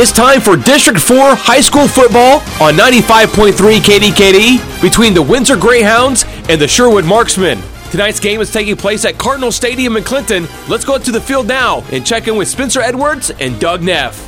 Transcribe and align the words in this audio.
It's 0.00 0.12
time 0.12 0.40
for 0.40 0.56
District 0.56 1.00
4 1.00 1.34
high 1.34 1.58
school 1.58 1.88
football 1.88 2.34
on 2.62 2.74
95.3 2.74 3.50
KDKD 3.80 4.80
between 4.80 5.12
the 5.12 5.20
Windsor 5.20 5.56
Greyhounds 5.56 6.24
and 6.48 6.60
the 6.60 6.68
Sherwood 6.68 7.04
Marksmen. 7.04 7.60
Tonight's 7.90 8.20
game 8.20 8.40
is 8.40 8.52
taking 8.52 8.76
place 8.76 9.04
at 9.04 9.18
Cardinal 9.18 9.50
Stadium 9.50 9.96
in 9.96 10.04
Clinton. 10.04 10.46
Let's 10.68 10.84
go 10.84 10.98
to 10.98 11.10
the 11.10 11.20
field 11.20 11.48
now 11.48 11.82
and 11.90 12.06
check 12.06 12.28
in 12.28 12.36
with 12.36 12.46
Spencer 12.46 12.80
Edwards 12.80 13.32
and 13.40 13.58
Doug 13.58 13.82
Neff. 13.82 14.24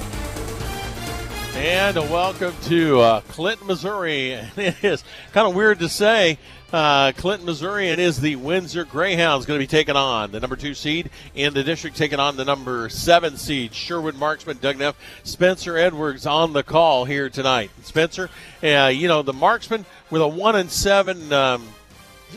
And 1.54 1.94
welcome 2.10 2.52
to 2.62 2.98
uh, 2.98 3.20
Clinton, 3.28 3.68
Missouri. 3.68 4.40
It 4.56 4.82
is 4.82 5.04
kind 5.30 5.46
of 5.46 5.54
weird 5.54 5.78
to 5.78 5.88
say 5.88 6.40
uh, 6.72 7.12
Clinton, 7.16 7.46
Missouri, 7.46 7.90
and 7.90 8.00
is 8.00 8.20
the 8.20 8.36
Windsor 8.36 8.84
Greyhounds 8.84 9.46
going 9.46 9.58
to 9.58 9.62
be 9.62 9.66
taking 9.66 9.96
on 9.96 10.30
the 10.30 10.40
number 10.40 10.56
two 10.56 10.74
seed 10.74 11.10
in 11.34 11.54
the 11.54 11.64
district, 11.64 11.96
taking 11.96 12.20
on 12.20 12.36
the 12.36 12.44
number 12.44 12.88
seven 12.88 13.36
seed, 13.36 13.74
Sherwood 13.74 14.16
Marksman, 14.16 14.58
Doug 14.58 14.78
Neff, 14.78 14.96
Spencer 15.24 15.76
Edwards 15.76 16.26
on 16.26 16.52
the 16.52 16.62
call 16.62 17.04
here 17.04 17.28
tonight. 17.28 17.70
Spencer, 17.82 18.30
uh, 18.62 18.90
you 18.92 19.08
know, 19.08 19.22
the 19.22 19.32
Marksman 19.32 19.84
with 20.10 20.22
a 20.22 20.28
one 20.28 20.56
and 20.56 20.70
seven 20.70 21.32
um, 21.32 21.66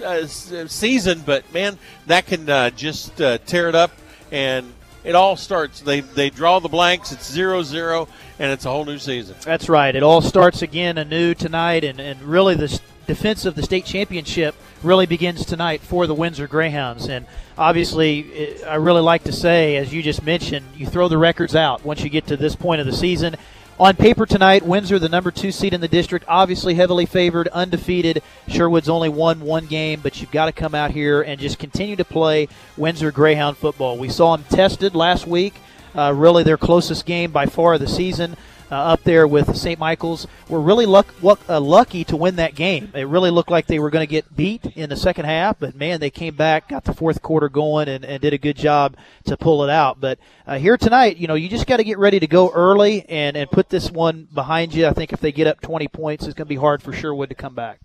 uh, 0.03 0.25
season, 0.25 1.21
but 1.25 1.51
man, 1.53 1.77
that 2.07 2.25
can 2.25 2.49
uh, 2.49 2.69
just 2.71 3.21
uh, 3.21 3.37
tear 3.39 3.69
it 3.69 3.75
up 3.75 3.91
and 4.31 4.73
it 5.03 5.15
all 5.15 5.35
starts. 5.35 5.81
They 5.81 6.01
they 6.01 6.29
draw 6.29 6.59
the 6.59 6.69
blanks. 6.69 7.11
It's 7.11 7.29
zero 7.31 7.63
zero, 7.63 8.07
and 8.39 8.51
it's 8.51 8.65
a 8.65 8.69
whole 8.69 8.85
new 8.85 8.99
season. 8.99 9.35
That's 9.43 9.69
right. 9.69 9.95
It 9.95 10.03
all 10.03 10.21
starts 10.21 10.61
again 10.61 10.97
anew 10.97 11.33
tonight, 11.33 11.83
and, 11.83 11.99
and 11.99 12.21
really 12.21 12.55
the 12.55 12.79
defense 13.05 13.45
of 13.45 13.55
the 13.55 13.63
state 13.63 13.85
championship 13.85 14.55
really 14.81 15.05
begins 15.05 15.45
tonight 15.45 15.81
for 15.81 16.07
the 16.07 16.13
Windsor 16.13 16.47
Greyhounds. 16.47 17.07
And 17.07 17.25
obviously, 17.57 18.63
I 18.63 18.75
really 18.75 19.01
like 19.01 19.23
to 19.25 19.31
say, 19.31 19.77
as 19.77 19.93
you 19.93 20.01
just 20.01 20.23
mentioned, 20.23 20.65
you 20.75 20.85
throw 20.85 21.07
the 21.07 21.17
records 21.17 21.55
out 21.55 21.83
once 21.83 22.03
you 22.03 22.09
get 22.09 22.27
to 22.27 22.37
this 22.37 22.55
point 22.55 22.81
of 22.81 22.87
the 22.87 22.93
season. 22.93 23.35
On 23.79 23.95
paper 23.95 24.27
tonight, 24.27 24.61
Windsor, 24.61 24.99
the 24.99 25.09
number 25.09 25.31
two 25.31 25.51
seed 25.51 25.73
in 25.73 25.81
the 25.81 25.87
district, 25.87 26.25
obviously 26.27 26.75
heavily 26.75 27.07
favored, 27.07 27.47
undefeated. 27.47 28.21
Sherwood's 28.47 28.87
only 28.87 29.09
won 29.09 29.39
one 29.39 29.65
game, 29.65 29.99
but 30.01 30.21
you've 30.21 30.29
got 30.29 30.45
to 30.45 30.51
come 30.51 30.75
out 30.75 30.91
here 30.91 31.23
and 31.23 31.39
just 31.39 31.57
continue 31.57 31.95
to 31.95 32.05
play 32.05 32.47
Windsor 32.77 33.11
Greyhound 33.11 33.57
football. 33.57 33.97
We 33.97 34.09
saw 34.09 34.37
them 34.37 34.45
tested 34.47 34.93
last 34.93 35.25
week, 35.25 35.55
uh, 35.95 36.13
really 36.15 36.43
their 36.43 36.57
closest 36.57 37.07
game 37.07 37.31
by 37.31 37.47
far 37.47 37.73
of 37.73 37.79
the 37.79 37.87
season 37.87 38.37
uh, 38.73 38.93
up 38.93 39.03
there 39.03 39.27
with 39.27 39.55
St. 39.55 39.79
Michael's 39.79 40.25
were 40.49 40.59
really 40.59 40.87
luck, 40.87 41.13
luck, 41.21 41.39
uh, 41.47 41.59
lucky 41.59 42.03
to 42.05 42.17
win 42.17 42.37
that 42.37 42.55
game. 42.55 42.91
It 42.95 43.07
really 43.07 43.29
looked 43.29 43.51
like 43.51 43.67
they 43.67 43.77
were 43.77 43.91
going 43.91 44.05
to 44.05 44.09
get 44.09 44.35
beat 44.35 44.65
in 44.75 44.89
the 44.89 44.95
second 44.95 45.25
half, 45.25 45.59
but 45.59 45.75
man, 45.75 45.99
they 45.99 46.09
came 46.09 46.35
back, 46.35 46.69
got 46.69 46.83
the 46.83 46.93
fourth 46.93 47.21
quarter 47.21 47.49
going, 47.49 47.87
and, 47.87 48.03
and 48.03 48.19
did 48.19 48.33
a 48.33 48.37
good 48.39 48.57
job 48.57 48.97
to 49.25 49.37
pull 49.37 49.63
it 49.63 49.69
out. 49.69 50.01
But 50.01 50.17
uh, 50.47 50.57
here 50.57 50.75
tonight, 50.75 51.17
you 51.17 51.27
know, 51.27 51.35
you 51.35 51.49
just 51.49 51.67
got 51.67 51.77
to 51.77 51.83
get 51.83 51.99
ready 51.99 52.19
to 52.19 52.27
go 52.27 52.51
early 52.51 53.07
and, 53.07 53.37
and 53.37 53.49
put 53.51 53.69
this 53.69 53.91
one 53.91 54.27
behind 54.33 54.73
you. 54.73 54.87
I 54.87 54.93
think 54.93 55.13
if 55.13 55.19
they 55.19 55.31
get 55.31 55.45
up 55.45 55.61
20 55.61 55.87
points, 55.89 56.25
it's 56.25 56.33
going 56.33 56.47
to 56.47 56.49
be 56.49 56.55
hard 56.55 56.81
for 56.81 56.91
Sherwood 56.93 57.29
to 57.29 57.35
come 57.35 57.53
back. 57.53 57.79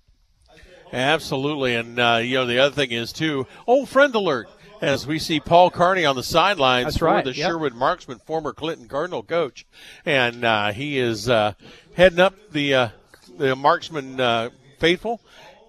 Absolutely, 0.90 1.74
and 1.74 1.98
uh, 1.98 2.20
you 2.22 2.36
know 2.36 2.46
the 2.46 2.60
other 2.60 2.74
thing 2.74 2.92
is 2.92 3.12
too. 3.12 3.46
Old 3.66 3.90
friend 3.90 4.14
alert 4.14 4.48
as 4.80 5.06
we 5.06 5.18
see 5.18 5.40
Paul 5.40 5.70
Carney 5.70 6.04
on 6.04 6.16
the 6.16 6.22
sidelines 6.22 6.86
That's 6.86 6.98
for 6.98 7.06
right. 7.06 7.24
the 7.24 7.34
yep. 7.34 7.48
Sherwood 7.48 7.74
Marksman, 7.74 8.18
former 8.18 8.52
Clinton 8.52 8.88
Cardinal 8.88 9.22
coach, 9.22 9.66
and 10.04 10.44
uh, 10.44 10.72
he 10.72 10.98
is 10.98 11.28
uh, 11.28 11.54
heading 11.94 12.20
up 12.20 12.34
the 12.52 12.74
uh, 12.74 12.88
the 13.36 13.54
Marksman 13.56 14.20
uh, 14.20 14.50
faithful 14.78 15.20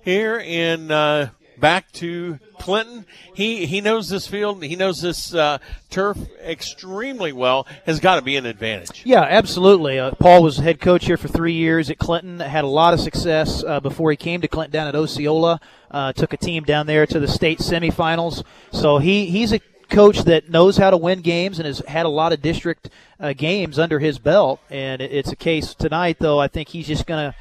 here 0.04 0.38
in 0.38 0.92
uh, 0.92 1.30
back 1.60 1.92
to 1.94 2.40
Clinton. 2.58 3.06
He 3.34 3.66
he 3.66 3.82
knows 3.82 4.10
this 4.10 4.28
field. 4.28 4.64
He 4.64 4.76
knows 4.76 5.02
this 5.02 5.34
uh, 5.34 5.60
turf 5.90 6.18
extremely 6.44 7.32
well. 7.32 7.68
Has 7.86 8.00
got 8.00 8.16
to 8.16 8.22
be 8.22 8.38
an 8.38 8.46
advantage. 8.46 9.04
Yeah, 9.06 9.22
absolutely. 9.22 10.00
Uh, 10.00 10.12
Paul 10.12 10.44
was 10.44 10.58
head 10.58 10.80
coach 10.80 11.06
here 11.06 11.18
for 11.18 11.28
three 11.28 11.54
years 11.54 11.90
at 11.90 11.98
Clinton. 11.98 12.40
Had 12.40 12.64
a 12.64 12.68
lot 12.68 12.94
of 12.94 13.00
success 13.00 13.64
uh, 13.64 13.80
before 13.80 14.12
he 14.12 14.18
came 14.18 14.42
to 14.42 14.48
Clinton 14.48 14.72
down 14.72 14.88
at 14.88 14.96
Osceola. 14.96 15.60
Uh, 15.92 16.14
took 16.14 16.34
a 16.34 16.38
team 16.38 16.64
down 16.64 16.88
there 16.88 17.06
to 17.06 17.20
the 17.20 17.28
state 17.28 17.60
semifinals. 17.60 18.44
So 18.72 18.98
he 18.98 19.26
he's 19.28 19.54
a 19.54 19.60
coach 19.90 20.20
that 20.20 20.50
knows 20.50 20.78
how 20.78 20.92
to 20.92 20.98
win 20.98 21.22
games 21.22 21.60
and 21.60 21.66
has 21.66 21.80
had 21.88 22.06
a 22.06 22.10
lot 22.10 22.32
of 22.32 22.42
district 22.42 22.90
uh, 23.20 23.34
games 23.34 23.80
under 23.80 24.00
his 24.00 24.20
belt. 24.20 24.60
And 24.70 25.02
it's 25.02 25.32
a 25.32 25.36
case 25.36 25.74
tonight, 25.74 26.18
though. 26.20 26.40
I 26.40 26.48
think 26.48 26.70
he's 26.70 26.88
just 26.88 27.06
going 27.06 27.32
to 27.32 27.36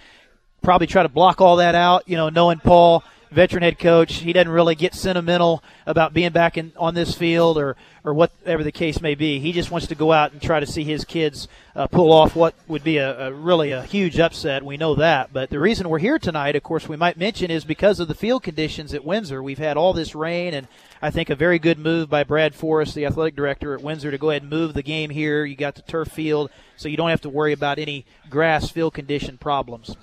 probably 0.62 0.87
try 0.87 1.03
to 1.03 1.09
block 1.09 1.41
all 1.41 1.57
that 1.57 1.75
out. 1.75 2.09
You 2.09 2.17
know, 2.17 2.28
knowing 2.28 2.59
Paul 2.59 3.05
veteran 3.31 3.62
head 3.62 3.78
coach. 3.78 4.15
He 4.16 4.33
doesn't 4.33 4.50
really 4.50 4.75
get 4.75 4.94
sentimental 4.94 5.62
about 5.87 6.15
being 6.15 6.33
back 6.33 6.56
in 6.56 6.72
on 6.77 6.94
this 6.94 7.15
field 7.15 7.59
or 7.59 7.77
or 8.05 8.15
whatever 8.15 8.65
the 8.65 8.72
case 8.72 9.00
may 9.03 9.15
be. 9.15 9.39
He 9.39 9.53
just 9.53 9.71
wants 9.71 9.89
to 9.89 9.94
go 9.94 10.12
out 10.12 10.33
and 10.33 10.41
try 10.41 10.61
to 10.61 10.66
see 10.66 10.84
his 10.84 11.05
kids 11.05 11.47
uh, 11.77 11.89
pull 11.89 12.12
off 12.12 12.34
what 12.34 12.55
would 12.66 12.83
be 12.83 12.97
a, 12.97 13.28
a, 13.28 13.33
really 13.33 13.72
a 13.72 13.83
huge 13.83 14.19
upset. 14.19 14.65
We 14.65 14.78
know 14.78 14.94
that. 14.94 15.33
But 15.33 15.50
the 15.50 15.59
reason 15.59 15.89
we're 15.89 15.99
here 15.99 16.19
tonight, 16.19 16.56
of 16.56 16.62
course, 16.62 16.89
we 16.89 16.97
might 16.97 17.19
mention 17.19 17.50
is 17.50 17.65
because 17.65 18.00
of 18.00 18.09
the 18.09 18.15
field 18.15 18.43
conditions 18.43 18.94
at 18.94 19.05
Windsor. 19.05 19.43
We've 19.43 19.59
had 19.59 19.77
all 19.77 19.93
this 19.93 20.15
rain 20.15 20.55
and. 20.55 20.66
I 21.00 21.10
think 21.10 21.31
a 21.31 21.37
very 21.37 21.60
good 21.60 21.78
move 21.78 22.10
by 22.10 22.25
Brad 22.25 22.56
Forrest, 22.56 22.97
the 22.97 23.06
athletic 23.06 23.37
director 23.37 23.72
at 23.72 23.83
Windsor, 23.83 24.10
to 24.10 24.19
go 24.19 24.31
ahead 24.31 24.43
and 24.43 24.50
move 24.50 24.75
the 24.75 24.83
game 24.83 25.10
here. 25.10 25.45
You 25.45 25.55
got 25.55 25.77
the 25.77 25.83
turf 25.83 26.09
field, 26.09 26.50
so 26.77 26.89
you 26.89 26.97
don't 26.97 27.10
have 27.10 27.21
to 27.21 27.28
worry 27.28 27.53
about 27.53 27.78
any 27.78 28.05
grass 28.28 28.71
field 28.71 28.95
condition 28.95 29.39
problems. 29.39 29.95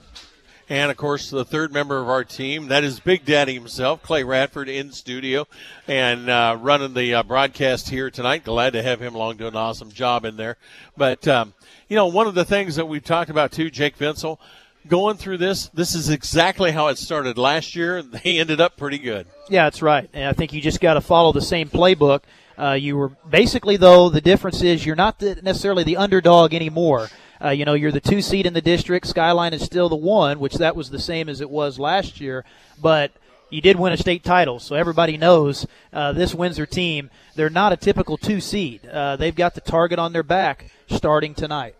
And 0.67 0.89
of 0.89 0.97
course, 0.97 1.29
the 1.29 1.45
third 1.45 1.71
member 1.71 1.99
of 1.99 2.09
our 2.09 2.23
team, 2.23 2.69
that 2.69 2.83
is 2.83 2.99
Big 2.99 3.23
Daddy 3.23 3.53
himself, 3.53 4.01
Clay 4.01 4.23
Radford, 4.23 4.67
in 4.67 4.91
studio 4.91 5.47
and 5.87 6.27
uh, 6.27 6.57
running 6.59 6.95
the 6.95 7.13
uh, 7.13 7.23
broadcast 7.23 7.89
here 7.89 8.09
tonight. 8.09 8.43
Glad 8.43 8.73
to 8.73 8.81
have 8.81 8.99
him 8.99 9.13
along, 9.13 9.37
doing 9.37 9.49
an 9.49 9.57
awesome 9.57 9.91
job 9.91 10.25
in 10.25 10.37
there. 10.37 10.57
But, 10.97 11.27
um, 11.27 11.53
you 11.87 11.95
know, 11.95 12.07
one 12.07 12.25
of 12.25 12.33
the 12.33 12.45
things 12.45 12.77
that 12.77 12.87
we've 12.87 13.03
talked 13.03 13.29
about 13.29 13.51
too, 13.51 13.69
Jake 13.69 13.95
Vinsel, 13.99 14.39
going 14.87 15.17
through 15.17 15.37
this, 15.37 15.67
this 15.67 15.93
is 15.93 16.09
exactly 16.09 16.71
how 16.71 16.87
it 16.87 16.97
started 16.97 17.37
last 17.37 17.75
year. 17.75 18.01
They 18.01 18.39
ended 18.39 18.59
up 18.59 18.75
pretty 18.75 18.97
good. 18.97 19.27
Yeah, 19.49 19.65
that's 19.65 19.83
right. 19.83 20.09
And 20.13 20.27
I 20.27 20.33
think 20.33 20.51
you 20.51 20.61
just 20.61 20.81
got 20.81 20.95
to 20.95 21.01
follow 21.01 21.31
the 21.31 21.41
same 21.41 21.69
playbook. 21.69 22.21
Uh, 22.57 22.71
you 22.71 22.97
were 22.97 23.09
basically, 23.29 23.77
though, 23.77 24.09
the 24.09 24.21
difference 24.21 24.63
is 24.63 24.83
you're 24.83 24.95
not 24.95 25.19
the, 25.19 25.35
necessarily 25.43 25.83
the 25.83 25.97
underdog 25.97 26.55
anymore. 26.55 27.09
Uh, 27.43 27.49
you 27.49 27.65
know, 27.65 27.73
you're 27.73 27.91
the 27.91 27.99
two 27.99 28.21
seed 28.21 28.45
in 28.45 28.53
the 28.53 28.61
district. 28.61 29.07
Skyline 29.07 29.53
is 29.53 29.63
still 29.63 29.89
the 29.89 29.95
one, 29.95 30.39
which 30.39 30.55
that 30.55 30.75
was 30.75 30.89
the 30.89 30.99
same 30.99 31.29
as 31.29 31.41
it 31.41 31.49
was 31.49 31.79
last 31.79 32.21
year. 32.21 32.45
But 32.81 33.11
you 33.49 33.61
did 33.61 33.77
win 33.77 33.93
a 33.93 33.97
state 33.97 34.23
title, 34.23 34.59
so 34.59 34.75
everybody 34.75 35.17
knows 35.17 35.65
uh, 35.93 36.11
this 36.13 36.33
Windsor 36.33 36.65
team. 36.65 37.09
They're 37.35 37.49
not 37.49 37.73
a 37.73 37.77
typical 37.77 38.17
two 38.17 38.41
seed. 38.41 38.85
Uh, 38.85 39.15
they've 39.15 39.35
got 39.35 39.55
the 39.55 39.61
target 39.61 39.99
on 39.99 40.13
their 40.13 40.23
back 40.23 40.71
starting 40.87 41.33
tonight. 41.35 41.75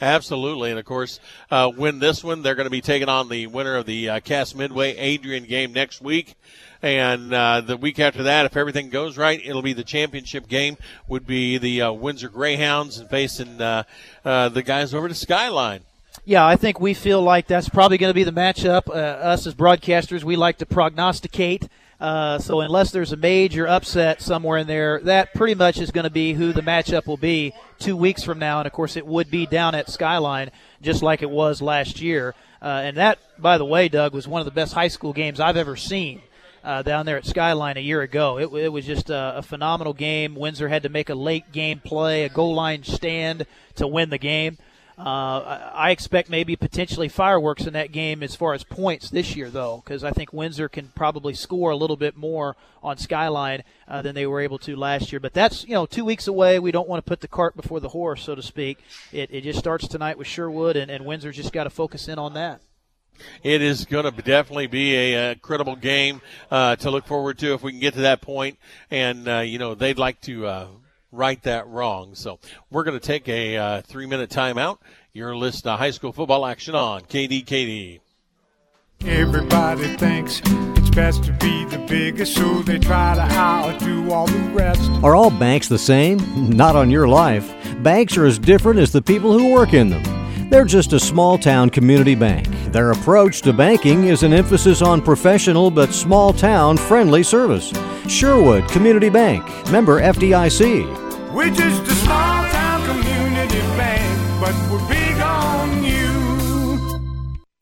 Absolutely, 0.00 0.70
and 0.70 0.78
of 0.78 0.84
course, 0.84 1.20
uh, 1.50 1.70
win 1.74 1.98
this 1.98 2.24
one. 2.24 2.42
They're 2.42 2.54
going 2.54 2.66
to 2.66 2.70
be 2.70 2.80
taking 2.80 3.08
on 3.08 3.28
the 3.28 3.46
winner 3.46 3.76
of 3.76 3.86
the 3.86 4.08
uh, 4.10 4.20
Cass 4.20 4.54
Midway 4.54 4.96
Adrian 4.96 5.44
game 5.44 5.72
next 5.72 6.00
week. 6.00 6.34
And 6.84 7.32
uh, 7.32 7.62
the 7.62 7.78
week 7.78 7.98
after 7.98 8.24
that, 8.24 8.44
if 8.44 8.58
everything 8.58 8.90
goes 8.90 9.16
right, 9.16 9.40
it'll 9.42 9.62
be 9.62 9.72
the 9.72 9.84
championship 9.84 10.46
game. 10.46 10.76
Would 11.08 11.26
be 11.26 11.56
the 11.56 11.80
uh, 11.80 11.92
Windsor 11.92 12.28
Greyhounds 12.28 13.02
facing 13.04 13.58
uh, 13.58 13.84
uh, 14.22 14.50
the 14.50 14.62
guys 14.62 14.92
over 14.92 15.08
to 15.08 15.14
Skyline. 15.14 15.80
Yeah, 16.26 16.46
I 16.46 16.56
think 16.56 16.80
we 16.80 16.92
feel 16.92 17.22
like 17.22 17.46
that's 17.46 17.70
probably 17.70 17.96
going 17.96 18.10
to 18.10 18.14
be 18.14 18.24
the 18.24 18.32
matchup. 18.32 18.88
Uh, 18.88 18.92
us 18.92 19.46
as 19.46 19.54
broadcasters, 19.54 20.24
we 20.24 20.36
like 20.36 20.58
to 20.58 20.66
prognosticate. 20.66 21.66
Uh, 21.98 22.38
so 22.38 22.60
unless 22.60 22.90
there's 22.90 23.12
a 23.12 23.16
major 23.16 23.66
upset 23.66 24.20
somewhere 24.20 24.58
in 24.58 24.66
there, 24.66 25.00
that 25.04 25.32
pretty 25.32 25.54
much 25.54 25.78
is 25.78 25.90
going 25.90 26.04
to 26.04 26.10
be 26.10 26.34
who 26.34 26.52
the 26.52 26.60
matchup 26.60 27.06
will 27.06 27.16
be 27.16 27.54
two 27.78 27.96
weeks 27.96 28.22
from 28.22 28.38
now. 28.38 28.58
And 28.58 28.66
of 28.66 28.74
course, 28.74 28.98
it 28.98 29.06
would 29.06 29.30
be 29.30 29.46
down 29.46 29.74
at 29.74 29.88
Skyline, 29.88 30.50
just 30.82 31.02
like 31.02 31.22
it 31.22 31.30
was 31.30 31.62
last 31.62 32.02
year. 32.02 32.34
and 32.60 32.98
that, 32.98 33.18
by 33.40 33.56
the 33.56 33.64
way, 33.64 33.88
Doug, 33.88 34.12
was 34.12 34.28
one 34.28 34.42
of 34.42 34.44
the 34.44 34.50
best 34.50 34.74
high 34.74 34.88
school 34.88 35.14
games 35.14 35.40
I've 35.40 35.56
ever 35.56 35.76
seen 35.76 36.20
uh, 36.64 36.82
down 36.82 37.06
there 37.06 37.18
at 37.18 37.26
Skyline 37.26 37.76
a 37.76 37.80
year 37.80 38.00
ago. 38.00 38.38
It, 38.38 38.52
it 38.54 38.72
was 38.72 38.86
just 38.86 39.10
a, 39.10 39.36
a, 39.36 39.42
phenomenal 39.42 39.92
game. 39.92 40.34
Windsor 40.34 40.68
had 40.68 40.82
to 40.84 40.88
make 40.88 41.10
a 41.10 41.14
late 41.14 41.52
game 41.52 41.78
play, 41.78 42.24
a 42.24 42.28
goal 42.28 42.54
line 42.54 42.82
stand 42.82 43.46
to 43.76 43.86
win 43.86 44.08
the 44.10 44.18
game. 44.18 44.56
Uh, 44.96 45.72
I 45.74 45.90
expect 45.90 46.30
maybe 46.30 46.54
potentially 46.54 47.08
fireworks 47.08 47.66
in 47.66 47.72
that 47.72 47.90
game 47.90 48.22
as 48.22 48.36
far 48.36 48.54
as 48.54 48.62
points 48.62 49.10
this 49.10 49.34
year, 49.34 49.50
though, 49.50 49.82
because 49.84 50.04
I 50.04 50.12
think 50.12 50.32
Windsor 50.32 50.68
can 50.68 50.92
probably 50.94 51.34
score 51.34 51.70
a 51.70 51.76
little 51.76 51.96
bit 51.96 52.16
more 52.16 52.54
on 52.80 52.96
Skyline 52.96 53.64
uh, 53.88 54.02
than 54.02 54.14
they 54.14 54.24
were 54.24 54.40
able 54.40 54.58
to 54.58 54.76
last 54.76 55.10
year. 55.10 55.18
But 55.18 55.34
that's 55.34 55.64
you 55.64 55.74
know 55.74 55.84
two 55.84 56.04
weeks 56.04 56.28
away. 56.28 56.60
We 56.60 56.70
don't 56.70 56.88
want 56.88 57.04
to 57.04 57.08
put 57.08 57.22
the 57.22 57.28
cart 57.28 57.56
before 57.56 57.80
the 57.80 57.88
horse, 57.88 58.22
so 58.22 58.36
to 58.36 58.42
speak. 58.42 58.78
It, 59.12 59.30
it 59.32 59.40
just 59.40 59.58
starts 59.58 59.88
tonight 59.88 60.16
with 60.16 60.28
Sherwood, 60.28 60.76
and, 60.76 60.88
and 60.92 61.04
Windsor 61.04 61.32
just 61.32 61.52
got 61.52 61.64
to 61.64 61.70
focus 61.70 62.06
in 62.06 62.20
on 62.20 62.34
that. 62.34 62.60
It 63.42 63.62
is 63.62 63.84
going 63.84 64.04
to 64.04 64.22
definitely 64.22 64.66
be 64.66 64.94
a, 64.94 65.32
a 65.32 65.34
credible 65.36 65.76
game 65.76 66.20
uh, 66.50 66.76
to 66.76 66.90
look 66.90 67.06
forward 67.06 67.38
to 67.38 67.54
if 67.54 67.62
we 67.62 67.72
can 67.72 67.80
get 67.80 67.94
to 67.94 68.00
that 68.02 68.20
point. 68.20 68.58
And, 68.90 69.28
uh, 69.28 69.40
you 69.40 69.58
know, 69.58 69.74
they'd 69.74 69.98
like 69.98 70.20
to 70.22 70.46
uh, 70.46 70.66
right 71.12 71.42
that 71.44 71.66
wrong. 71.68 72.14
So 72.14 72.38
we're 72.70 72.84
going 72.84 72.98
to 72.98 73.06
take 73.06 73.28
a 73.28 73.56
uh, 73.56 73.82
three 73.82 74.06
minute 74.06 74.30
timeout. 74.30 74.78
Your 75.12 75.36
list 75.36 75.66
of 75.66 75.78
high 75.78 75.92
school 75.92 76.12
football 76.12 76.44
action 76.44 76.74
on 76.74 77.02
KDKD. 77.02 78.00
Everybody 79.06 79.96
thinks 79.96 80.40
it's 80.44 80.90
best 80.90 81.24
to 81.24 81.32
be 81.32 81.64
the 81.66 81.78
biggest, 81.88 82.34
so 82.34 82.62
they 82.62 82.78
try 82.78 83.14
to 83.14 83.20
outdo 83.20 84.10
all 84.10 84.26
the 84.26 84.38
rest. 84.50 84.80
Are 85.02 85.14
all 85.14 85.30
banks 85.30 85.68
the 85.68 85.78
same? 85.78 86.18
Not 86.48 86.74
on 86.74 86.90
your 86.90 87.06
life. 87.06 87.52
Banks 87.82 88.16
are 88.16 88.24
as 88.24 88.38
different 88.38 88.80
as 88.80 88.92
the 88.92 89.02
people 89.02 89.36
who 89.36 89.52
work 89.52 89.74
in 89.74 89.90
them. 89.90 90.23
They're 90.50 90.64
just 90.64 90.92
a 90.92 91.00
small 91.00 91.38
town 91.38 91.70
community 91.70 92.14
bank. 92.14 92.48
Their 92.72 92.92
approach 92.92 93.42
to 93.42 93.52
banking 93.52 94.04
is 94.04 94.22
an 94.22 94.32
emphasis 94.32 94.82
on 94.82 95.02
professional 95.02 95.70
but 95.70 95.92
small 95.92 96.32
town 96.32 96.76
friendly 96.76 97.22
service. 97.22 97.72
Sherwood 98.08 98.68
Community 98.68 99.08
Bank, 99.08 99.44
member 99.70 100.00
FDIC. 100.00 101.32
We're 101.32 101.50
just 101.50 101.82
a 101.82 101.94
small 101.96 102.43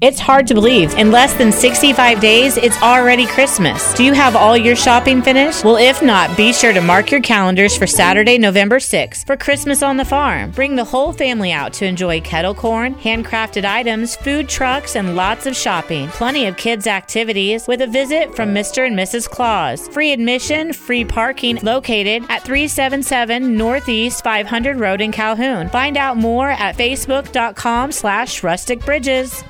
It's 0.02 0.18
hard 0.18 0.48
to 0.48 0.54
believe. 0.54 0.92
In 0.94 1.12
less 1.12 1.32
than 1.34 1.52
65 1.52 2.18
days, 2.18 2.56
it's 2.56 2.76
already 2.82 3.24
Christmas. 3.24 3.94
Do 3.94 4.02
you 4.02 4.12
have 4.14 4.34
all 4.34 4.56
your 4.56 4.74
shopping 4.74 5.22
finished? 5.22 5.64
Well, 5.64 5.76
if 5.76 6.02
not, 6.02 6.36
be 6.36 6.52
sure 6.52 6.72
to 6.72 6.80
mark 6.80 7.12
your 7.12 7.20
calendars 7.20 7.76
for 7.76 7.86
Saturday, 7.86 8.36
November 8.36 8.80
6th 8.80 9.24
for 9.24 9.36
Christmas 9.36 9.80
on 9.80 9.98
the 9.98 10.04
Farm. 10.04 10.50
Bring 10.50 10.74
the 10.74 10.82
whole 10.82 11.12
family 11.12 11.52
out 11.52 11.72
to 11.74 11.86
enjoy 11.86 12.20
kettle 12.20 12.52
corn, 12.52 12.96
handcrafted 12.96 13.64
items, 13.64 14.16
food 14.16 14.48
trucks, 14.48 14.96
and 14.96 15.14
lots 15.14 15.46
of 15.46 15.54
shopping. 15.54 16.08
Plenty 16.08 16.46
of 16.46 16.56
kids' 16.56 16.88
activities 16.88 17.68
with 17.68 17.80
a 17.80 17.86
visit 17.86 18.34
from 18.34 18.52
Mr. 18.52 18.84
and 18.84 18.98
Mrs. 18.98 19.30
Claus. 19.30 19.86
Free 19.86 20.10
admission, 20.10 20.72
free 20.72 21.04
parking 21.04 21.60
located 21.62 22.24
at 22.28 22.42
377 22.42 23.56
Northeast 23.56 24.24
500 24.24 24.80
Road 24.80 25.00
in 25.00 25.12
Calhoun. 25.12 25.68
Find 25.68 25.96
out 25.96 26.16
more 26.16 26.50
at 26.50 26.76
facebook.com 26.76 27.92
slash 27.92 28.42
rustic 28.42 28.84
bridges. 28.84 29.44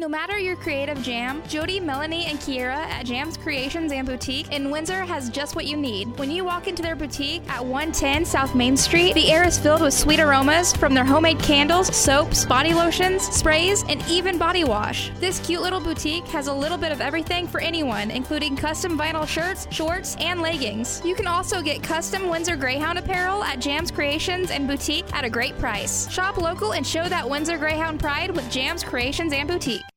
No 0.00 0.06
matter 0.06 0.38
your 0.38 0.54
creative 0.54 1.02
jam, 1.02 1.42
Jody, 1.48 1.80
Melanie, 1.80 2.26
and 2.26 2.38
Kiera 2.38 2.86
at 2.86 3.04
Jams 3.04 3.36
Creations 3.36 3.90
and 3.90 4.06
Boutique 4.06 4.52
in 4.52 4.70
Windsor 4.70 5.02
has 5.04 5.28
just 5.28 5.56
what 5.56 5.66
you 5.66 5.76
need. 5.76 6.16
When 6.20 6.30
you 6.30 6.44
walk 6.44 6.68
into 6.68 6.84
their 6.84 6.94
boutique 6.94 7.42
at 7.50 7.64
110 7.64 8.24
South 8.24 8.54
Main 8.54 8.76
Street, 8.76 9.14
the 9.14 9.28
air 9.28 9.44
is 9.44 9.58
filled 9.58 9.80
with 9.80 9.92
sweet 9.92 10.20
aromas 10.20 10.72
from 10.72 10.94
their 10.94 11.04
homemade 11.04 11.40
candles, 11.40 11.92
soaps, 11.96 12.46
body 12.46 12.74
lotions, 12.74 13.24
sprays, 13.24 13.82
and 13.88 14.00
even 14.08 14.38
body 14.38 14.62
wash. 14.62 15.10
This 15.18 15.40
cute 15.40 15.62
little 15.62 15.80
boutique 15.80 16.28
has 16.28 16.46
a 16.46 16.54
little 16.54 16.78
bit 16.78 16.92
of 16.92 17.00
everything 17.00 17.48
for 17.48 17.60
anyone, 17.60 18.12
including 18.12 18.54
custom 18.54 18.96
vinyl 18.96 19.26
shirts, 19.26 19.66
shorts, 19.72 20.14
and 20.20 20.40
leggings. 20.40 21.02
You 21.04 21.16
can 21.16 21.26
also 21.26 21.60
get 21.60 21.82
custom 21.82 22.28
Windsor 22.28 22.54
Greyhound 22.54 23.00
apparel 23.00 23.42
at 23.42 23.58
Jams 23.58 23.90
Creations 23.90 24.52
and 24.52 24.68
Boutique 24.68 25.12
at 25.12 25.24
a 25.24 25.28
great 25.28 25.58
price. 25.58 26.08
Shop 26.08 26.36
local 26.36 26.74
and 26.74 26.86
show 26.86 27.08
that 27.08 27.28
Windsor 27.28 27.58
Greyhound 27.58 27.98
pride 27.98 28.30
with 28.30 28.48
Jams 28.48 28.84
Creations 28.84 29.32
and 29.32 29.48
Boutique. 29.48 29.87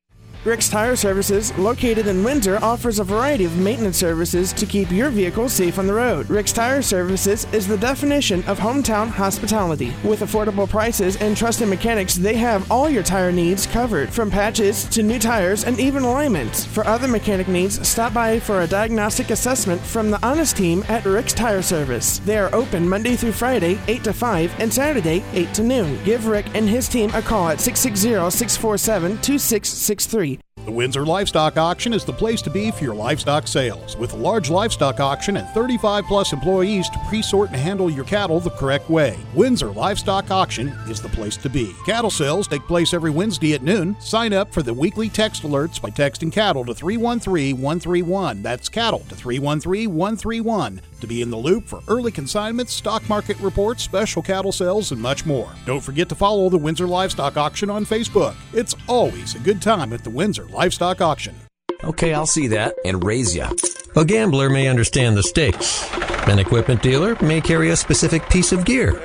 Rick's 0.44 0.70
Tire 0.70 0.96
Services, 0.96 1.56
located 1.60 2.08
in 2.08 2.24
Windsor, 2.24 2.58
offers 2.64 2.98
a 2.98 3.04
variety 3.04 3.46
of 3.46 3.56
maintenance 3.58 3.98
services 3.98 4.52
to 4.54 4.66
keep 4.66 4.90
your 4.90 5.12
vehicle 5.12 5.48
safe 5.48 5.78
on 5.78 5.86
the 5.86 5.94
road. 5.94 6.28
Rick's 6.32 6.52
Tire 6.52 6.82
Services 6.82 7.46
is 7.54 7.68
the 7.68 7.78
definition 7.78 8.44
of 8.46 8.58
hometown 8.58 9.08
hospitality. 9.08 9.94
With 10.04 10.22
affordable 10.22 10.68
prices 10.68 11.16
and 11.18 11.38
trusted 11.38 11.68
mechanics, 11.68 12.16
they 12.16 12.34
have 12.38 12.72
all 12.72 12.90
your 12.90 13.04
tire 13.04 13.32
needs 13.32 13.68
covered, 13.68 14.12
from 14.12 14.32
patches 14.32 14.86
to 14.86 15.04
new 15.04 15.20
tires 15.20 15.64
and 15.64 15.80
even 15.80 16.02
alignment. 16.02 16.56
For 16.72 16.88
other 16.88 17.08
mechanic 17.08 17.48
needs, 17.48 17.88
stop 17.88 18.12
by 18.12 18.40
for 18.40 18.62
a 18.62 18.68
diagnostic 18.68 19.30
assessment 19.30 19.80
from 19.80 20.10
the 20.10 20.26
honest 20.26 20.58
team 20.58 20.84
at 20.88 21.06
Rick's 21.06 21.34
Tire 21.34 21.62
Service. 21.62 22.18
They 22.18 22.40
are 22.40 22.54
open 22.56 22.90
Monday 22.90 23.16
through 23.16 23.34
Friday, 23.34 23.80
8 23.88 24.04
to 24.06 24.14
5, 24.14 24.60
and 24.60 24.74
Saturday, 24.74 25.24
8 25.34 25.54
to 25.54 25.64
noon. 25.64 26.04
Give 26.04 26.26
Rick 26.26 26.48
and 26.56 26.68
his 26.68 26.90
team 26.90 27.12
a 27.14 27.22
call 27.22 27.50
at 27.50 27.62
660 27.62 28.32
647 28.36 29.12
2663. 29.22 30.31
The 30.64 30.72
Windsor 30.72 31.08
Livestock 31.08 31.58
Auction 31.58 31.92
is 31.92 32.06
the 32.06 32.14
place 32.14 32.40
to 32.44 32.52
be 32.52 32.70
for 32.70 32.84
your 32.84 32.94
livestock 32.94 33.48
sales. 33.48 33.98
With 33.98 34.14
a 34.14 34.18
large 34.18 34.52
livestock 34.52 35.00
auction 35.00 35.38
and 35.38 35.48
35 35.50 36.06
plus 36.06 36.34
employees 36.34 36.88
to 36.90 37.00
pre 37.08 37.24
sort 37.24 37.50
and 37.50 37.60
handle 37.60 37.90
your 37.90 38.06
cattle 38.06 38.40
the 38.40 38.52
correct 38.52 38.88
way, 38.88 39.18
Windsor 39.34 39.72
Livestock 39.72 40.30
Auction 40.30 40.68
is 40.88 41.02
the 41.02 41.10
place 41.10 41.36
to 41.38 41.50
be. 41.50 41.74
Cattle 41.88 42.12
sales 42.12 42.48
take 42.48 42.62
place 42.68 42.94
every 42.94 43.10
Wednesday 43.10 43.56
at 43.56 43.64
noon. 43.64 44.00
Sign 44.00 44.34
up 44.34 44.54
for 44.54 44.62
the 44.62 44.72
weekly 44.72 45.10
text 45.10 45.42
alerts 45.42 45.82
by 45.82 45.90
texting 45.90 46.32
cattle 46.32 46.64
to 46.66 46.76
313 46.76 47.60
131. 47.60 48.44
That's 48.44 48.70
cattle 48.70 49.00
to 49.10 49.16
313 49.16 49.92
131 49.92 50.82
to 51.02 51.08
be 51.08 51.22
in 51.22 51.30
the 51.30 51.38
loop 51.38 51.68
for 51.68 51.82
early 51.88 52.12
consignments, 52.12 52.74
stock 52.74 53.08
market 53.10 53.38
reports, 53.40 53.84
special 53.84 54.22
cattle 54.22 54.52
sales, 54.52 54.92
and 54.92 55.02
much 55.02 55.26
more. 55.26 55.52
Don't 55.66 55.82
forget 55.82 56.08
to 56.10 56.16
follow 56.16 56.50
the 56.50 56.58
Windsor 56.58 56.88
Livestock 56.88 57.38
Auction 57.38 57.70
on 57.70 57.86
Facebook. 57.86 58.36
It's 58.54 58.76
always 58.88 59.36
a 59.36 59.40
good 59.40 59.62
time 59.62 59.92
at 59.94 60.04
the 60.04 60.10
Windsor 60.10 60.46
Livestock 60.52 61.02
Auction. 61.02 61.36
Okay, 61.84 62.14
I'll 62.14 62.28
see 62.28 62.48
that 62.48 62.76
and 62.86 63.04
raise 63.04 63.36
ya. 63.36 63.52
A 63.96 64.06
gambler 64.06 64.50
may 64.50 64.68
understand 64.68 65.18
the 65.18 65.24
stakes. 65.24 65.90
An 66.28 66.40
equipment 66.40 66.84
dealer 66.84 67.16
may 67.22 67.42
carry 67.42 67.70
a 67.72 67.76
specific 67.76 68.30
piece 68.30 68.52
of 68.52 68.66
gear. 68.66 69.02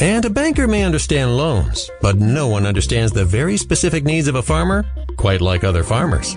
And 0.00 0.24
a 0.24 0.30
banker 0.30 0.68
may 0.68 0.84
understand 0.84 1.36
loans, 1.36 1.90
but 2.00 2.16
no 2.16 2.46
one 2.46 2.66
understands 2.66 3.12
the 3.12 3.24
very 3.24 3.56
specific 3.56 4.04
needs 4.04 4.28
of 4.28 4.36
a 4.36 4.42
farmer 4.42 4.84
quite 5.16 5.40
like 5.40 5.64
other 5.64 5.82
farmers. 5.82 6.36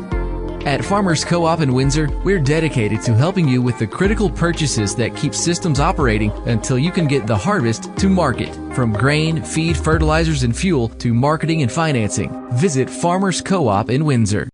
At 0.65 0.85
Farmers 0.85 1.25
Co-op 1.25 1.59
in 1.59 1.73
Windsor, 1.73 2.07
we're 2.23 2.39
dedicated 2.39 3.01
to 3.01 3.13
helping 3.13 3.49
you 3.49 3.61
with 3.61 3.77
the 3.79 3.85
critical 3.85 4.29
purchases 4.29 4.95
that 4.95 5.13
keep 5.13 5.35
systems 5.35 5.81
operating 5.81 6.31
until 6.47 6.79
you 6.79 6.89
can 6.89 7.05
get 7.05 7.27
the 7.27 7.35
harvest 7.35 7.93
to 7.97 8.07
market. 8.07 8.55
From 8.73 8.93
grain, 8.93 9.43
feed, 9.43 9.75
fertilizers, 9.75 10.43
and 10.43 10.55
fuel 10.55 10.87
to 10.87 11.13
marketing 11.13 11.63
and 11.63 11.71
financing. 11.71 12.49
Visit 12.53 12.89
Farmers 12.89 13.41
Co-op 13.41 13.89
in 13.89 14.05
Windsor. 14.05 14.47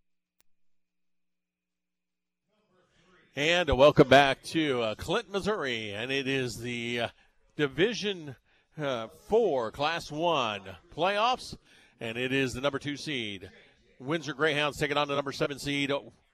And 3.35 3.69
welcome 3.77 4.09
back 4.09 4.41
to 4.45 4.81
uh, 4.81 4.95
Clinton, 4.95 5.31
Missouri, 5.31 5.93
and 5.93 6.11
it 6.11 6.27
is 6.27 6.57
the 6.57 7.01
uh, 7.01 7.07
Division 7.55 8.35
uh, 8.81 9.09
Four 9.27 9.69
Class 9.69 10.11
One 10.11 10.61
playoffs, 10.91 11.55
and 11.99 12.17
it 12.17 12.33
is 12.33 12.53
the 12.53 12.61
number 12.61 12.79
two 12.79 12.97
seed 12.97 13.51
Windsor 13.99 14.33
Greyhounds 14.33 14.77
taking 14.77 14.97
on 14.97 15.07
the 15.07 15.15
number 15.15 15.31
seven 15.33 15.59
seed 15.59 15.91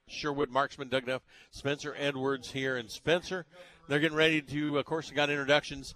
Sherwood 0.08 0.52
Marksman 0.52 0.88
Doug 0.90 1.06
Dugnuff, 1.06 1.22
Spencer 1.50 1.96
Edwards 1.98 2.52
here 2.52 2.78
and 2.78 2.90
Spencer. 2.90 3.46
They're 3.88 4.00
getting 4.00 4.18
ready 4.18 4.42
to, 4.42 4.78
of 4.78 4.86
course, 4.86 5.10
they 5.10 5.16
got 5.16 5.32
introductions. 5.32 5.96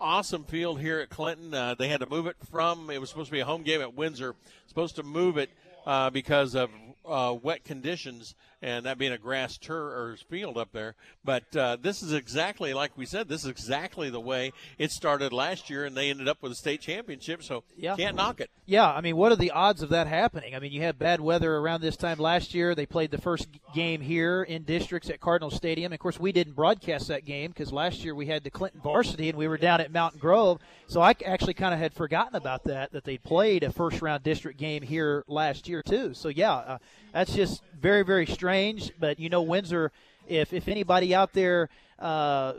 Awesome 0.00 0.42
field 0.44 0.80
here 0.80 0.98
at 0.98 1.10
Clinton. 1.10 1.54
Uh, 1.54 1.76
they 1.78 1.88
had 1.88 2.00
to 2.00 2.08
move 2.08 2.26
it 2.26 2.36
from, 2.50 2.90
it 2.90 3.00
was 3.00 3.10
supposed 3.10 3.28
to 3.28 3.32
be 3.32 3.40
a 3.40 3.44
home 3.44 3.62
game 3.62 3.80
at 3.80 3.94
Windsor, 3.94 4.34
supposed 4.66 4.96
to 4.96 5.04
move 5.04 5.38
it 5.38 5.50
uh, 5.86 6.10
because 6.10 6.56
of 6.56 6.70
uh, 7.06 7.36
wet 7.40 7.64
conditions 7.64 8.34
and 8.64 8.86
that 8.86 8.96
being 8.96 9.12
a 9.12 9.18
grass 9.18 9.58
tur 9.58 9.76
or 9.76 10.16
field 10.30 10.56
up 10.56 10.72
there. 10.72 10.94
But 11.22 11.54
uh, 11.54 11.76
this 11.80 12.02
is 12.02 12.14
exactly 12.14 12.72
like 12.72 12.96
we 12.96 13.04
said. 13.04 13.28
This 13.28 13.44
is 13.44 13.50
exactly 13.50 14.08
the 14.08 14.20
way 14.20 14.52
it 14.78 14.90
started 14.90 15.34
last 15.34 15.68
year, 15.68 15.84
and 15.84 15.94
they 15.94 16.08
ended 16.08 16.28
up 16.28 16.42
with 16.42 16.50
a 16.50 16.54
state 16.54 16.80
championship. 16.80 17.42
So 17.42 17.62
yeah. 17.76 17.94
can't 17.94 18.16
knock 18.16 18.40
it. 18.40 18.50
Yeah, 18.64 18.90
I 18.90 19.02
mean, 19.02 19.18
what 19.18 19.30
are 19.32 19.36
the 19.36 19.50
odds 19.50 19.82
of 19.82 19.90
that 19.90 20.06
happening? 20.06 20.54
I 20.54 20.60
mean, 20.60 20.72
you 20.72 20.80
had 20.80 20.98
bad 20.98 21.20
weather 21.20 21.54
around 21.56 21.82
this 21.82 21.98
time 21.98 22.18
last 22.18 22.54
year. 22.54 22.74
They 22.74 22.86
played 22.86 23.10
the 23.10 23.20
first 23.20 23.48
game 23.74 24.00
here 24.00 24.42
in 24.42 24.62
districts 24.62 25.10
at 25.10 25.20
Cardinal 25.20 25.50
Stadium. 25.50 25.92
Of 25.92 25.98
course, 25.98 26.18
we 26.18 26.32
didn't 26.32 26.54
broadcast 26.54 27.08
that 27.08 27.26
game 27.26 27.50
because 27.50 27.70
last 27.70 28.02
year 28.02 28.14
we 28.14 28.24
had 28.24 28.44
the 28.44 28.50
Clinton 28.50 28.80
varsity 28.80 29.28
and 29.28 29.36
we 29.36 29.46
were 29.46 29.58
down 29.58 29.82
at 29.82 29.92
Mountain 29.92 30.20
Grove. 30.20 30.58
So 30.86 31.02
I 31.02 31.14
actually 31.26 31.54
kind 31.54 31.74
of 31.74 31.80
had 31.80 31.92
forgotten 31.92 32.34
about 32.34 32.64
that 32.64 32.92
that 32.92 33.04
they 33.04 33.18
played 33.18 33.62
a 33.62 33.70
first 33.70 34.00
round 34.00 34.22
district 34.22 34.58
game 34.58 34.80
here 34.80 35.22
last 35.28 35.68
year 35.68 35.82
too. 35.82 36.14
So 36.14 36.28
yeah, 36.28 36.54
uh, 36.54 36.78
that's 37.14 37.34
just 37.34 37.62
very 37.80 38.02
very 38.02 38.26
strange. 38.26 38.92
But 39.00 39.18
you 39.18 39.30
know, 39.30 39.40
Windsor, 39.40 39.92
if 40.28 40.52
if 40.52 40.68
anybody 40.68 41.14
out 41.14 41.32
there, 41.32 41.70
uh, 41.98 42.52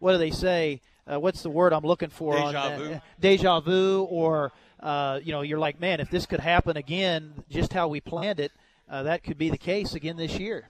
what 0.00 0.12
do 0.12 0.18
they 0.18 0.32
say? 0.32 0.82
Uh, 1.10 1.18
what's 1.18 1.42
the 1.42 1.50
word 1.50 1.72
I'm 1.72 1.84
looking 1.84 2.10
for? 2.10 2.34
Deja 2.34 2.58
on 2.58 2.78
vu. 2.78 2.92
Uh, 2.92 3.00
deja 3.20 3.60
vu, 3.60 4.02
or 4.10 4.52
uh, 4.80 5.20
you 5.22 5.32
know, 5.32 5.42
you're 5.42 5.58
like, 5.58 5.80
man, 5.80 6.00
if 6.00 6.10
this 6.10 6.26
could 6.26 6.40
happen 6.40 6.76
again, 6.76 7.44
just 7.48 7.72
how 7.72 7.88
we 7.88 8.00
planned 8.00 8.40
it, 8.40 8.52
uh, 8.90 9.04
that 9.04 9.22
could 9.22 9.38
be 9.38 9.48
the 9.48 9.58
case 9.58 9.94
again 9.94 10.16
this 10.16 10.38
year. 10.38 10.68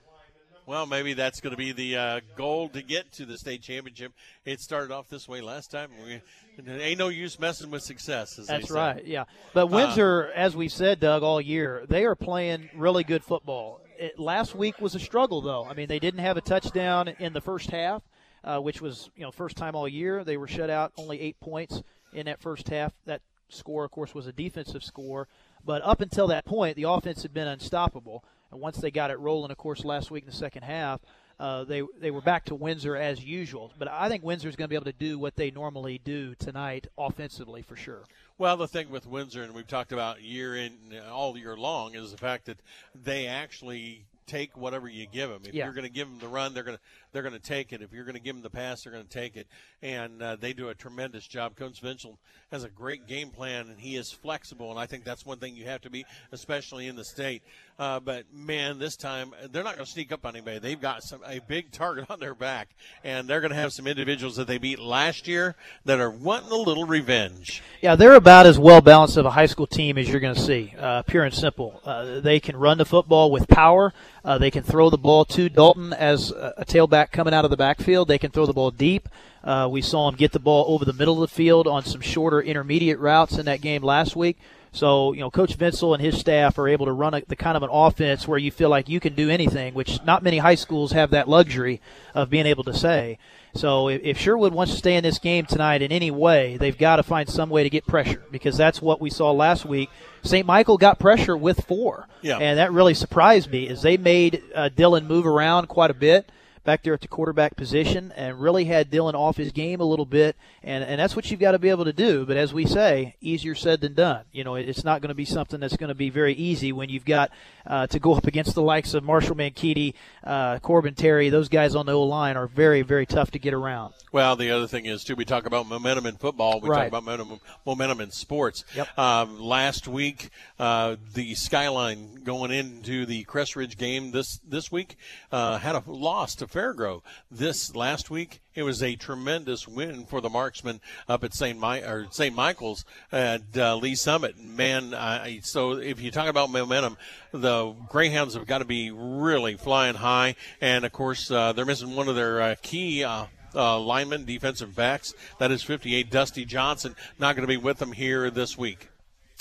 Well, 0.71 0.85
maybe 0.85 1.11
that's 1.11 1.41
going 1.41 1.51
to 1.51 1.57
be 1.57 1.73
the 1.73 1.97
uh, 1.97 2.19
goal 2.37 2.69
to 2.69 2.81
get 2.81 3.11
to 3.15 3.25
the 3.25 3.37
state 3.37 3.61
championship. 3.61 4.13
It 4.45 4.61
started 4.61 4.89
off 4.93 5.09
this 5.09 5.27
way 5.27 5.41
last 5.41 5.69
time. 5.69 5.89
We, 6.01 6.21
ain't 6.65 6.97
no 6.97 7.09
use 7.09 7.37
messing 7.37 7.71
with 7.71 7.81
success. 7.81 8.39
That's 8.47 8.71
right. 8.71 9.05
Yeah, 9.05 9.25
but 9.53 9.67
Windsor, 9.67 10.29
uh, 10.29 10.33
as 10.33 10.55
we've 10.55 10.71
said, 10.71 11.01
Doug, 11.01 11.23
all 11.23 11.41
year, 11.41 11.83
they 11.89 12.05
are 12.05 12.15
playing 12.15 12.69
really 12.73 13.03
good 13.03 13.21
football. 13.21 13.81
It, 13.99 14.17
last 14.17 14.55
week 14.55 14.79
was 14.79 14.95
a 14.95 14.99
struggle, 15.01 15.41
though. 15.41 15.65
I 15.65 15.73
mean, 15.73 15.87
they 15.89 15.99
didn't 15.99 16.21
have 16.21 16.37
a 16.37 16.41
touchdown 16.41 17.09
in 17.19 17.33
the 17.33 17.41
first 17.41 17.69
half, 17.69 18.01
uh, 18.45 18.59
which 18.59 18.79
was 18.79 19.09
you 19.17 19.23
know 19.23 19.31
first 19.31 19.57
time 19.57 19.75
all 19.75 19.89
year. 19.89 20.23
They 20.23 20.37
were 20.37 20.47
shut 20.47 20.69
out, 20.69 20.93
only 20.95 21.19
eight 21.19 21.37
points 21.41 21.83
in 22.13 22.27
that 22.27 22.39
first 22.39 22.69
half. 22.69 22.93
That 23.05 23.19
score, 23.49 23.83
of 23.83 23.91
course, 23.91 24.15
was 24.15 24.25
a 24.25 24.31
defensive 24.31 24.85
score. 24.85 25.27
But 25.65 25.81
up 25.83 25.99
until 25.99 26.27
that 26.27 26.45
point, 26.45 26.77
the 26.77 26.83
offense 26.83 27.23
had 27.23 27.33
been 27.33 27.49
unstoppable. 27.49 28.23
And 28.51 28.59
once 28.59 28.77
they 28.77 28.91
got 28.91 29.11
it 29.11 29.19
rolling, 29.19 29.51
of 29.51 29.57
course, 29.57 29.83
last 29.85 30.11
week 30.11 30.23
in 30.25 30.29
the 30.29 30.35
second 30.35 30.63
half, 30.63 31.01
uh, 31.39 31.63
they 31.63 31.81
they 31.99 32.11
were 32.11 32.21
back 32.21 32.45
to 32.45 32.55
Windsor 32.55 32.95
as 32.95 33.23
usual. 33.23 33.71
But 33.79 33.87
I 33.87 34.09
think 34.09 34.23
Windsor 34.23 34.47
is 34.49 34.55
going 34.55 34.65
to 34.65 34.69
be 34.69 34.75
able 34.75 34.85
to 34.85 34.91
do 34.93 35.17
what 35.17 35.35
they 35.35 35.49
normally 35.49 35.99
do 36.03 36.35
tonight 36.35 36.87
offensively 36.97 37.61
for 37.63 37.75
sure. 37.75 38.03
Well, 38.37 38.57
the 38.57 38.67
thing 38.67 38.89
with 38.89 39.07
Windsor, 39.07 39.43
and 39.43 39.53
we've 39.53 39.67
talked 39.67 39.91
about 39.91 40.21
year 40.21 40.55
in 40.55 40.73
all 41.11 41.37
year 41.37 41.55
long, 41.55 41.95
is 41.95 42.11
the 42.11 42.17
fact 42.17 42.45
that 42.45 42.57
they 42.93 43.25
actually 43.27 44.05
take 44.27 44.55
whatever 44.55 44.87
you 44.87 45.07
give 45.07 45.29
them. 45.29 45.41
If 45.45 45.53
Yeah. 45.53 45.65
you're 45.65 45.73
going 45.73 45.87
to 45.87 45.91
give 45.91 46.07
them 46.07 46.19
the 46.19 46.27
run, 46.27 46.53
they're 46.53 46.63
going 46.63 46.77
to 46.77 46.83
they're 47.11 47.21
going 47.21 47.33
to 47.33 47.39
take 47.39 47.73
it. 47.73 47.81
If 47.81 47.93
you're 47.93 48.03
going 48.03 48.15
to 48.15 48.21
give 48.21 48.35
them 48.35 48.43
the 48.43 48.49
pass, 48.49 48.83
they're 48.83 48.93
going 48.93 49.05
to 49.05 49.09
take 49.09 49.35
it. 49.35 49.47
And 49.81 50.21
uh, 50.21 50.37
they 50.39 50.53
do 50.53 50.69
a 50.69 50.75
tremendous 50.75 51.27
job. 51.27 51.55
Coach 51.55 51.81
Vinchel 51.81 52.17
has 52.51 52.63
a 52.63 52.69
great 52.69 53.07
game 53.07 53.29
plan, 53.29 53.69
and 53.69 53.79
he 53.79 53.95
is 53.95 54.11
flexible. 54.11 54.71
And 54.71 54.79
I 54.79 54.85
think 54.85 55.03
that's 55.03 55.25
one 55.25 55.37
thing 55.37 55.55
you 55.55 55.65
have 55.65 55.81
to 55.81 55.89
be, 55.89 56.05
especially 56.31 56.87
in 56.87 56.95
the 56.95 57.05
state. 57.05 57.41
Uh, 57.79 57.99
but 57.99 58.25
man, 58.31 58.77
this 58.77 58.95
time 58.95 59.33
they're 59.51 59.63
not 59.63 59.75
going 59.75 59.85
to 59.85 59.91
sneak 59.91 60.11
up 60.11 60.25
on 60.25 60.35
anybody. 60.35 60.59
They've 60.59 60.79
got 60.79 61.03
some 61.03 61.21
a 61.25 61.39
big 61.39 61.71
target 61.71 62.05
on 62.09 62.19
their 62.19 62.35
back, 62.35 62.69
and 63.03 63.27
they're 63.27 63.41
going 63.41 63.51
to 63.51 63.57
have 63.57 63.73
some 63.73 63.87
individuals 63.87 64.35
that 64.35 64.47
they 64.47 64.59
beat 64.59 64.79
last 64.79 65.27
year 65.27 65.55
that 65.85 65.99
are 65.99 66.11
wanting 66.11 66.51
a 66.51 66.55
little 66.55 66.85
revenge. 66.85 67.63
Yeah, 67.81 67.95
they're 67.95 68.13
about 68.13 68.45
as 68.45 68.59
well 68.59 68.81
balanced 68.81 69.17
of 69.17 69.25
a 69.25 69.31
high 69.31 69.47
school 69.47 69.67
team 69.67 69.97
as 69.97 70.07
you're 70.07 70.19
going 70.19 70.35
to 70.35 70.41
see. 70.41 70.73
Uh, 70.77 71.01
pure 71.03 71.23
and 71.23 71.33
simple. 71.33 71.81
Uh, 71.83 72.19
they 72.19 72.39
can 72.39 72.55
run 72.55 72.77
the 72.77 72.85
football 72.85 73.31
with 73.31 73.47
power. 73.47 73.93
Uh, 74.23 74.37
they 74.37 74.51
can 74.51 74.63
throw 74.63 74.89
the 74.89 74.97
ball 74.97 75.25
to 75.25 75.49
Dalton 75.49 75.93
as 75.93 76.31
a, 76.31 76.63
tailback 76.67 77.11
coming 77.11 77.33
out 77.33 77.43
of 77.43 77.51
the 77.51 77.57
backfield. 77.57 78.07
They 78.07 78.19
can 78.19 78.31
throw 78.31 78.45
the 78.45 78.53
ball 78.53 78.69
deep. 78.69 79.09
Uh, 79.43 79.67
we 79.71 79.81
saw 79.81 80.07
him 80.07 80.15
get 80.15 80.31
the 80.31 80.39
ball 80.39 80.65
over 80.67 80.85
the 80.85 80.93
middle 80.93 81.23
of 81.23 81.29
the 81.29 81.35
field 81.35 81.67
on 81.67 81.83
some 81.83 82.01
shorter 82.01 82.39
intermediate 82.39 82.99
routes 82.99 83.39
in 83.39 83.45
that 83.45 83.61
game 83.61 83.81
last 83.81 84.15
week. 84.15 84.37
So, 84.73 85.11
you 85.13 85.19
know, 85.19 85.31
Coach 85.31 85.57
Vincel 85.57 85.93
and 85.93 86.01
his 86.01 86.17
staff 86.17 86.57
are 86.57 86.67
able 86.67 86.85
to 86.85 86.93
run 86.93 87.13
a, 87.13 87.21
the 87.27 87.35
kind 87.35 87.57
of 87.57 87.63
an 87.63 87.69
offense 87.71 88.27
where 88.27 88.37
you 88.37 88.51
feel 88.51 88.69
like 88.69 88.87
you 88.87 88.99
can 88.99 89.15
do 89.15 89.29
anything, 89.29 89.73
which 89.73 90.01
not 90.03 90.23
many 90.23 90.37
high 90.37 90.55
schools 90.55 90.93
have 90.93 91.09
that 91.11 91.27
luxury 91.27 91.81
of 92.15 92.29
being 92.29 92.45
able 92.45 92.63
to 92.63 92.73
say. 92.73 93.17
So, 93.53 93.89
if, 93.89 94.01
if 94.03 94.17
Sherwood 94.17 94.53
wants 94.53 94.71
to 94.73 94.77
stay 94.77 94.95
in 94.95 95.03
this 95.03 95.19
game 95.19 95.45
tonight 95.45 95.81
in 95.81 95.91
any 95.91 96.09
way, 96.11 96.57
they've 96.57 96.77
got 96.77 96.95
to 96.97 97.03
find 97.03 97.27
some 97.29 97.49
way 97.49 97.63
to 97.63 97.69
get 97.69 97.85
pressure 97.85 98.23
because 98.31 98.55
that's 98.57 98.81
what 98.81 99.01
we 99.01 99.09
saw 99.09 99.31
last 99.31 99.65
week. 99.65 99.89
St. 100.23 100.45
Michael 100.45 100.77
got 100.77 100.99
pressure 100.99 101.35
with 101.35 101.65
four, 101.65 102.07
Yeah. 102.21 102.37
and 102.37 102.59
that 102.59 102.71
really 102.71 102.93
surprised 102.93 103.51
me. 103.51 103.67
Is 103.67 103.81
they 103.81 103.97
made 103.97 104.41
uh, 104.55 104.69
Dylan 104.75 105.05
move 105.05 105.25
around 105.25 105.67
quite 105.67 105.91
a 105.91 105.95
bit 105.95 106.29
back 106.63 106.83
there 106.83 106.93
at 106.93 107.01
the 107.01 107.07
quarterback 107.07 107.55
position 107.55 108.11
and 108.15 108.39
really 108.39 108.65
had 108.65 108.91
Dylan 108.91 109.13
off 109.13 109.37
his 109.37 109.51
game 109.51 109.79
a 109.81 109.85
little 109.85 110.05
bit. 110.05 110.35
And, 110.63 110.83
and 110.83 110.99
that's 110.99 111.15
what 111.15 111.31
you've 111.31 111.39
got 111.39 111.51
to 111.51 111.59
be 111.59 111.69
able 111.69 111.85
to 111.85 111.93
do. 111.93 112.25
But 112.25 112.37
as 112.37 112.53
we 112.53 112.65
say, 112.65 113.15
easier 113.21 113.55
said 113.55 113.81
than 113.81 113.93
done. 113.93 114.25
You 114.31 114.43
know, 114.43 114.55
it's 114.55 114.83
not 114.83 115.01
going 115.01 115.09
to 115.09 115.15
be 115.15 115.25
something 115.25 115.59
that's 115.59 115.77
going 115.77 115.89
to 115.89 115.95
be 115.95 116.09
very 116.09 116.33
easy 116.33 116.71
when 116.71 116.89
you've 116.89 117.05
got 117.05 117.31
uh, 117.65 117.87
to 117.87 117.99
go 117.99 118.13
up 118.15 118.27
against 118.27 118.53
the 118.55 118.61
likes 118.61 118.93
of 118.93 119.03
Marshall 119.03 119.35
Mankiti, 119.35 119.93
uh, 120.23 120.59
Corbin 120.59 120.93
Terry. 120.93 121.29
Those 121.29 121.49
guys 121.49 121.75
on 121.75 121.85
the 121.85 121.93
O 121.93 122.03
line 122.03 122.37
are 122.37 122.47
very, 122.47 122.81
very 122.81 123.05
tough 123.05 123.31
to 123.31 123.39
get 123.39 123.53
around. 123.53 123.93
Well, 124.11 124.35
the 124.35 124.51
other 124.51 124.67
thing 124.67 124.85
is 124.85 125.03
too. 125.03 125.15
We 125.15 125.25
talk 125.25 125.45
about 125.45 125.67
momentum 125.67 126.05
in 126.05 126.15
football. 126.17 126.59
We 126.59 126.69
Right. 126.69 126.79
talk 126.79 126.87
about 126.89 127.03
momentum, 127.05 127.39
momentum 127.65 128.01
in 128.01 128.11
sports. 128.11 128.65
Yep. 128.75 128.97
Um, 128.99 129.39
last 129.39 129.87
week, 129.87 130.29
uh, 130.59 130.97
the 131.13 131.33
skyline 131.35 132.23
going 132.23 132.51
into 132.51 133.05
the 133.05 133.23
Crest 133.23 133.55
Ridge 133.55 133.77
game 133.77 134.11
this 134.11 134.39
this 134.47 134.71
week 134.71 134.97
uh, 135.31 135.57
had 135.57 135.75
a 135.75 135.83
loss 135.87 136.35
to 136.35 136.47
Fairgrove. 136.51 137.01
This 137.29 137.75
last 137.75 138.09
week, 138.09 138.41
it 138.53 138.63
was 138.63 138.83
a 138.83 138.95
tremendous 138.95 139.67
win 139.67 140.05
for 140.05 140.21
the 140.21 140.29
marksmen 140.29 140.81
up 141.07 141.23
at 141.23 141.33
St. 141.33 141.61
Or 141.63 142.07
St. 142.11 142.35
Michael's 142.35 142.85
at 143.11 143.41
uh, 143.55 143.75
Lee 143.77 143.95
Summit. 143.95 144.37
Man, 144.37 144.93
I, 144.93 145.39
so 145.43 145.73
if 145.73 146.01
you 146.01 146.11
talk 146.11 146.27
about 146.27 146.49
momentum, 146.49 146.97
the 147.31 147.73
Greyhounds 147.89 148.33
have 148.33 148.45
got 148.45 148.59
to 148.59 148.65
be 148.65 148.91
really 148.91 149.55
flying 149.55 149.95
high, 149.95 150.35
and 150.59 150.85
of 150.85 150.91
course 150.91 151.31
uh, 151.31 151.53
they're 151.53 151.65
missing 151.65 151.95
one 151.95 152.07
of 152.07 152.15
their 152.15 152.41
uh, 152.41 152.55
key. 152.61 153.03
Uh, 153.03 153.25
uh, 153.53 153.77
linemen, 153.77 154.23
defensive 154.23 154.73
backs. 154.73 155.13
That 155.39 155.51
is 155.51 155.61
58. 155.61 156.09
Dusty 156.09 156.45
Johnson 156.45 156.95
not 157.19 157.35
going 157.35 157.45
to 157.45 157.51
be 157.51 157.57
with 157.57 157.79
them 157.79 157.91
here 157.91 158.29
this 158.29 158.57
week. 158.57 158.87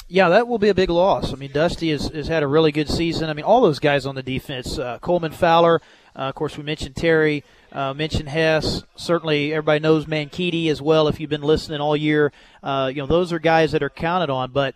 Yeah, 0.08 0.28
that 0.30 0.48
will 0.48 0.58
be 0.58 0.68
a 0.68 0.74
big 0.74 0.90
loss. 0.90 1.32
I 1.32 1.36
mean, 1.36 1.52
Dusty 1.52 1.90
has, 1.90 2.08
has 2.08 2.26
had 2.26 2.42
a 2.42 2.48
really 2.48 2.72
good 2.72 2.88
season. 2.88 3.30
I 3.30 3.32
mean, 3.32 3.44
all 3.44 3.60
those 3.60 3.78
guys 3.78 4.06
on 4.06 4.16
the 4.16 4.24
defense 4.24 4.76
uh, 4.76 4.98
Coleman 4.98 5.30
Fowler, 5.30 5.80
uh, 6.20 6.24
of 6.24 6.34
course, 6.34 6.58
we 6.58 6.62
mentioned 6.62 6.94
Terry, 6.94 7.42
uh, 7.72 7.94
mentioned 7.94 8.28
Hess. 8.28 8.84
Certainly, 8.94 9.54
everybody 9.54 9.80
knows 9.80 10.04
Mankiti 10.04 10.68
as 10.68 10.82
well 10.82 11.08
if 11.08 11.18
you've 11.18 11.30
been 11.30 11.40
listening 11.40 11.80
all 11.80 11.96
year. 11.96 12.30
Uh, 12.62 12.90
you 12.94 13.00
know, 13.00 13.06
those 13.06 13.32
are 13.32 13.38
guys 13.38 13.72
that 13.72 13.82
are 13.82 13.88
counted 13.88 14.28
on. 14.28 14.50
But, 14.50 14.74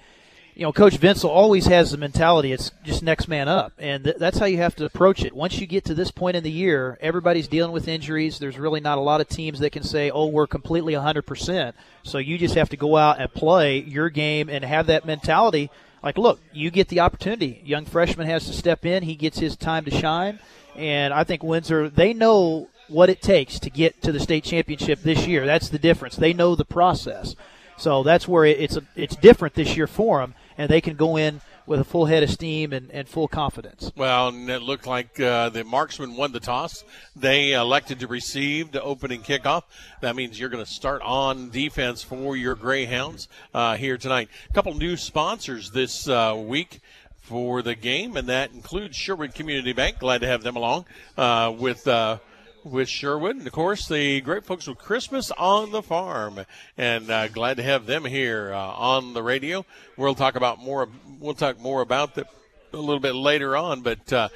you 0.54 0.62
know, 0.62 0.72
Coach 0.72 0.98
Vincel 0.98 1.28
always 1.28 1.66
has 1.66 1.90
the 1.90 1.98
mentality 1.98 2.50
it's 2.52 2.70
just 2.82 3.02
next 3.02 3.28
man 3.28 3.46
up. 3.46 3.74
And 3.78 4.04
th- 4.04 4.16
that's 4.16 4.38
how 4.38 4.46
you 4.46 4.56
have 4.56 4.74
to 4.76 4.86
approach 4.86 5.22
it. 5.22 5.36
Once 5.36 5.58
you 5.58 5.66
get 5.66 5.84
to 5.84 5.92
this 5.92 6.10
point 6.10 6.34
in 6.34 6.44
the 6.44 6.50
year, 6.50 6.96
everybody's 7.02 7.46
dealing 7.46 7.72
with 7.72 7.88
injuries. 7.88 8.38
There's 8.38 8.56
really 8.58 8.80
not 8.80 8.96
a 8.96 9.02
lot 9.02 9.20
of 9.20 9.28
teams 9.28 9.58
that 9.58 9.68
can 9.68 9.82
say, 9.82 10.10
oh, 10.10 10.28
we're 10.28 10.46
completely 10.46 10.94
100%. 10.94 11.74
So 12.04 12.16
you 12.16 12.38
just 12.38 12.54
have 12.54 12.70
to 12.70 12.78
go 12.78 12.96
out 12.96 13.20
and 13.20 13.30
play 13.30 13.80
your 13.80 14.08
game 14.08 14.48
and 14.48 14.64
have 14.64 14.86
that 14.86 15.04
mentality. 15.04 15.70
Like, 16.02 16.16
look, 16.16 16.40
you 16.54 16.70
get 16.70 16.88
the 16.88 17.00
opportunity. 17.00 17.60
Young 17.66 17.84
freshman 17.84 18.28
has 18.28 18.46
to 18.46 18.54
step 18.54 18.86
in. 18.86 19.02
He 19.02 19.14
gets 19.14 19.38
his 19.38 19.56
time 19.56 19.84
to 19.84 19.90
shine. 19.90 20.38
And 20.76 21.14
I 21.14 21.24
think 21.24 21.42
Windsor, 21.42 21.88
they 21.88 22.12
know 22.12 22.68
what 22.88 23.08
it 23.08 23.22
takes 23.22 23.58
to 23.60 23.70
get 23.70 24.02
to 24.02 24.12
the 24.12 24.20
state 24.20 24.44
championship 24.44 25.00
this 25.00 25.26
year. 25.26 25.46
That's 25.46 25.68
the 25.68 25.78
difference. 25.78 26.16
They 26.16 26.32
know 26.32 26.54
the 26.54 26.64
process. 26.64 27.34
So 27.76 28.02
that's 28.02 28.28
where 28.28 28.44
it's 28.44 28.76
a, 28.76 28.82
it's 28.94 29.16
different 29.16 29.54
this 29.54 29.76
year 29.76 29.86
for 29.86 30.20
them, 30.20 30.34
and 30.56 30.70
they 30.70 30.80
can 30.80 30.94
go 30.94 31.16
in 31.16 31.40
with 31.66 31.80
a 31.80 31.84
full 31.84 32.06
head 32.06 32.22
of 32.22 32.30
steam 32.30 32.72
and, 32.72 32.90
and 32.90 33.08
full 33.08 33.26
confidence. 33.26 33.90
Well, 33.96 34.28
it 34.28 34.62
looked 34.62 34.86
like 34.86 35.18
uh, 35.18 35.48
the 35.48 35.64
marksman 35.64 36.14
won 36.14 36.32
the 36.32 36.40
toss. 36.40 36.84
They 37.16 37.52
elected 37.52 38.00
to 38.00 38.06
receive 38.06 38.70
the 38.70 38.82
opening 38.82 39.22
kickoff. 39.22 39.62
That 40.02 40.14
means 40.14 40.38
you're 40.38 40.50
going 40.50 40.64
to 40.64 40.70
start 40.70 41.00
on 41.02 41.50
defense 41.50 42.02
for 42.02 42.36
your 42.36 42.54
Greyhounds 42.54 43.28
uh, 43.54 43.76
here 43.76 43.96
tonight. 43.96 44.28
A 44.50 44.52
couple 44.52 44.74
new 44.74 44.96
sponsors 44.96 45.70
this 45.70 46.06
uh, 46.06 46.34
week 46.36 46.80
for 47.24 47.62
the 47.62 47.74
game, 47.74 48.16
and 48.16 48.28
that 48.28 48.52
includes 48.52 48.96
Sherwood 48.96 49.34
Community 49.34 49.72
Bank. 49.72 49.98
Glad 49.98 50.20
to 50.20 50.26
have 50.26 50.42
them 50.42 50.56
along 50.56 50.86
uh, 51.16 51.52
with. 51.56 51.86
Uh, 51.88 52.18
with 52.62 52.88
Sherwood, 52.88 53.36
and 53.36 53.46
of 53.46 53.52
course 53.52 53.86
the 53.88 54.22
great 54.22 54.46
folks 54.46 54.66
with 54.66 54.78
Christmas 54.78 55.30
on 55.32 55.70
the 55.70 55.82
Farm, 55.82 56.46
and 56.78 57.10
uh, 57.10 57.28
glad 57.28 57.58
to 57.58 57.62
have 57.62 57.84
them 57.84 58.06
here 58.06 58.54
uh, 58.54 58.58
on 58.58 59.12
the 59.12 59.22
radio. 59.22 59.66
We'll 59.98 60.14
talk 60.14 60.34
about 60.34 60.60
more. 60.60 60.88
We'll 61.20 61.34
talk 61.34 61.60
more 61.60 61.82
about 61.82 62.14
that 62.14 62.26
a 62.72 62.78
little 62.78 63.00
bit 63.00 63.14
later 63.14 63.54
on, 63.54 63.82
but. 63.82 64.10
Uh, 64.10 64.28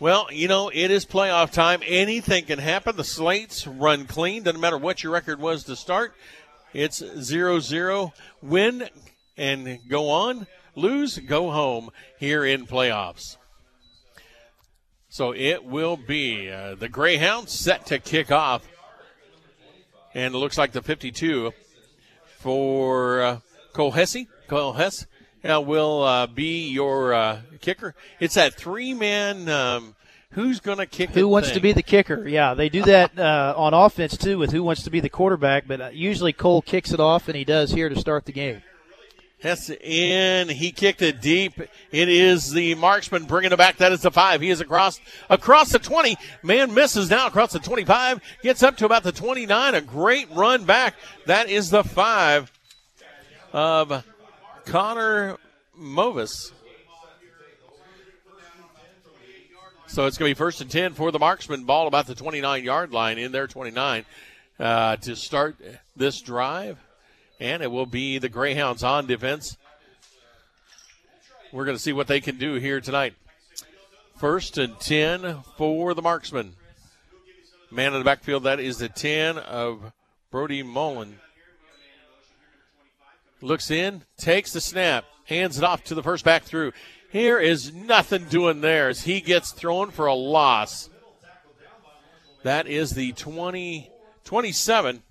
well, 0.00 0.26
you 0.30 0.48
know, 0.48 0.70
it 0.74 0.90
is 0.90 1.06
playoff 1.06 1.52
time. 1.52 1.80
Anything 1.86 2.44
can 2.44 2.58
happen. 2.58 2.96
The 2.96 3.04
slates 3.04 3.66
run 3.66 4.06
clean. 4.06 4.42
Doesn't 4.42 4.60
matter 4.60 4.76
what 4.76 5.02
your 5.02 5.12
record 5.12 5.40
was 5.40 5.64
to 5.64 5.76
start. 5.76 6.14
It's 6.74 6.98
0 6.98 7.60
0. 7.60 8.12
Win 8.42 8.88
and 9.36 9.78
go 9.88 10.10
on. 10.10 10.46
Lose, 10.74 11.18
go 11.18 11.50
home 11.50 11.90
here 12.18 12.44
in 12.44 12.66
playoffs. 12.66 13.36
So 15.08 15.32
it 15.32 15.64
will 15.64 15.96
be 15.96 16.50
uh, 16.50 16.74
the 16.74 16.88
Greyhounds 16.88 17.52
set 17.52 17.86
to 17.86 17.98
kick 17.98 18.32
off. 18.32 18.66
And 20.12 20.34
it 20.34 20.38
looks 20.38 20.58
like 20.58 20.72
the 20.72 20.82
52 20.82 21.52
for 22.38 23.22
uh, 23.22 23.38
Cole 23.72 23.92
Hess. 23.92 24.16
Cole 24.48 24.72
Hess 24.72 25.06
uh, 25.44 25.60
will 25.60 26.02
uh, 26.02 26.26
be 26.26 26.68
your 26.68 27.14
uh, 27.14 27.40
kicker. 27.60 27.94
It's 28.18 28.34
that 28.34 28.54
three 28.54 28.94
man. 28.94 29.48
Um, 29.48 29.94
who's 30.30 30.60
going 30.60 30.78
to 30.78 30.86
kick 30.86 31.10
Who 31.10 31.28
wants 31.28 31.48
thing. 31.48 31.54
to 31.54 31.60
be 31.60 31.72
the 31.72 31.82
kicker? 31.82 32.26
Yeah, 32.26 32.54
they 32.54 32.68
do 32.68 32.82
that 32.82 33.18
uh, 33.18 33.54
on 33.56 33.72
offense 33.72 34.16
too 34.16 34.38
with 34.38 34.50
who 34.50 34.62
wants 34.62 34.82
to 34.82 34.90
be 34.90 35.00
the 35.00 35.08
quarterback, 35.08 35.66
but 35.66 35.80
uh, 35.80 35.90
usually 35.92 36.32
Cole 36.32 36.60
kicks 36.60 36.92
it 36.92 37.00
off, 37.00 37.28
and 37.28 37.36
he 37.36 37.44
does 37.44 37.70
here 37.70 37.88
to 37.88 37.98
start 37.98 38.24
the 38.24 38.32
game. 38.32 38.62
Hess 39.42 39.68
in. 39.68 40.48
He 40.48 40.72
kicked 40.72 41.02
it 41.02 41.20
deep. 41.20 41.60
It 41.92 42.08
is 42.08 42.50
the 42.50 42.74
marksman 42.76 43.24
bringing 43.24 43.52
it 43.52 43.58
back. 43.58 43.76
That 43.76 43.92
is 43.92 44.00
the 44.00 44.10
five. 44.10 44.40
He 44.40 44.50
is 44.50 44.60
across 44.60 45.00
across 45.28 45.70
the 45.70 45.78
20. 45.78 46.16
Man 46.42 46.72
misses 46.72 47.10
now 47.10 47.26
across 47.26 47.52
the 47.52 47.58
25. 47.58 48.20
Gets 48.42 48.62
up 48.62 48.76
to 48.78 48.86
about 48.86 49.02
the 49.02 49.12
29. 49.12 49.74
A 49.74 49.80
great 49.82 50.30
run 50.30 50.64
back. 50.64 50.94
That 51.26 51.50
is 51.50 51.70
the 51.70 51.84
five 51.84 52.50
of 53.52 54.04
Connor 54.64 55.36
Morris. 55.76 56.52
So 59.86 60.06
it's 60.06 60.18
going 60.18 60.30
to 60.30 60.34
be 60.34 60.38
first 60.38 60.60
and 60.60 60.70
10 60.70 60.94
for 60.94 61.12
the 61.12 61.20
marksman. 61.20 61.64
Ball 61.64 61.86
about 61.86 62.06
the 62.06 62.14
29 62.16 62.64
yard 62.64 62.92
line 62.92 63.18
in 63.18 63.30
their 63.30 63.46
29 63.46 64.04
uh, 64.58 64.96
to 64.96 65.14
start 65.14 65.56
this 65.94 66.20
drive. 66.20 66.83
And 67.40 67.62
it 67.62 67.70
will 67.70 67.86
be 67.86 68.18
the 68.18 68.28
Greyhounds 68.28 68.82
on 68.82 69.06
defense. 69.06 69.56
We're 71.52 71.64
going 71.64 71.76
to 71.76 71.82
see 71.82 71.92
what 71.92 72.06
they 72.06 72.20
can 72.20 72.36
do 72.36 72.54
here 72.54 72.80
tonight. 72.80 73.14
First 74.16 74.58
and 74.58 74.78
10 74.80 75.42
for 75.56 75.94
the 75.94 76.02
marksman. 76.02 76.54
Man 77.70 77.92
in 77.92 77.98
the 77.98 78.04
backfield, 78.04 78.44
that 78.44 78.60
is 78.60 78.78
the 78.78 78.88
10 78.88 79.38
of 79.38 79.92
Brody 80.30 80.62
Mullen. 80.62 81.18
Looks 83.40 83.70
in, 83.70 84.02
takes 84.16 84.52
the 84.52 84.60
snap, 84.60 85.04
hands 85.24 85.58
it 85.58 85.64
off 85.64 85.84
to 85.84 85.94
the 85.94 86.02
first 86.02 86.24
back 86.24 86.44
through. 86.44 86.72
Here 87.10 87.38
is 87.38 87.72
nothing 87.72 88.24
doing 88.24 88.60
there 88.60 88.88
as 88.88 89.02
he 89.02 89.20
gets 89.20 89.52
thrown 89.52 89.90
for 89.90 90.06
a 90.06 90.14
loss. 90.14 90.90
That 92.42 92.66
is 92.66 92.90
the 92.90 93.12
20, 93.12 93.90
27 94.24 95.02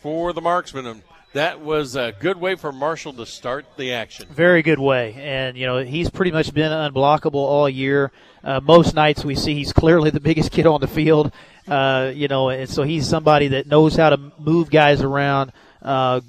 for 0.00 0.32
the 0.32 0.40
marksman. 0.40 1.02
That 1.32 1.60
was 1.60 1.94
a 1.94 2.12
good 2.18 2.38
way 2.38 2.56
for 2.56 2.72
Marshall 2.72 3.12
to 3.12 3.24
start 3.24 3.64
the 3.76 3.92
action. 3.92 4.26
Very 4.30 4.62
good 4.62 4.80
way, 4.80 5.14
and 5.16 5.56
you 5.56 5.64
know 5.64 5.78
he's 5.78 6.10
pretty 6.10 6.32
much 6.32 6.52
been 6.52 6.72
unblockable 6.72 7.34
all 7.34 7.68
year. 7.68 8.10
Uh, 8.42 8.58
most 8.60 8.94
nights 8.94 9.24
we 9.24 9.36
see 9.36 9.54
he's 9.54 9.72
clearly 9.72 10.10
the 10.10 10.20
biggest 10.30 10.50
kid 10.50 10.66
on 10.66 10.80
the 10.80 10.88
field, 10.88 11.30
uh, 11.68 12.10
you 12.12 12.26
know, 12.26 12.48
and 12.48 12.68
so 12.68 12.82
he's 12.82 13.08
somebody 13.08 13.46
that 13.48 13.68
knows 13.68 13.94
how 13.94 14.10
to 14.10 14.32
move 14.38 14.70
guys 14.70 15.02
around, 15.02 15.52
uh, 15.82 16.20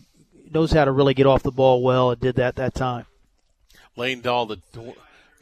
knows 0.51 0.71
how 0.71 0.85
to 0.85 0.91
really 0.91 1.15
get 1.15 1.25
off 1.25 1.41
the 1.41 1.51
ball 1.51 1.81
well, 1.81 2.11
and 2.11 2.21
did 2.21 2.35
that 2.35 2.55
that 2.57 2.75
time. 2.75 3.05
Lane 3.95 4.21
Dahl 4.21 4.45
the 4.45 4.59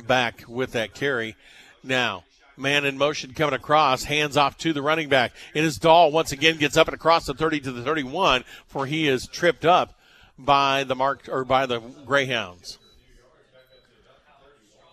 back 0.08 0.44
with 0.48 0.72
that 0.72 0.94
carry. 0.94 1.36
Now 1.84 2.24
man 2.60 2.86
in 2.86 2.98
motion 2.98 3.34
coming 3.34 3.56
across, 3.56 4.04
hands 4.04 4.38
off 4.38 4.58
to 4.60 4.74
the 4.74 4.82
running 4.82 5.10
back. 5.10 5.34
It 5.54 5.64
is 5.64 5.78
Dahl 5.78 6.12
once 6.12 6.32
again 6.32 6.58
gets 6.58 6.78
up 6.78 6.88
and 6.88 6.96
across 6.96 7.26
the 7.26 7.34
30 7.34 7.62
to 7.62 7.72
the 7.72 7.84
31, 7.84 8.44
for 8.68 8.86
he 8.86 9.08
is 9.08 9.28
tripped 9.28 9.66
up 9.66 9.98
by 10.38 10.84
the 10.84 10.96
mark 10.96 11.28
or 11.30 11.44
by 11.44 11.66
the 11.66 11.80
Greyhounds. 11.80 12.80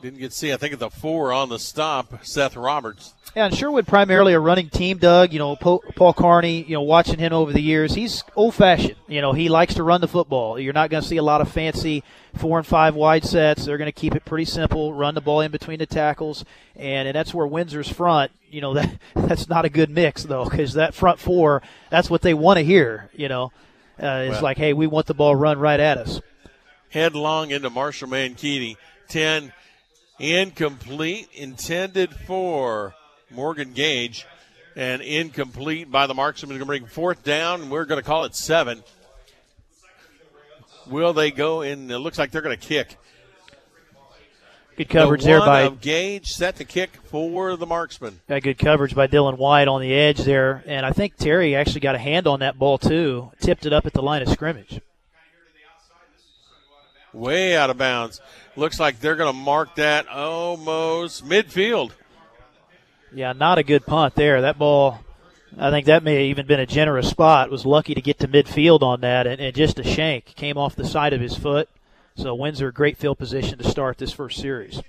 Didn't 0.02 0.18
get 0.18 0.30
to 0.30 0.36
see. 0.36 0.52
I 0.52 0.56
think 0.56 0.74
at 0.74 0.78
the 0.78 0.90
four 0.90 1.32
on 1.32 1.48
the 1.48 1.58
stop, 1.58 2.24
Seth 2.24 2.54
Roberts. 2.54 3.14
Yeah, 3.34 3.46
and 3.46 3.54
Sherwood 3.54 3.86
primarily 3.86 4.34
a 4.34 4.40
running 4.40 4.68
team, 4.68 4.98
Doug. 4.98 5.32
You 5.32 5.38
know, 5.38 5.56
Paul 5.56 6.12
Carney, 6.12 6.62
you 6.62 6.74
know, 6.74 6.82
watching 6.82 7.18
him 7.18 7.32
over 7.32 7.52
the 7.52 7.60
years, 7.60 7.94
he's 7.94 8.22
old 8.34 8.54
fashioned. 8.54 8.96
You 9.08 9.20
know, 9.20 9.32
he 9.32 9.48
likes 9.48 9.74
to 9.74 9.82
run 9.82 10.00
the 10.00 10.08
football. 10.08 10.58
You're 10.58 10.74
not 10.74 10.90
going 10.90 11.02
to 11.02 11.08
see 11.08 11.16
a 11.16 11.22
lot 11.22 11.40
of 11.40 11.50
fancy 11.50 12.04
four 12.34 12.58
and 12.58 12.66
five 12.66 12.94
wide 12.94 13.24
sets. 13.24 13.64
They're 13.64 13.78
going 13.78 13.86
to 13.86 13.92
keep 13.92 14.14
it 14.14 14.24
pretty 14.24 14.44
simple, 14.44 14.92
run 14.92 15.14
the 15.14 15.20
ball 15.20 15.40
in 15.40 15.50
between 15.50 15.78
the 15.78 15.86
tackles. 15.86 16.44
And, 16.74 17.08
and 17.08 17.14
that's 17.14 17.32
where 17.32 17.46
Windsor's 17.46 17.88
front, 17.88 18.32
you 18.50 18.60
know, 18.60 18.74
that 18.74 18.98
that's 19.14 19.48
not 19.48 19.64
a 19.64 19.70
good 19.70 19.90
mix, 19.90 20.24
though, 20.24 20.44
because 20.44 20.74
that 20.74 20.94
front 20.94 21.18
four, 21.18 21.62
that's 21.90 22.10
what 22.10 22.22
they 22.22 22.34
want 22.34 22.58
to 22.58 22.64
hear, 22.64 23.10
you 23.14 23.28
know. 23.28 23.52
Uh, 23.98 24.24
it's 24.26 24.34
well, 24.34 24.42
like, 24.42 24.58
hey, 24.58 24.74
we 24.74 24.86
want 24.86 25.06
the 25.06 25.14
ball 25.14 25.34
run 25.34 25.58
right 25.58 25.80
at 25.80 25.96
us. 25.96 26.20
Headlong 26.90 27.50
into 27.50 27.70
Marshall 27.70 28.08
Mankato. 28.08 28.78
10 29.08 29.52
incomplete, 30.18 31.28
intended 31.34 32.14
for 32.14 32.94
Morgan 33.30 33.72
Gage, 33.72 34.26
and 34.74 35.02
incomplete 35.02 35.90
by 35.90 36.06
the 36.06 36.14
marksman. 36.14 36.50
Going 36.50 36.60
to 36.60 36.66
bring 36.66 36.86
fourth 36.86 37.22
down, 37.24 37.62
and 37.62 37.70
we're 37.70 37.84
going 37.84 38.00
to 38.00 38.06
call 38.06 38.24
it 38.24 38.34
seven. 38.34 38.82
Will 40.88 41.12
they 41.12 41.30
go 41.30 41.62
in? 41.62 41.90
It 41.90 41.98
looks 41.98 42.18
like 42.18 42.30
they're 42.30 42.42
going 42.42 42.56
to 42.56 42.66
kick. 42.66 42.96
Good 44.76 44.90
coverage 44.90 45.22
the 45.22 45.28
there 45.28 45.40
by 45.40 45.68
Gage 45.70 46.32
set 46.32 46.56
the 46.56 46.64
kick 46.64 46.90
for 47.04 47.56
the 47.56 47.64
marksman. 47.64 48.20
Got 48.28 48.42
good 48.42 48.58
coverage 48.58 48.94
by 48.94 49.06
Dylan 49.06 49.38
White 49.38 49.68
on 49.68 49.80
the 49.80 49.94
edge 49.94 50.18
there, 50.18 50.62
and 50.66 50.84
I 50.84 50.92
think 50.92 51.16
Terry 51.16 51.56
actually 51.56 51.80
got 51.80 51.94
a 51.94 51.98
hand 51.98 52.26
on 52.26 52.40
that 52.40 52.58
ball 52.58 52.76
too. 52.76 53.32
Tipped 53.40 53.64
it 53.64 53.72
up 53.72 53.86
at 53.86 53.94
the 53.94 54.02
line 54.02 54.20
of 54.20 54.28
scrimmage. 54.28 54.82
Way 57.16 57.56
out 57.56 57.70
of 57.70 57.78
bounds. 57.78 58.20
Looks 58.56 58.78
like 58.78 59.00
they're 59.00 59.16
going 59.16 59.32
to 59.32 59.38
mark 59.38 59.76
that 59.76 60.06
almost 60.06 61.26
midfield. 61.26 61.92
Yeah, 63.10 63.32
not 63.32 63.56
a 63.56 63.62
good 63.62 63.86
punt 63.86 64.14
there. 64.16 64.42
That 64.42 64.58
ball, 64.58 65.00
I 65.56 65.70
think 65.70 65.86
that 65.86 66.02
may 66.02 66.12
have 66.16 66.24
even 66.24 66.46
been 66.46 66.60
a 66.60 66.66
generous 66.66 67.08
spot. 67.08 67.50
Was 67.50 67.64
lucky 67.64 67.94
to 67.94 68.02
get 68.02 68.18
to 68.18 68.28
midfield 68.28 68.82
on 68.82 69.00
that, 69.00 69.26
and, 69.26 69.40
and 69.40 69.56
just 69.56 69.78
a 69.78 69.82
shank 69.82 70.26
came 70.34 70.58
off 70.58 70.76
the 70.76 70.86
side 70.86 71.14
of 71.14 71.22
his 71.22 71.34
foot. 71.34 71.70
So 72.16 72.34
Windsor, 72.34 72.70
great 72.70 72.98
field 72.98 73.16
position 73.16 73.56
to 73.58 73.64
start 73.64 73.96
this 73.96 74.12
first 74.12 74.38
series. 74.38 74.82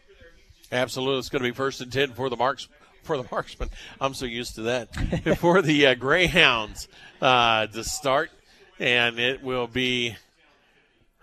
Absolutely, 0.69 1.19
it's 1.19 1.29
going 1.29 1.43
to 1.43 1.49
be 1.49 1.55
first 1.55 1.79
and 1.79 1.93
ten 1.93 2.11
for 2.11 2.29
the 2.29 2.35
marks 2.35 2.67
for 3.03 3.15
the 3.15 3.25
marksman. 3.31 3.69
I'm 4.01 4.13
so 4.13 4.25
used 4.25 4.55
to 4.55 4.63
that. 4.63 5.37
for 5.39 5.61
the 5.61 5.87
uh, 5.87 5.95
Greyhounds 5.95 6.89
uh, 7.21 7.67
to 7.67 7.85
start, 7.85 8.31
and 8.79 9.17
it 9.17 9.41
will 9.41 9.67
be 9.67 10.17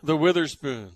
the 0.04 0.16
Witherspoons. 0.16 0.92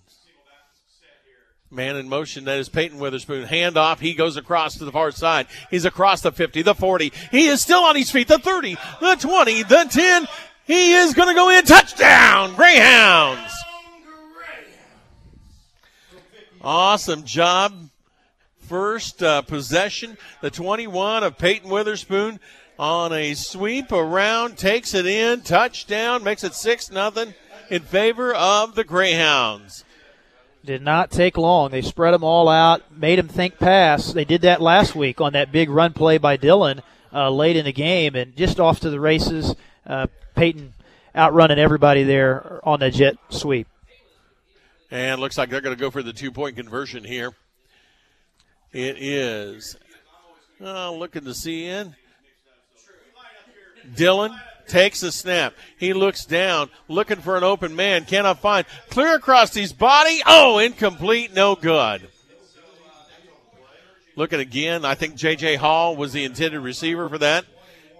Man 1.71 1.97
in 1.97 2.09
motion, 2.09 2.45
that 2.45 2.57
is 2.57 2.67
Peyton 2.67 2.97
Witherspoon. 2.97 3.45
Hand 3.45 3.77
off. 3.77 3.99
He 3.99 4.15
goes 4.15 4.37
across 4.37 4.77
to 4.77 4.85
the 4.85 4.91
far 4.91 5.11
side. 5.11 5.45
He's 5.69 5.85
across 5.85 6.21
the 6.21 6.31
50, 6.31 6.63
the 6.63 6.73
40. 6.73 7.11
He 7.29 7.45
is 7.45 7.61
still 7.61 7.81
on 7.81 7.95
his 7.95 8.09
feet. 8.09 8.27
The 8.27 8.39
30, 8.39 8.75
the 8.99 9.15
20, 9.15 9.63
the 9.63 9.87
10. 9.89 10.27
He 10.65 10.93
is 10.93 11.13
going 11.13 11.27
to 11.27 11.35
go 11.35 11.49
in. 11.49 11.63
Touchdown, 11.65 12.55
Greyhounds. 12.55 13.53
Awesome 16.61 17.23
job. 17.23 17.89
First 18.61 19.21
uh, 19.21 19.43
possession, 19.43 20.17
the 20.41 20.51
21 20.51 21.23
of 21.23 21.37
Peyton 21.37 21.69
Witherspoon 21.69 22.39
on 22.79 23.13
a 23.13 23.33
sweep 23.33 23.91
around, 23.91 24.57
takes 24.57 24.93
it 24.93 25.05
in, 25.05 25.41
touchdown, 25.41 26.23
makes 26.23 26.43
it 26.43 26.53
6 26.53 26.91
nothing 26.91 27.33
in 27.69 27.81
favor 27.81 28.33
of 28.33 28.75
the 28.75 28.83
Greyhounds. 28.83 29.83
Did 30.65 30.81
not 30.81 31.09
take 31.09 31.37
long. 31.37 31.71
They 31.71 31.81
spread 31.81 32.13
them 32.13 32.23
all 32.23 32.49
out, 32.49 32.91
made 32.91 33.17
them 33.17 33.27
think 33.27 33.57
pass. 33.57 34.11
They 34.11 34.25
did 34.25 34.41
that 34.41 34.61
last 34.61 34.93
week 34.93 35.21
on 35.21 35.33
that 35.33 35.51
big 35.51 35.69
run 35.69 35.93
play 35.93 36.17
by 36.17 36.37
Dylan 36.37 36.81
uh, 37.13 37.29
late 37.29 37.55
in 37.55 37.65
the 37.65 37.71
game, 37.71 38.15
and 38.15 38.35
just 38.35 38.59
off 38.59 38.81
to 38.81 38.89
the 38.89 38.99
races. 38.99 39.55
Uh, 39.85 40.07
Peyton 40.35 40.73
outrunning 41.15 41.59
everybody 41.59 42.03
there 42.03 42.59
on 42.63 42.81
the 42.81 42.91
jet 42.91 43.15
sweep. 43.29 43.67
And 44.91 45.21
looks 45.21 45.37
like 45.37 45.49
they're 45.49 45.61
going 45.61 45.75
to 45.75 45.79
go 45.79 45.91
for 45.91 46.03
the 46.03 46.13
two 46.13 46.31
point 46.31 46.55
conversion 46.55 47.03
here. 47.03 47.31
It 48.71 48.97
is 48.99 49.77
uh, 50.61 50.91
looking 50.91 51.23
to 51.23 51.33
see 51.33 51.65
in. 51.65 51.95
Dylan 53.95 54.39
takes 54.69 55.01
the 55.01 55.11
snap. 55.11 55.53
He 55.77 55.93
looks 55.93 56.25
down, 56.25 56.69
looking 56.87 57.17
for 57.17 57.35
an 57.35 57.43
open 57.43 57.75
man, 57.75 58.05
cannot 58.05 58.39
find. 58.39 58.65
Clear 58.89 59.15
across 59.15 59.53
his 59.53 59.73
body. 59.73 60.21
Oh, 60.25 60.59
incomplete, 60.59 61.33
no 61.33 61.55
good. 61.55 62.07
Looking 64.15 64.39
again, 64.39 64.85
I 64.85 64.95
think 64.95 65.15
J.J. 65.15 65.55
Hall 65.55 65.95
was 65.95 66.13
the 66.13 66.25
intended 66.25 66.59
receiver 66.59 67.07
for 67.09 67.17
that 67.17 67.45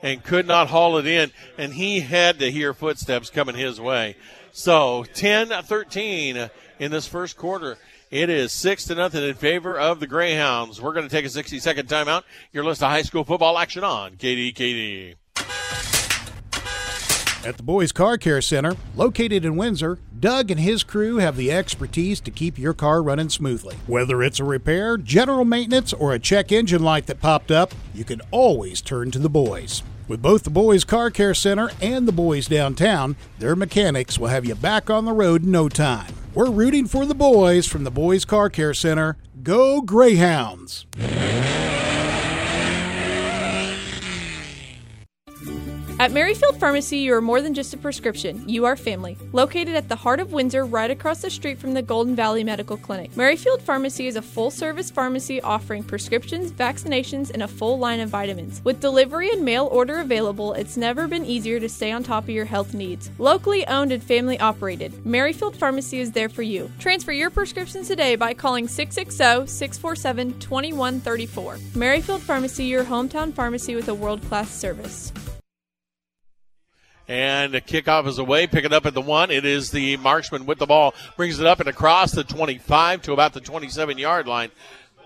and 0.02 0.24
could 0.24 0.48
not 0.48 0.68
haul 0.68 0.98
it 0.98 1.06
in, 1.06 1.32
and 1.58 1.74
he 1.74 2.02
had 2.02 2.40
to 2.40 2.52
hear 2.52 2.74
footsteps 2.74 3.30
coming 3.30 3.56
his 3.56 3.80
way. 3.80 4.16
So 4.52 5.06
10 5.14 5.50
13 5.50 6.50
in 6.80 6.92
this 6.92 7.08
first 7.08 7.38
quarter. 7.38 7.78
It 8.12 8.30
is 8.30 8.52
six 8.52 8.86
to 8.86 8.96
nothing 8.96 9.24
in 9.24 9.36
favor 9.36 9.78
of 9.78 10.00
the 10.00 10.08
Greyhounds. 10.08 10.82
We're 10.82 10.94
going 10.94 11.08
to 11.08 11.16
take 11.16 11.26
a 11.26 11.30
60 11.30 11.60
second 11.60 11.88
timeout. 11.88 12.24
Your 12.52 12.64
list 12.64 12.82
of 12.82 12.90
high 12.90 13.04
school 13.04 13.24
football 13.24 13.58
action 13.58 13.84
on 13.84 14.16
KDKD. 14.16 15.16
At 17.46 17.56
the 17.56 17.64
Boys 17.64 17.94
Car 17.94 18.18
Care 18.18 18.42
Center, 18.42 18.76
located 18.98 19.46
in 19.46 19.56
Windsor, 19.56 19.98
Doug 20.20 20.52
and 20.52 20.60
his 20.60 20.84
crew 20.84 21.18
have 21.18 21.38
the 21.38 21.54
expertise 21.54 22.20
to 22.20 22.32
keep 22.32 22.60
your 22.60 22.74
car 22.74 23.02
running 23.02 23.30
smoothly. 23.30 23.78
Whether 23.88 24.22
it's 24.22 24.42
a 24.42 24.44
repair, 24.44 24.98
general 24.98 25.46
maintenance, 25.46 25.94
or 25.94 26.12
a 26.12 26.20
check 26.20 26.52
engine 26.52 26.84
light 26.84 27.08
that 27.08 27.22
popped 27.22 27.50
up, 27.50 27.74
you 27.94 28.04
can 28.04 28.20
always 28.32 28.82
turn 28.82 29.10
to 29.12 29.20
the 29.20 29.30
boys. 29.30 29.84
With 30.10 30.22
both 30.22 30.44
the 30.44 30.50
Boys 30.50 30.84
Car 30.84 31.12
Care 31.12 31.34
Center 31.34 31.70
and 31.82 32.06
the 32.06 32.12
Boys 32.12 32.48
Downtown, 32.48 33.16
their 33.38 33.56
mechanics 33.56 34.20
will 34.20 34.28
have 34.28 34.46
you 34.46 34.56
back 34.56 34.90
on 34.90 35.06
the 35.06 35.14
road 35.14 35.44
in 35.44 35.52
no 35.52 35.70
time. 35.70 36.14
We're 36.34 36.52
rooting 36.52 36.88
for 36.88 37.06
the 37.06 37.16
boys 37.16 37.68
from 37.68 37.86
the 37.86 37.92
Boys 37.92 38.26
Car 38.26 38.50
Care 38.50 38.74
Center. 38.74 39.16
Go 39.44 39.82
Greyhounds! 39.82 40.88
At 46.00 46.14
Merrifield 46.14 46.58
Pharmacy, 46.62 47.00
you 47.00 47.14
are 47.14 47.20
more 47.20 47.42
than 47.42 47.54
just 47.54 47.74
a 47.74 47.78
prescription. 47.78 48.48
You 48.48 48.64
are 48.64 48.78
family. 48.78 49.18
Located 49.34 49.76
at 49.76 49.90
the 49.90 49.98
heart 49.98 50.22
of 50.22 50.32
Windsor, 50.32 50.64
right 50.64 50.90
across 50.90 51.22
the 51.22 51.30
street 51.30 51.60
from 51.60 51.74
the 51.74 51.82
Golden 51.82 52.16
Valley 52.16 52.42
Medical 52.42 52.78
Clinic. 52.78 53.18
Merrifield 53.18 53.62
Pharmacy 53.62 54.08
is 54.08 54.16
a 54.16 54.22
full 54.22 54.50
service 54.50 54.90
pharmacy 54.90 55.42
offering 55.42 55.84
prescriptions, 55.84 56.54
vaccinations, 56.54 57.32
and 57.32 57.44
a 57.44 57.50
full 57.50 57.80
line 57.80 58.00
of 58.00 58.08
vitamins. 58.08 58.62
With 58.64 58.80
delivery 58.80 59.30
and 59.32 59.44
mail 59.44 59.68
order 59.74 60.00
available, 60.00 60.54
it's 60.54 60.78
never 60.78 61.06
been 61.06 61.26
easier 61.26 61.60
to 61.60 61.68
stay 61.68 61.92
on 61.92 62.02
top 62.02 62.24
of 62.24 62.30
your 62.30 62.46
health 62.46 62.74
needs. 62.74 63.12
Locally 63.18 63.68
owned 63.68 63.92
and 63.92 64.02
family 64.02 64.40
operated, 64.40 65.06
Merrifield 65.06 65.58
Pharmacy 65.58 66.00
is 66.00 66.14
there 66.14 66.30
for 66.30 66.44
you. 66.44 66.72
Transfer 66.80 67.12
your 67.12 67.30
prescriptions 67.30 67.90
today 67.90 68.16
by 68.16 68.34
calling 68.34 68.70
660 68.70 69.48
647 69.52 70.40
2134. 70.40 71.58
Merrifield 71.76 72.22
Pharmacy, 72.22 72.64
your 72.64 72.86
hometown 72.86 73.34
pharmacy 73.34 73.76
with 73.76 73.90
a 73.90 73.94
world 73.94 74.22
class 74.22 74.50
service. 74.50 75.12
And 77.10 77.56
the 77.56 77.60
kickoff 77.60 78.06
is 78.06 78.20
away. 78.20 78.46
Pick 78.46 78.66
it 78.66 78.72
up 78.72 78.86
at 78.86 78.94
the 78.94 79.02
one. 79.02 79.32
It 79.32 79.44
is 79.44 79.72
the 79.72 79.98
marksman 79.98 80.46
with 80.46 80.60
the 80.60 80.68
ball. 80.68 80.94
Brings 81.18 81.40
it 81.40 81.48
up 81.48 81.60
and 81.60 81.68
across 81.68 82.12
the 82.12 82.24
25 82.24 83.02
to 83.02 83.14
about 83.14 83.34
the 83.34 83.42
27 83.42 83.98
yard 83.98 84.28
line. 84.28 84.52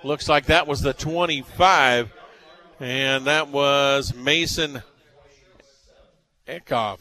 Looks 0.03 0.27
like 0.27 0.47
that 0.47 0.67
was 0.67 0.81
the 0.81 0.91
25. 0.91 2.11
And 2.81 3.25
that 3.25 3.47
was 3.47 4.13
Mason 4.13 4.83
Eckhoff. 6.45 6.99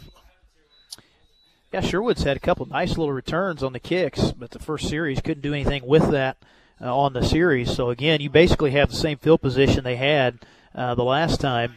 Yeah, 1.73 1.81
Sherwood's 1.81 2.23
had 2.23 2.37
a 2.37 2.41
couple 2.41 2.67
nice 2.67 2.91
little 2.91 3.13
returns 3.13 3.65
on 3.65 3.73
the 3.73 3.81
kicks, 3.81 4.31
but 4.31 4.53
the 4.53 4.61
first 4.61 4.89
series 4.89 5.21
couldn't 5.21 5.43
do 5.43 5.53
anything 5.53 5.85
with 5.85 6.13
that 6.13 6.37
uh, 6.81 6.97
on 6.97 7.13
the 7.13 7.25
series. 7.25 7.75
So 7.75 7.91
again, 7.91 8.21
you 8.21 8.31
basically 8.31 8.71
have 8.73 8.91
the 8.91 8.97
same 8.97 9.19
field 9.19 9.41
position 9.41 9.83
they 9.83 9.97
had 9.97 10.39
uh, 10.77 10.95
the 10.95 11.03
last 11.03 11.41
time, 11.41 11.75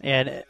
and 0.00 0.44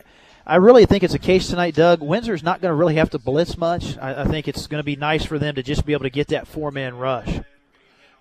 I 0.47 0.57
really 0.57 0.85
think 0.85 1.03
it's 1.03 1.15
a 1.15 1.19
case 1.19 1.49
tonight, 1.49 1.75
Doug. 1.75 2.03
Windsor's 2.03 2.43
not 2.43 2.61
going 2.61 2.71
to 2.71 2.75
really 2.75 2.97
have 2.97 3.09
to 3.11 3.19
blitz 3.19 3.57
much. 3.57 3.97
I, 3.97 4.23
I 4.23 4.25
think 4.27 4.47
it's 4.47 4.67
going 4.67 4.79
to 4.81 4.85
be 4.85 4.95
nice 4.95 5.25
for 5.25 5.39
them 5.39 5.55
to 5.55 5.63
just 5.63 5.87
be 5.87 5.95
able 5.95 6.03
to 6.03 6.11
get 6.11 6.29
that 6.29 6.47
four 6.47 6.71
man 6.71 6.99
rush. 6.99 7.41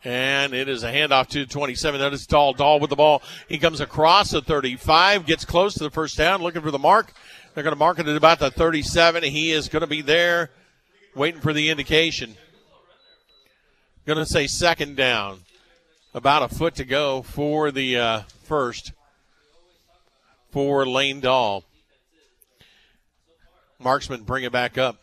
And 0.05 0.53
it 0.53 0.69
is 0.69 0.83
a 0.83 0.91
handoff 0.91 1.27
to 1.29 1.45
27. 1.45 1.99
That 1.99 2.13
is 2.13 2.25
Dahl. 2.25 2.53
Dahl 2.53 2.79
with 2.79 2.89
the 2.89 2.95
ball. 2.95 3.21
He 3.49 3.57
comes 3.57 3.81
across 3.81 4.31
the 4.31 4.41
35, 4.41 5.25
gets 5.25 5.43
close 5.43 5.73
to 5.75 5.83
the 5.83 5.89
first 5.89 6.17
down, 6.17 6.41
looking 6.41 6.61
for 6.61 6.71
the 6.71 6.79
mark. 6.79 7.13
They're 7.53 7.63
going 7.63 7.75
to 7.75 7.79
mark 7.79 7.99
it 7.99 8.07
at 8.07 8.15
about 8.15 8.39
the 8.39 8.51
37. 8.51 9.23
He 9.23 9.51
is 9.51 9.67
going 9.67 9.81
to 9.81 9.87
be 9.87 10.01
there, 10.01 10.49
waiting 11.15 11.41
for 11.41 11.51
the 11.51 11.69
indication. 11.69 12.35
Going 14.05 14.19
to 14.19 14.25
say 14.25 14.47
second 14.47 14.95
down. 14.95 15.41
About 16.13 16.43
a 16.43 16.55
foot 16.55 16.75
to 16.75 16.85
go 16.85 17.21
for 17.21 17.71
the 17.71 17.97
uh, 17.97 18.21
first 18.43 18.93
for 20.51 20.85
Lane 20.85 21.19
Dahl. 21.19 21.63
Marksman 23.83 24.23
bring 24.23 24.43
it 24.43 24.51
back 24.51 24.77
up. 24.77 24.97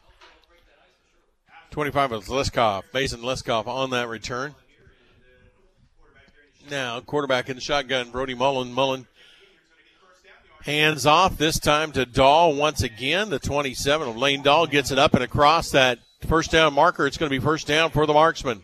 25 1.71 2.13
is 2.13 2.29
Liskov. 2.29 2.83
Mason 2.93 3.21
Liskov 3.21 3.67
on 3.67 3.91
that 3.91 4.09
return. 4.09 4.55
Now, 6.69 7.01
quarterback 7.01 7.49
in 7.49 7.57
the 7.57 7.61
shotgun, 7.61 8.11
Brody 8.11 8.35
Mullen. 8.35 8.73
Mullen 8.73 9.07
hands 10.65 11.07
off 11.07 11.39
this 11.39 11.59
time 11.59 11.93
to 11.93 12.05
Dahl 12.05 12.55
once 12.55 12.83
again. 12.83 13.31
The 13.31 13.39
27 13.39 14.09
of 14.09 14.17
Lane 14.17 14.43
Dahl 14.43 14.67
gets 14.67 14.91
it 14.91 14.99
up 14.99 15.15
and 15.15 15.23
across 15.23 15.71
that 15.71 15.99
first 16.27 16.51
down 16.51 16.75
marker. 16.75 17.07
It's 17.07 17.17
going 17.17 17.31
to 17.31 17.37
be 17.37 17.43
first 17.43 17.67
down 17.67 17.91
for 17.91 18.07
the 18.07 18.13
marksman. 18.13 18.63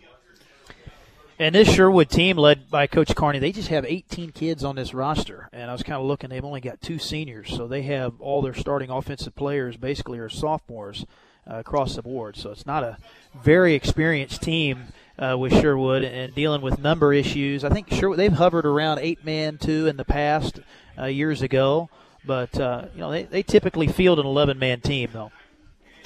And 1.39 1.55
this 1.55 1.71
Sherwood 1.71 2.09
team, 2.09 2.39
led 2.39 2.71
by 2.71 2.87
Coach 2.87 3.15
Carney, 3.15 3.39
they 3.39 3.53
just 3.53 3.69
have 3.69 3.85
18 3.85 4.33
kids 4.33 4.65
on 4.65 4.77
this 4.77 4.95
roster. 4.95 5.51
And 5.53 5.71
I 5.71 5.73
was 5.75 5.83
kind 5.83 6.01
of 6.01 6.07
looking; 6.07 6.31
they've 6.31 6.45
only 6.45 6.63
got 6.63 6.81
two 6.81 6.99
seniors, 6.99 7.55
so 7.55 7.67
they 7.67 7.83
have 7.83 8.19
all 8.23 8.41
their 8.41 8.55
starting 8.55 8.89
offensive 8.89 9.37
players 9.37 9.77
basically 9.77 10.19
are 10.19 10.31
sophomores 10.31 11.05
uh, 11.49 11.57
across 11.57 11.95
the 11.95 12.03
board. 12.03 12.37
So 12.37 12.51
it's 12.51 12.65
not 12.65 12.85
a 12.85 12.97
very 13.35 13.75
experienced 13.75 14.41
team 14.41 14.85
uh, 15.19 15.37
with 15.39 15.53
Sherwood 15.53 16.05
and 16.05 16.35
dealing 16.35 16.63
with 16.63 16.79
number 16.79 17.13
issues. 17.13 17.65
I 17.65 17.69
think 17.69 17.93
Sherwood 17.93 18.19
they've 18.19 18.33
hovered 18.33 18.65
around 18.65 19.01
eight 19.01 19.23
man 19.23 19.59
two 19.59 19.87
in 19.87 19.99
the 19.99 20.07
past 20.07 20.61
uh, 20.99 21.05
years 21.05 21.43
ago, 21.43 21.91
but 22.25 22.59
uh, 22.59 22.87
you 22.95 23.01
know 23.01 23.11
they, 23.11 23.25
they 23.25 23.43
typically 23.43 23.89
field 23.89 24.19
an 24.19 24.25
11 24.25 24.59
man 24.59 24.81
team 24.81 25.11
though. 25.13 25.33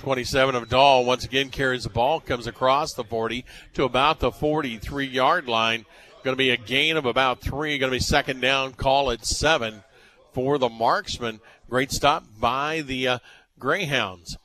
27 0.01 0.55
of 0.55 0.71
Dahl 0.71 1.05
once 1.05 1.27
again 1.27 1.51
carries 1.51 1.83
the 1.83 1.91
ball, 1.91 2.21
comes 2.21 2.47
across 2.47 2.95
the 2.95 3.05
40 3.05 3.45
to 3.75 3.85
about 3.85 4.19
the 4.19 4.33
43 4.33 5.05
yard 5.05 5.47
line. 5.47 5.85
Going 6.25 6.33
to 6.33 6.39
be 6.39 6.49
a 6.49 6.57
gain 6.57 6.97
of 6.97 7.05
about 7.05 7.43
three. 7.43 7.77
Going 7.77 7.93
to 7.93 7.97
be 7.97 8.01
second 8.01 8.41
down. 8.41 8.73
Call 8.73 9.11
it 9.11 9.27
seven 9.27 9.85
for 10.33 10.57
the 10.57 10.71
marksman. 10.71 11.41
Great 11.69 11.93
stop 11.93 12.25
by 12.41 12.81
the 12.81 13.09
uh, 13.09 13.19
Greyhounds. 13.59 14.39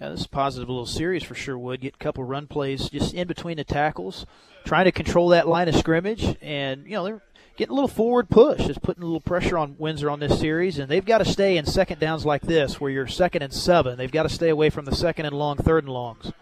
Yeah, 0.00 0.08
this 0.08 0.20
is 0.20 0.26
a 0.26 0.30
positive 0.30 0.70
little 0.70 0.86
series 0.86 1.22
for 1.22 1.34
Sherwood. 1.34 1.82
Get 1.82 1.96
a 1.96 1.98
couple 1.98 2.24
run 2.24 2.46
plays 2.46 2.88
just 2.88 3.12
in 3.12 3.28
between 3.28 3.58
the 3.58 3.64
tackles, 3.64 4.24
trying 4.64 4.86
to 4.86 4.92
control 4.92 5.28
that 5.28 5.46
line 5.46 5.68
of 5.68 5.76
scrimmage, 5.76 6.34
and 6.40 6.86
you 6.86 6.92
know 6.92 7.04
they're 7.04 7.22
getting 7.56 7.72
a 7.72 7.74
little 7.74 7.88
forward 7.88 8.28
push, 8.28 8.66
just 8.66 8.82
putting 8.82 9.02
a 9.02 9.06
little 9.06 9.20
pressure 9.20 9.58
on 9.58 9.76
Windsor 9.78 10.10
on 10.10 10.20
this 10.20 10.38
series, 10.38 10.78
and 10.78 10.88
they've 10.88 11.04
got 11.04 11.18
to 11.18 11.24
stay 11.24 11.56
in 11.56 11.66
second 11.66 12.00
downs 12.00 12.26
like 12.26 12.42
this, 12.42 12.80
where 12.80 12.90
you're 12.90 13.06
second 13.06 13.42
and 13.42 13.52
seven. 13.52 13.96
They've 13.96 14.10
got 14.10 14.24
to 14.24 14.28
stay 14.28 14.48
away 14.48 14.70
from 14.70 14.84
the 14.84 14.94
second 14.94 15.26
and 15.26 15.36
long, 15.36 15.56
third 15.56 15.84
and 15.84 15.92
longs. 15.92 16.32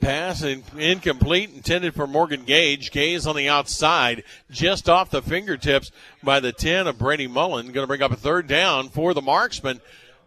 Pass 0.00 0.42
in, 0.42 0.64
incomplete, 0.76 1.50
intended 1.54 1.94
for 1.94 2.08
Morgan 2.08 2.42
Gage. 2.42 2.90
Gage 2.90 3.24
on 3.24 3.36
the 3.36 3.48
outside, 3.48 4.24
just 4.50 4.88
off 4.88 5.10
the 5.10 5.22
fingertips 5.22 5.92
by 6.24 6.40
the 6.40 6.50
10 6.50 6.88
of 6.88 6.98
Brady 6.98 7.28
Mullen. 7.28 7.66
Going 7.66 7.84
to 7.84 7.86
bring 7.86 8.02
up 8.02 8.10
a 8.10 8.16
third 8.16 8.48
down 8.48 8.88
for 8.88 9.14
the 9.14 9.22
marksman. 9.22 9.80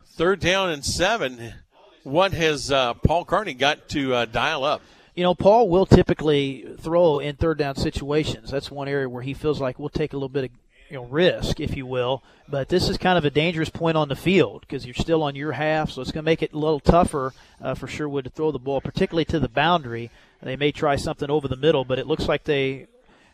Third 0.06 0.40
down 0.40 0.70
and 0.70 0.86
seven. 0.86 1.56
What 2.04 2.32
has 2.32 2.72
uh, 2.72 2.94
Paul 2.94 3.26
Carney 3.26 3.54
got 3.54 3.90
to 3.90 4.14
uh, 4.14 4.26
dial 4.26 4.64
up? 4.64 4.82
You 5.16 5.24
know, 5.24 5.34
Paul 5.34 5.70
will 5.70 5.86
typically 5.86 6.66
throw 6.80 7.20
in 7.20 7.38
third 7.38 7.58
down 7.58 7.76
situations. 7.76 8.52
That's 8.52 8.70
one 8.70 8.88
area 8.88 9.08
where 9.08 9.24
he 9.24 9.34
feels 9.34 9.62
like 9.62 9.80
we'll 9.80 9.90
take 9.90 10.14
a 10.14 10.18
little 10.18 10.30
bit 10.30 10.46
of 10.46 10.52
you 10.90 10.98
know 10.98 11.06
risk, 11.06 11.60
if 11.60 11.76
you 11.76 11.86
will. 11.86 12.22
But 12.50 12.68
this 12.68 12.90
is 12.90 12.98
kind 12.98 13.18
of 13.18 13.24
a 13.24 13.30
dangerous 13.30 13.70
point 13.70 13.98
on 13.98 14.10
the 14.10 14.16
field 14.16 14.62
because 14.62 14.86
you're 14.86 14.94
still 14.94 15.24
on 15.24 15.36
your 15.36 15.54
half, 15.54 15.90
so 15.90 16.02
it's 16.02 16.12
going 16.12 16.24
to 16.24 16.30
make 16.30 16.44
it 16.44 16.54
a 16.54 16.58
little 16.58 16.82
tougher 16.82 17.34
uh, 17.62 17.74
for 17.76 17.88
Sherwood 17.88 18.26
to 18.26 18.30
throw 18.30 18.52
the 18.52 18.60
ball, 18.60 18.82
particularly 18.82 19.26
to 19.26 19.40
the 19.40 19.50
boundary. 19.50 20.12
They 20.44 20.58
may 20.58 20.72
try 20.72 20.96
something 20.96 21.32
over 21.32 21.48
the 21.48 21.56
middle, 21.56 21.86
but 21.86 21.98
it 21.98 22.06
looks 22.06 22.28
like 22.28 22.44
they 22.44 22.86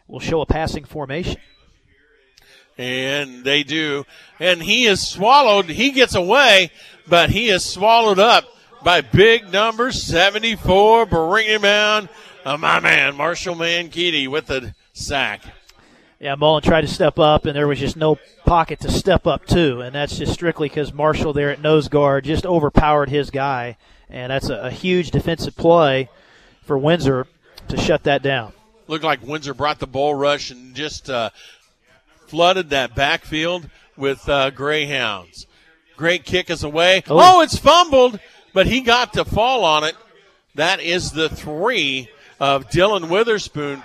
will 0.07 0.21
show 0.21 0.39
a 0.39 0.45
passing 0.45 0.85
formation. 0.85 1.41
And 2.77 3.43
they 3.43 3.63
do. 3.63 4.05
And 4.39 4.63
he 4.63 4.85
is 4.85 5.05
swallowed. 5.05 5.65
He 5.65 5.91
gets 5.91 6.15
away, 6.15 6.71
but 7.09 7.29
he 7.31 7.49
is 7.49 7.65
swallowed 7.65 8.17
up 8.17 8.45
by 8.83 9.01
big 9.01 9.51
number 9.51 9.91
74, 9.91 11.05
bringing 11.05 11.55
him 11.55 11.61
down. 11.61 12.09
Uh, 12.43 12.57
my 12.57 12.79
man, 12.79 13.15
Marshall 13.15 13.55
Mankini 13.55 14.27
with 14.27 14.47
the 14.47 14.73
sack. 14.93 15.43
Yeah, 16.19 16.35
Mullen 16.35 16.63
tried 16.63 16.81
to 16.81 16.87
step 16.87 17.17
up, 17.17 17.45
and 17.45 17.55
there 17.55 17.67
was 17.67 17.79
just 17.79 17.97
no 17.97 18.17
pocket 18.45 18.79
to 18.81 18.91
step 18.91 19.25
up 19.25 19.45
to, 19.47 19.81
and 19.81 19.95
that's 19.95 20.17
just 20.17 20.33
strictly 20.33 20.69
because 20.69 20.93
Marshall 20.93 21.33
there 21.33 21.49
at 21.49 21.61
nose 21.61 21.87
guard 21.87 22.25
just 22.25 22.45
overpowered 22.45 23.09
his 23.09 23.31
guy, 23.31 23.77
and 24.09 24.31
that's 24.31 24.49
a, 24.49 24.55
a 24.55 24.71
huge 24.71 25.11
defensive 25.11 25.55
play 25.55 26.09
for 26.63 26.77
Windsor 26.77 27.27
to 27.69 27.77
shut 27.77 28.03
that 28.03 28.21
down. 28.21 28.53
Looked 28.87 29.03
like 29.03 29.25
Windsor 29.25 29.53
brought 29.53 29.79
the 29.79 29.87
bull 29.87 30.13
rush 30.13 30.51
and 30.51 30.75
just 30.75 31.09
uh, 31.09 31.31
flooded 32.27 32.69
that 32.69 32.93
backfield 32.93 33.69
with 33.97 34.27
uh, 34.29 34.51
Greyhounds. 34.51 35.47
Great 35.97 36.23
kick 36.25 36.49
is 36.49 36.63
away. 36.63 37.03
Oh. 37.09 37.37
oh, 37.37 37.41
it's 37.41 37.57
fumbled 37.57 38.19
but 38.53 38.67
he 38.67 38.81
got 38.81 39.13
to 39.13 39.25
fall 39.25 39.63
on 39.63 39.83
it. 39.83 39.95
That 40.55 40.81
is 40.81 41.11
the 41.11 41.29
three 41.29 42.09
of 42.39 42.69
Dylan 42.69 43.09
Witherspoon. 43.09 43.83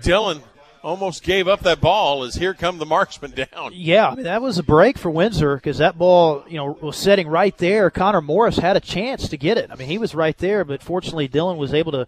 Dylan 0.00 0.42
almost 0.82 1.24
gave 1.24 1.48
up 1.48 1.60
that 1.60 1.80
ball 1.80 2.22
as 2.22 2.36
here 2.36 2.54
come 2.54 2.78
the 2.78 2.86
marksman 2.86 3.32
down. 3.32 3.72
Yeah, 3.72 4.08
I 4.08 4.14
mean, 4.14 4.24
that 4.24 4.40
was 4.40 4.58
a 4.58 4.62
break 4.62 4.98
for 4.98 5.10
Windsor 5.10 5.56
because 5.56 5.78
that 5.78 5.98
ball, 5.98 6.44
you 6.48 6.56
know, 6.56 6.78
was 6.80 6.96
setting 6.96 7.26
right 7.26 7.56
there. 7.58 7.90
Connor 7.90 8.20
Morris 8.20 8.58
had 8.58 8.76
a 8.76 8.80
chance 8.80 9.28
to 9.28 9.36
get 9.36 9.58
it. 9.58 9.70
I 9.70 9.74
mean, 9.74 9.88
he 9.88 9.98
was 9.98 10.14
right 10.14 10.36
there, 10.38 10.64
but 10.64 10.82
fortunately 10.82 11.28
Dylan 11.28 11.56
was 11.56 11.74
able 11.74 11.92
to 11.92 12.06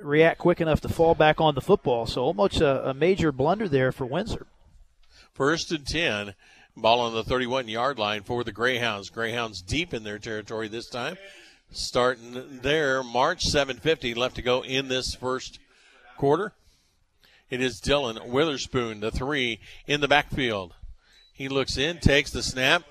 react 0.00 0.38
quick 0.38 0.60
enough 0.60 0.80
to 0.80 0.88
fall 0.88 1.14
back 1.14 1.40
on 1.40 1.54
the 1.54 1.60
football. 1.60 2.06
So 2.06 2.22
almost 2.22 2.60
a, 2.60 2.90
a 2.90 2.94
major 2.94 3.32
blunder 3.32 3.68
there 3.68 3.92
for 3.92 4.06
Windsor. 4.06 4.46
First 5.34 5.70
and 5.70 5.86
10 5.86 6.34
Ball 6.76 7.00
on 7.00 7.14
the 7.14 7.24
31 7.24 7.68
yard 7.68 7.98
line 7.98 8.22
for 8.22 8.44
the 8.44 8.52
Greyhounds. 8.52 9.08
Greyhounds 9.08 9.62
deep 9.62 9.94
in 9.94 10.02
their 10.02 10.18
territory 10.18 10.68
this 10.68 10.88
time. 10.88 11.16
Starting 11.70 12.60
there, 12.62 13.02
March 13.02 13.44
750 13.44 14.14
left 14.14 14.36
to 14.36 14.42
go 14.42 14.62
in 14.62 14.88
this 14.88 15.14
first 15.14 15.58
quarter. 16.18 16.52
It 17.48 17.60
is 17.60 17.80
Dylan 17.80 18.28
Witherspoon, 18.28 19.00
the 19.00 19.10
three 19.10 19.60
in 19.86 20.00
the 20.00 20.08
backfield. 20.08 20.74
He 21.32 21.48
looks 21.48 21.76
in, 21.76 21.98
takes 21.98 22.30
the 22.30 22.42
snap, 22.42 22.82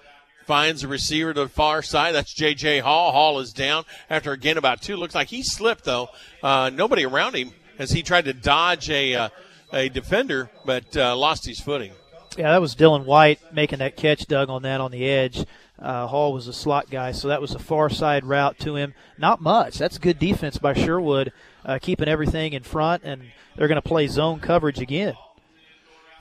finds 0.46 0.82
the 0.82 0.88
receiver 0.88 1.34
to 1.34 1.42
the 1.42 1.50
far 1.50 1.82
side. 1.82 2.16
That's 2.16 2.34
J.J. 2.34 2.80
Hall. 2.80 3.12
Hall 3.12 3.40
is 3.40 3.54
down 3.54 3.86
after 4.10 4.32
again 4.32 4.58
about 4.58 4.82
two. 4.82 4.98
Looks 4.98 5.16
like 5.16 5.28
he 5.28 5.44
slipped 5.44 5.84
though. 5.84 6.10
Uh, 6.42 6.72
nobody 6.74 7.06
around 7.06 7.36
him 7.36 7.52
as 7.78 7.92
he 7.92 8.02
tried 8.02 8.26
to 8.26 8.34
dodge 8.34 8.90
a 8.90 9.14
uh, 9.16 9.30
a 9.74 9.90
defender, 9.90 10.50
but 10.66 10.96
uh, 10.96 11.16
lost 11.16 11.46
his 11.46 11.60
footing. 11.60 11.92
Yeah, 12.38 12.52
that 12.52 12.62
was 12.62 12.76
Dylan 12.76 13.06
White 13.06 13.40
making 13.54 13.80
that 13.80 13.96
catch, 13.96 14.26
Doug, 14.26 14.50
on 14.50 14.64
that 14.64 14.82
on 14.82 14.92
the 14.92 15.08
edge. 15.08 15.46
Uh, 15.80 16.08
Hall 16.08 16.34
was 16.34 16.48
a 16.48 16.54
slot 16.54 16.90
guy, 16.90 17.12
so 17.12 17.28
that 17.30 17.42
was 17.42 17.54
a 17.54 17.60
far 17.60 17.90
side 17.90 18.26
route 18.26 18.60
to 18.60 18.76
him. 18.76 18.94
Not 19.18 19.42
much. 19.42 19.78
That's 19.78 19.98
good 19.98 20.20
defense 20.20 20.58
by 20.58 20.74
Sherwood, 20.74 21.32
uh, 21.66 21.80
keeping 21.82 22.08
everything 22.08 22.54
in 22.54 22.64
front, 22.64 23.04
and 23.04 23.22
they're 23.56 23.68
going 23.68 23.82
to 23.82 23.88
play 23.88 24.08
zone 24.08 24.40
coverage 24.40 24.80
again. 24.80 25.16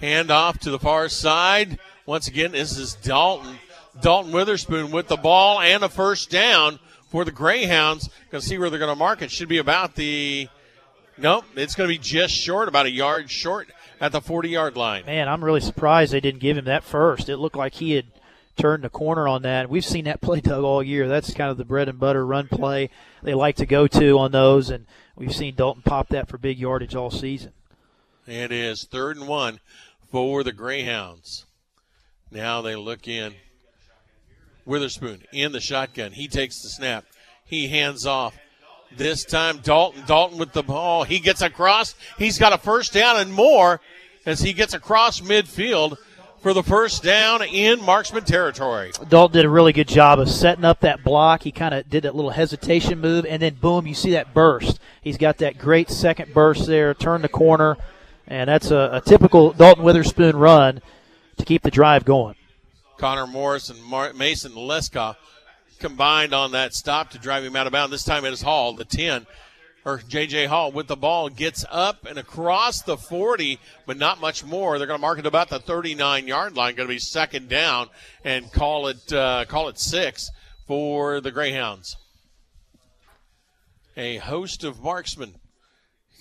Hand 0.01 0.31
off 0.31 0.59
to 0.61 0.71
the 0.71 0.79
far 0.79 1.09
side. 1.09 1.79
Once 2.07 2.29
again, 2.29 2.53
this 2.53 2.77
is 2.77 2.95
Dalton. 2.95 3.59
Dalton 4.01 4.33
Witherspoon 4.33 4.91
with 4.91 5.09
the 5.09 5.17
ball 5.17 5.61
and 5.61 5.83
a 5.85 5.89
first 5.89 6.31
down 6.31 6.79
for 7.09 7.25
the 7.25 7.31
Greyhounds. 7.31 8.09
Going 8.31 8.43
to 8.43 8.47
see 8.47 8.59
where 8.59 8.71
they're 8.71 8.81
going 8.81 8.93
to 8.93 8.99
mark 8.99 9.23
it. 9.23 9.31
Should 9.31 9.49
be 9.49 9.59
about 9.59 9.95
the. 9.95 10.49
Nope, 11.17 11.45
it's 11.55 11.77
going 11.77 11.89
to 11.89 11.95
be 11.95 11.99
just 11.99 12.35
short, 12.35 12.67
about 12.67 12.87
a 12.87 12.91
yard 12.91 13.31
short 13.31 13.69
at 14.01 14.13
the 14.13 14.21
40 14.21 14.49
yard 14.49 14.77
line. 14.77 15.07
Man, 15.07 15.29
I'm 15.29 15.45
really 15.45 15.61
surprised 15.61 16.13
they 16.13 16.21
didn't 16.21 16.41
give 16.41 16.57
him 16.57 16.65
that 16.67 16.85
first. 16.85 17.29
It 17.29 17.39
looked 17.39 17.57
like 17.57 17.75
he 17.75 17.93
had 17.93 18.07
turned 18.57 18.85
the 18.85 18.91
corner 18.91 19.27
on 19.27 19.43
that. 19.43 19.69
We've 19.69 19.85
seen 19.85 20.05
that 20.05 20.21
play, 20.23 20.41
Doug, 20.41 20.65
all 20.65 20.83
year. 20.83 21.09
That's 21.09 21.35
kind 21.35 21.51
of 21.51 21.57
the 21.57 21.65
bread 21.65 21.89
and 21.89 21.99
butter 21.99 22.25
run 22.25 22.49
play 22.49 22.91
they 23.25 23.35
like 23.35 23.57
to 23.57 23.67
go 23.67 23.87
to 23.87 24.19
on 24.19 24.33
those, 24.33 24.71
and 24.71 24.87
we've 25.17 25.35
seen 25.35 25.55
Dalton 25.55 25.83
pop 25.83 26.09
that 26.09 26.29
for 26.29 26.39
big 26.39 26.59
yardage 26.59 26.95
all 26.95 27.11
season. 27.11 27.53
It 28.27 28.53
is 28.53 28.85
third 28.85 29.17
and 29.17 29.27
one 29.27 29.61
for 30.11 30.45
the 30.45 30.53
Greyhounds. 30.53 31.47
Now 32.31 32.63
they 32.63 32.77
look 32.77 33.09
in. 33.09 33.35
Witherspoon 34.67 35.25
in 35.33 35.53
the 35.53 35.61
shotgun. 35.61 36.13
He 36.13 36.27
takes 36.27 36.63
the 36.63 36.69
snap. 36.69 37.05
He 37.45 37.69
hands 37.69 38.07
off. 38.07 38.39
This 38.97 39.25
time, 39.25 39.59
Dalton. 39.59 40.03
Dalton 40.07 40.39
with 40.39 40.53
the 40.53 40.63
ball. 40.63 41.05
He 41.05 41.19
gets 41.19 41.43
across. 41.43 41.95
He's 42.19 42.39
got 42.39 42.53
a 42.53 42.59
first 42.59 42.93
down 42.93 43.19
and 43.19 43.33
more 43.33 43.81
as 44.27 44.41
he 44.41 44.53
gets 44.53 44.75
across 44.75 45.21
midfield 45.21 45.97
for 46.41 46.53
the 46.53 46.63
first 46.63 47.03
down 47.03 47.43
in 47.43 47.83
marksman 47.83 48.23
territory. 48.25 48.93
Dalton 49.09 49.33
did 49.33 49.45
a 49.47 49.49
really 49.49 49.73
good 49.73 49.89
job 49.89 50.19
of 50.19 50.29
setting 50.29 50.65
up 50.65 50.81
that 50.81 51.03
block. 51.03 51.43
He 51.43 51.51
kind 51.51 51.75
of 51.75 51.89
did 51.89 52.05
that 52.05 52.15
little 52.15 52.31
hesitation 52.31 53.01
move, 53.01 53.25
and 53.25 53.41
then 53.41 53.55
boom, 53.55 53.87
you 53.87 53.95
see 53.95 54.11
that 54.11 54.35
burst. 54.35 54.79
He's 55.01 55.17
got 55.17 55.39
that 55.39 55.59
great 55.59 55.89
second 55.89 56.35
burst 56.35 56.67
there, 56.67 56.93
turn 56.93 57.23
the 57.23 57.29
corner, 57.29 57.79
and 58.27 58.49
that's 58.49 58.71
a, 58.71 58.91
a 58.93 59.01
typical 59.01 59.53
Dalton 59.53 59.85
Witherspoon 59.85 60.37
run 60.37 60.83
to 61.39 61.45
keep 61.45 61.63
the 61.63 61.71
drive 61.71 62.05
going. 62.05 62.35
Connor 62.99 63.27
Morris 63.27 63.71
and 63.71 63.83
Mar- 63.83 64.13
Mason 64.13 64.53
Leska 64.53 65.17
combined 65.79 66.33
on 66.33 66.53
that 66.53 66.75
stop 66.75 67.11
to 67.11 67.19
drive 67.19 67.45
him 67.45 67.57
out 67.57 67.67
of 67.67 67.73
bounds. 67.73 67.91
This 67.91 68.05
time 68.05 68.25
it 68.25 68.33
is 68.33 68.43
Hall, 68.43 68.75
the 68.75 68.85
10, 68.85 69.27
or 69.85 69.99
J.J. 70.09 70.47
Hall 70.47 70.73
with 70.73 70.87
the 70.87 70.97
ball, 70.97 71.29
gets 71.29 71.65
up 71.71 72.07
and 72.07 72.19
across 72.19 72.83
the 72.83 72.97
40, 72.97 73.59
but 73.87 73.97
not 73.97 74.21
much 74.21 74.45
more. 74.45 74.79
They're 74.79 74.87
going 74.87 74.99
to 74.99 75.03
mark 75.03 75.19
it 75.19 75.27
about 75.27 75.51
the 75.51 75.59
39 75.59 76.27
yard 76.27 76.57
line. 76.57 76.75
Going 76.75 76.89
to 76.89 76.95
be 76.95 76.99
second 76.99 77.49
down 77.49 77.89
and 78.25 78.51
call 78.53 78.87
it 78.89 79.13
uh, 79.13 79.45
call 79.47 79.69
it 79.69 79.79
six 79.79 80.31
for 80.67 81.21
the 81.21 81.31
Greyhounds. 81.31 81.97
A 83.97 84.17
host 84.17 84.65
of 84.65 84.83
marksmen 84.83 85.35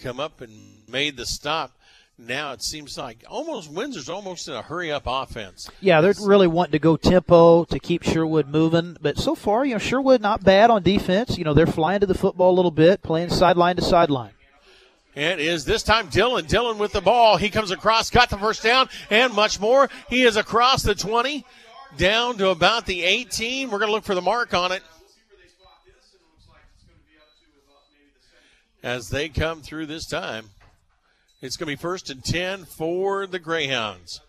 come 0.02 0.20
up 0.20 0.42
and 0.42 0.88
made 0.88 1.18
the 1.18 1.26
stop 1.26 1.72
now 2.18 2.54
it 2.54 2.62
seems 2.62 2.98
like 2.98 3.24
almost 3.28 3.72
Windsor's 3.72 4.10
almost 4.10 4.48
in 4.48 4.54
a 4.54 4.62
hurry 4.62 4.92
up 4.92 5.04
offense. 5.06 5.70
Yeah, 5.82 6.02
they're 6.02 6.14
really 6.22 6.48
wanting 6.48 6.74
to 6.74 6.80
go 6.80 6.96
tempo 6.96 7.66
to 7.66 7.80
keep 7.80 8.04
Sherwood 8.04 8.48
moving. 8.48 8.98
But 9.02 9.18
so 9.18 9.36
far, 9.36 9.66
you 9.66 9.74
know, 9.74 9.80
Sherwood 9.80 10.22
not 10.22 10.44
bad 10.44 10.70
on 10.70 10.84
defense. 10.84 11.38
You 11.38 11.44
know, 11.44 11.54
they're 11.54 11.66
flying 11.66 12.02
to 12.02 12.06
the 12.06 12.14
football 12.14 12.52
a 12.52 12.56
little 12.56 12.72
bit, 12.72 13.02
playing 13.02 13.30
sideline 13.30 13.76
to 13.78 13.82
sideline. 13.82 14.32
It 15.16 15.40
is 15.40 15.66
this 15.66 15.84
time 15.84 16.10
Dylan. 16.10 16.44
Dylan 16.44 16.78
with 16.78 16.92
the 16.92 17.02
ball. 17.02 17.38
He 17.38 17.50
comes 17.50 17.72
across, 17.72 18.10
got 18.10 18.30
the 18.30 18.38
first 18.38 18.64
down, 18.64 18.90
and 19.10 19.34
much 19.34 19.60
more. 19.60 19.90
He 20.10 20.24
is 20.24 20.38
across 20.38 20.82
the 20.82 20.96
20, 20.96 21.46
down 21.98 22.38
to 22.38 22.50
about 22.50 22.86
the 22.86 23.04
18. 23.04 23.70
We're 23.70 23.80
going 23.80 23.90
to 23.90 23.94
look 23.94 24.06
for 24.06 24.16
the 24.16 24.22
mark 24.22 24.54
on 24.54 24.72
it. 24.72 24.82
As 28.82 29.10
they 29.10 29.30
come 29.30 29.62
through 29.62 29.86
this 29.86 30.08
time. 30.08 30.50
It's 31.44 31.58
going 31.58 31.68
to 31.68 31.74
be 31.74 31.82
first 31.82 32.10
and 32.10 32.24
10 32.24 32.64
for 32.64 33.28
the 33.28 33.38
Greyhounds. 33.38 34.22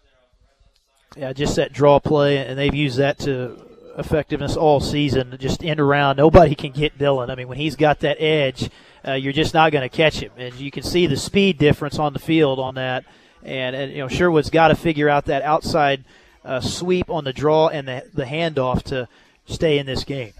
Yeah, 1.16 1.32
just 1.32 1.54
that 1.54 1.72
draw 1.72 2.00
play, 2.00 2.38
and 2.38 2.58
they've 2.58 2.74
used 2.74 2.98
that 2.98 3.20
to 3.20 3.56
effectiveness 3.96 4.56
all 4.56 4.80
season. 4.80 5.36
Just 5.38 5.62
end 5.62 5.78
around. 5.78 6.16
Nobody 6.16 6.56
can 6.56 6.72
get 6.72 6.98
Dylan. 6.98 7.30
I 7.30 7.36
mean, 7.36 7.46
when 7.46 7.56
he's 7.56 7.76
got 7.76 8.00
that 8.00 8.20
edge, 8.20 8.68
uh, 9.06 9.12
you're 9.12 9.32
just 9.32 9.54
not 9.54 9.70
going 9.70 9.88
to 9.88 9.96
catch 9.96 10.18
him. 10.18 10.32
And 10.36 10.56
you 10.56 10.72
can 10.72 10.82
see 10.82 11.06
the 11.06 11.16
speed 11.16 11.56
difference 11.56 12.00
on 12.00 12.14
the 12.14 12.18
field 12.18 12.58
on 12.58 12.74
that. 12.74 13.04
And, 13.44 13.76
and 13.76 13.92
you 13.92 13.98
know, 13.98 14.08
Sherwood's 14.08 14.50
got 14.50 14.68
to 14.68 14.74
figure 14.74 15.08
out 15.08 15.26
that 15.26 15.42
outside 15.42 16.04
uh, 16.44 16.60
sweep 16.60 17.08
on 17.08 17.22
the 17.22 17.32
draw 17.32 17.68
and 17.68 17.86
the, 17.86 18.10
the 18.12 18.24
handoff 18.24 18.82
to 18.84 19.06
stay 19.46 19.78
in 19.78 19.86
this 19.86 20.02
game. 20.02 20.32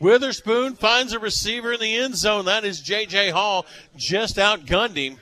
Witherspoon 0.00 0.74
finds 0.74 1.12
a 1.12 1.18
receiver 1.18 1.74
in 1.74 1.80
the 1.80 1.96
end 1.96 2.16
zone. 2.16 2.46
That 2.46 2.64
is 2.64 2.80
J.J. 2.80 3.28
Hall. 3.28 3.66
Just 3.94 4.36
outgunned 4.38 4.96
him 4.96 5.18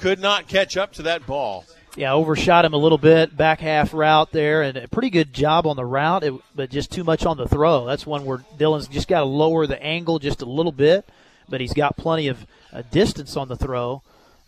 could 0.00 0.18
not 0.18 0.48
catch 0.48 0.76
up 0.76 0.92
to 0.94 1.02
that 1.02 1.26
ball. 1.26 1.64
Yeah, 1.96 2.12
overshot 2.14 2.64
him 2.64 2.72
a 2.72 2.78
little 2.78 2.98
bit, 2.98 3.36
back 3.36 3.60
half 3.60 3.92
route 3.92 4.30
there, 4.32 4.62
and 4.62 4.76
a 4.76 4.88
pretty 4.88 5.10
good 5.10 5.32
job 5.32 5.66
on 5.66 5.76
the 5.76 5.84
route, 5.84 6.22
it, 6.22 6.32
but 6.54 6.70
just 6.70 6.92
too 6.92 7.04
much 7.04 7.26
on 7.26 7.36
the 7.36 7.48
throw. 7.48 7.84
That's 7.84 8.06
one 8.06 8.24
where 8.24 8.38
Dylan's 8.56 8.88
just 8.88 9.08
got 9.08 9.20
to 9.20 9.24
lower 9.24 9.66
the 9.66 9.82
angle 9.82 10.18
just 10.18 10.40
a 10.40 10.46
little 10.46 10.72
bit, 10.72 11.08
but 11.48 11.60
he's 11.60 11.74
got 11.74 11.96
plenty 11.96 12.28
of 12.28 12.46
uh, 12.72 12.82
distance 12.90 13.36
on 13.36 13.48
the 13.48 13.56
throw, 13.56 14.02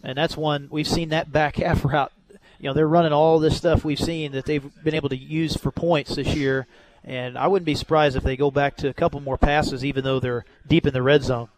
and 0.05 0.17
that's 0.17 0.37
one 0.37 0.69
we've 0.71 0.87
seen 0.87 1.09
that 1.09 1.33
back 1.33 1.57
half 1.57 1.85
route. 1.85 2.13
You 2.61 2.69
know, 2.69 2.75
they're 2.75 2.87
running 2.87 3.13
all 3.13 3.41
this 3.41 3.57
stuff 3.57 3.85
we've 3.85 3.99
seen 3.99 4.33
that 4.33 4.47
they've 4.47 4.65
been 4.85 4.95
able 4.95 5.09
to 5.09 5.17
use 5.17 5.57
for 5.57 5.73
points 5.73 6.15
this 6.15 6.29
year, 6.29 6.69
and 7.05 7.37
I 7.37 7.49
wouldn't 7.49 7.67
be 7.67 7.75
surprised 7.75 8.17
if 8.17 8.23
they 8.23 8.37
go 8.37 8.53
back 8.53 8.77
to 8.79 8.89
a 8.89 8.95
couple 8.95 9.19
more 9.19 9.37
passes, 9.37 9.85
even 9.85 10.05
though 10.05 10.21
they're 10.21 10.45
deep 10.69 10.87
in 10.87 10.95
the 10.95 11.03
red 11.03 11.25
zone. 11.25 11.49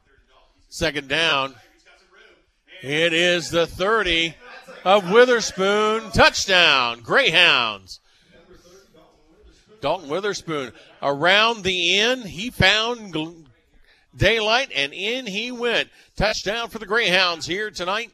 Second 0.70 1.08
down. 1.08 1.54
It 2.86 3.14
is 3.14 3.48
the 3.48 3.66
30 3.66 4.34
of 4.84 5.10
Witherspoon. 5.10 6.10
Touchdown, 6.10 7.00
Greyhounds. 7.00 7.98
Dalton 9.80 10.10
Witherspoon 10.10 10.70
around 11.00 11.62
the 11.62 11.98
end. 11.98 12.24
He 12.24 12.50
found 12.50 13.16
daylight 14.14 14.70
and 14.76 14.92
in 14.92 15.24
he 15.24 15.50
went. 15.50 15.88
Touchdown 16.14 16.68
for 16.68 16.78
the 16.78 16.84
Greyhounds 16.84 17.46
here 17.46 17.70
tonight 17.70 18.10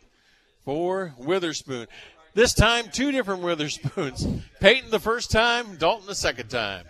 for 0.65 1.15
Witherspoon. 1.19 1.89
This 2.35 2.55
time, 2.55 2.91
two 2.93 3.11
different 3.11 3.43
Witherspoons. 3.43 4.25
Peyton 4.61 4.93
the 4.93 5.01
first 5.01 5.33
time, 5.33 5.79
Dalton 5.79 6.07
the 6.07 6.15
second 6.15 6.49
time. 6.49 6.85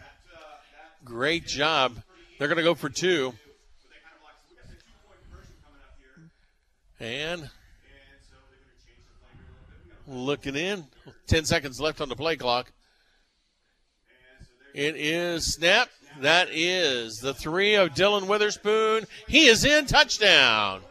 Great 1.03 1.47
job. 1.47 1.97
They're 2.39 2.49
going 2.49 2.59
to 2.59 2.63
go 2.63 2.75
for 2.75 2.91
two. 2.91 3.33
And 7.01 7.49
looking 10.11 10.57
in. 10.57 10.85
10 11.29 11.45
seconds 11.45 11.81
left 11.81 12.01
on 12.01 12.09
the 12.09 12.17
play 12.17 12.37
clock. 12.37 12.73
It 14.75 14.97
is 14.97 15.55
snap. 15.55 15.89
That 16.21 16.49
is 16.51 17.21
the 17.21 17.33
three 17.33 17.75
of 17.75 17.91
Dylan 17.91 18.27
Witherspoon. 18.27 19.07
He 19.29 19.47
is 19.47 19.65
in 19.65 19.87
touchdown. 19.87 20.83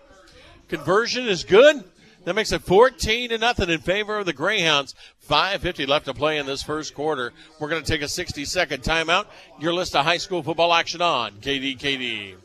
Conversion 0.69 1.27
is 1.27 1.43
good. 1.43 1.83
That 2.25 2.35
makes 2.35 2.51
it 2.51 2.61
14 2.61 3.29
to 3.29 3.37
nothing 3.37 3.69
in 3.69 3.79
favor 3.79 4.17
of 4.17 4.25
the 4.25 4.33
Greyhounds. 4.33 4.95
5.50 5.29 5.87
left 5.87 6.05
to 6.05 6.13
play 6.13 6.37
in 6.37 6.45
this 6.45 6.63
first 6.63 6.93
quarter. 6.93 7.33
We're 7.59 7.69
going 7.69 7.83
to 7.83 7.91
take 7.91 8.01
a 8.01 8.07
60 8.07 8.45
second 8.45 8.83
timeout. 8.83 9.25
Your 9.59 9.73
list 9.73 9.95
of 9.95 10.05
high 10.05 10.17
school 10.17 10.43
football 10.43 10.73
action 10.73 11.01
on 11.01 11.33
KDKD. 11.33 12.35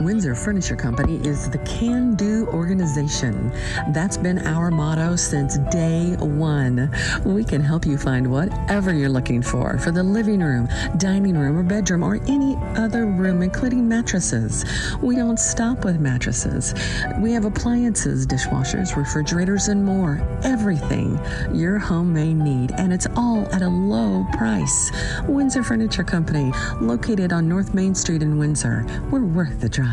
Windsor 0.00 0.34
Furniture 0.34 0.74
Company 0.74 1.18
is 1.24 1.48
the 1.48 1.58
can 1.58 2.16
do 2.16 2.48
organization. 2.48 3.52
That's 3.90 4.16
been 4.16 4.44
our 4.44 4.72
motto 4.72 5.14
since 5.14 5.56
day 5.70 6.16
one. 6.18 6.90
We 7.24 7.44
can 7.44 7.60
help 7.60 7.86
you 7.86 7.96
find 7.96 8.28
whatever 8.28 8.92
you're 8.92 9.08
looking 9.08 9.40
for 9.40 9.78
for 9.78 9.92
the 9.92 10.02
living 10.02 10.40
room, 10.40 10.68
dining 10.96 11.38
room, 11.38 11.56
or 11.56 11.62
bedroom, 11.62 12.02
or 12.02 12.16
any 12.26 12.56
other 12.76 13.06
room, 13.06 13.40
including 13.40 13.88
mattresses. 13.88 14.64
We 15.00 15.14
don't 15.14 15.38
stop 15.38 15.84
with 15.84 16.00
mattresses. 16.00 16.74
We 17.20 17.30
have 17.30 17.44
appliances, 17.44 18.26
dishwashers, 18.26 18.96
refrigerators, 18.96 19.68
and 19.68 19.84
more. 19.84 20.20
Everything 20.42 21.20
your 21.54 21.78
home 21.78 22.12
may 22.12 22.34
need, 22.34 22.72
and 22.78 22.92
it's 22.92 23.06
all 23.14 23.46
at 23.54 23.62
a 23.62 23.68
low 23.68 24.26
price. 24.32 24.90
Windsor 25.28 25.62
Furniture 25.62 26.04
Company, 26.04 26.52
located 26.80 27.32
on 27.32 27.48
North 27.48 27.74
Main 27.74 27.94
Street 27.94 28.24
in 28.24 28.38
Windsor. 28.38 28.84
We're 29.12 29.24
worth 29.24 29.60
the 29.60 29.68
drive. 29.68 29.83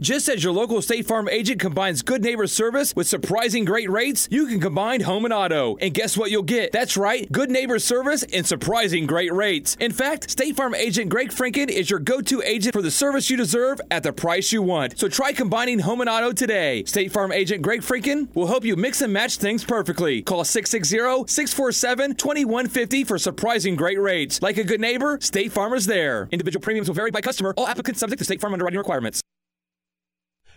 Just 0.00 0.30
as 0.30 0.42
your 0.42 0.54
local 0.54 0.80
State 0.80 1.06
Farm 1.06 1.28
agent 1.28 1.60
combines 1.60 2.00
good 2.00 2.22
neighbor 2.22 2.46
service 2.46 2.96
with 2.96 3.06
surprising 3.06 3.66
great 3.66 3.90
rates, 3.90 4.26
you 4.30 4.46
can 4.46 4.58
combine 4.58 5.02
home 5.02 5.26
and 5.26 5.34
auto. 5.34 5.76
And 5.76 5.92
guess 5.92 6.16
what 6.16 6.30
you'll 6.30 6.42
get? 6.42 6.72
That's 6.72 6.96
right, 6.96 7.30
good 7.30 7.50
neighbor 7.50 7.78
service 7.78 8.22
and 8.32 8.46
surprising 8.46 9.06
great 9.06 9.30
rates. 9.30 9.76
In 9.78 9.92
fact, 9.92 10.30
State 10.30 10.56
Farm 10.56 10.74
agent 10.74 11.10
Greg 11.10 11.28
Franken 11.28 11.68
is 11.68 11.90
your 11.90 11.98
go 11.98 12.22
to 12.22 12.40
agent 12.46 12.74
for 12.74 12.80
the 12.80 12.90
service 12.90 13.28
you 13.28 13.36
deserve 13.36 13.78
at 13.90 14.02
the 14.02 14.10
price 14.10 14.52
you 14.52 14.62
want. 14.62 14.98
So 14.98 15.06
try 15.06 15.34
combining 15.34 15.80
home 15.80 16.00
and 16.00 16.08
auto 16.08 16.32
today. 16.32 16.82
State 16.84 17.12
Farm 17.12 17.30
agent 17.30 17.60
Greg 17.60 17.82
Franken 17.82 18.34
will 18.34 18.46
help 18.46 18.64
you 18.64 18.76
mix 18.76 19.02
and 19.02 19.12
match 19.12 19.36
things 19.36 19.64
perfectly. 19.64 20.22
Call 20.22 20.44
660 20.44 21.30
647 21.30 22.14
2150 22.14 23.04
for 23.04 23.18
surprising 23.18 23.76
great 23.76 24.00
rates. 24.00 24.40
Like 24.40 24.56
a 24.56 24.64
good 24.64 24.80
neighbor, 24.80 25.18
State 25.20 25.52
Farm 25.52 25.74
is 25.74 25.84
there. 25.84 26.26
Individual 26.30 26.62
premiums 26.62 26.88
will 26.88 26.94
vary 26.94 27.10
by 27.10 27.20
customer, 27.20 27.52
all 27.58 27.66
applicants 27.66 28.00
subject 28.00 28.20
to 28.20 28.24
State 28.24 28.40
Farm 28.40 28.54
underwriting 28.54 28.78
requirements. 28.78 29.20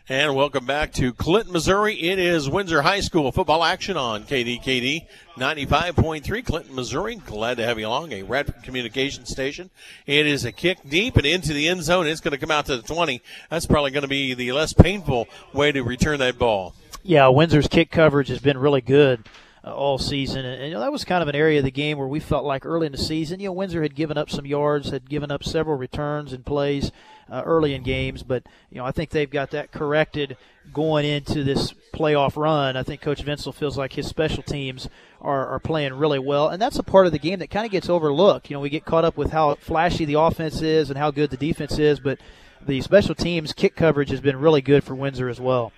And 0.10 0.36
welcome 0.36 0.66
back 0.66 0.92
to 0.96 1.13
Clinton, 1.13 1.54
Missouri. 1.54 1.96
It 1.96 2.20
is 2.20 2.50
Windsor 2.50 2.82
High 2.82 3.00
School 3.00 3.32
football 3.32 3.63
action 3.63 3.96
on 3.96 4.26
KDKD 4.26 5.08
95.3 5.38 6.46
Clinton, 6.46 6.76
Missouri. 6.76 7.16
Glad 7.16 7.56
to 7.56 7.66
have 7.66 7.80
you 7.80 7.88
along. 7.88 8.12
A 8.12 8.24
Radford 8.24 8.63
Communication 8.63 9.26
Station. 9.26 9.70
It 10.06 10.28
is 10.28 10.44
a 10.44 10.52
kick 10.52 10.80
deep 10.89 11.16
and 11.16 11.26
into 11.26 11.54
the 11.54 11.70
end 11.70 11.84
zone. 11.84 12.06
It's 12.06 12.20
going 12.20 12.34
to 12.34 12.38
come 12.38 12.52
out 12.52 12.66
to 12.66 12.76
the 12.76 12.84
20. 12.84 13.22
That's 13.50 13.66
probably 13.66 13.92
going 13.92 14.02
to 14.02 14.10
be 14.10 14.34
the 14.34 14.52
less 14.52 14.74
painful 14.74 15.30
way 15.54 15.72
to 15.72 15.84
return 15.84 16.20
that 16.20 16.38
ball. 16.38 16.76
Yeah, 17.02 17.30
Windsor's 17.30 17.70
kick 17.70 17.89
coverage 17.89 18.28
has 18.28 18.39
been 18.39 18.58
really 18.58 18.82
good. 18.82 19.24
Uh, 19.65 19.73
all 19.73 19.97
season. 19.97 20.43
And, 20.45 20.62
and 20.62 20.67
you 20.67 20.73
know, 20.73 20.82
that 20.82 20.91
was 20.91 21.06
kind 21.06 21.21
of 21.21 21.30
an 21.30 21.36
area 21.36 21.60
of 21.60 21.63
the 21.63 21.71
game 21.71 21.97
where 21.97 22.08
we 22.08 22.19
felt 22.19 22.43
like 22.43 22.65
early 22.65 22.86
in 22.86 22.91
the 22.91 22.97
season, 22.97 23.39
you 23.39 23.47
know, 23.47 23.54
Windsor 23.54 23.82
had 23.82 23.95
given 23.95 24.17
up 24.17 24.30
some 24.30 24.45
yards, 24.45 24.89
had 24.89 25.10
given 25.10 25.32
up 25.32 25.41
several 25.41 25.78
returns 25.78 26.34
and 26.34 26.45
plays 26.45 26.91
uh, 27.30 27.41
early 27.45 27.73
in 27.73 27.84
games, 27.84 28.23
but 28.23 28.43
you 28.69 28.78
know 28.78 28.86
I 28.86 28.91
think 28.91 29.10
they've 29.10 29.30
got 29.30 29.52
that 29.52 29.71
corrected 29.71 30.38
going 30.73 31.06
into 31.06 31.43
this 31.43 31.73
playoff 31.93 32.38
run. 32.38 32.78
I 32.78 32.84
think 32.84 33.02
Coach 33.02 33.23
Vinsel 33.23 33.54
feels 33.54 33.78
like 33.78 33.93
his 33.93 34.08
special 34.08 34.43
teams 34.43 34.88
are, 35.21 35.47
are 35.47 35.60
playing 35.60 35.93
really 35.93 36.19
well, 36.19 36.49
and 36.49 36.62
that's 36.62 36.80
a 36.80 36.84
part 36.84 37.06
of 37.06 37.12
the 37.12 37.19
game 37.19 37.39
that 37.39 37.49
kind 37.49 37.65
of 37.65 37.71
gets 37.71 37.89
overlooked. 37.89 38.49
You 38.49 38.56
know, 38.56 38.62
we 38.62 38.69
get 38.69 38.86
caught 38.86 39.06
up 39.06 39.17
with 39.17 39.32
how 39.32 39.56
flashy 39.56 40.06
the 40.06 40.19
offense 40.19 40.62
is 40.62 40.89
and 40.89 40.97
how 40.97 41.12
good 41.12 41.30
the 41.30 41.38
defense 41.38 41.80
is, 41.80 41.99
but 41.99 42.19
the 42.65 42.82
special 42.82 43.15
teams 43.15 43.54
kick 43.54 43.76
coverage 43.76 44.10
has 44.10 44.21
been 44.21 44.38
really 44.38 44.62
good 44.62 44.84
for 44.84 44.95
Windsor 44.95 45.30
as 45.30 45.39
well. 45.39 45.71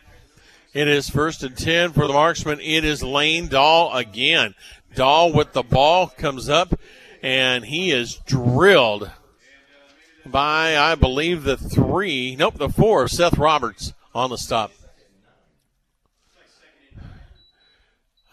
It 0.75 0.89
is 0.89 1.09
first 1.09 1.41
and 1.41 1.57
10 1.57 1.93
for 1.93 2.05
the 2.05 2.11
marksman. 2.11 2.59
It 2.59 2.83
is 2.83 3.01
Lane 3.01 3.47
Dahl 3.47 3.95
again. 3.95 4.55
Dahl 4.93 5.31
with 5.31 5.53
the 5.53 5.63
ball 5.63 6.07
comes 6.07 6.49
up, 6.49 6.77
and 7.23 7.63
he 7.63 7.91
is 7.91 8.19
drilled 8.25 9.09
by, 10.25 10.77
I 10.77 10.95
believe, 10.95 11.43
the 11.43 11.55
three, 11.55 12.35
nope, 12.35 12.55
the 12.57 12.67
four 12.67 13.07
Seth 13.07 13.37
Roberts 13.37 13.93
on 14.13 14.31
the 14.31 14.37
stop. 14.37 14.73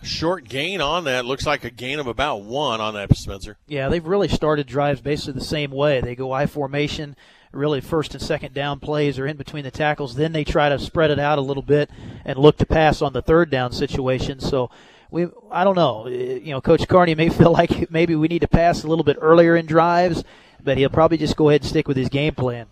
Short 0.03 0.49
gain 0.49 0.81
on 0.81 1.05
that. 1.05 1.25
Looks 1.25 1.47
like 1.47 1.63
a 1.63 1.71
gain 1.71 2.01
of 2.01 2.09
about 2.09 2.43
one 2.43 2.81
on 2.81 2.95
that, 2.95 3.17
Spencer. 3.17 3.57
Yeah, 3.69 3.89
they've 3.89 4.05
really 4.05 4.27
started 4.27 4.67
drives 4.67 5.01
basically 5.01 5.35
the 5.35 5.45
same 5.47 5.71
way. 5.71 6.01
They 6.01 6.17
go 6.17 6.33
I 6.33 6.47
formation, 6.47 7.15
really 7.53 7.81
first 7.81 8.15
and 8.15 8.23
second 8.23 8.55
down 8.55 8.81
plays 8.81 9.19
are 9.19 9.27
in 9.27 9.37
between 9.37 9.65
the 9.65 9.71
tackles. 9.71 10.15
Then 10.15 10.33
they 10.33 10.45
try 10.45 10.69
to 10.69 10.79
spread 10.79 11.11
it 11.11 11.19
out 11.19 11.38
a 11.38 11.43
little 11.43 11.62
bit 11.62 11.91
and 12.25 12.38
look 12.38 12.57
to 12.59 12.67
pass 12.67 13.03
on 13.03 13.12
the 13.12 13.23
third 13.23 13.51
down 13.51 13.73
situation. 13.73 14.41
So 14.41 14.71
we, 15.11 15.29
I 15.51 15.65
don't 15.65 15.77
know. 15.77 16.09
You 16.09 16.53
know, 16.53 16.61
Coach 16.61 16.88
Carney 16.88 17.15
may 17.15 17.29
feel 17.31 17.53
like 17.53 17.91
maybe 17.91 18.17
we 18.17 18.29
need 18.29 18.41
to 18.41 18.49
pass 18.49 18.83
a 18.83 18.88
little 18.88 19.05
bit 19.05 19.19
earlier 19.21 19.57
in 19.57 19.67
drives, 19.67 20.25
but 20.62 20.79
he'll 20.79 20.88
probably 20.88 21.19
just 21.19 21.37
go 21.37 21.49
ahead 21.49 21.61
and 21.61 21.69
stick 21.69 21.87
with 21.87 21.97
his 21.97 22.09
game 22.09 22.35
plan. 22.35 22.67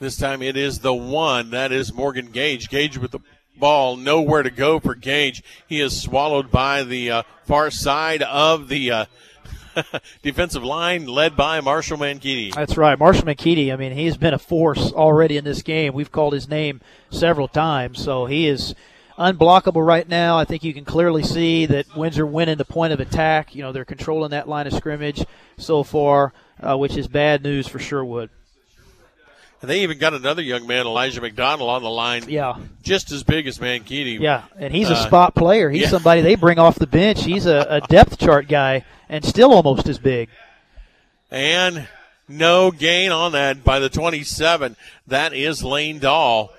This 0.00 0.16
time 0.16 0.42
it 0.42 0.56
is 0.56 0.80
the 0.80 0.94
one. 0.94 1.50
That 1.50 1.70
is 1.70 1.92
Morgan 1.92 2.32
Gage. 2.32 2.68
Gage 2.68 2.98
with 2.98 3.12
the 3.12 3.20
ball, 3.56 3.96
nowhere 3.96 4.42
to 4.42 4.50
go 4.50 4.80
for 4.80 4.96
Gage. 4.96 5.44
He 5.68 5.80
is 5.80 6.02
swallowed 6.02 6.50
by 6.50 6.82
the 6.82 7.10
uh, 7.10 7.22
far 7.44 7.70
side 7.70 8.22
of 8.22 8.68
the 8.68 8.90
uh, 8.90 9.04
defensive 10.22 10.64
line, 10.64 11.06
led 11.06 11.36
by 11.36 11.60
Marshall 11.60 11.98
Mankini. 11.98 12.54
That's 12.54 12.76
right, 12.76 12.98
Marshall 12.98 13.24
Mankini. 13.24 13.72
I 13.72 13.76
mean, 13.76 13.92
he's 13.92 14.16
been 14.16 14.34
a 14.34 14.38
force 14.38 14.92
already 14.92 15.36
in 15.36 15.44
this 15.44 15.62
game. 15.62 15.94
We've 15.94 16.12
called 16.12 16.32
his 16.32 16.48
name 16.48 16.80
several 17.10 17.48
times, 17.48 18.02
so 18.02 18.26
he 18.26 18.46
is 18.46 18.74
unblockable 19.18 19.84
right 19.84 20.08
now. 20.08 20.38
I 20.38 20.44
think 20.44 20.64
you 20.64 20.74
can 20.74 20.84
clearly 20.84 21.22
see 21.22 21.66
that 21.66 21.96
Windsor 21.96 22.26
winning 22.26 22.58
the 22.58 22.64
point 22.64 22.92
of 22.92 23.00
attack. 23.00 23.54
You 23.54 23.62
know, 23.62 23.72
they're 23.72 23.84
controlling 23.84 24.30
that 24.30 24.48
line 24.48 24.66
of 24.66 24.72
scrimmage 24.72 25.24
so 25.56 25.82
far, 25.82 26.32
uh, 26.60 26.76
which 26.76 26.96
is 26.96 27.08
bad 27.08 27.42
news 27.42 27.68
for 27.68 27.78
Sherwood. 27.78 28.30
And 29.62 29.70
they 29.70 29.82
even 29.84 29.98
got 29.98 30.12
another 30.12 30.42
young 30.42 30.66
man, 30.66 30.86
Elijah 30.86 31.20
McDonald, 31.20 31.70
on 31.70 31.82
the 31.82 31.88
line. 31.90 32.24
Yeah. 32.28 32.56
Just 32.82 33.12
as 33.12 33.22
big 33.22 33.46
as 33.46 33.58
Mankini. 33.58 34.18
Yeah, 34.18 34.42
and 34.58 34.74
he's 34.74 34.90
a 34.90 34.94
Uh, 34.94 35.06
spot 35.06 35.34
player. 35.36 35.70
He's 35.70 35.82
yeah. 35.82 35.88
somebody 35.88 36.20
they 36.20 36.34
bring 36.34 36.58
off 36.58 36.74
the 36.74 36.86
bench. 36.88 37.22
He's 37.22 37.46
a, 37.46 37.64
a 37.70 37.80
depth 37.82 38.18
chart 38.18 38.48
guy 38.48 38.84
and 39.08 39.24
still 39.24 39.52
almost 39.52 39.88
as 39.88 39.98
big. 40.00 40.28
And 41.30 41.86
no 42.28 42.72
gain 42.72 43.12
on 43.12 43.32
that 43.32 43.62
by 43.62 43.78
the 43.78 43.88
27. 43.88 44.74
That 45.06 45.32
is 45.32 45.62
Lane 45.62 46.00
Dahl. 46.00 46.52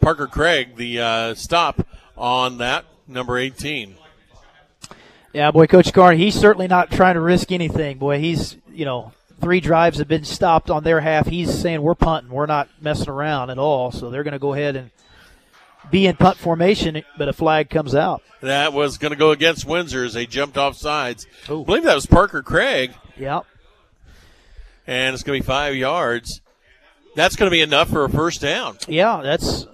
Parker 0.00 0.26
Craig, 0.26 0.76
the 0.76 1.00
uh, 1.00 1.34
stop 1.34 1.84
on 2.16 2.58
that, 2.58 2.84
number 3.08 3.38
18. 3.38 3.96
Yeah, 5.32 5.50
boy, 5.50 5.66
Coach 5.66 5.92
Carney, 5.92 6.18
he's 6.18 6.34
certainly 6.34 6.68
not 6.68 6.90
trying 6.90 7.14
to 7.14 7.20
risk 7.20 7.50
anything. 7.50 7.98
Boy, 7.98 8.20
he's, 8.20 8.56
you 8.72 8.84
know, 8.84 9.12
three 9.40 9.60
drives 9.60 9.98
have 9.98 10.08
been 10.08 10.24
stopped 10.24 10.70
on 10.70 10.84
their 10.84 11.00
half. 11.00 11.26
He's 11.26 11.56
saying, 11.56 11.82
we're 11.82 11.94
punting. 11.94 12.30
We're 12.30 12.46
not 12.46 12.68
messing 12.80 13.08
around 13.08 13.50
at 13.50 13.58
all. 13.58 13.92
So 13.92 14.10
they're 14.10 14.24
going 14.24 14.32
to 14.32 14.38
go 14.38 14.52
ahead 14.54 14.76
and 14.76 14.90
be 15.90 16.06
in 16.06 16.16
punt 16.16 16.36
formation, 16.36 17.02
but 17.16 17.28
a 17.28 17.32
flag 17.32 17.70
comes 17.70 17.94
out. 17.94 18.22
That 18.40 18.72
was 18.72 18.98
going 18.98 19.12
to 19.12 19.16
go 19.16 19.30
against 19.30 19.64
Windsor 19.64 20.04
as 20.04 20.14
they 20.14 20.26
jumped 20.26 20.58
off 20.58 20.76
sides. 20.76 21.26
I 21.44 21.48
believe 21.48 21.84
that 21.84 21.94
was 21.94 22.06
Parker 22.06 22.42
Craig. 22.42 22.92
Yep. 23.16 23.44
And 24.86 25.14
it's 25.14 25.22
going 25.22 25.40
to 25.40 25.44
be 25.44 25.46
five 25.46 25.74
yards. 25.74 26.40
That's 27.14 27.34
going 27.34 27.46
to 27.48 27.54
be 27.54 27.62
enough 27.62 27.88
for 27.88 28.04
a 28.04 28.10
first 28.10 28.40
down. 28.40 28.78
Yeah, 28.86 29.20
that's 29.22 29.66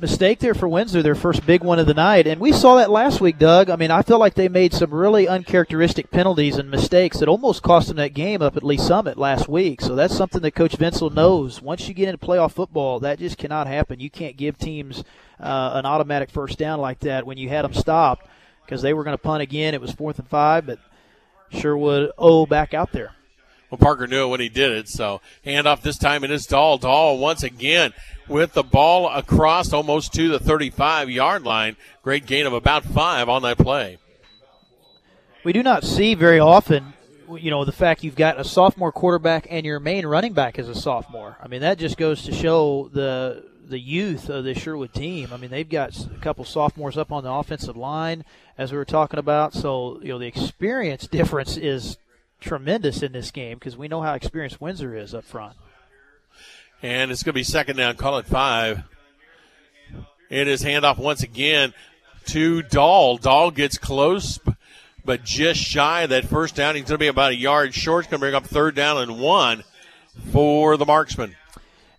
mistake 0.00 0.38
there 0.38 0.54
for 0.54 0.68
Windsor, 0.68 1.02
their 1.02 1.14
first 1.14 1.46
big 1.46 1.62
one 1.62 1.78
of 1.78 1.86
the 1.86 1.94
night. 1.94 2.26
And 2.26 2.40
we 2.40 2.52
saw 2.52 2.76
that 2.76 2.90
last 2.90 3.20
week, 3.20 3.38
Doug. 3.38 3.70
I 3.70 3.76
mean, 3.76 3.90
I 3.90 4.02
feel 4.02 4.18
like 4.18 4.34
they 4.34 4.48
made 4.48 4.72
some 4.72 4.92
really 4.92 5.28
uncharacteristic 5.28 6.10
penalties 6.10 6.56
and 6.56 6.70
mistakes 6.70 7.18
that 7.18 7.28
almost 7.28 7.62
cost 7.62 7.88
them 7.88 7.96
that 7.98 8.14
game 8.14 8.42
up 8.42 8.56
at 8.56 8.62
Lee's 8.62 8.82
Summit 8.82 9.18
last 9.18 9.48
week. 9.48 9.80
So 9.80 9.94
that's 9.94 10.16
something 10.16 10.42
that 10.42 10.54
Coach 10.54 10.76
Vincel 10.76 11.12
knows. 11.12 11.60
Once 11.62 11.86
you 11.86 11.94
get 11.94 12.08
into 12.08 12.24
playoff 12.24 12.52
football, 12.52 13.00
that 13.00 13.18
just 13.18 13.38
cannot 13.38 13.66
happen. 13.66 14.00
You 14.00 14.10
can't 14.10 14.36
give 14.36 14.58
teams 14.58 15.04
uh, 15.38 15.72
an 15.74 15.86
automatic 15.86 16.30
first 16.30 16.58
down 16.58 16.80
like 16.80 17.00
that 17.00 17.26
when 17.26 17.38
you 17.38 17.48
had 17.48 17.64
them 17.64 17.74
stopped 17.74 18.26
because 18.64 18.82
they 18.82 18.94
were 18.94 19.04
going 19.04 19.16
to 19.16 19.22
punt 19.22 19.42
again. 19.42 19.74
It 19.74 19.80
was 19.80 19.92
fourth 19.92 20.18
and 20.18 20.28
five, 20.28 20.66
but 20.66 20.78
Sherwood, 21.50 22.12
oh, 22.16 22.46
back 22.46 22.74
out 22.74 22.92
there. 22.92 23.12
Well, 23.70 23.78
Parker 23.78 24.06
knew 24.06 24.24
it 24.24 24.28
when 24.28 24.40
he 24.40 24.48
did 24.48 24.72
it. 24.72 24.88
So 24.88 25.20
handoff 25.46 25.82
this 25.82 25.98
time 25.98 26.24
it 26.24 26.30
is 26.30 26.46
Dahl. 26.46 26.78
Dahl 26.78 27.18
once 27.18 27.42
again 27.42 27.92
with 28.28 28.52
the 28.52 28.62
ball 28.62 29.08
across 29.08 29.72
almost 29.72 30.12
to 30.14 30.28
the 30.28 30.38
35 30.38 31.08
yard 31.10 31.44
line. 31.44 31.76
Great 32.02 32.26
gain 32.26 32.46
of 32.46 32.52
about 32.52 32.84
five 32.84 33.28
on 33.28 33.42
that 33.42 33.58
play. 33.58 33.98
we 35.44 35.52
do 35.52 35.62
not 35.62 35.84
see 35.84 36.14
very 36.14 36.38
often 36.40 36.92
you 37.38 37.50
know 37.50 37.64
the 37.64 37.72
fact 37.72 38.02
you've 38.02 38.16
got 38.16 38.40
a 38.40 38.44
sophomore 38.44 38.90
quarterback 38.90 39.46
and 39.50 39.64
your 39.64 39.78
main 39.78 40.04
running 40.04 40.32
back 40.32 40.58
is 40.58 40.68
a 40.68 40.74
sophomore 40.74 41.36
i 41.40 41.46
mean 41.46 41.60
that 41.60 41.78
just 41.78 41.96
goes 41.96 42.22
to 42.24 42.32
show 42.32 42.90
the 42.92 43.44
the 43.68 43.78
youth 43.78 44.28
of 44.28 44.42
the 44.42 44.52
sherwood 44.52 44.92
team 44.92 45.28
i 45.32 45.36
mean 45.36 45.48
they've 45.48 45.68
got 45.68 45.96
a 46.06 46.18
couple 46.18 46.44
sophomores 46.44 46.98
up 46.98 47.12
on 47.12 47.22
the 47.22 47.30
offensive 47.30 47.76
line 47.76 48.24
as 48.58 48.72
we 48.72 48.78
were 48.78 48.84
talking 48.84 49.18
about 49.20 49.54
so 49.54 50.00
you 50.02 50.08
know 50.08 50.18
the 50.18 50.26
experience 50.26 51.06
difference 51.18 51.56
is 51.56 51.98
tremendous 52.40 53.02
in 53.02 53.12
this 53.12 53.30
game 53.30 53.58
because 53.58 53.76
we 53.76 53.88
know 53.88 54.02
how 54.02 54.14
experienced 54.14 54.60
windsor 54.60 54.96
is 54.96 55.14
up 55.14 55.24
front 55.24 55.56
And 56.82 57.10
it's 57.10 57.22
going 57.22 57.32
to 57.32 57.38
be 57.38 57.44
second 57.44 57.76
down, 57.76 57.96
call 57.96 58.18
it 58.18 58.26
five. 58.26 58.82
It 60.28 60.48
is 60.48 60.62
handoff 60.62 60.98
once 60.98 61.22
again 61.22 61.74
to 62.26 62.62
Dahl. 62.62 63.16
Dahl 63.16 63.50
gets 63.50 63.78
close, 63.78 64.38
but 65.04 65.24
just 65.24 65.60
shy 65.60 66.02
of 66.02 66.10
that 66.10 66.24
first 66.24 66.54
down. 66.54 66.76
He's 66.76 66.84
going 66.84 66.94
to 66.94 66.98
be 66.98 67.08
about 67.08 67.32
a 67.32 67.36
yard 67.36 67.74
short. 67.74 68.04
It's 68.04 68.10
going 68.10 68.20
to 68.20 68.24
bring 68.24 68.34
up 68.34 68.46
third 68.46 68.74
down 68.74 68.98
and 68.98 69.20
one 69.20 69.64
for 70.32 70.76
the 70.76 70.86
marksman. 70.86 71.34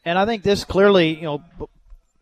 And 0.05 0.17
I 0.17 0.25
think 0.25 0.43
this 0.43 0.63
clearly, 0.63 1.15
you 1.15 1.23
know, 1.23 1.43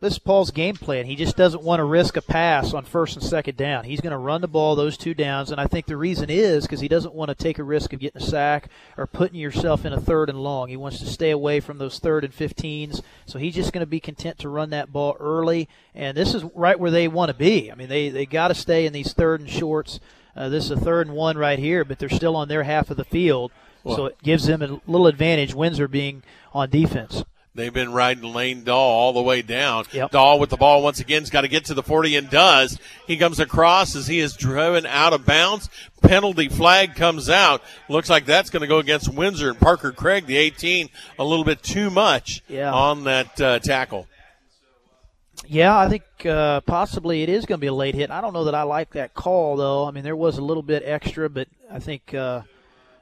this 0.00 0.14
is 0.14 0.18
Paul's 0.18 0.50
game 0.50 0.76
plan. 0.76 1.04
He 1.04 1.14
just 1.14 1.36
doesn't 1.36 1.62
want 1.62 1.80
to 1.80 1.84
risk 1.84 2.16
a 2.16 2.22
pass 2.22 2.72
on 2.72 2.84
first 2.86 3.16
and 3.16 3.24
second 3.24 3.58
down. 3.58 3.84
He's 3.84 4.00
going 4.00 4.12
to 4.12 4.18
run 4.18 4.40
the 4.40 4.48
ball 4.48 4.74
those 4.74 4.96
two 4.96 5.12
downs, 5.12 5.50
and 5.50 5.60
I 5.60 5.66
think 5.66 5.84
the 5.84 5.96
reason 5.96 6.30
is 6.30 6.64
because 6.64 6.80
he 6.80 6.88
doesn't 6.88 7.14
want 7.14 7.28
to 7.28 7.34
take 7.34 7.58
a 7.58 7.62
risk 7.62 7.92
of 7.92 8.00
getting 8.00 8.22
a 8.22 8.24
sack 8.24 8.70
or 8.96 9.06
putting 9.06 9.38
yourself 9.38 9.84
in 9.84 9.92
a 9.92 10.00
third 10.00 10.30
and 10.30 10.42
long. 10.42 10.68
He 10.68 10.76
wants 10.76 11.00
to 11.00 11.06
stay 11.06 11.30
away 11.30 11.60
from 11.60 11.76
those 11.76 11.98
third 11.98 12.24
and 12.24 12.34
15s, 12.34 13.02
so 13.26 13.38
he's 13.38 13.54
just 13.54 13.74
going 13.74 13.82
to 13.82 13.86
be 13.86 14.00
content 14.00 14.38
to 14.38 14.48
run 14.48 14.70
that 14.70 14.90
ball 14.90 15.18
early. 15.20 15.68
And 15.94 16.16
this 16.16 16.34
is 16.34 16.44
right 16.54 16.80
where 16.80 16.90
they 16.90 17.06
want 17.06 17.28
to 17.28 17.36
be. 17.36 17.70
I 17.70 17.74
mean, 17.74 17.90
they 17.90 18.08
they 18.08 18.24
got 18.24 18.48
to 18.48 18.54
stay 18.54 18.86
in 18.86 18.94
these 18.94 19.12
third 19.12 19.40
and 19.40 19.50
shorts. 19.50 20.00
Uh, 20.34 20.48
this 20.48 20.64
is 20.64 20.70
a 20.70 20.76
third 20.80 21.08
and 21.08 21.16
one 21.16 21.36
right 21.36 21.58
here, 21.58 21.84
but 21.84 21.98
they're 21.98 22.08
still 22.08 22.36
on 22.36 22.48
their 22.48 22.62
half 22.62 22.90
of 22.90 22.96
the 22.96 23.04
field, 23.04 23.52
so 23.84 24.06
it 24.06 24.22
gives 24.22 24.46
them 24.46 24.62
a 24.62 24.80
little 24.90 25.08
advantage. 25.08 25.54
Windsor 25.54 25.88
being 25.88 26.22
on 26.54 26.70
defense. 26.70 27.22
They've 27.60 27.72
been 27.72 27.92
riding 27.92 28.24
Lane 28.24 28.64
Dahl 28.64 28.78
all 28.78 29.12
the 29.12 29.22
way 29.22 29.42
down. 29.42 29.84
Dahl 30.10 30.38
with 30.40 30.50
the 30.50 30.56
ball 30.56 30.82
once 30.82 30.98
again 30.98 31.22
has 31.22 31.30
got 31.30 31.42
to 31.42 31.48
get 31.48 31.66
to 31.66 31.74
the 31.74 31.82
40 31.82 32.16
and 32.16 32.30
does. 32.30 32.78
He 33.06 33.16
comes 33.16 33.38
across 33.38 33.94
as 33.94 34.06
he 34.06 34.18
is 34.18 34.34
driven 34.34 34.86
out 34.86 35.12
of 35.12 35.26
bounds. 35.26 35.68
Penalty 36.02 36.48
flag 36.48 36.94
comes 36.94 37.28
out. 37.28 37.62
Looks 37.88 38.08
like 38.08 38.24
that's 38.24 38.48
going 38.50 38.62
to 38.62 38.66
go 38.66 38.78
against 38.78 39.12
Windsor 39.12 39.50
and 39.50 39.60
Parker 39.60 39.92
Craig, 39.92 40.26
the 40.26 40.36
18, 40.38 40.88
a 41.18 41.24
little 41.24 41.44
bit 41.44 41.62
too 41.62 41.90
much 41.90 42.42
Yeah. 42.48 42.72
on 42.72 43.04
that 43.04 43.40
uh, 43.40 43.58
tackle. 43.58 44.06
Yeah, 45.46 45.76
I 45.76 45.88
think 45.88 46.02
uh, 46.26 46.60
possibly 46.62 47.22
it 47.22 47.28
is 47.28 47.46
going 47.46 47.58
to 47.58 47.60
be 47.60 47.66
a 47.66 47.74
late 47.74 47.94
hit. 47.94 48.10
I 48.10 48.20
don't 48.20 48.32
know 48.32 48.44
that 48.44 48.54
I 48.54 48.62
like 48.62 48.90
that 48.92 49.14
call 49.14 49.56
though. 49.56 49.86
I 49.86 49.90
mean, 49.90 50.04
there 50.04 50.16
was 50.16 50.38
a 50.38 50.42
little 50.42 50.62
bit 50.62 50.82
extra, 50.84 51.28
but 51.30 51.48
I 51.70 51.78
think 51.78 52.14
uh, 52.14 52.42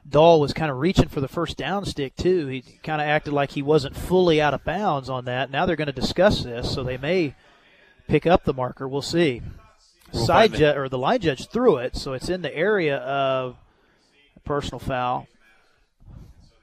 Dahl 0.08 0.40
was 0.40 0.52
kind 0.52 0.70
of 0.70 0.78
reaching 0.78 1.08
for 1.08 1.20
the 1.20 1.28
first 1.28 1.56
down 1.56 1.84
stick 1.84 2.16
too. 2.16 2.46
He 2.46 2.62
kind 2.82 3.00
of 3.00 3.06
acted 3.06 3.32
like 3.32 3.50
he 3.50 3.62
wasn't 3.62 3.94
fully 3.96 4.40
out 4.40 4.54
of 4.54 4.64
bounds 4.64 5.08
on 5.10 5.24
that. 5.26 5.50
Now 5.50 5.66
they're 5.66 5.76
going 5.76 5.86
to 5.86 5.92
discuss 5.92 6.42
this, 6.42 6.72
so 6.72 6.82
they 6.82 6.96
may 6.96 7.34
pick 8.06 8.26
up 8.26 8.44
the 8.44 8.54
marker. 8.54 8.88
We'll 8.88 9.02
see. 9.02 9.42
We'll 10.12 10.24
Side 10.24 10.54
judge 10.54 10.76
or 10.76 10.88
the 10.88 10.96
line 10.98 11.20
judge 11.20 11.48
threw 11.48 11.76
it, 11.76 11.94
so 11.96 12.14
it's 12.14 12.30
in 12.30 12.40
the 12.42 12.54
area 12.56 12.96
of 12.98 13.56
a 14.36 14.40
personal 14.40 14.78
foul. 14.78 15.26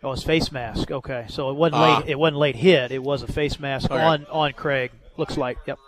Oh, 0.04 0.12
it's 0.12 0.24
face 0.24 0.52
mask. 0.52 0.92
Okay, 0.92 1.26
so 1.30 1.50
it 1.50 1.54
wasn't 1.56 1.76
Ah. 1.82 1.98
late. 2.00 2.10
It 2.10 2.20
wasn't 2.20 2.38
late 2.38 2.56
hit. 2.56 2.92
It 2.92 3.04
was 3.04 3.22
a 3.24 3.28
face 3.28 3.60
mask 3.60 3.92
Okay. 3.92 4.02
on 4.02 4.26
on 4.32 4.54
Craig. 4.54 4.92
Looks 5.18 5.38
like. 5.38 5.58
Yep. 5.68 5.80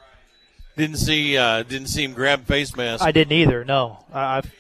Didn't 0.75 0.97
see 0.97 1.37
uh, 1.37 1.63
didn't 1.63 1.87
see 1.87 2.03
him 2.03 2.13
grab 2.13 2.45
face 2.45 2.75
mask. 2.75 3.03
I 3.03 3.11
didn't 3.11 3.33
either. 3.33 3.65
No, 3.65 4.05
I, 4.13 4.37
I've 4.37 4.51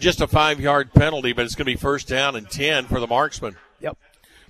Just 0.00 0.20
a 0.20 0.26
five 0.26 0.58
yard 0.60 0.92
penalty, 0.92 1.32
but 1.32 1.44
it's 1.44 1.54
going 1.54 1.66
to 1.66 1.72
be 1.72 1.76
first 1.76 2.08
down 2.08 2.34
and 2.34 2.48
10 2.50 2.86
for 2.86 2.98
the 3.00 3.06
marksman. 3.06 3.56
Yep. 3.80 3.98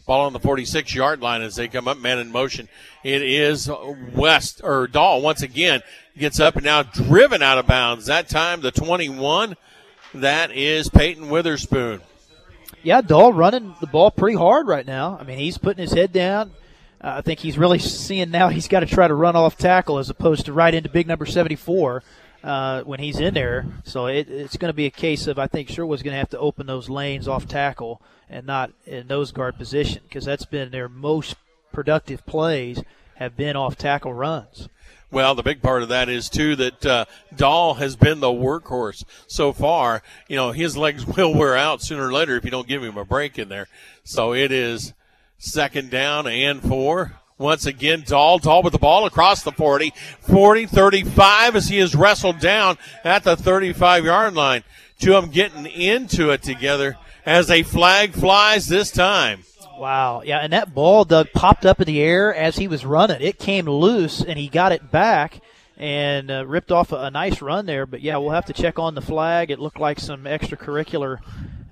Ball 0.06 0.26
on 0.26 0.32
the 0.32 0.40
46 0.40 0.94
yard 0.94 1.20
line 1.20 1.42
as 1.42 1.56
they 1.56 1.68
come 1.68 1.86
up, 1.88 1.98
man 1.98 2.18
in 2.18 2.30
motion. 2.32 2.68
It 3.04 3.22
is 3.22 3.70
West, 4.14 4.60
or 4.64 4.86
Dahl 4.86 5.20
once 5.22 5.42
again 5.42 5.82
gets 6.16 6.40
up 6.40 6.56
and 6.56 6.64
now 6.64 6.82
driven 6.82 7.42
out 7.42 7.58
of 7.58 7.66
bounds. 7.66 8.06
That 8.06 8.28
time, 8.28 8.60
the 8.60 8.70
21, 8.70 9.56
that 10.14 10.50
is 10.52 10.88
Peyton 10.88 11.28
Witherspoon. 11.28 12.00
yeah, 12.82 13.00
Dahl 13.00 13.32
running 13.32 13.74
the 13.80 13.86
ball 13.86 14.10
pretty 14.10 14.36
hard 14.36 14.66
right 14.66 14.86
now. 14.86 15.16
I 15.20 15.24
mean, 15.24 15.38
he's 15.38 15.58
putting 15.58 15.82
his 15.82 15.92
head 15.92 16.12
down. 16.12 16.52
Uh, 17.02 17.14
I 17.18 17.20
think 17.22 17.40
he's 17.40 17.56
really 17.56 17.78
seeing 17.78 18.30
now 18.30 18.48
he's 18.48 18.68
got 18.68 18.80
to 18.80 18.86
try 18.86 19.08
to 19.08 19.14
run 19.14 19.34
off 19.36 19.56
tackle 19.56 19.98
as 19.98 20.10
opposed 20.10 20.46
to 20.46 20.52
right 20.52 20.74
into 20.74 20.88
big 20.88 21.06
number 21.06 21.26
74. 21.26 22.02
Uh, 22.42 22.82
when 22.82 23.00
he's 23.00 23.18
in 23.18 23.34
there. 23.34 23.66
So 23.84 24.06
it, 24.06 24.28
it's 24.28 24.56
going 24.56 24.70
to 24.70 24.76
be 24.76 24.86
a 24.86 24.90
case 24.90 25.26
of 25.26 25.38
I 25.38 25.46
think 25.46 25.68
Sherwood's 25.68 26.02
going 26.02 26.14
to 26.14 26.18
have 26.18 26.30
to 26.30 26.38
open 26.38 26.66
those 26.66 26.88
lanes 26.88 27.28
off 27.28 27.46
tackle 27.46 28.00
and 28.28 28.46
not 28.46 28.72
in 28.86 29.06
nose 29.06 29.32
guard 29.32 29.56
position 29.56 30.02
because 30.04 30.24
that's 30.24 30.46
been 30.46 30.70
their 30.70 30.88
most 30.88 31.36
productive 31.72 32.24
plays 32.26 32.82
have 33.16 33.36
been 33.36 33.56
off 33.56 33.76
tackle 33.76 34.14
runs. 34.14 34.68
Well, 35.12 35.34
the 35.34 35.42
big 35.42 35.60
part 35.60 35.82
of 35.82 35.88
that 35.88 36.08
is 36.08 36.28
too 36.28 36.54
that 36.56 36.86
uh, 36.86 37.04
Dahl 37.34 37.74
has 37.74 37.96
been 37.96 38.20
the 38.20 38.28
workhorse 38.28 39.04
so 39.26 39.52
far. 39.52 40.02
You 40.28 40.36
know, 40.36 40.52
his 40.52 40.76
legs 40.76 41.04
will 41.16 41.34
wear 41.34 41.56
out 41.56 41.82
sooner 41.82 42.06
or 42.06 42.12
later 42.12 42.36
if 42.36 42.44
you 42.44 42.50
don't 42.50 42.68
give 42.68 42.82
him 42.82 42.96
a 42.96 43.04
break 43.04 43.38
in 43.38 43.48
there. 43.48 43.66
So 44.04 44.32
it 44.32 44.52
is 44.52 44.94
second 45.38 45.90
down 45.90 46.26
and 46.28 46.62
four. 46.62 47.19
Once 47.40 47.64
again, 47.64 48.04
Dahl, 48.06 48.38
Dahl 48.38 48.62
with 48.62 48.74
the 48.74 48.78
ball 48.78 49.06
across 49.06 49.42
the 49.42 49.50
40, 49.50 49.94
40, 50.20 50.66
35 50.66 51.56
as 51.56 51.68
he 51.68 51.78
is 51.78 51.94
wrestled 51.94 52.38
down 52.38 52.76
at 53.02 53.24
the 53.24 53.34
35 53.34 54.04
yard 54.04 54.34
line. 54.34 54.62
Two 54.98 55.14
of 55.14 55.24
them 55.24 55.30
getting 55.32 55.64
into 55.64 56.28
it 56.28 56.42
together 56.42 56.98
as 57.24 57.50
a 57.50 57.62
flag 57.62 58.12
flies 58.12 58.66
this 58.66 58.90
time. 58.90 59.44
Wow. 59.78 60.20
Yeah, 60.22 60.40
and 60.40 60.52
that 60.52 60.74
ball, 60.74 61.06
Doug, 61.06 61.32
popped 61.32 61.64
up 61.64 61.80
in 61.80 61.86
the 61.86 62.02
air 62.02 62.34
as 62.34 62.56
he 62.56 62.68
was 62.68 62.84
running. 62.84 63.22
It 63.22 63.38
came 63.38 63.64
loose, 63.64 64.22
and 64.22 64.38
he 64.38 64.46
got 64.46 64.72
it 64.72 64.90
back 64.90 65.40
and 65.78 66.30
uh, 66.30 66.44
ripped 66.44 66.70
off 66.70 66.92
a, 66.92 66.96
a, 66.96 67.10
nice 67.10 67.40
run 67.40 67.64
there. 67.64 67.86
But, 67.86 68.02
yeah, 68.02 68.18
we'll 68.18 68.32
have 68.32 68.44
to 68.46 68.52
check 68.52 68.78
on 68.78 68.94
the 68.94 69.00
flag. 69.00 69.50
It 69.50 69.58
looked 69.58 69.80
like 69.80 69.98
some 69.98 70.24
extracurricular 70.24 71.20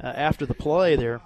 uh, 0.03 0.07
after 0.07 0.47
the 0.47 0.55
play 0.55 0.97
there. 0.97 1.21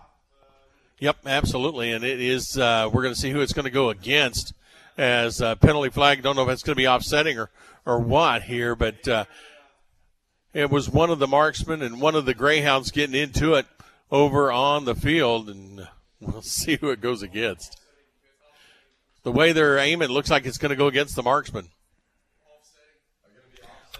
Yep, 1.03 1.27
absolutely. 1.27 1.91
And 1.91 2.05
it 2.05 2.21
is, 2.21 2.57
uh, 2.57 2.89
we're 2.93 3.03
going 3.03 3.13
to 3.13 3.21
see 3.21 3.31
who 3.31 3.41
it's 3.41 3.53
going 3.53 3.65
to 3.65 3.73
go 3.73 3.91
against 3.91 4.53
as 4.97 5.43
uh, 5.43 5.57
penalty 5.57 5.91
flag. 5.91 6.23
Don't 6.23 6.37
know 6.37 6.45
if 6.45 6.49
it's 6.49 6.63
going 6.63 6.77
to 6.77 6.81
be 6.81 6.87
offsetting 6.87 7.41
or, 7.41 7.51
or 7.85 7.99
what 7.99 8.43
here, 8.43 8.77
but 8.77 9.09
uh, 9.09 9.25
it 10.55 10.71
was 10.71 10.89
one 10.89 11.11
of 11.11 11.19
the 11.19 11.27
marksmen 11.27 11.83
and 11.83 12.01
one 12.01 12.15
of 12.15 12.25
the 12.25 12.35
Greyhounds 12.35 12.93
getting 12.93 13.17
into 13.21 13.55
it 13.55 13.67
over 14.13 14.53
on 14.53 14.85
the 14.85 14.95
field. 14.95 15.51
And 15.51 15.89
We'll 16.21 16.43
see 16.43 16.77
who 16.77 16.91
it 16.91 17.01
goes 17.01 17.21
against. 17.21 17.81
The 19.25 19.33
way 19.33 19.51
they're 19.51 19.79
aiming, 19.79 20.09
looks 20.09 20.31
like 20.31 20.47
it's 20.47 20.59
going 20.59 20.71
to 20.71 20.77
go 20.77 20.87
against 20.87 21.17
the 21.17 21.25
marksman. 21.25 21.71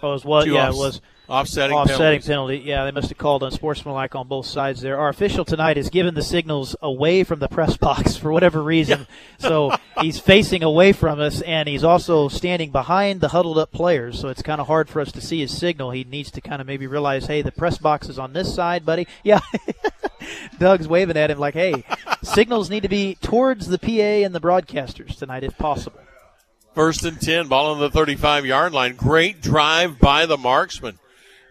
Oh, 0.01 0.11
it 0.11 0.13
was 0.13 0.23
what? 0.23 0.45
Two 0.45 0.53
yeah, 0.53 0.69
off, 0.69 0.75
it 0.75 0.77
was 0.77 1.01
offsetting 1.29 1.75
offsetting 1.75 2.21
penalty. 2.21 2.57
Yeah, 2.59 2.85
they 2.85 2.91
must 2.91 3.09
have 3.09 3.17
called 3.17 3.43
unsportsmanlike 3.43 4.15
on 4.15 4.27
both 4.27 4.45
sides 4.45 4.81
there. 4.81 4.97
Our 4.97 5.09
official 5.09 5.45
tonight 5.45 5.77
has 5.77 5.89
given 5.89 6.15
the 6.15 6.21
signals 6.21 6.75
away 6.81 7.23
from 7.23 7.39
the 7.39 7.47
press 7.47 7.77
box 7.77 8.15
for 8.17 8.31
whatever 8.31 8.61
reason. 8.61 8.99
Yeah. 8.99 9.05
so 9.47 9.75
he's 10.01 10.19
facing 10.19 10.63
away 10.63 10.91
from 10.91 11.19
us, 11.19 11.41
and 11.41 11.67
he's 11.67 11.83
also 11.83 12.27
standing 12.27 12.71
behind 12.71 13.21
the 13.21 13.29
huddled 13.29 13.57
up 13.57 13.71
players. 13.71 14.19
So 14.19 14.29
it's 14.29 14.41
kind 14.41 14.59
of 14.61 14.67
hard 14.67 14.89
for 14.89 14.99
us 15.01 15.11
to 15.13 15.21
see 15.21 15.39
his 15.39 15.57
signal. 15.57 15.91
He 15.91 16.03
needs 16.03 16.31
to 16.31 16.41
kind 16.41 16.61
of 16.61 16.67
maybe 16.67 16.87
realize, 16.87 17.27
hey, 17.27 17.41
the 17.41 17.51
press 17.51 17.77
box 17.77 18.09
is 18.09 18.19
on 18.19 18.33
this 18.33 18.53
side, 18.53 18.85
buddy. 18.85 19.07
Yeah. 19.23 19.39
Doug's 20.59 20.87
waving 20.87 21.15
at 21.15 21.31
him 21.31 21.39
like, 21.39 21.53
hey, 21.53 21.85
signals 22.23 22.69
need 22.69 22.83
to 22.83 22.89
be 22.89 23.15
towards 23.15 23.67
the 23.67 23.77
PA 23.77 23.87
and 24.25 24.35
the 24.35 24.41
broadcasters 24.41 25.17
tonight 25.17 25.43
if 25.43 25.57
possible. 25.57 25.99
First 26.75 27.05
and 27.05 27.21
10, 27.21 27.47
ball 27.47 27.73
on 27.73 27.79
the 27.79 27.89
35 27.89 28.45
yard 28.45 28.73
line. 28.73 28.95
Great 28.95 29.41
drive 29.41 29.99
by 29.99 30.25
the 30.25 30.37
marksman 30.37 30.99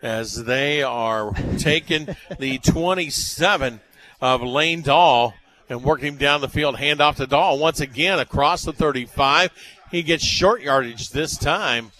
as 0.02 0.44
they 0.44 0.82
are 0.82 1.32
taking 1.58 2.08
the 2.38 2.58
27 2.58 3.80
of 4.20 4.42
Lane 4.42 4.82
Dahl 4.82 5.34
and 5.68 5.82
working 5.82 6.08
him 6.08 6.16
down 6.16 6.40
the 6.40 6.48
field. 6.48 6.76
Hand 6.76 7.00
off 7.00 7.16
to 7.16 7.26
Dahl 7.26 7.58
once 7.58 7.80
again 7.80 8.18
across 8.18 8.64
the 8.64 8.72
35. 8.72 9.50
He 9.90 10.02
gets 10.02 10.24
short 10.24 10.62
yardage 10.62 11.10
this 11.10 11.36
time. 11.36 11.92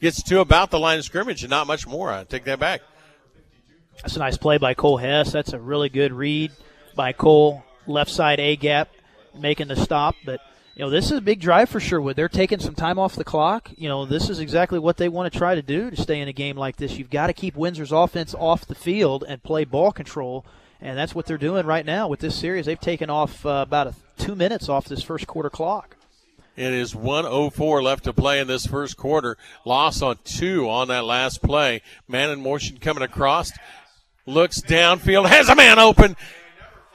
Gets 0.00 0.22
to 0.24 0.40
about 0.40 0.70
the 0.70 0.78
line 0.78 0.98
of 0.98 1.04
scrimmage 1.04 1.42
and 1.42 1.50
not 1.50 1.66
much 1.66 1.86
more. 1.86 2.10
I 2.10 2.24
take 2.24 2.44
that 2.44 2.58
back. 2.58 2.82
That's 4.02 4.16
a 4.16 4.18
nice 4.18 4.36
play 4.36 4.58
by 4.58 4.74
Cole 4.74 4.98
Hess. 4.98 5.32
That's 5.32 5.52
a 5.52 5.58
really 5.58 5.88
good 5.88 6.12
read 6.12 6.52
by 6.94 7.12
Cole. 7.12 7.64
Left 7.86 8.10
side 8.10 8.40
A 8.40 8.56
gap, 8.56 8.88
making 9.34 9.68
the 9.68 9.76
stop. 9.76 10.14
But, 10.24 10.40
you 10.74 10.84
know, 10.84 10.90
this 10.90 11.06
is 11.06 11.18
a 11.18 11.20
big 11.20 11.40
drive 11.40 11.68
for 11.68 11.78
Sherwood. 11.78 12.16
They're 12.16 12.28
taking 12.28 12.58
some 12.58 12.74
time 12.74 12.98
off 12.98 13.14
the 13.14 13.24
clock. 13.24 13.70
You 13.76 13.88
know, 13.88 14.04
this 14.04 14.28
is 14.28 14.40
exactly 14.40 14.78
what 14.78 14.96
they 14.96 15.08
want 15.08 15.32
to 15.32 15.38
try 15.38 15.54
to 15.54 15.62
do 15.62 15.90
to 15.90 15.96
stay 15.96 16.20
in 16.20 16.26
a 16.26 16.32
game 16.32 16.56
like 16.56 16.76
this. 16.76 16.98
You've 16.98 17.10
got 17.10 17.28
to 17.28 17.32
keep 17.32 17.54
Windsor's 17.54 17.92
offense 17.92 18.34
off 18.34 18.66
the 18.66 18.74
field 18.74 19.24
and 19.26 19.42
play 19.42 19.64
ball 19.64 19.92
control. 19.92 20.44
And 20.80 20.98
that's 20.98 21.14
what 21.14 21.26
they're 21.26 21.38
doing 21.38 21.64
right 21.64 21.86
now 21.86 22.08
with 22.08 22.20
this 22.20 22.34
series. 22.34 22.66
They've 22.66 22.78
taken 22.78 23.08
off 23.08 23.46
uh, 23.46 23.64
about 23.66 23.86
a, 23.86 23.94
two 24.18 24.34
minutes 24.34 24.68
off 24.68 24.86
this 24.86 25.02
first 25.02 25.26
quarter 25.28 25.48
clock. 25.48 25.96
It 26.56 26.72
is 26.72 26.94
104 26.94 27.82
left 27.82 28.04
to 28.04 28.12
play 28.12 28.40
in 28.40 28.46
this 28.48 28.66
first 28.66 28.96
quarter. 28.96 29.36
Loss 29.64 30.02
on 30.02 30.18
two 30.24 30.68
on 30.68 30.88
that 30.88 31.04
last 31.04 31.40
play. 31.40 31.82
Man 32.08 32.30
in 32.30 32.42
motion 32.42 32.78
coming 32.78 33.02
across 33.02 33.52
looks 34.26 34.60
downfield, 34.60 35.28
has 35.28 35.48
a 35.48 35.54
man 35.54 35.78
open. 35.78 36.16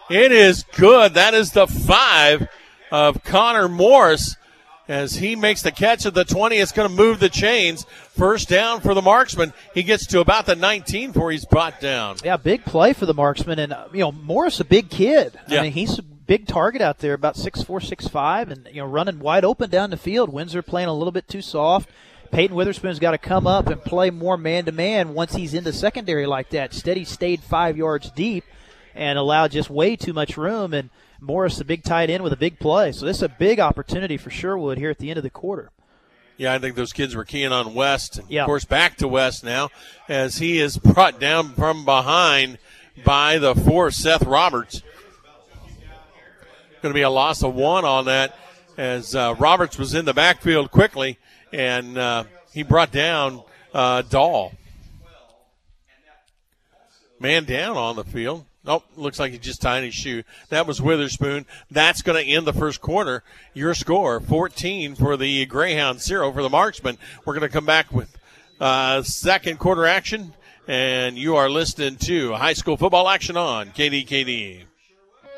It 0.09 0.31
is 0.31 0.63
good. 0.75 1.13
That 1.13 1.33
is 1.33 1.51
the 1.51 1.67
five 1.67 2.47
of 2.91 3.23
Connor 3.23 3.67
Morris. 3.67 4.35
As 4.87 5.13
he 5.13 5.35
makes 5.35 5.61
the 5.61 5.71
catch 5.71 6.07
at 6.07 6.15
the 6.15 6.25
20, 6.25 6.55
it's 6.57 6.71
going 6.71 6.89
to 6.89 6.95
move 6.95 7.19
the 7.19 7.29
chains. 7.29 7.85
First 8.17 8.49
down 8.49 8.81
for 8.81 8.95
the 8.95 9.03
marksman. 9.03 9.53
He 9.75 9.83
gets 9.83 10.07
to 10.07 10.19
about 10.19 10.47
the 10.47 10.55
19 10.55 11.11
before 11.11 11.29
he's 11.29 11.45
brought 11.45 11.79
down. 11.79 12.17
Yeah, 12.23 12.37
big 12.37 12.65
play 12.65 12.93
for 12.93 13.05
the 13.05 13.13
marksman. 13.13 13.59
And, 13.59 13.71
uh, 13.71 13.87
you 13.93 13.99
know, 13.99 14.11
Morris, 14.11 14.59
a 14.59 14.65
big 14.65 14.89
kid. 14.89 15.39
Yeah. 15.47 15.59
I 15.59 15.61
mean, 15.61 15.73
he's 15.73 15.99
a 15.99 16.01
big 16.01 16.47
target 16.47 16.81
out 16.81 16.97
there, 16.99 17.13
about 17.13 17.37
six 17.37 17.61
four, 17.61 17.79
six 17.79 18.07
five, 18.07 18.49
and, 18.49 18.67
you 18.71 18.81
know, 18.81 18.87
running 18.87 19.19
wide 19.19 19.45
open 19.45 19.69
down 19.69 19.91
the 19.91 19.97
field. 19.97 20.33
Windsor 20.33 20.63
playing 20.63 20.87
a 20.87 20.93
little 20.93 21.11
bit 21.11 21.27
too 21.27 21.43
soft. 21.43 21.87
Peyton 22.31 22.55
Witherspoon's 22.55 22.99
got 22.99 23.11
to 23.11 23.17
come 23.19 23.47
up 23.47 23.67
and 23.67 23.83
play 23.83 24.09
more 24.09 24.37
man 24.37 24.65
to 24.65 24.71
man 24.71 25.13
once 25.13 25.35
he's 25.35 25.53
in 25.53 25.63
the 25.63 25.73
secondary 25.73 26.25
like 26.25 26.49
that. 26.49 26.73
Steady 26.73 27.03
stayed 27.03 27.41
five 27.41 27.77
yards 27.77 28.11
deep 28.11 28.43
and 28.93 29.17
allowed 29.17 29.51
just 29.51 29.69
way 29.69 29.95
too 29.95 30.13
much 30.13 30.37
room. 30.37 30.73
And 30.73 30.89
Morris, 31.21 31.59
a 31.59 31.65
big 31.65 31.83
tight 31.83 32.09
end 32.09 32.23
with 32.23 32.33
a 32.33 32.37
big 32.37 32.59
play. 32.59 32.91
So 32.91 33.05
this 33.05 33.17
is 33.17 33.23
a 33.23 33.29
big 33.29 33.59
opportunity 33.59 34.17
for 34.17 34.29
Sherwood 34.29 34.77
here 34.77 34.89
at 34.89 34.99
the 34.99 35.09
end 35.09 35.17
of 35.17 35.23
the 35.23 35.29
quarter. 35.29 35.71
Yeah, 36.37 36.53
I 36.53 36.59
think 36.59 36.75
those 36.75 36.93
kids 36.93 37.15
were 37.15 37.25
keying 37.25 37.51
on 37.51 37.73
West. 37.73 38.21
Yeah. 38.29 38.43
Of 38.43 38.45
course, 38.45 38.63
back 38.63 38.95
to 38.97 39.07
West 39.07 39.43
now 39.43 39.69
as 40.07 40.37
he 40.37 40.59
is 40.59 40.77
brought 40.77 41.19
down 41.19 41.49
from 41.49 41.83
behind 41.83 42.57
by 43.03 43.37
the 43.37 43.53
four, 43.53 43.91
Seth 43.91 44.23
Roberts. 44.23 44.81
Going 46.81 46.93
to 46.93 46.97
be 46.97 47.01
a 47.01 47.09
loss 47.09 47.43
of 47.43 47.53
one 47.53 47.83
on 47.83 48.05
that 48.05 48.37
as 48.77 49.13
uh, 49.13 49.35
Roberts 49.37 49.77
was 49.77 49.93
in 49.93 50.05
the 50.05 50.13
backfield 50.13 50.71
quickly 50.71 51.17
and 51.51 51.97
uh, 51.97 52.23
he 52.53 52.63
brought 52.63 52.91
down 52.91 53.43
uh, 53.73 54.03
Dahl. 54.03 54.53
Man 57.19 57.43
down 57.43 57.75
on 57.75 57.97
the 57.97 58.05
field. 58.05 58.45
Oh, 58.69 58.83
looks 58.95 59.19
like 59.19 59.31
he 59.31 59.39
just 59.39 59.63
tied 59.63 59.83
his 59.83 59.95
shoe. 59.95 60.21
That 60.49 60.67
was 60.67 60.79
Witherspoon. 60.79 61.47
That's 61.71 62.03
going 62.03 62.23
to 62.23 62.31
end 62.31 62.45
the 62.45 62.53
first 62.53 62.81
quarter. 62.81 63.23
Your 63.55 63.73
score 63.73 64.19
14 64.19 64.93
for 64.93 65.17
the 65.17 65.47
Greyhound, 65.47 65.99
0 65.99 66.31
for 66.31 66.43
the 66.43 66.51
Marksman. 66.51 66.99
We're 67.25 67.33
going 67.33 67.49
to 67.49 67.53
come 67.53 67.65
back 67.65 67.91
with 67.91 68.15
uh, 68.59 69.01
second 69.01 69.57
quarter 69.57 69.87
action, 69.87 70.33
and 70.67 71.17
you 71.17 71.35
are 71.35 71.49
listening 71.49 71.95
to 71.97 72.33
high 72.33 72.53
school 72.53 72.77
football 72.77 73.09
action 73.09 73.35
on 73.37 73.69
KDKD. 73.69 74.68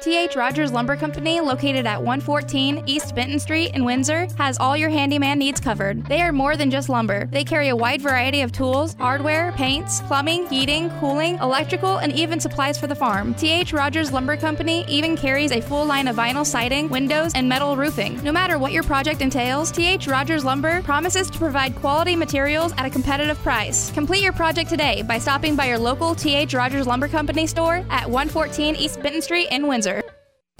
T.H. 0.01 0.35
Rogers 0.35 0.71
Lumber 0.71 0.95
Company, 0.95 1.39
located 1.41 1.85
at 1.85 2.01
114 2.01 2.85
East 2.87 3.13
Benton 3.13 3.37
Street 3.37 3.75
in 3.75 3.85
Windsor, 3.85 4.27
has 4.35 4.57
all 4.57 4.75
your 4.75 4.89
handyman 4.89 5.37
needs 5.37 5.59
covered. 5.59 6.03
They 6.07 6.21
are 6.21 6.31
more 6.31 6.57
than 6.57 6.71
just 6.71 6.89
lumber. 6.89 7.27
They 7.27 7.43
carry 7.43 7.69
a 7.69 7.75
wide 7.75 8.01
variety 8.01 8.41
of 8.41 8.51
tools, 8.51 8.95
hardware, 8.95 9.51
paints, 9.51 10.01
plumbing, 10.01 10.47
heating, 10.47 10.89
cooling, 10.99 11.37
electrical, 11.37 11.97
and 11.97 12.11
even 12.13 12.39
supplies 12.39 12.79
for 12.79 12.87
the 12.87 12.95
farm. 12.95 13.35
T.H. 13.35 13.73
Rogers 13.73 14.11
Lumber 14.11 14.35
Company 14.35 14.83
even 14.87 15.15
carries 15.15 15.51
a 15.51 15.61
full 15.61 15.85
line 15.85 16.07
of 16.07 16.15
vinyl 16.15 16.47
siding, 16.47 16.89
windows, 16.89 17.33
and 17.35 17.47
metal 17.47 17.77
roofing. 17.77 18.19
No 18.23 18.31
matter 18.31 18.57
what 18.57 18.71
your 18.71 18.81
project 18.81 19.21
entails, 19.21 19.69
T.H. 19.69 20.07
Rogers 20.07 20.43
Lumber 20.43 20.81
promises 20.81 21.29
to 21.29 21.37
provide 21.37 21.75
quality 21.75 22.15
materials 22.15 22.73
at 22.75 22.87
a 22.87 22.89
competitive 22.89 23.37
price. 23.43 23.91
Complete 23.91 24.23
your 24.23 24.33
project 24.33 24.67
today 24.67 25.03
by 25.03 25.19
stopping 25.19 25.55
by 25.55 25.67
your 25.67 25.77
local 25.77 26.15
T.H. 26.15 26.55
Rogers 26.55 26.87
Lumber 26.87 27.07
Company 27.07 27.45
store 27.45 27.85
at 27.91 28.09
114 28.09 28.75
East 28.75 28.99
Benton 29.03 29.21
Street 29.21 29.47
in 29.51 29.67
Windsor. 29.67 29.90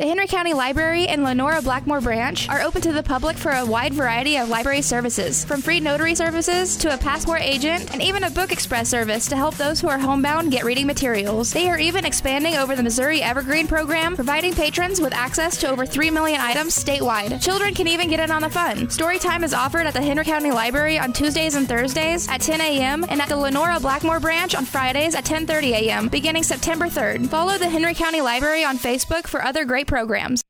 The 0.02 0.08
Henry 0.08 0.26
County 0.26 0.56
Library 0.56 1.08
and 1.08 1.24
Lenora 1.24 1.62
Blackmore 1.62 2.02
Branch 2.02 2.50
are 2.50 2.62
open 2.62 2.82
to 2.82 2.92
the 2.92 3.04
public 3.04 3.38
for 3.38 3.52
a 3.52 3.64
wide 3.64 3.94
variety 3.94 4.36
of 4.36 4.50
library 4.50 4.82
services, 4.82 5.46
from 5.46 5.62
free 5.62 5.80
notary 5.80 6.16
services 6.16 6.76
to 6.78 6.92
a 6.92 6.98
passport 6.98 7.42
agent 7.44 7.94
and 7.94 8.02
even 8.02 8.24
a 8.24 8.32
book 8.32 8.52
express 8.52 8.90
service 8.90 9.28
to 9.28 9.36
help 9.36 9.54
those 9.58 9.80
who 9.80 9.90
are 9.90 10.00
homebound 10.00 10.50
get 10.50 10.64
reading 10.64 10.88
materials. 10.88 11.54
They 11.54 11.70
are 11.70 11.78
even 11.78 12.04
expanding 12.04 12.56
over 12.56 12.76
the 12.76 12.82
Missouri 12.82 13.22
Evergreen 13.22 13.68
program, 13.68 14.16
providing 14.16 14.56
patrons 14.56 15.00
with 15.00 15.14
access 15.14 15.56
to 15.58 15.70
over 15.70 15.86
3 15.86 16.10
million 16.10 16.42
items 16.42 16.76
statewide. 16.84 17.40
Children 17.40 17.76
can 17.76 17.88
even 17.88 18.10
get 18.10 18.20
in 18.20 18.32
on 18.32 18.42
the 18.42 18.50
fun. 18.50 18.90
Story 18.90 19.20
time 19.20 19.44
is 19.44 19.54
offered 19.54 19.86
at 19.86 19.94
the 19.94 20.02
Henry 20.02 20.26
County 20.26 20.50
Library 20.50 20.98
on 20.98 21.14
Tuesdays 21.14 21.54
and 21.54 21.68
Thursdays 21.68 22.28
at 22.28 22.42
10 22.42 22.60
a.m. 22.60 23.06
and 23.08 23.22
at 23.22 23.30
the 23.30 23.38
Lenora 23.38 23.80
Blackmore 23.80 24.20
Branch 24.20 24.56
on 24.56 24.66
Fridays 24.66 25.14
at 25.14 25.26
10:30 25.26 25.74
a.m. 25.74 26.08
beginning 26.08 26.42
September 26.42 26.88
3rd. 26.88 27.30
Follow 27.30 27.60
the 27.60 27.70
Henry 27.70 27.94
County 27.94 28.22
Library 28.22 28.64
on 28.64 28.80
Facebook 28.80 29.28
for 29.28 29.46
other 29.46 29.64
great 29.64 29.91
programs. 29.92 30.42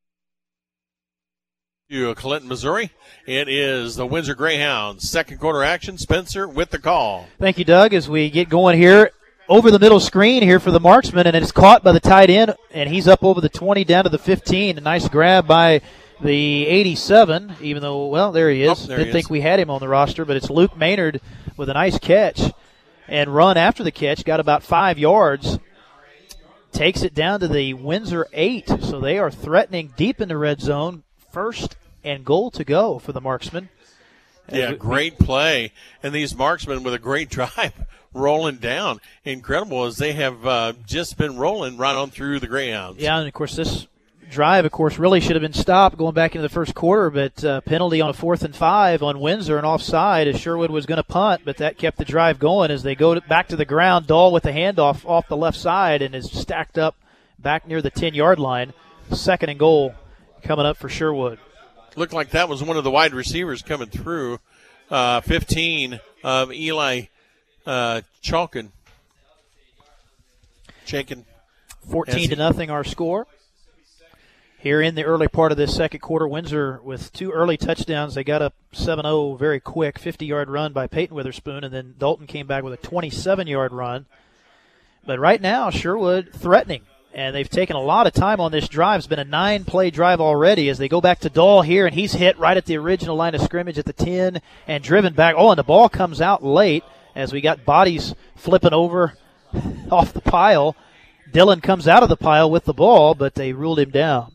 to 1.90 2.14
Clinton, 2.14 2.48
Missouri. 2.48 2.92
It 3.26 3.48
is 3.48 3.96
the 3.96 4.06
Windsor 4.06 4.36
Greyhounds. 4.36 5.10
Second 5.10 5.38
quarter 5.40 5.64
action. 5.64 5.98
Spencer 5.98 6.46
with 6.46 6.70
the 6.70 6.78
call. 6.78 7.26
Thank 7.40 7.58
you, 7.58 7.64
Doug. 7.64 7.92
As 7.92 8.08
we 8.08 8.30
get 8.30 8.48
going 8.48 8.78
here, 8.78 9.10
over 9.48 9.72
the 9.72 9.80
middle 9.80 9.98
screen 9.98 10.44
here 10.44 10.60
for 10.60 10.70
the 10.70 10.78
marksman, 10.78 11.26
and 11.26 11.36
it's 11.36 11.50
caught 11.50 11.82
by 11.82 11.90
the 11.90 11.98
tight 11.98 12.30
end, 12.30 12.54
and 12.70 12.88
he's 12.88 13.08
up 13.08 13.24
over 13.24 13.40
the 13.40 13.48
20 13.48 13.82
down 13.82 14.04
to 14.04 14.10
the 14.10 14.18
15. 14.18 14.78
A 14.78 14.80
nice 14.80 15.08
grab 15.08 15.48
by 15.48 15.80
the 16.20 16.66
87, 16.68 17.56
even 17.60 17.82
though, 17.82 18.06
well, 18.06 18.30
there 18.30 18.48
he 18.48 18.62
is. 18.62 18.84
Oh, 18.84 18.86
there 18.86 18.98
Didn't 18.98 19.08
he 19.08 19.12
think 19.12 19.26
is. 19.26 19.30
we 19.30 19.40
had 19.40 19.58
him 19.58 19.70
on 19.70 19.80
the 19.80 19.88
roster, 19.88 20.24
but 20.24 20.36
it's 20.36 20.50
Luke 20.50 20.76
Maynard 20.76 21.20
with 21.56 21.68
a 21.68 21.74
nice 21.74 21.98
catch 21.98 22.40
and 23.08 23.34
run 23.34 23.56
after 23.56 23.82
the 23.82 23.90
catch. 23.90 24.24
Got 24.24 24.38
about 24.38 24.62
five 24.62 25.00
yards. 25.00 25.58
Takes 26.72 27.02
it 27.02 27.14
down 27.14 27.40
to 27.40 27.48
the 27.48 27.74
Windsor 27.74 28.26
8, 28.32 28.68
so 28.80 28.98
they 28.98 29.18
are 29.18 29.30
threatening 29.30 29.92
deep 29.96 30.20
in 30.20 30.28
the 30.28 30.38
red 30.38 30.60
zone. 30.60 31.02
First 31.30 31.76
and 32.02 32.24
goal 32.24 32.50
to 32.50 32.64
go 32.64 32.98
for 32.98 33.12
the 33.12 33.20
marksman. 33.20 33.68
Yeah, 34.50 34.74
great 34.74 35.18
play. 35.18 35.72
And 36.02 36.14
these 36.14 36.34
marksmen 36.34 36.82
with 36.82 36.94
a 36.94 36.98
great 36.98 37.28
drive 37.30 37.72
rolling 38.12 38.56
down. 38.56 39.00
Incredible 39.24 39.84
as 39.84 39.96
they 39.96 40.12
have 40.12 40.46
uh, 40.46 40.72
just 40.86 41.16
been 41.16 41.36
rolling 41.36 41.76
right 41.76 41.94
on 41.94 42.10
through 42.10 42.40
the 42.40 42.46
Greyhounds. 42.46 43.00
Yeah, 43.00 43.18
and 43.18 43.28
of 43.28 43.34
course 43.34 43.56
this 43.56 43.86
drive, 44.32 44.64
of 44.64 44.72
course, 44.72 44.98
really 44.98 45.20
should 45.20 45.36
have 45.36 45.42
been 45.42 45.52
stopped 45.52 45.96
going 45.96 46.14
back 46.14 46.34
into 46.34 46.42
the 46.42 46.52
first 46.52 46.74
quarter, 46.74 47.10
but 47.10 47.44
uh, 47.44 47.60
penalty 47.60 48.00
on 48.00 48.10
a 48.10 48.12
fourth 48.12 48.42
and 48.42 48.56
five 48.56 49.02
on 49.02 49.20
Windsor 49.20 49.56
and 49.56 49.66
offside 49.66 50.26
as 50.26 50.40
Sherwood 50.40 50.70
was 50.70 50.86
going 50.86 50.96
to 50.96 51.04
punt, 51.04 51.42
but 51.44 51.58
that 51.58 51.78
kept 51.78 51.98
the 51.98 52.04
drive 52.04 52.38
going 52.38 52.70
as 52.70 52.82
they 52.82 52.94
go 52.94 53.14
to, 53.14 53.20
back 53.20 53.48
to 53.48 53.56
the 53.56 53.64
ground. 53.64 54.06
Dahl 54.06 54.32
with 54.32 54.42
the 54.42 54.50
handoff 54.50 55.04
off 55.04 55.28
the 55.28 55.36
left 55.36 55.56
side 55.56 56.02
and 56.02 56.14
is 56.14 56.30
stacked 56.30 56.78
up 56.78 56.96
back 57.38 57.66
near 57.68 57.80
the 57.80 57.90
ten 57.90 58.14
yard 58.14 58.38
line. 58.38 58.72
Second 59.12 59.50
and 59.50 59.58
goal 59.58 59.94
coming 60.42 60.66
up 60.66 60.76
for 60.76 60.88
Sherwood. 60.88 61.38
Looked 61.96 62.12
like 62.12 62.30
that 62.30 62.48
was 62.48 62.62
one 62.62 62.76
of 62.76 62.84
the 62.84 62.90
wide 62.90 63.14
receivers 63.14 63.62
coming 63.62 63.88
through. 63.88 64.40
Uh, 64.90 65.20
15 65.20 66.00
of 66.24 66.52
Eli 66.52 67.02
uh, 67.66 68.02
Chalkin. 68.22 68.70
Chalkin. 70.86 71.24
14 71.90 72.30
to 72.30 72.36
nothing 72.36 72.70
our 72.70 72.84
score. 72.84 73.26
Here 74.62 74.80
in 74.80 74.94
the 74.94 75.02
early 75.02 75.26
part 75.26 75.50
of 75.50 75.58
this 75.58 75.74
second 75.74 75.98
quarter, 75.98 76.28
Windsor 76.28 76.80
with 76.84 77.12
two 77.12 77.32
early 77.32 77.56
touchdowns. 77.56 78.14
They 78.14 78.22
got 78.22 78.42
up 78.42 78.54
7 78.70 79.04
0 79.04 79.34
very 79.34 79.58
quick, 79.58 79.98
50 79.98 80.24
yard 80.24 80.48
run 80.48 80.72
by 80.72 80.86
Peyton 80.86 81.16
Witherspoon, 81.16 81.64
and 81.64 81.74
then 81.74 81.96
Dalton 81.98 82.28
came 82.28 82.46
back 82.46 82.62
with 82.62 82.72
a 82.72 82.76
27 82.76 83.48
yard 83.48 83.72
run. 83.72 84.06
But 85.04 85.18
right 85.18 85.42
now, 85.42 85.70
Sherwood 85.70 86.30
threatening, 86.32 86.82
and 87.12 87.34
they've 87.34 87.50
taken 87.50 87.74
a 87.74 87.82
lot 87.82 88.06
of 88.06 88.12
time 88.12 88.38
on 88.38 88.52
this 88.52 88.68
drive. 88.68 88.98
It's 88.98 89.08
been 89.08 89.18
a 89.18 89.24
nine 89.24 89.64
play 89.64 89.90
drive 89.90 90.20
already 90.20 90.68
as 90.68 90.78
they 90.78 90.88
go 90.88 91.00
back 91.00 91.18
to 91.22 91.28
Dahl 91.28 91.62
here, 91.62 91.84
and 91.84 91.96
he's 91.96 92.12
hit 92.12 92.38
right 92.38 92.56
at 92.56 92.66
the 92.66 92.76
original 92.76 93.16
line 93.16 93.34
of 93.34 93.40
scrimmage 93.40 93.80
at 93.80 93.84
the 93.86 93.92
10 93.92 94.40
and 94.68 94.84
driven 94.84 95.12
back. 95.12 95.34
Oh, 95.36 95.50
and 95.50 95.58
the 95.58 95.64
ball 95.64 95.88
comes 95.88 96.20
out 96.20 96.44
late 96.44 96.84
as 97.16 97.32
we 97.32 97.40
got 97.40 97.64
bodies 97.64 98.14
flipping 98.36 98.72
over 98.72 99.14
off 99.90 100.12
the 100.12 100.20
pile. 100.20 100.76
Dylan 101.32 101.64
comes 101.64 101.88
out 101.88 102.04
of 102.04 102.08
the 102.08 102.16
pile 102.16 102.48
with 102.48 102.64
the 102.64 102.72
ball, 102.72 103.16
but 103.16 103.34
they 103.34 103.52
ruled 103.52 103.80
him 103.80 103.90
down. 103.90 104.32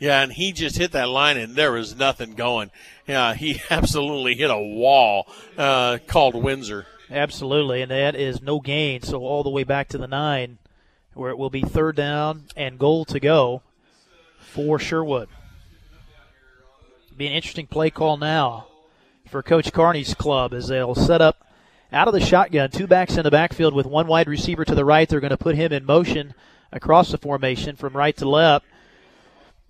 Yeah, 0.00 0.22
and 0.22 0.32
he 0.32 0.52
just 0.52 0.78
hit 0.78 0.92
that 0.92 1.10
line, 1.10 1.36
and 1.36 1.54
there 1.54 1.72
was 1.72 1.94
nothing 1.94 2.34
going. 2.34 2.70
Yeah, 3.06 3.34
he 3.34 3.60
absolutely 3.70 4.34
hit 4.34 4.50
a 4.50 4.58
wall 4.58 5.30
uh, 5.56 5.98
called 6.06 6.34
Windsor. 6.34 6.86
Absolutely, 7.10 7.82
and 7.82 7.90
that 7.90 8.16
is 8.16 8.40
no 8.40 8.60
gain. 8.60 9.02
So 9.02 9.20
all 9.20 9.42
the 9.42 9.50
way 9.50 9.62
back 9.62 9.88
to 9.88 9.98
the 9.98 10.08
nine, 10.08 10.56
where 11.12 11.30
it 11.30 11.36
will 11.36 11.50
be 11.50 11.60
third 11.60 11.96
down 11.96 12.44
and 12.56 12.78
goal 12.78 13.04
to 13.04 13.20
go 13.20 13.62
for 14.38 14.78
Sherwood. 14.78 15.28
Be 17.14 17.26
an 17.26 17.34
interesting 17.34 17.66
play 17.66 17.90
call 17.90 18.16
now 18.16 18.68
for 19.28 19.42
Coach 19.42 19.70
Carney's 19.70 20.14
club 20.14 20.54
as 20.54 20.68
they'll 20.68 20.94
set 20.94 21.20
up 21.20 21.46
out 21.92 22.08
of 22.08 22.14
the 22.14 22.20
shotgun, 22.20 22.70
two 22.70 22.86
backs 22.86 23.18
in 23.18 23.24
the 23.24 23.30
backfield 23.30 23.74
with 23.74 23.84
one 23.84 24.06
wide 24.06 24.28
receiver 24.28 24.64
to 24.64 24.74
the 24.74 24.84
right. 24.84 25.06
They're 25.06 25.20
going 25.20 25.30
to 25.30 25.36
put 25.36 25.56
him 25.56 25.72
in 25.72 25.84
motion 25.84 26.32
across 26.72 27.10
the 27.10 27.18
formation 27.18 27.76
from 27.76 27.94
right 27.94 28.16
to 28.16 28.26
left 28.26 28.64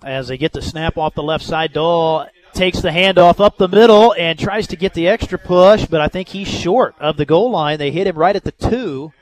as 0.04 0.28
they 0.28 0.36
get 0.38 0.52
the 0.52 0.62
snap 0.62 0.96
off 0.96 1.14
the 1.14 1.22
left 1.22 1.44
side. 1.44 1.72
Dahl 1.72 2.26
takes 2.52 2.80
the 2.80 2.90
handoff 2.90 3.38
up 3.40 3.56
the 3.58 3.68
middle 3.68 4.14
and 4.18 4.38
tries 4.38 4.66
to 4.68 4.76
get 4.76 4.94
the 4.94 5.08
extra 5.08 5.38
push, 5.38 5.86
but 5.86 6.00
I 6.00 6.08
think 6.08 6.28
he's 6.28 6.48
short 6.48 6.94
of 6.98 7.16
the 7.16 7.24
goal 7.26 7.50
line. 7.50 7.78
They 7.78 7.90
hit 7.90 8.06
him 8.06 8.16
right 8.16 8.34
at 8.34 8.44
the 8.44 8.52
two, 8.52 9.12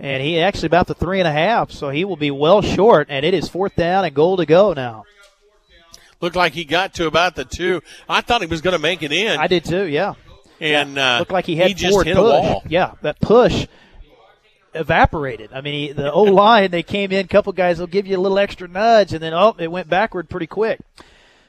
and 0.00 0.22
he 0.22 0.40
actually 0.40 0.66
about 0.66 0.86
the 0.86 0.94
three 0.94 1.18
and 1.20 1.28
a 1.28 1.32
half, 1.32 1.70
so 1.70 1.90
he 1.90 2.04
will 2.04 2.16
be 2.16 2.30
well 2.30 2.62
short, 2.62 3.08
and 3.10 3.24
it 3.26 3.34
is 3.34 3.48
fourth 3.48 3.76
down 3.76 4.04
and 4.04 4.14
goal 4.14 4.36
to 4.38 4.46
go 4.46 4.72
now. 4.72 5.04
Looked 6.20 6.36
like 6.36 6.54
he 6.54 6.64
got 6.64 6.94
to 6.94 7.06
about 7.06 7.34
the 7.36 7.44
two. 7.44 7.82
I 8.08 8.22
thought 8.22 8.40
he 8.40 8.46
was 8.46 8.62
going 8.62 8.72
to 8.74 8.82
make 8.82 9.02
it 9.02 9.12
in. 9.12 9.38
I 9.38 9.48
did 9.48 9.64
too, 9.64 9.84
yeah. 9.84 10.14
And 10.60 10.98
uh, 10.98 11.18
Looked 11.18 11.32
like 11.32 11.44
he 11.44 11.56
had 11.56 11.76
just 11.76 12.04
hit 12.04 12.16
push. 12.16 12.18
a 12.18 12.22
wall. 12.22 12.62
Yeah, 12.66 12.92
that 13.02 13.20
push 13.20 13.66
evaporated. 14.76 15.50
I 15.52 15.60
mean, 15.60 15.88
he, 15.88 15.92
the 15.92 16.12
O 16.12 16.22
line 16.24 16.70
they 16.70 16.82
came 16.82 17.12
in, 17.12 17.26
couple 17.28 17.52
guys 17.52 17.78
will 17.78 17.86
give 17.86 18.06
you 18.06 18.16
a 18.16 18.20
little 18.20 18.38
extra 18.38 18.68
nudge, 18.68 19.12
and 19.12 19.22
then 19.22 19.34
oh, 19.34 19.54
it 19.58 19.70
went 19.70 19.88
backward 19.88 20.28
pretty 20.28 20.46
quick. 20.46 20.80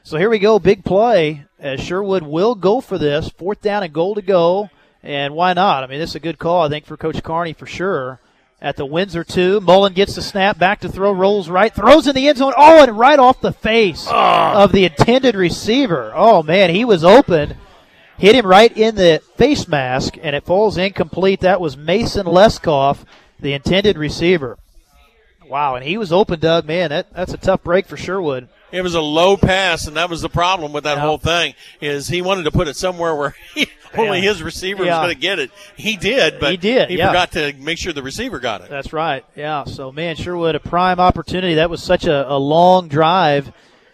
So 0.02 0.16
here 0.16 0.30
we 0.30 0.38
go, 0.38 0.58
big 0.58 0.84
play 0.84 1.44
as 1.58 1.80
Sherwood 1.80 2.22
will 2.22 2.54
go 2.54 2.80
for 2.80 2.98
this 2.98 3.28
fourth 3.28 3.60
down 3.60 3.82
and 3.82 3.92
goal 3.92 4.14
to 4.14 4.22
go, 4.22 4.70
and 5.02 5.34
why 5.34 5.52
not? 5.52 5.84
I 5.84 5.86
mean, 5.86 5.98
this 5.98 6.10
is 6.10 6.16
a 6.16 6.20
good 6.20 6.38
call 6.38 6.62
I 6.62 6.68
think 6.68 6.86
for 6.86 6.96
Coach 6.96 7.22
Carney 7.22 7.52
for 7.52 7.66
sure. 7.66 8.20
At 8.60 8.74
the 8.74 8.86
Windsor 8.86 9.22
two, 9.22 9.60
Mullen 9.60 9.92
gets 9.92 10.16
the 10.16 10.22
snap 10.22 10.58
back 10.58 10.80
to 10.80 10.88
throw, 10.88 11.12
rolls 11.12 11.48
right, 11.48 11.72
throws 11.72 12.08
in 12.08 12.16
the 12.16 12.26
end 12.26 12.38
zone. 12.38 12.54
Oh, 12.56 12.82
and 12.82 12.98
right 12.98 13.18
off 13.18 13.40
the 13.40 13.52
face 13.52 14.06
ah. 14.08 14.64
of 14.64 14.72
the 14.72 14.84
intended 14.84 15.36
receiver. 15.36 16.12
Oh 16.12 16.42
man, 16.42 16.70
he 16.70 16.84
was 16.84 17.04
open 17.04 17.56
hit 18.18 18.34
him 18.34 18.46
right 18.46 18.76
in 18.76 18.94
the 18.96 19.22
face 19.36 19.66
mask, 19.68 20.14
and 20.22 20.34
it 20.36 20.44
falls 20.44 20.76
incomplete. 20.76 21.40
That 21.40 21.60
was 21.60 21.76
Mason 21.76 22.26
Leskoff, 22.26 23.04
the 23.40 23.52
intended 23.52 23.96
receiver. 23.96 24.58
Wow, 25.46 25.76
and 25.76 25.84
he 25.84 25.96
was 25.96 26.12
open, 26.12 26.40
Doug. 26.40 26.66
Man, 26.66 26.90
that, 26.90 27.12
that's 27.14 27.32
a 27.32 27.38
tough 27.38 27.62
break 27.62 27.86
for 27.86 27.96
Sherwood. 27.96 28.48
It 28.70 28.82
was 28.82 28.94
a 28.94 29.00
low 29.00 29.38
pass, 29.38 29.86
and 29.86 29.96
that 29.96 30.10
was 30.10 30.20
the 30.20 30.28
problem 30.28 30.74
with 30.74 30.84
that 30.84 30.98
whole 30.98 31.16
thing. 31.16 31.54
Is 31.80 32.08
he 32.08 32.20
wanted 32.20 32.42
to 32.42 32.50
put 32.50 32.68
it 32.68 32.76
somewhere 32.76 33.14
where 33.14 33.34
he, 33.54 33.66
only 33.96 34.18
Yeah. 34.18 34.28
his 34.28 34.42
receiver 34.42 34.84
Yeah. 34.84 34.98
was 34.98 35.06
going 35.06 35.14
to 35.14 35.20
get 35.22 35.38
it. 35.38 35.50
He 35.74 35.96
did, 35.96 36.38
but 36.38 36.50
He 36.50 36.58
did, 36.58 36.90
He 36.90 36.98
yeah. 36.98 37.08
forgot 37.08 37.32
to 37.32 37.54
make 37.54 37.78
sure 37.78 37.94
the 37.94 38.02
receiver 38.02 38.40
got 38.40 38.60
it. 38.60 38.68
That's 38.68 38.92
right. 38.92 39.24
Yeah. 39.34 39.64
So, 39.64 39.90
man, 39.90 40.16
Sherwood, 40.16 40.54
a 40.54 40.60
prime 40.60 41.00
opportunity. 41.00 41.54
That 41.54 41.70
was 41.70 41.82
such 41.82 42.04
a, 42.04 42.30
a 42.30 42.36
long 42.36 42.88
drive. 42.88 43.50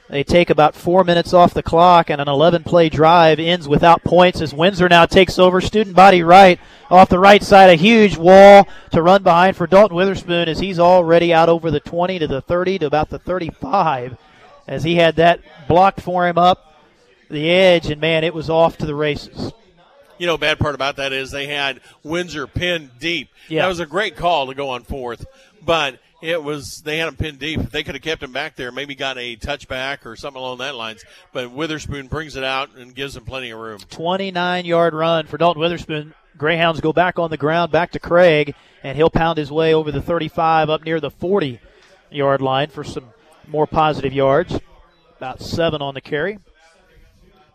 They 0.08 0.22
take 0.22 0.50
about 0.50 0.74
four 0.74 1.02
minutes 1.02 1.32
off 1.32 1.54
the 1.54 1.62
clock, 1.62 2.10
and 2.10 2.20
an 2.20 2.28
11 2.28 2.64
play 2.64 2.88
drive 2.90 3.38
ends 3.38 3.66
without 3.66 4.04
points 4.04 4.42
as 4.42 4.52
Windsor 4.52 4.88
now 4.88 5.06
takes 5.06 5.38
over. 5.38 5.60
Student 5.60 5.96
body 5.96 6.22
right 6.22 6.60
off 6.90 7.08
the 7.08 7.18
right 7.18 7.42
side, 7.42 7.70
a 7.70 7.74
huge 7.74 8.16
wall 8.18 8.68
to 8.92 9.02
run 9.02 9.22
behind 9.22 9.56
for 9.56 9.66
Dalton 9.66 9.96
Witherspoon 9.96 10.48
as 10.48 10.58
he's 10.58 10.78
already 10.78 11.32
out 11.32 11.48
over 11.48 11.70
the 11.70 11.80
20 11.80 12.18
to 12.18 12.26
the 12.26 12.42
30 12.42 12.80
to 12.80 12.86
about 12.86 13.08
the 13.08 13.18
35 13.18 14.18
as 14.68 14.84
he 14.84 14.96
had 14.96 15.16
that 15.16 15.40
blocked 15.68 16.00
for 16.02 16.28
him 16.28 16.36
up 16.36 16.74
the 17.30 17.50
edge, 17.50 17.90
and 17.90 18.00
man, 18.00 18.24
it 18.24 18.34
was 18.34 18.50
off 18.50 18.78
to 18.78 18.86
the 18.86 18.94
races. 18.94 19.52
You 20.18 20.26
know, 20.26 20.38
bad 20.38 20.58
part 20.58 20.74
about 20.74 20.96
that 20.96 21.12
is 21.12 21.30
they 21.30 21.46
had 21.46 21.80
Windsor 22.02 22.46
pinned 22.46 22.98
deep. 22.98 23.30
Yeah. 23.48 23.62
That 23.62 23.68
was 23.68 23.80
a 23.80 23.86
great 23.86 24.16
call 24.16 24.46
to 24.46 24.54
go 24.54 24.70
on 24.70 24.84
fourth, 24.84 25.26
but 25.62 25.98
it 26.24 26.42
was 26.42 26.80
they 26.80 26.96
had 26.96 27.08
him 27.08 27.16
pinned 27.16 27.38
deep. 27.38 27.60
If 27.60 27.70
they 27.70 27.82
could 27.82 27.94
have 27.94 28.02
kept 28.02 28.22
him 28.22 28.32
back 28.32 28.56
there, 28.56 28.72
maybe 28.72 28.94
got 28.94 29.18
a 29.18 29.36
touchback 29.36 30.06
or 30.06 30.16
something 30.16 30.40
along 30.40 30.58
that 30.58 30.74
lines. 30.74 31.04
But 31.32 31.50
Witherspoon 31.50 32.06
brings 32.06 32.34
it 32.34 32.42
out 32.42 32.74
and 32.76 32.94
gives 32.94 33.14
him 33.14 33.24
plenty 33.24 33.50
of 33.50 33.58
room. 33.58 33.80
29 33.90 34.64
yard 34.64 34.94
run 34.94 35.26
for 35.26 35.36
Dalton 35.36 35.60
Witherspoon. 35.60 36.14
Greyhounds 36.38 36.80
go 36.80 36.94
back 36.94 37.18
on 37.18 37.30
the 37.30 37.36
ground, 37.36 37.70
back 37.70 37.92
to 37.92 37.98
Craig, 37.98 38.54
and 38.82 38.96
he'll 38.96 39.10
pound 39.10 39.36
his 39.36 39.52
way 39.52 39.74
over 39.74 39.92
the 39.92 40.00
35 40.00 40.70
up 40.70 40.84
near 40.84 40.98
the 40.98 41.10
40 41.10 41.60
yard 42.10 42.40
line 42.40 42.70
for 42.70 42.84
some 42.84 43.10
more 43.46 43.66
positive 43.66 44.14
yards. 44.14 44.58
About 45.18 45.42
seven 45.42 45.82
on 45.82 45.92
the 45.92 46.00
carry. 46.00 46.38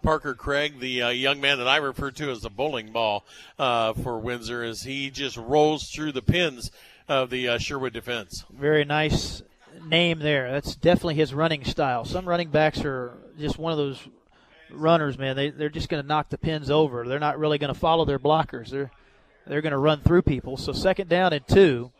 Parker 0.03 0.33
Craig, 0.33 0.79
the 0.79 1.01
uh, 1.01 1.09
young 1.09 1.41
man 1.41 1.57
that 1.57 1.67
I 1.67 1.77
refer 1.77 2.11
to 2.11 2.31
as 2.31 2.41
the 2.41 2.49
bowling 2.49 2.91
ball 2.91 3.25
uh, 3.57 3.93
for 3.93 4.17
Windsor, 4.17 4.63
as 4.63 4.83
he 4.83 5.09
just 5.09 5.35
rolls 5.35 5.89
through 5.89 6.13
the 6.13 6.21
pins 6.21 6.71
of 7.09 7.29
the 7.29 7.49
uh, 7.49 7.57
Sherwood 7.57 7.91
defense. 7.91 8.45
Very 8.51 8.85
nice 8.85 9.41
name 9.85 10.19
there. 10.19 10.51
That's 10.51 10.75
definitely 10.75 11.15
his 11.15 11.33
running 11.33 11.65
style. 11.65 12.05
Some 12.05 12.29
running 12.29 12.49
backs 12.49 12.85
are 12.85 13.17
just 13.37 13.57
one 13.57 13.71
of 13.71 13.77
those 13.77 13.99
runners, 14.71 15.17
man. 15.17 15.35
They 15.35 15.49
they're 15.49 15.69
just 15.69 15.89
going 15.89 16.01
to 16.01 16.07
knock 16.07 16.29
the 16.29 16.37
pins 16.37 16.69
over. 16.69 17.05
They're 17.07 17.19
not 17.19 17.39
really 17.39 17.57
going 17.57 17.73
to 17.73 17.79
follow 17.79 18.05
their 18.05 18.19
blockers. 18.19 18.69
They're 18.69 18.91
they're 19.47 19.61
going 19.61 19.71
to 19.71 19.79
run 19.79 19.99
through 20.01 20.21
people. 20.21 20.55
So 20.57 20.71
second 20.71 21.09
down 21.09 21.33
and 21.33 21.45
two. 21.47 21.91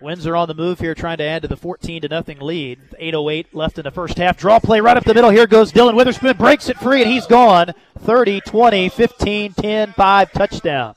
Windsor 0.00 0.34
on 0.34 0.48
the 0.48 0.54
move 0.54 0.80
here, 0.80 0.96
trying 0.96 1.18
to 1.18 1.24
add 1.24 1.42
to 1.42 1.48
the 1.48 1.56
14 1.56 2.02
to 2.02 2.08
nothing 2.08 2.40
lead. 2.40 2.80
8:08 3.00 3.46
left 3.52 3.78
in 3.78 3.84
the 3.84 3.92
first 3.92 4.18
half. 4.18 4.36
Draw 4.36 4.58
play 4.58 4.80
right 4.80 4.96
up 4.96 5.04
the 5.04 5.14
middle. 5.14 5.30
Here 5.30 5.46
goes 5.46 5.70
Dylan 5.70 5.94
Witherspoon, 5.94 6.36
breaks 6.36 6.68
it 6.68 6.76
free, 6.78 7.02
and 7.02 7.10
he's 7.10 7.26
gone. 7.26 7.72
30, 8.00 8.40
20, 8.40 8.88
15, 8.88 9.52
10, 9.52 9.92
5, 9.92 10.32
touchdown. 10.32 10.96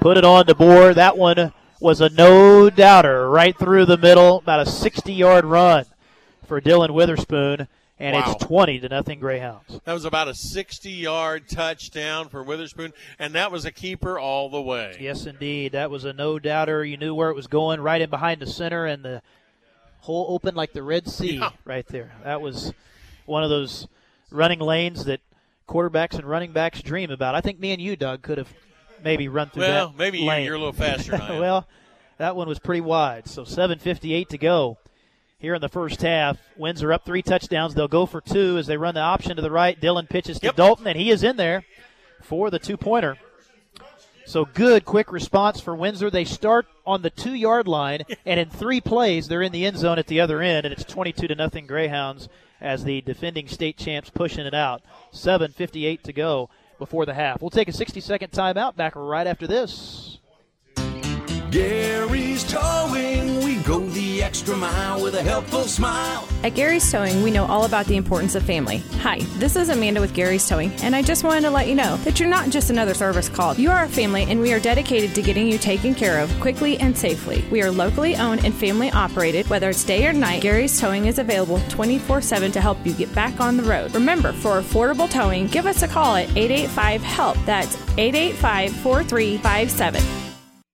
Put 0.00 0.16
it 0.16 0.24
on 0.24 0.46
the 0.46 0.56
board. 0.56 0.96
That 0.96 1.16
one 1.16 1.52
was 1.80 2.00
a 2.00 2.08
no 2.10 2.70
doubter 2.70 3.28
right 3.30 3.56
through 3.56 3.84
the 3.86 3.96
middle, 3.96 4.38
about 4.38 4.60
a 4.60 4.66
60 4.66 5.12
yard 5.12 5.44
run 5.44 5.84
for 6.46 6.60
Dylan 6.60 6.90
Witherspoon. 6.90 7.68
and 8.00 8.14
Wow. 8.14 8.32
it's 8.32 8.44
20 8.44 8.78
to 8.80 8.88
nothing 8.88 9.18
Greyhounds. 9.18 9.80
That 9.84 9.92
was 9.92 10.04
about 10.04 10.28
a 10.28 10.34
60 10.34 10.88
yard 10.90 11.48
touchdown 11.48 12.28
for 12.28 12.44
Witherspoon, 12.44 12.92
and 13.18 13.34
that 13.34 13.50
was 13.50 13.64
a 13.64 13.72
keeper 13.72 14.18
all 14.20 14.48
the 14.48 14.62
way. 14.62 14.96
Yes, 15.00 15.26
indeed. 15.26 15.72
That 15.72 15.90
was 15.90 16.04
a 16.04 16.12
no 16.12 16.38
doubter. 16.38 16.84
You 16.84 16.96
knew 16.96 17.12
where 17.14 17.28
it 17.30 17.34
was 17.34 17.48
going, 17.48 17.80
right 17.80 18.00
in 18.00 18.08
behind 18.08 18.40
the 18.40 18.46
center, 18.46 18.86
and 18.86 19.04
the 19.04 19.20
hole 20.02 20.26
open 20.28 20.54
like 20.54 20.72
the 20.72 20.82
Red 20.84 21.08
Sea 21.08 21.42
right 21.64 21.86
there. 21.88 22.12
That 22.22 22.40
was 22.40 22.72
one 23.26 23.42
of 23.42 23.50
those 23.50 23.88
running 24.30 24.60
lanes 24.60 25.04
that 25.06 25.20
quarterbacks 25.68 26.14
and 26.14 26.24
running 26.24 26.52
backs 26.52 26.80
dream 26.82 27.10
about. 27.10 27.34
I 27.34 27.40
think 27.40 27.58
me 27.58 27.72
and 27.72 27.82
you, 27.82 27.96
Doug, 27.96 28.22
could 28.22 28.38
have 28.38 28.52
maybe 29.04 29.28
run 29.28 29.50
through 29.50 29.62
Well, 29.62 29.88
that. 29.90 29.98
maybe 29.98 30.20
lane. 30.22 30.44
you're 30.44 30.54
a 30.54 30.58
little 30.58 30.72
faster 30.72 31.12
than 31.12 31.20
I 31.22 31.28
am. 31.34 31.40
well, 31.40 31.66
that 32.18 32.36
one 32.36 32.48
was 32.48 32.58
pretty 32.58 32.80
wide. 32.80 33.26
So 33.28 33.42
7:58 33.44 34.28
to 34.28 34.38
go. 34.38 34.78
Here 35.40 35.54
in 35.54 35.60
the 35.60 35.68
first 35.68 36.02
half, 36.02 36.36
Windsor 36.56 36.92
up 36.92 37.04
three 37.04 37.22
touchdowns. 37.22 37.72
They'll 37.74 37.86
go 37.86 38.06
for 38.06 38.20
two 38.20 38.58
as 38.58 38.66
they 38.66 38.76
run 38.76 38.94
the 38.94 39.00
option 39.00 39.36
to 39.36 39.42
the 39.42 39.52
right. 39.52 39.80
Dylan 39.80 40.08
pitches 40.08 40.40
to 40.40 40.50
Dalton, 40.50 40.88
and 40.88 40.98
he 40.98 41.10
is 41.12 41.22
in 41.22 41.36
there 41.36 41.64
for 42.22 42.50
the 42.50 42.58
two 42.58 42.76
pointer. 42.76 43.18
So 44.26 44.44
good, 44.44 44.84
quick 44.84 45.12
response 45.12 45.60
for 45.60 45.74
Windsor. 45.76 46.10
They 46.10 46.24
start 46.24 46.66
on 46.84 47.02
the 47.02 47.10
two 47.10 47.34
yard 47.34 47.66
line, 47.68 48.02
and 48.26 48.40
in 48.40 48.50
three 48.50 48.80
plays, 48.80 49.28
they're 49.28 49.40
in 49.42 49.52
the 49.52 49.64
end 49.64 49.78
zone 49.78 49.98
at 49.98 50.08
the 50.08 50.20
other 50.20 50.42
end, 50.42 50.66
and 50.66 50.72
it's 50.72 50.84
22 50.84 51.28
to 51.28 51.34
nothing 51.36 51.66
Greyhounds 51.66 52.28
as 52.60 52.82
the 52.84 53.00
defending 53.02 53.46
state 53.46 53.78
champs 53.78 54.10
pushing 54.10 54.44
it 54.44 54.54
out. 54.54 54.82
7:58 55.12 56.02
to 56.02 56.12
go 56.12 56.50
before 56.78 57.06
the 57.06 57.14
half. 57.14 57.40
We'll 57.40 57.50
take 57.50 57.68
a 57.68 57.72
60 57.72 58.00
second 58.00 58.30
timeout. 58.30 58.76
Back 58.76 58.94
right 58.96 59.26
after 59.26 59.46
this. 59.46 60.18
Gary's 61.50 62.44
Towing, 62.44 63.42
we 63.42 63.56
go 63.62 63.80
the 63.80 64.07
extra 64.28 64.54
mile 64.54 65.02
with 65.02 65.14
a 65.14 65.22
helpful 65.22 65.62
smile. 65.62 66.28
At 66.44 66.54
Gary's 66.54 66.92
Towing, 66.92 67.22
we 67.22 67.30
know 67.30 67.46
all 67.46 67.64
about 67.64 67.86
the 67.86 67.96
importance 67.96 68.34
of 68.34 68.42
family. 68.42 68.82
Hi, 69.00 69.20
this 69.38 69.56
is 69.56 69.70
Amanda 69.70 70.02
with 70.02 70.12
Gary's 70.12 70.46
Towing, 70.46 70.70
and 70.82 70.94
I 70.94 71.00
just 71.00 71.24
wanted 71.24 71.40
to 71.40 71.50
let 71.50 71.66
you 71.66 71.74
know 71.74 71.96
that 72.04 72.20
you're 72.20 72.28
not 72.28 72.50
just 72.50 72.68
another 72.68 72.92
service 72.92 73.30
call. 73.30 73.54
You 73.54 73.70
are 73.70 73.84
a 73.84 73.88
family, 73.88 74.24
and 74.24 74.38
we 74.38 74.52
are 74.52 74.60
dedicated 74.60 75.14
to 75.14 75.22
getting 75.22 75.48
you 75.48 75.56
taken 75.56 75.94
care 75.94 76.20
of 76.20 76.30
quickly 76.40 76.76
and 76.76 76.94
safely. 76.96 77.42
We 77.50 77.62
are 77.62 77.70
locally 77.70 78.16
owned 78.16 78.44
and 78.44 78.52
family 78.52 78.90
operated, 78.90 79.48
whether 79.48 79.70
it's 79.70 79.82
day 79.82 80.06
or 80.06 80.12
night. 80.12 80.42
Gary's 80.42 80.78
Towing 80.78 81.06
is 81.06 81.18
available 81.18 81.62
24 81.70 82.20
7 82.20 82.52
to 82.52 82.60
help 82.60 82.84
you 82.84 82.92
get 82.92 83.14
back 83.14 83.40
on 83.40 83.56
the 83.56 83.62
road. 83.62 83.94
Remember, 83.94 84.34
for 84.34 84.60
affordable 84.60 85.10
towing, 85.10 85.46
give 85.46 85.64
us 85.64 85.82
a 85.82 85.88
call 85.88 86.16
at 86.16 86.28
885 86.36 87.00
HELP. 87.00 87.36
That's 87.46 87.76
885 87.96 88.72
4357. 88.72 90.27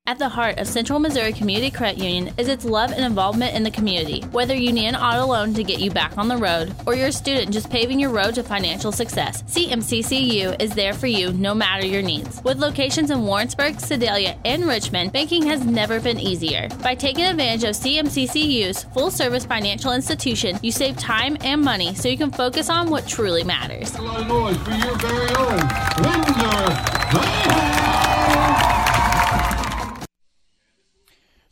At 0.07 0.19
the 0.19 0.29
heart 0.29 0.59
of 0.59 0.67
Central 0.67 0.99
Missouri 0.99 1.33
Community 1.33 1.71
Credit 1.71 1.97
Union 1.97 2.35
is 2.37 2.47
its 2.47 2.67
love 2.67 2.93
and 2.93 3.03
involvement 3.03 3.57
in 3.57 3.63
the 3.63 3.71
community. 3.71 4.21
Whether 4.33 4.55
you 4.55 4.71
need 4.71 4.89
an 4.89 4.97
auto 4.97 5.25
loan 5.25 5.55
to 5.55 5.65
get 5.65 5.81
you 5.81 5.91
back 5.91 6.19
on 6.19 6.29
the 6.29 6.37
road, 6.37 6.75
or 6.85 6.95
you're 6.95 7.07
a 7.07 7.13
student 7.13 7.55
just 7.55 7.71
paving 7.71 7.99
your 7.99 8.11
road 8.11 8.35
to 8.35 8.43
financial 8.43 8.93
success, 8.93 9.43
CMCCU 9.45 10.61
is 10.61 10.75
there 10.75 10.93
for 10.93 11.07
you 11.07 11.33
no 11.33 11.55
matter 11.55 11.87
your 11.87 12.03
needs. 12.03 12.45
With 12.45 12.59
locations 12.59 13.11
in 13.11 13.23
Warrensburg, 13.23 13.81
Sedalia, 13.81 14.37
and 14.45 14.67
Richmond, 14.67 15.15
banking 15.15 15.47
has 15.47 15.65
never 15.65 15.99
been 15.99 16.21
easier. 16.21 16.69
By 16.83 16.97
taking 16.97 17.25
advantage 17.25 17.65
of 17.65 17.75
CMCCU's 17.75 18.85
full 18.93 19.11
service 19.11 19.47
financial 19.47 19.93
institution, 19.93 20.59
you 20.61 20.71
save 20.71 20.99
time 20.99 21.39
and 21.41 21.63
money 21.63 21.95
so 21.95 22.11
you 22.11 22.19
can 22.19 22.31
focus 22.31 22.69
on 22.69 22.91
what 22.91 23.09
truly 23.09 23.43
matters. 23.43 23.97
For 23.97 24.03
your 24.03 24.99
very 24.99 25.35
own 25.35 25.61
Windsor. 26.05 26.75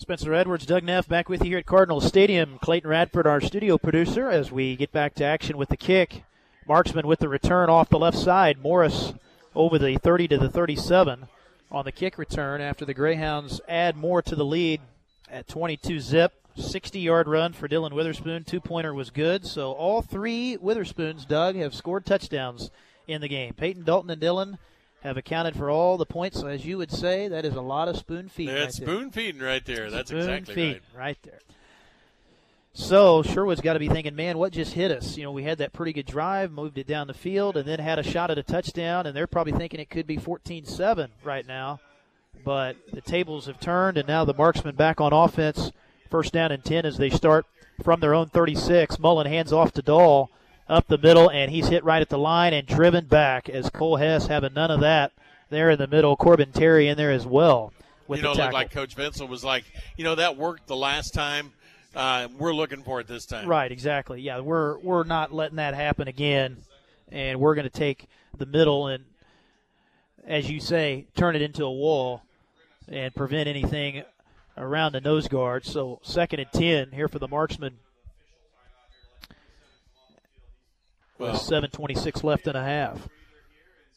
Spencer 0.03 0.35
Edwards, 0.35 0.67
Doug 0.67 0.83
Neff 0.83 1.07
back 1.07 1.29
with 1.29 1.45
you 1.45 1.51
here 1.51 1.59
at 1.59 1.65
Cardinal 1.65 2.01
Stadium. 2.01 2.59
Clayton 2.61 2.91
Radford, 2.91 3.25
our 3.25 3.41
studio 3.41 3.79
producer, 3.79 4.29
as 4.29 4.51
we 4.51 4.75
get 4.75 4.91
back 4.91 5.15
to 5.15 5.25
action 5.25 5.57
with 5.57 5.69
the 5.69 5.77
kick. 5.77 6.25
Marksman 6.67 7.07
with 7.07 7.21
the 7.21 7.29
return 7.29 7.71
off 7.71 7.89
the 7.89 8.01
left 8.01 8.19
side. 8.19 8.61
Morris 8.61 9.13
over 9.55 9.79
the 9.79 9.99
30 9.99 10.27
to 10.27 10.39
the 10.39 10.51
37 10.51 11.29
on 11.71 11.85
the 11.85 11.93
kick 11.93 12.19
return 12.19 12.61
after 12.61 12.85
the 12.85 12.95
Greyhounds 12.95 13.61
add 13.69 13.97
more 13.97 14.21
to 14.23 14.35
the 14.35 14.45
lead 14.45 14.81
at 15.31 15.47
22 15.47 16.01
zip. 16.01 16.33
60 16.57 16.99
yard 16.99 17.29
run 17.29 17.53
for 17.53 17.69
Dylan 17.69 17.93
Witherspoon. 17.93 18.43
Two 18.43 18.61
pointer 18.61 18.93
was 18.93 19.11
good. 19.11 19.47
So 19.47 19.71
all 19.71 20.03
three 20.03 20.57
Witherspoons, 20.57 21.25
Doug, 21.25 21.55
have 21.55 21.77
scored 21.77 22.05
touchdowns 22.05 22.73
in 23.07 23.21
the 23.21 23.29
game. 23.29 23.55
Peyton, 23.55 23.85
Dalton, 23.85 24.11
and 24.11 24.21
Dylan 24.21 24.59
have 25.03 25.17
accounted 25.17 25.57
for 25.57 25.71
all 25.71 25.97
the 25.97 26.07
points. 26.07 26.41
So 26.41 26.47
as 26.47 26.65
you 26.65 26.79
would 26.79 26.93
say, 26.93 27.29
that 27.29 27.45
is 27.45 27.55
a 27.55 27.61
lot 27.61 27.89
of 27.89 27.97
spoon 27.97 28.29
feeding. 28.29 28.55
That's 28.55 28.79
right 28.81 28.87
there. 28.87 28.97
spoon 28.97 29.11
feeding 29.11 29.41
right 29.41 29.65
there. 29.65 29.91
That's 29.91 30.11
Spoon 30.11 30.21
exactly 30.21 30.55
feeding 30.55 30.81
right. 30.95 31.07
right 31.07 31.19
there. 31.23 31.39
So 32.75 33.23
Sherwood's 33.23 33.61
got 33.61 33.75
to 33.75 33.79
be 33.79 33.89
thinking, 33.89 34.17
man, 34.17 34.39
what 34.39 34.53
just 34.53 34.73
hit 34.73 34.91
us? 34.91 35.19
You 35.19 35.25
know, 35.25 35.33
we 35.33 35.43
had 35.43 35.59
that 35.59 35.75
pretty 35.75 35.93
good 35.93 36.07
drive, 36.07 36.51
moved 36.51 36.79
it 36.79 36.87
down 36.87 37.07
the 37.07 37.15
field, 37.15 37.57
and 37.57 37.69
then 37.69 37.79
had 37.81 37.99
a 37.99 38.03
shot 38.03 38.31
at 38.31 38.39
a 38.39 38.43
touchdown, 38.43 39.07
and 39.07 39.15
they're 39.15 39.27
probably 39.27 39.53
thinking 39.53 39.79
it 39.79 39.91
could 39.91 40.07
be 40.07 40.17
14-7 40.17 41.09
right 41.23 41.47
now. 41.47 41.81
But 42.45 42.77
the 42.91 43.03
tables 43.03 43.45
have 43.47 43.61
turned, 43.61 43.99
and 43.99 44.09
now 44.09 44.25
the 44.25 44.33
marksman 44.33 44.75
back 44.75 45.03
on 45.03 45.13
offense. 45.13 45.71
First 46.09 46.33
down 46.33 46.51
and 46.51 46.65
10 46.65 46.87
as 46.87 46.97
they 46.97 47.11
start 47.11 47.45
from 47.83 48.01
their 48.01 48.15
own 48.15 48.29
36. 48.29 48.99
Mullen 48.99 49.27
hands 49.27 49.53
off 49.53 49.73
to 49.73 49.83
Dahl 49.83 50.31
up 50.73 50.89
the 50.89 50.99
middle, 50.99 51.31
and 51.31 51.51
he's 51.51 51.69
hit 51.69 51.85
right 51.85 52.03
at 52.03 52.09
the 52.09 52.19
line 52.19 52.55
and 52.55 52.67
driven 52.67 53.05
back 53.05 53.49
as 53.49 53.71
Cole 53.71 53.97
Hess 53.97 54.27
having 54.27 54.55
none 54.55 54.71
of 54.71 54.81
that 54.81 55.13
there 55.51 55.71
in 55.71 55.79
the 55.79 55.87
middle. 55.87 56.17
Corbin 56.17 56.51
Terry 56.51 56.89
in 56.89 56.97
there 56.97 57.13
as 57.13 57.27
well 57.27 57.73
with 58.09 58.19
you 58.19 58.25
know, 58.25 58.35
the 58.35 58.41
it 58.41 58.45
tackle. 58.45 58.55
like 58.55 58.71
Coach 58.71 58.95
Vincent 58.95 59.29
was 59.29 59.45
like, 59.45 59.65
you 59.97 60.05
know, 60.05 60.15
that 60.15 60.37
worked 60.37 60.67
the 60.67 60.77
last 60.77 61.15
time. 61.15 61.53
Uh, 61.95 62.29
we're 62.39 62.55
looking 62.55 62.83
for 62.83 63.01
it 63.01 63.07
this 63.07 63.27
time. 63.27 63.47
Right, 63.47 63.71
exactly. 63.71 64.23
Yeah, 64.23 64.41
we're 64.41 64.79
we're 64.79 65.05
not 65.05 65.33
letting 65.33 65.57
that 65.57 65.75
happen 65.75 66.09
again, 66.09 66.57
and 67.11 67.39
we're 67.39 67.55
going 67.55 67.69
to 67.69 67.71
take 67.71 68.09
the 68.37 68.47
middle 68.47 68.87
and, 68.87 69.05
as 70.27 70.51
you 70.51 70.59
say, 70.59 71.07
turn 71.15 71.37
it 71.37 71.43
into 71.43 71.65
a 71.65 71.71
wall 71.71 72.23
and 72.89 73.15
prevent 73.15 73.47
anything 73.47 74.05
around 74.57 74.93
the 74.93 75.01
nose 75.03 75.29
guard. 75.29 75.67
So 75.67 76.01
second 76.03 76.41
and 76.41 76.51
ten 76.53 76.93
here 76.93 77.09
for 77.09 77.19
the 77.19 77.29
marksman. 77.29 77.79
Well- 81.23 81.37
seven 81.37 81.71
twenty-six 81.71 82.23
left 82.25 82.47
and 82.47 82.57
a 82.57 82.63
half. 82.65 83.09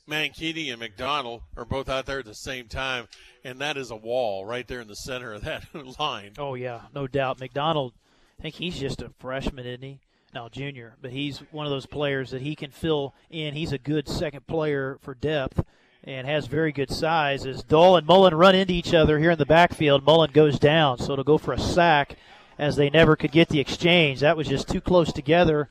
Mankini 0.08 0.70
and 0.70 0.80
McDonald 0.80 1.42
are 1.58 1.66
both 1.66 1.90
out 1.90 2.06
there 2.06 2.20
at 2.20 2.26
the 2.26 2.36
same 2.36 2.68
time, 2.68 3.08
and 3.44 3.60
that 3.60 3.76
is 3.76 3.90
a 3.90 3.96
wall 3.96 4.46
right 4.46 4.68
there 4.68 4.80
in 4.80 4.88
the 4.88 4.96
center 4.96 5.34
of 5.34 5.42
that 5.44 5.64
line. 6.00 6.34
Oh 6.38 6.54
yeah, 6.54 6.82
no 6.94 7.08
doubt. 7.08 7.40
McDonald, 7.40 7.94
I 8.40 8.44
think 8.44 8.56
he's 8.56 8.80
just 8.80 9.02
a 9.02 9.10
freshman, 9.20 9.66
isn't 9.66 9.82
he? 9.82 10.00
No, 10.34 10.48
junior, 10.50 10.96
but 11.02 11.12
he's 11.12 11.40
one 11.52 11.66
of 11.66 11.72
those 11.72 11.86
players 11.88 12.30
that 12.32 12.42
he 12.42 12.56
can 12.56 12.70
fill 12.70 13.16
in. 13.32 13.56
He's 13.56 13.72
a 13.72 13.78
good 13.80 14.08
second 14.08 14.46
player 14.48 14.98
for 15.02 15.16
depth 15.16 15.64
and 16.04 16.28
has 16.28 16.46
very 16.46 16.72
good 16.72 16.92
size. 16.92 17.46
As 17.48 17.64
Dahl 17.64 17.96
and 17.98 18.06
Mullen 18.06 18.36
run 18.36 18.54
into 18.54 18.74
each 18.74 18.94
other 18.94 19.18
here 19.18 19.32
in 19.32 19.38
the 19.40 19.46
backfield, 19.46 20.06
Mullen 20.06 20.32
goes 20.34 20.60
down, 20.60 21.00
so 21.00 21.14
it'll 21.14 21.24
go 21.24 21.38
for 21.40 21.54
a 21.54 21.60
sack 21.60 22.16
as 22.60 22.76
they 22.76 22.90
never 22.92 23.16
could 23.16 23.32
get 23.32 23.50
the 23.50 23.60
exchange. 23.62 24.20
That 24.20 24.38
was 24.38 24.48
just 24.48 24.68
too 24.68 24.82
close 24.82 25.12
together 25.12 25.70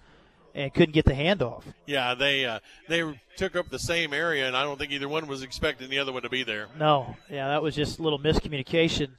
and 0.55 0.73
couldn't 0.73 0.93
get 0.93 1.05
the 1.05 1.13
handoff. 1.13 1.63
Yeah, 1.87 2.15
they 2.15 2.45
uh, 2.45 2.61
they 2.89 3.03
took 3.37 3.57
up 3.57 3.69
the 3.71 3.79
same 3.79 4.13
area, 4.15 4.47
and 4.47 4.57
I 4.57 4.63
don't 4.63 4.79
think 4.79 4.93
either 4.93 5.09
one 5.09 5.27
was 5.27 5.43
expecting 5.43 5.91
the 5.91 5.99
other 5.99 6.13
one 6.13 6.23
to 6.23 6.29
be 6.29 6.43
there. 6.45 6.69
No, 6.79 7.17
yeah, 7.31 7.49
that 7.49 7.63
was 7.63 7.75
just 7.75 7.99
a 7.99 8.03
little 8.03 8.19
miscommunication 8.19 9.11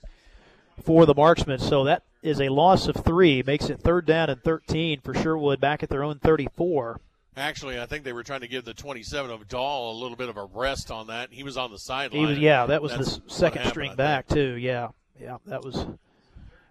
for 0.83 1.05
the 1.05 1.13
marksman. 1.13 1.59
So 1.59 1.83
that 1.85 2.03
is 2.23 2.39
a 2.41 2.49
loss 2.49 2.87
of 2.87 2.95
three, 2.97 3.43
makes 3.45 3.69
it 3.69 3.79
third 3.81 4.05
down 4.05 4.29
and 4.29 4.41
13 4.43 5.01
for 5.01 5.13
Sherwood 5.13 5.59
back 5.59 5.83
at 5.83 5.89
their 5.89 6.03
own 6.03 6.19
34. 6.19 6.99
Actually, 7.37 7.79
I 7.79 7.85
think 7.85 8.05
they 8.05 8.13
were 8.13 8.23
trying 8.23 8.39
to 8.41 8.47
give 8.47 8.63
the 8.63 8.73
27 8.73 9.29
of 9.29 9.47
Dahl 9.49 9.91
a 9.91 9.97
little 10.01 10.15
bit 10.15 10.29
of 10.29 10.37
a 10.37 10.45
rest 10.45 10.89
on 10.89 11.07
that. 11.07 11.33
He 11.33 11.43
was 11.43 11.57
on 11.57 11.69
the 11.69 11.77
sideline. 11.77 12.21
He 12.21 12.25
was, 12.27 12.39
yeah, 12.39 12.65
that 12.65 12.81
was 12.81 12.93
the 12.93 12.97
That's 12.99 13.09
s- 13.11 13.19
what 13.19 13.31
second 13.31 13.57
happened, 13.57 13.71
string 13.71 13.95
back 13.95 14.27
too. 14.27 14.53
Yeah, 14.53 14.87
yeah, 15.21 15.37
that 15.45 15.61
was 15.63 15.85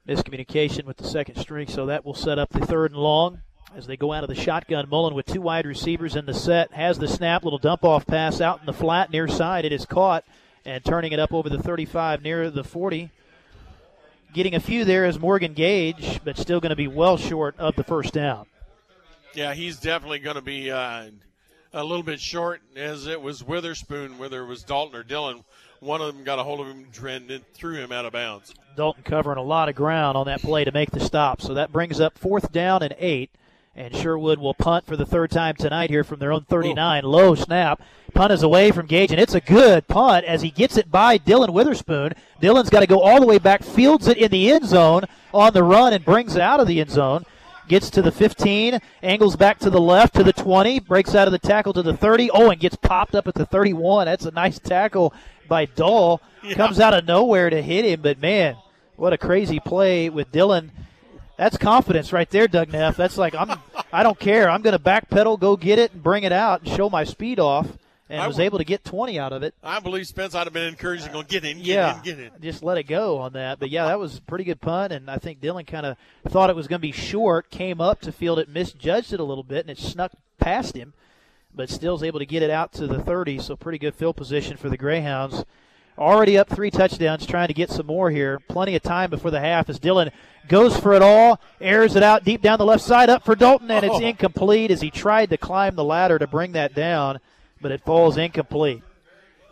miscommunication 0.09 0.85
with 0.85 0.97
the 0.97 1.07
second 1.07 1.37
string. 1.37 1.69
So 1.69 1.87
that 1.87 2.05
will 2.05 2.15
set 2.15 2.39
up 2.39 2.51
the 2.51 2.65
third 2.65 2.93
and 2.93 3.01
long 3.01 3.43
as 3.75 3.87
they 3.87 3.97
go 3.97 4.13
out 4.13 4.25
of 4.25 4.29
the 4.29 4.35
shotgun. 4.35 4.89
Mullen 4.89 5.15
with 5.15 5.27
two 5.27 5.41
wide 5.41 5.67
receivers 5.67 6.17
in 6.17 6.27
the 6.27 6.35
set 6.35 6.73
has 6.73 6.99
the 6.99 7.09
snap, 7.09 7.45
little 7.45 7.59
dump 7.59 7.85
off 7.85 8.07
pass 8.07 8.41
out 8.41 8.61
in 8.61 8.67
the 8.67 8.73
flat 8.73 9.11
near 9.11 9.29
side. 9.29 9.65
It 9.65 9.73
is 9.73 9.85
caught 9.87 10.25
and 10.65 10.85
turning 10.85 11.13
it 11.13 11.19
up 11.19 11.33
over 11.33 11.49
the 11.49 11.63
35 11.63 12.23
near 12.23 12.51
the 12.51 12.65
40. 12.65 13.11
Getting 14.33 14.55
a 14.55 14.61
few 14.61 14.85
there 14.85 15.05
is 15.05 15.19
Morgan 15.19 15.55
Gage, 15.55 16.21
but 16.25 16.39
still 16.39 16.61
going 16.61 16.71
to 16.71 16.77
be 16.77 16.89
well 16.89 17.17
short 17.17 17.55
of 17.59 17.77
the 17.77 17.85
first 17.85 18.13
down. 18.13 18.47
Yeah, 19.35 19.55
he's 19.55 19.79
definitely 19.79 20.21
going 20.21 20.37
to 20.37 20.43
be 20.43 20.71
uh, 20.71 21.07
a 21.73 21.85
little 21.85 22.03
bit 22.03 22.21
short, 22.21 22.61
as 22.77 23.07
it 23.07 23.21
was 23.21 23.45
Witherspoon, 23.45 24.19
whether 24.19 24.43
it 24.43 24.47
was 24.47 24.63
Dalton 24.63 24.99
or 24.99 25.05
Dylan. 25.05 25.45
One 25.81 26.01
of 26.01 26.15
them 26.15 26.25
got 26.25 26.39
a 26.39 26.43
hold 26.43 26.61
of 26.61 26.69
him 26.69 26.87
and 27.05 27.45
threw 27.53 27.75
him 27.75 27.93
out 27.93 28.07
of 28.07 28.13
bounds. 28.13 28.55
Dalton 28.77 29.03
covering 29.03 29.39
a 29.39 29.43
lot 29.43 29.69
of 29.69 29.75
ground 29.75 30.17
on 30.17 30.27
that 30.27 30.41
play 30.41 30.65
to 30.65 30.73
make 30.73 30.91
the 30.91 31.01
stop. 31.01 31.43
So 31.43 31.55
that 31.55 31.73
brings 31.73 32.01
up 32.01 32.17
fourth 32.17 32.51
down 32.53 32.83
and 32.83 32.95
eight. 32.99 33.31
And 33.77 33.95
Sherwood 33.95 34.39
will 34.39 34.55
punt 34.55 34.87
for 34.87 34.97
the 34.97 35.05
third 35.05 35.33
time 35.33 35.57
tonight 35.57 35.91
here 35.91 36.05
from 36.05 36.21
their 36.21 36.31
own 36.33 36.45
39. 36.45 37.03
Low 37.03 37.35
snap. 37.35 37.83
Punt 38.15 38.33
is 38.33 38.45
away 38.45 38.71
from 38.71 38.87
Gage, 38.87 39.11
and 39.11 39.21
it's 39.21 39.35
a 39.35 39.41
good 39.41 39.89
punt 39.89 40.25
as 40.27 40.43
he 40.43 40.51
gets 40.51 40.77
it 40.77 40.93
by 40.93 41.19
Dylan 41.19 41.53
Witherspoon. 41.53 42.13
Dylan's 42.41 42.71
got 42.71 42.81
to 42.81 42.87
go 42.87 43.01
all 43.01 43.19
the 43.19 43.27
way 43.27 43.39
back, 43.39 43.65
fields 43.65 44.07
it 44.07 44.17
in 44.17 44.31
the 44.31 44.53
end 44.53 44.65
zone 44.67 45.03
on 45.33 45.53
the 45.53 45.65
run, 45.65 45.93
and 45.93 46.05
brings 46.05 46.37
it 46.37 46.41
out 46.41 46.61
of 46.61 46.69
the 46.69 46.81
end 46.81 46.91
zone. 46.91 47.25
gets 47.67 47.91
to 47.91 48.03
the 48.03 48.13
15, 48.13 48.79
angles 49.03 49.37
back 49.37 49.59
to 49.59 49.71
the 49.71 49.81
left 49.81 50.15
to 50.15 50.23
the 50.23 50.33
20, 50.33 50.81
breaks 50.81 51.15
out 51.15 51.27
of 51.27 51.33
the 51.33 51.39
tackle 51.39 51.73
to 51.73 51.83
the 51.83 51.97
30. 51.97 52.31
Oh, 52.31 52.51
and 52.51 52.61
gets 52.61 52.77
popped 52.77 53.15
up 53.15 53.27
at 53.27 53.35
the 53.35 53.47
31. 53.47 54.07
That's 54.07 54.27
a 54.27 54.31
nice 54.31 54.59
tackle 54.59 55.13
by 55.49 55.65
Dahl. 55.65 56.21
Yeah. 56.43 56.55
Comes 56.55 56.79
out 56.79 56.95
of 56.95 57.07
nowhere 57.07 57.51
to 57.51 57.63
hit 57.63 57.85
him, 57.85 58.03
but 58.03 58.21
man, 58.21 58.57
what 58.97 59.13
a 59.13 59.19
crazy 59.19 59.59
play 59.59 60.09
with 60.11 60.31
Dylan. 60.31 60.71
That's 61.37 61.57
confidence 61.57 62.13
right 62.13 62.29
there, 62.31 62.47
Doug 62.47 62.73
Neff. 62.73 62.97
That's 62.97 63.19
like 63.19 63.35
I'm. 63.35 63.59
I 63.93 64.03
don't 64.03 64.19
care. 64.19 64.49
I'm 64.49 64.63
going 64.63 64.77
to 64.77 64.83
backpedal, 64.83 65.39
go 65.41 65.57
get 65.57 65.79
it, 65.79 65.93
and 65.93 66.03
bring 66.03 66.25
it 66.25 66.33
out, 66.33 66.63
and 66.63 66.69
show 66.77 66.89
my 66.91 67.05
speed 67.05 67.39
off, 67.41 67.67
and 68.09 68.21
I 68.21 68.27
was 68.27 68.37
w- 68.37 68.47
able 68.47 68.59
to 68.59 68.65
get 68.65 68.85
20 68.85 69.19
out 69.19 69.33
of 69.33 69.43
it. 69.43 69.55
I 69.63 69.79
believe 69.81 70.07
Spence 70.07 70.35
I'd 70.35 70.45
have 70.45 70.53
been 70.53 70.69
encouraging 70.69 71.15
on 71.15 71.25
get 71.27 71.45
in, 71.45 71.59
get 71.59 71.67
Yeah, 71.67 71.97
in, 71.99 72.03
get 72.03 72.19
in. 72.21 72.31
just 72.41 72.63
let 72.63 72.79
it 72.79 72.85
go 72.85 73.19
on 73.19 73.33
that. 73.35 73.59
But 73.61 73.71
yeah, 73.71 73.87
that 73.87 73.99
was 73.99 74.19
a 74.19 74.23
pretty 74.23 74.45
good 74.45 74.61
punt, 74.61 74.93
and 74.93 75.11
I 75.11 75.19
think 75.19 75.41
Dylan 75.41 75.67
kind 75.67 75.87
of 75.87 75.97
thought 76.29 76.51
it 76.51 76.57
was 76.57 76.67
going 76.69 76.81
to 76.81 76.87
be 76.87 76.93
short, 76.93 77.51
came 77.51 77.81
up 77.81 78.01
to 78.03 78.13
field 78.13 78.39
it, 78.39 78.49
misjudged 78.49 79.13
it 79.13 79.21
a 79.21 79.25
little 79.25 79.45
bit, 79.45 79.61
and 79.67 79.71
it 79.71 79.79
snuck 79.79 80.13
past 80.39 80.77
him, 80.77 80.93
but 81.55 81.69
still 81.71 81.93
was 81.95 82.03
able 82.03 82.19
to 82.21 82.27
get 82.27 82.43
it 82.43 82.51
out 82.51 82.73
to 82.75 82.87
the 82.89 83.01
30. 83.01 83.39
So 83.41 83.55
pretty 83.57 83.79
good 83.79 83.95
field 83.95 84.17
position 84.17 84.57
for 84.57 84.69
the 84.69 84.77
Greyhounds. 84.77 85.45
Already 85.97 86.37
up 86.37 86.49
three 86.49 86.71
touchdowns, 86.71 87.25
trying 87.25 87.49
to 87.49 87.55
get 87.55 87.71
some 87.71 87.87
more 87.87 88.11
here. 88.11 88.41
Plenty 88.49 88.75
of 88.75 88.83
time 88.83 89.11
before 89.11 89.31
the 89.31 89.41
half 89.41 89.69
as 89.71 89.79
Dylan 89.79 90.11
goes 90.49 90.77
for 90.77 90.93
it 90.93 91.03
all, 91.03 91.41
airs 91.61 91.95
it 91.95 92.03
out 92.03 92.25
deep 92.25 92.43
down 92.43 92.59
the 92.59 92.65
left 92.67 92.83
side, 92.83 93.09
up 93.09 93.25
for 93.25 93.35
Dalton, 93.37 93.71
and 93.71 93.85
it's 93.85 93.95
Oh. 93.95 94.01
incomplete 94.01 94.71
as 94.73 94.81
he 94.81 94.91
tried 94.91 95.31
to 95.31 95.37
climb 95.37 95.77
the 95.77 95.85
ladder 95.85 96.19
to 96.19 96.27
bring 96.27 96.53
that 96.53 96.75
down, 96.75 97.21
but 97.61 97.71
it 97.71 97.81
falls 97.85 98.17
incomplete. 98.17 98.83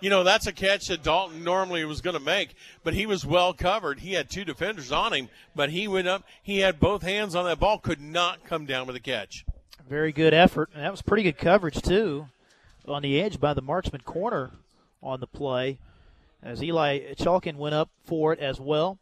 You 0.01 0.11
know, 0.11 0.25
that's 0.25 0.49
a 0.49 0.53
catch 0.53 0.89
that 0.89 1.05
Dalton 1.05 1.45
normally 1.45 1.85
was 1.85 2.01
going 2.01 2.19
to 2.19 2.21
make, 2.23 2.57
but 2.83 2.93
he 2.93 3.07
was 3.07 3.25
well 3.25 3.53
covered. 3.53 4.01
He 4.01 4.15
had 4.15 4.29
two 4.29 4.45
defenders 4.45 4.91
on 4.91 5.13
him, 5.13 5.29
but 5.55 5.71
he 5.71 5.87
went 5.87 6.09
up. 6.09 6.25
He 6.43 6.59
had 6.59 6.81
both 6.81 7.03
hands 7.03 7.37
on 7.37 7.45
that 7.45 7.61
ball, 7.61 7.79
could 7.79 8.01
not 8.01 8.45
come 8.45 8.67
down 8.67 8.89
with 8.89 8.97
a 8.97 9.01
catch. 9.01 9.45
Very 9.89 10.11
good 10.11 10.35
effort. 10.35 10.71
And 10.75 10.83
that 10.85 10.91
was 10.91 11.03
pretty 11.03 11.23
good 11.23 11.39
coverage, 11.39 11.81
too, 11.81 12.27
on 12.89 13.03
the 13.03 13.21
edge 13.21 13.39
by 13.39 13.55
the 13.55 13.63
marksman 13.63 14.01
corner 14.01 14.51
on 15.01 15.21
the 15.21 15.29
play. 15.29 15.79
As 16.43 16.63
Eli 16.63 17.15
Chalkin 17.15 17.57
went 17.57 17.75
up 17.75 17.91
for 18.05 18.33
it 18.33 18.41
as 18.41 18.61
well. 18.61 18.99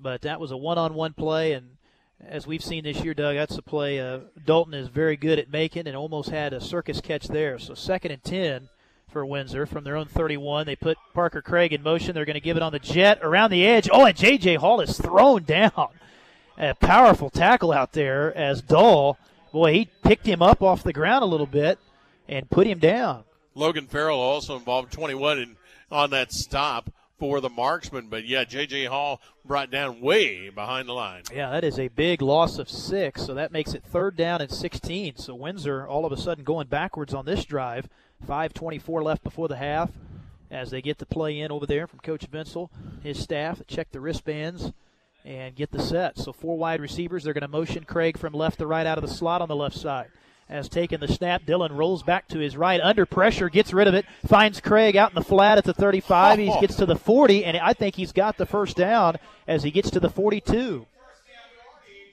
But 0.00 0.22
that 0.22 0.40
was 0.40 0.50
a 0.50 0.56
one 0.56 0.78
on 0.78 0.94
one 0.94 1.12
play. 1.12 1.52
And 1.52 1.76
as 2.24 2.46
we've 2.46 2.64
seen 2.64 2.84
this 2.84 3.02
year, 3.02 3.14
Doug, 3.14 3.36
that's 3.36 3.58
a 3.58 3.62
play 3.62 4.00
uh, 4.00 4.20
Dalton 4.44 4.74
is 4.74 4.88
very 4.88 5.16
good 5.16 5.38
at 5.38 5.50
making 5.50 5.86
and 5.86 5.96
almost 5.96 6.30
had 6.30 6.52
a 6.52 6.60
circus 6.60 7.00
catch 7.00 7.28
there. 7.28 7.58
So 7.58 7.74
second 7.74 8.12
and 8.12 8.22
10 8.22 8.68
for 9.10 9.24
Windsor 9.24 9.66
from 9.66 9.84
their 9.84 9.96
own 9.96 10.06
31. 10.06 10.66
They 10.66 10.76
put 10.76 10.98
Parker 11.14 11.42
Craig 11.42 11.72
in 11.72 11.82
motion. 11.82 12.14
They're 12.14 12.24
going 12.24 12.34
to 12.34 12.40
give 12.40 12.56
it 12.56 12.62
on 12.62 12.72
the 12.72 12.78
jet 12.78 13.18
around 13.22 13.50
the 13.50 13.66
edge. 13.66 13.88
Oh, 13.92 14.04
and 14.04 14.16
J.J. 14.16 14.56
Hall 14.56 14.80
is 14.80 14.98
thrown 14.98 15.44
down. 15.44 15.88
A 16.56 16.74
powerful 16.74 17.30
tackle 17.30 17.72
out 17.72 17.92
there 17.92 18.36
as 18.36 18.62
Dahl, 18.62 19.16
boy, 19.52 19.72
he 19.72 19.90
picked 20.02 20.26
him 20.26 20.42
up 20.42 20.60
off 20.60 20.82
the 20.82 20.92
ground 20.92 21.22
a 21.22 21.26
little 21.26 21.46
bit 21.46 21.78
and 22.28 22.50
put 22.50 22.66
him 22.66 22.78
down. 22.78 23.24
Logan 23.54 23.86
Farrell 23.86 24.18
also 24.18 24.56
involved 24.56 24.92
21 24.92 25.38
in, 25.38 25.56
on 25.90 26.10
that 26.10 26.32
stop 26.32 26.90
for 27.18 27.40
the 27.40 27.50
marksman, 27.50 28.06
but 28.08 28.24
yeah, 28.26 28.44
J.J. 28.44 28.84
Hall 28.84 29.20
brought 29.44 29.70
down 29.70 30.00
way 30.00 30.50
behind 30.50 30.88
the 30.88 30.92
line. 30.92 31.22
Yeah, 31.34 31.50
that 31.50 31.64
is 31.64 31.78
a 31.78 31.88
big 31.88 32.22
loss 32.22 32.58
of 32.58 32.68
six, 32.68 33.26
so 33.26 33.34
that 33.34 33.50
makes 33.50 33.74
it 33.74 33.82
third 33.82 34.16
down 34.16 34.40
and 34.40 34.50
16. 34.50 35.16
So 35.16 35.34
Windsor 35.34 35.86
all 35.86 36.04
of 36.04 36.12
a 36.12 36.16
sudden 36.16 36.44
going 36.44 36.68
backwards 36.68 37.12
on 37.12 37.24
this 37.24 37.44
drive. 37.44 37.88
5.24 38.26 39.02
left 39.02 39.22
before 39.22 39.48
the 39.48 39.56
half 39.56 39.90
as 40.50 40.70
they 40.70 40.80
get 40.80 40.98
the 40.98 41.06
play 41.06 41.40
in 41.40 41.52
over 41.52 41.66
there 41.66 41.86
from 41.86 42.00
Coach 42.00 42.28
Vinsel, 42.30 42.68
his 43.02 43.18
staff, 43.18 43.60
check 43.66 43.90
the 43.90 44.00
wristbands 44.00 44.72
and 45.24 45.54
get 45.54 45.70
the 45.70 45.82
set. 45.82 46.18
So 46.18 46.32
four 46.32 46.56
wide 46.56 46.80
receivers. 46.80 47.24
They're 47.24 47.34
going 47.34 47.42
to 47.42 47.48
motion 47.48 47.84
Craig 47.84 48.16
from 48.16 48.32
left 48.32 48.58
to 48.58 48.66
right 48.66 48.86
out 48.86 48.98
of 48.98 49.02
the 49.02 49.14
slot 49.14 49.42
on 49.42 49.48
the 49.48 49.56
left 49.56 49.76
side. 49.76 50.08
Has 50.48 50.68
taken 50.68 51.00
the 51.00 51.08
snap. 51.08 51.42
Dylan 51.44 51.76
rolls 51.76 52.02
back 52.02 52.26
to 52.28 52.38
his 52.38 52.56
right 52.56 52.80
under 52.80 53.04
pressure, 53.04 53.50
gets 53.50 53.74
rid 53.74 53.86
of 53.86 53.94
it, 53.94 54.06
finds 54.26 54.60
Craig 54.60 54.96
out 54.96 55.10
in 55.10 55.14
the 55.14 55.22
flat 55.22 55.58
at 55.58 55.64
the 55.64 55.74
35. 55.74 56.38
He 56.38 56.46
gets 56.60 56.76
to 56.76 56.86
the 56.86 56.96
40, 56.96 57.44
and 57.44 57.56
I 57.58 57.74
think 57.74 57.96
he's 57.96 58.12
got 58.12 58.38
the 58.38 58.46
first 58.46 58.76
down 58.76 59.16
as 59.46 59.62
he 59.62 59.70
gets 59.70 59.90
to 59.90 60.00
the 60.00 60.08
42. 60.08 60.86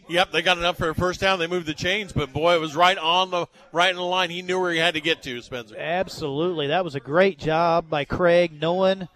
Yep, 0.07 0.31
they 0.31 0.41
got 0.41 0.57
enough 0.57 0.77
for 0.77 0.89
a 0.89 0.95
first 0.95 1.19
down. 1.19 1.39
They 1.39 1.47
moved 1.47 1.65
the 1.65 1.73
chains, 1.73 2.13
but 2.13 2.31
boy, 2.31 2.55
it 2.55 2.61
was 2.61 2.75
right 2.75 2.97
on 2.97 3.31
the 3.31 3.47
right 3.71 3.89
in 3.89 3.95
the 3.95 4.03
line. 4.03 4.29
He 4.29 4.43
knew 4.43 4.59
where 4.59 4.71
he 4.71 4.77
had 4.77 4.93
to 4.93 5.01
get 5.01 5.23
to, 5.23 5.41
Spencer. 5.41 5.75
Absolutely. 5.77 6.67
That 6.67 6.83
was 6.83 6.93
a 6.93 6.99
great 6.99 7.39
job 7.39 7.89
by 7.89 8.05
Craig 8.05 8.51
knowing 8.61 9.07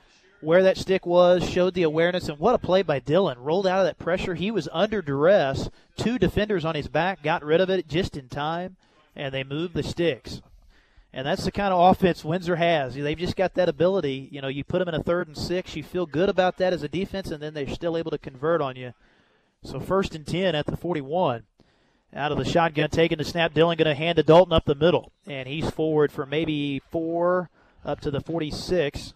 where 0.41 0.63
that 0.63 0.77
stick 0.77 1.05
was, 1.05 1.47
showed 1.47 1.73
the 1.73 1.83
awareness, 1.83 2.29
and 2.29 2.39
what 2.39 2.55
a 2.55 2.57
play 2.57 2.81
by 2.81 2.99
Dylan. 2.99 3.35
Rolled 3.39 3.67
out 3.67 3.79
of 3.79 3.85
that 3.85 3.99
pressure. 3.99 4.35
He 4.35 4.51
was 4.51 4.69
under 4.71 5.01
duress. 5.01 5.69
Two 5.97 6.17
defenders 6.17 6.65
on 6.65 6.75
his 6.75 6.87
back, 6.87 7.21
got 7.21 7.43
rid 7.43 7.61
of 7.61 7.69
it 7.69 7.87
just 7.87 8.15
in 8.15 8.29
time, 8.29 8.77
and 9.19 9.33
they 9.33 9.43
move 9.43 9.73
the 9.73 9.83
sticks. 9.83 10.41
And 11.11 11.27
that's 11.27 11.43
the 11.43 11.51
kind 11.51 11.73
of 11.73 11.91
offense 11.91 12.23
Windsor 12.23 12.55
has. 12.55 12.95
They've 12.95 13.17
just 13.17 13.35
got 13.35 13.55
that 13.55 13.67
ability. 13.67 14.29
You 14.31 14.41
know, 14.41 14.47
you 14.47 14.63
put 14.63 14.79
them 14.79 14.87
in 14.87 14.95
a 14.95 15.03
third 15.03 15.27
and 15.27 15.37
six, 15.37 15.75
you 15.75 15.83
feel 15.83 16.05
good 16.05 16.29
about 16.29 16.57
that 16.57 16.71
as 16.71 16.83
a 16.83 16.87
defense, 16.87 17.29
and 17.29 17.43
then 17.43 17.53
they're 17.53 17.67
still 17.67 17.97
able 17.97 18.11
to 18.11 18.17
convert 18.17 18.61
on 18.61 18.75
you. 18.75 18.93
So 19.63 19.79
first 19.79 20.15
and 20.15 20.25
10 20.25 20.55
at 20.55 20.67
the 20.67 20.77
41. 20.77 21.43
Out 22.15 22.31
of 22.31 22.39
the 22.39 22.45
shotgun, 22.45 22.89
taking 22.89 23.19
the 23.19 23.23
snap. 23.23 23.53
Dylan 23.53 23.77
going 23.77 23.85
to 23.85 23.93
hand 23.93 24.15
to 24.15 24.23
Dalton 24.23 24.53
up 24.53 24.65
the 24.65 24.73
middle. 24.73 25.11
And 25.27 25.47
he's 25.47 25.69
forward 25.69 26.11
for 26.11 26.25
maybe 26.25 26.81
four 26.89 27.49
up 27.85 27.99
to 28.01 28.09
the 28.09 28.21
46. 28.21 29.13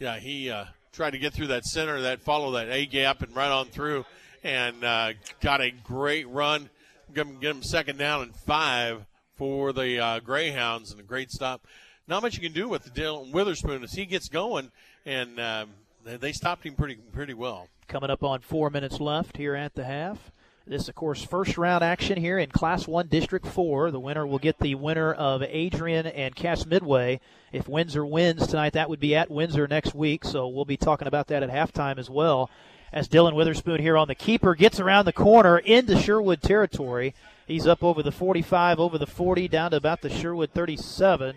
Yeah, 0.00 0.18
he 0.18 0.50
uh, 0.50 0.64
tried 0.92 1.10
to 1.10 1.18
get 1.18 1.34
through 1.34 1.48
that 1.48 1.64
center, 1.64 2.00
that 2.00 2.20
follow 2.20 2.52
that 2.52 2.68
A 2.68 2.86
gap, 2.86 3.22
and 3.22 3.34
right 3.36 3.50
on 3.50 3.66
through, 3.66 4.04
and 4.42 4.82
uh, 4.82 5.12
got 5.40 5.60
a 5.60 5.70
great 5.70 6.28
run. 6.28 6.68
Give 7.14 7.26
him, 7.26 7.38
give 7.40 7.56
him 7.56 7.62
second 7.62 7.98
down 7.98 8.22
and 8.22 8.36
five 8.36 9.06
for 9.36 9.72
the 9.72 9.98
uh, 9.98 10.20
Greyhounds, 10.20 10.90
and 10.90 11.00
a 11.00 11.04
great 11.04 11.30
stop. 11.30 11.66
Not 12.08 12.22
much 12.22 12.34
you 12.34 12.40
can 12.40 12.52
do 12.52 12.68
with 12.68 12.84
the 12.84 12.90
Dylan 12.90 13.32
Witherspoon 13.32 13.82
as 13.82 13.92
he 13.92 14.06
gets 14.06 14.28
going, 14.28 14.70
and 15.04 15.40
um, 15.40 15.70
they, 16.04 16.16
they 16.16 16.32
stopped 16.32 16.64
him 16.64 16.74
pretty 16.74 16.96
pretty 17.12 17.34
well. 17.34 17.68
Coming 17.88 18.10
up 18.10 18.22
on 18.22 18.40
four 18.40 18.70
minutes 18.70 19.00
left 19.00 19.36
here 19.36 19.54
at 19.54 19.74
the 19.74 19.84
half. 19.84 20.30
This, 20.68 20.88
of 20.88 20.96
course, 20.96 21.22
first 21.22 21.56
round 21.56 21.84
action 21.84 22.18
here 22.18 22.40
in 22.40 22.50
Class 22.50 22.88
1 22.88 23.06
District 23.06 23.46
4. 23.46 23.92
The 23.92 24.00
winner 24.00 24.26
will 24.26 24.40
get 24.40 24.58
the 24.58 24.74
winner 24.74 25.12
of 25.12 25.40
Adrian 25.44 26.06
and 26.08 26.34
Cass 26.34 26.66
Midway. 26.66 27.20
If 27.52 27.68
Windsor 27.68 28.04
wins 28.04 28.48
tonight, 28.48 28.72
that 28.72 28.90
would 28.90 28.98
be 28.98 29.14
at 29.14 29.30
Windsor 29.30 29.68
next 29.68 29.94
week, 29.94 30.24
so 30.24 30.48
we'll 30.48 30.64
be 30.64 30.76
talking 30.76 31.06
about 31.06 31.28
that 31.28 31.44
at 31.44 31.50
halftime 31.50 31.98
as 31.98 32.10
well. 32.10 32.50
As 32.96 33.10
Dylan 33.10 33.34
Witherspoon 33.34 33.82
here 33.82 33.98
on 33.98 34.08
the 34.08 34.14
keeper 34.14 34.54
gets 34.54 34.80
around 34.80 35.04
the 35.04 35.12
corner 35.12 35.58
into 35.58 36.00
Sherwood 36.00 36.40
territory. 36.40 37.14
He's 37.46 37.66
up 37.66 37.84
over 37.84 38.02
the 38.02 38.10
45, 38.10 38.80
over 38.80 38.96
the 38.96 39.06
40, 39.06 39.48
down 39.48 39.72
to 39.72 39.76
about 39.76 40.00
the 40.00 40.08
Sherwood 40.08 40.52
37 40.52 41.36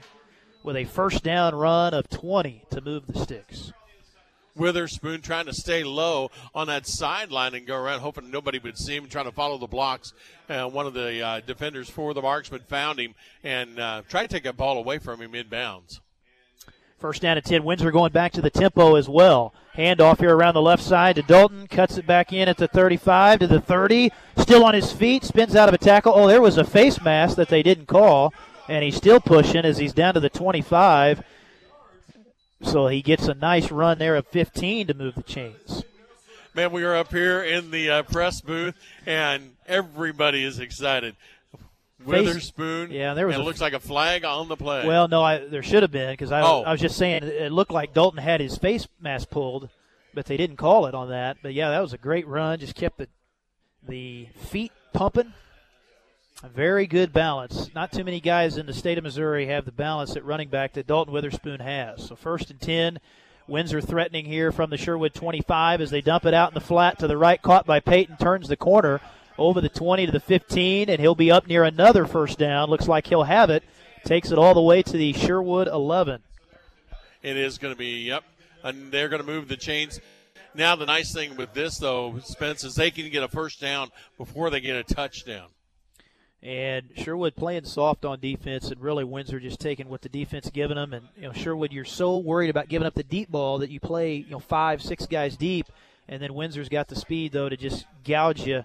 with 0.63 0.77
a 0.77 0.85
first 0.85 1.21
down 1.21 1.53
run 1.53 1.93
of 1.93 2.09
20 2.09 2.63
to 2.69 2.79
move 2.79 3.07
the 3.07 3.19
sticks. 3.19 3.73
Witherspoon 4.55 5.19
trying 5.19 5.47
to 5.47 5.53
stay 5.53 5.83
low 5.83 6.31
on 6.55 6.67
that 6.67 6.87
sideline 6.87 7.53
and 7.53 7.67
go 7.67 7.75
around, 7.75 7.99
hoping 7.99 8.31
nobody 8.31 8.59
would 8.59 8.77
see 8.77 8.95
him, 8.95 9.09
trying 9.09 9.25
to 9.25 9.33
follow 9.33 9.57
the 9.57 9.67
blocks. 9.67 10.13
Uh, 10.47 10.65
one 10.69 10.87
of 10.87 10.93
the 10.93 11.21
uh, 11.21 11.41
defenders 11.41 11.89
for 11.89 12.13
the 12.13 12.21
marksman 12.21 12.61
found 12.69 13.01
him 13.01 13.15
and 13.43 13.77
uh, 13.77 14.01
tried 14.07 14.29
to 14.29 14.33
take 14.33 14.45
a 14.45 14.53
ball 14.53 14.77
away 14.77 14.97
from 14.97 15.21
him 15.21 15.33
inbounds. 15.33 15.99
First 16.99 17.21
down 17.21 17.37
at 17.37 17.45
10. 17.45 17.63
Windsor 17.63 17.91
going 17.91 18.11
back 18.11 18.33
to 18.33 18.41
the 18.41 18.49
tempo 18.49 18.95
as 18.95 19.07
well. 19.07 19.53
Handoff 19.77 20.19
here 20.19 20.35
around 20.35 20.55
the 20.55 20.61
left 20.61 20.83
side 20.83 21.15
to 21.15 21.21
Dalton. 21.21 21.65
Cuts 21.67 21.97
it 21.97 22.05
back 22.05 22.33
in 22.33 22.49
at 22.49 22.57
the 22.57 22.67
35 22.67 23.39
to 23.39 23.47
the 23.47 23.61
30. 23.61 24.11
Still 24.37 24.65
on 24.65 24.73
his 24.73 24.91
feet. 24.91 25.23
Spins 25.23 25.55
out 25.55 25.69
of 25.69 25.73
a 25.73 25.77
tackle. 25.77 26.11
Oh, 26.13 26.27
there 26.27 26.41
was 26.41 26.57
a 26.57 26.65
face 26.65 26.99
mask 27.01 27.37
that 27.37 27.47
they 27.47 27.63
didn't 27.63 27.85
call. 27.85 28.33
And 28.67 28.83
he's 28.83 28.97
still 28.97 29.21
pushing 29.21 29.63
as 29.63 29.77
he's 29.77 29.93
down 29.93 30.15
to 30.15 30.19
the 30.19 30.29
25. 30.29 31.23
So 32.63 32.87
he 32.87 33.01
gets 33.01 33.29
a 33.29 33.33
nice 33.33 33.71
run 33.71 33.97
there 33.97 34.17
of 34.17 34.27
15 34.27 34.87
to 34.87 34.93
move 34.93 35.15
the 35.15 35.23
chains. 35.23 35.85
Man, 36.53 36.73
we 36.73 36.83
are 36.83 36.97
up 36.97 37.13
here 37.13 37.41
in 37.41 37.71
the 37.71 37.89
uh, 37.89 38.03
press 38.03 38.41
booth, 38.41 38.75
and 39.05 39.55
everybody 39.65 40.43
is 40.43 40.59
excited. 40.59 41.15
Witherspoon. 42.05 42.91
Yeah, 42.91 43.13
there 43.13 43.27
was 43.27 43.35
it 43.35 43.39
looks 43.39 43.61
like 43.61 43.73
a 43.73 43.79
flag 43.79 44.23
on 44.25 44.47
the 44.47 44.55
play. 44.55 44.87
Well, 44.87 45.07
no, 45.07 45.21
I, 45.21 45.39
there 45.39 45.63
should 45.63 45.83
have 45.83 45.91
been 45.91 46.11
because 46.11 46.31
I, 46.31 46.41
Oh. 46.41 46.63
I 46.63 46.71
was 46.71 46.81
just 46.81 46.97
saying 46.97 47.23
it- 47.23 47.29
it 47.43 47.51
looked 47.51 47.71
like 47.71 47.93
Dalton 47.93 48.21
had 48.21 48.39
his 48.41 48.57
face 48.57 48.87
mask 49.01 49.29
pulled, 49.29 49.69
but 50.13 50.25
they 50.25 50.37
didn't 50.37 50.57
call 50.57 50.85
it 50.85 50.95
on 50.95 51.09
that. 51.09 51.37
But 51.41 51.53
yeah, 51.53 51.69
that 51.69 51.81
was 51.81 51.93
a 51.93 51.97
great 51.97 52.27
run. 52.27 52.59
Just 52.59 52.75
kept 52.75 52.97
the 52.97 53.07
the 53.87 54.27
feet 54.35 54.71
pumping. 54.93 55.33
A 56.43 56.47
very 56.47 56.87
good 56.87 57.11
balance. 57.11 57.69
Not 57.75 57.91
too 57.91 58.03
many 58.05 58.19
guys 58.21 58.57
in 58.57 58.65
the 58.65 58.73
state 58.73 58.97
of 58.97 59.03
Missouri 59.03 59.47
have 59.47 59.65
the 59.65 59.71
balance 59.73 60.15
at 60.15 60.23
running 60.23 60.47
back 60.49 60.73
that 60.73 60.87
Dalton 60.87 61.13
Witherspoon 61.13 61.59
has. 61.59 62.07
So 62.07 62.15
first 62.15 62.49
and 62.49 62.59
ten. 62.61 62.99
Windsor 63.47 63.81
threatening 63.81 64.25
here 64.25 64.51
from 64.51 64.69
the 64.69 64.77
Sherwood 64.77 65.15
25 65.15 65.81
as 65.81 65.89
they 65.89 66.01
dump 66.01 66.23
it 66.27 66.35
out 66.35 66.51
in 66.51 66.53
the 66.53 66.59
flat 66.61 66.99
to 66.99 67.07
the 67.07 67.17
right, 67.17 67.41
caught 67.41 67.65
by 67.65 67.79
Peyton, 67.79 68.15
turns 68.17 68.47
the 68.47 68.55
corner 68.55 69.01
over 69.39 69.61
the 69.61 69.69
20 69.69 70.05
to 70.05 70.11
the 70.11 70.19
15, 70.19 70.89
and 70.89 70.99
he'll 70.99 71.15
be 71.15 71.31
up 71.31 71.47
near 71.47 71.63
another 71.63 72.05
first 72.05 72.37
down. 72.37 72.69
Looks 72.69 72.87
like 72.87 73.07
he'll 73.07 73.23
have 73.23 73.49
it. 73.49 73.63
Takes 74.05 74.31
it 74.31 74.37
all 74.37 74.53
the 74.53 74.61
way 74.61 74.81
to 74.81 74.97
the 74.97 75.13
Sherwood 75.13 75.67
11. 75.67 76.21
It 77.21 77.37
is 77.37 77.57
going 77.57 77.73
to 77.73 77.77
be, 77.77 78.03
yep. 78.03 78.23
And 78.63 78.91
they're 78.91 79.09
going 79.09 79.21
to 79.21 79.27
move 79.27 79.47
the 79.47 79.57
chains. 79.57 79.99
Now 80.53 80.75
the 80.75 80.85
nice 80.85 81.13
thing 81.13 81.35
with 81.35 81.53
this 81.53 81.77
though, 81.77 82.19
Spence, 82.23 82.63
is 82.63 82.75
they 82.75 82.91
can 82.91 83.09
get 83.09 83.23
a 83.23 83.27
first 83.27 83.61
down 83.61 83.89
before 84.17 84.49
they 84.49 84.59
get 84.59 84.75
a 84.75 84.83
touchdown. 84.83 85.47
And 86.41 86.89
Sherwood 86.95 87.35
playing 87.35 87.65
soft 87.65 88.05
on 88.05 88.19
defense, 88.19 88.71
and 88.71 88.81
really 88.81 89.03
Windsor 89.03 89.41
just 89.41 89.59
taking 89.59 89.89
what 89.89 90.01
the 90.01 90.09
defense 90.09 90.49
giving 90.49 90.77
them. 90.77 90.93
And 90.93 91.07
you 91.17 91.23
know 91.23 91.33
Sherwood, 91.33 91.73
you're 91.73 91.85
so 91.85 92.17
worried 92.17 92.49
about 92.49 92.69
giving 92.69 92.87
up 92.87 92.95
the 92.95 93.03
deep 93.03 93.29
ball 93.29 93.59
that 93.59 93.69
you 93.69 93.79
play 93.79 94.15
you 94.15 94.31
know 94.31 94.39
five, 94.39 94.81
six 94.81 95.05
guys 95.05 95.35
deep, 95.35 95.67
and 96.07 96.21
then 96.21 96.33
Windsor's 96.33 96.69
got 96.69 96.87
the 96.87 96.95
speed 96.95 97.33
though 97.33 97.49
to 97.49 97.57
just 97.57 97.85
gouge 98.05 98.47
you 98.47 98.63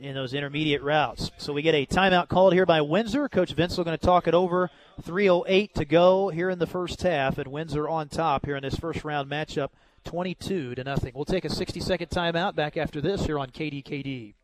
in 0.00 0.14
those 0.14 0.34
intermediate 0.34 0.82
routes. 0.82 1.30
So 1.38 1.52
we 1.52 1.62
get 1.62 1.74
a 1.74 1.86
timeout 1.86 2.28
called 2.28 2.52
here 2.52 2.66
by 2.66 2.80
Windsor. 2.80 3.28
Coach 3.28 3.54
Vinsel 3.54 3.84
going 3.84 3.96
to 3.98 4.04
talk 4.04 4.26
it 4.26 4.34
over. 4.34 4.70
3:08 5.02 5.72
to 5.74 5.84
go 5.84 6.28
here 6.28 6.50
in 6.50 6.58
the 6.58 6.66
first 6.66 7.02
half, 7.02 7.38
and 7.38 7.48
Windsor 7.48 7.88
on 7.88 8.08
top 8.08 8.46
here 8.46 8.56
in 8.56 8.62
this 8.62 8.76
first 8.76 9.04
round 9.04 9.30
matchup, 9.30 9.70
22 10.04 10.74
to 10.74 10.84
nothing. 10.84 11.12
We'll 11.14 11.24
take 11.24 11.44
a 11.44 11.50
60 11.50 11.80
second 11.80 12.08
timeout. 12.08 12.54
Back 12.54 12.76
after 12.76 13.00
this 13.00 13.24
here 13.26 13.38
on 13.38 13.50
KDKD. 13.50 14.34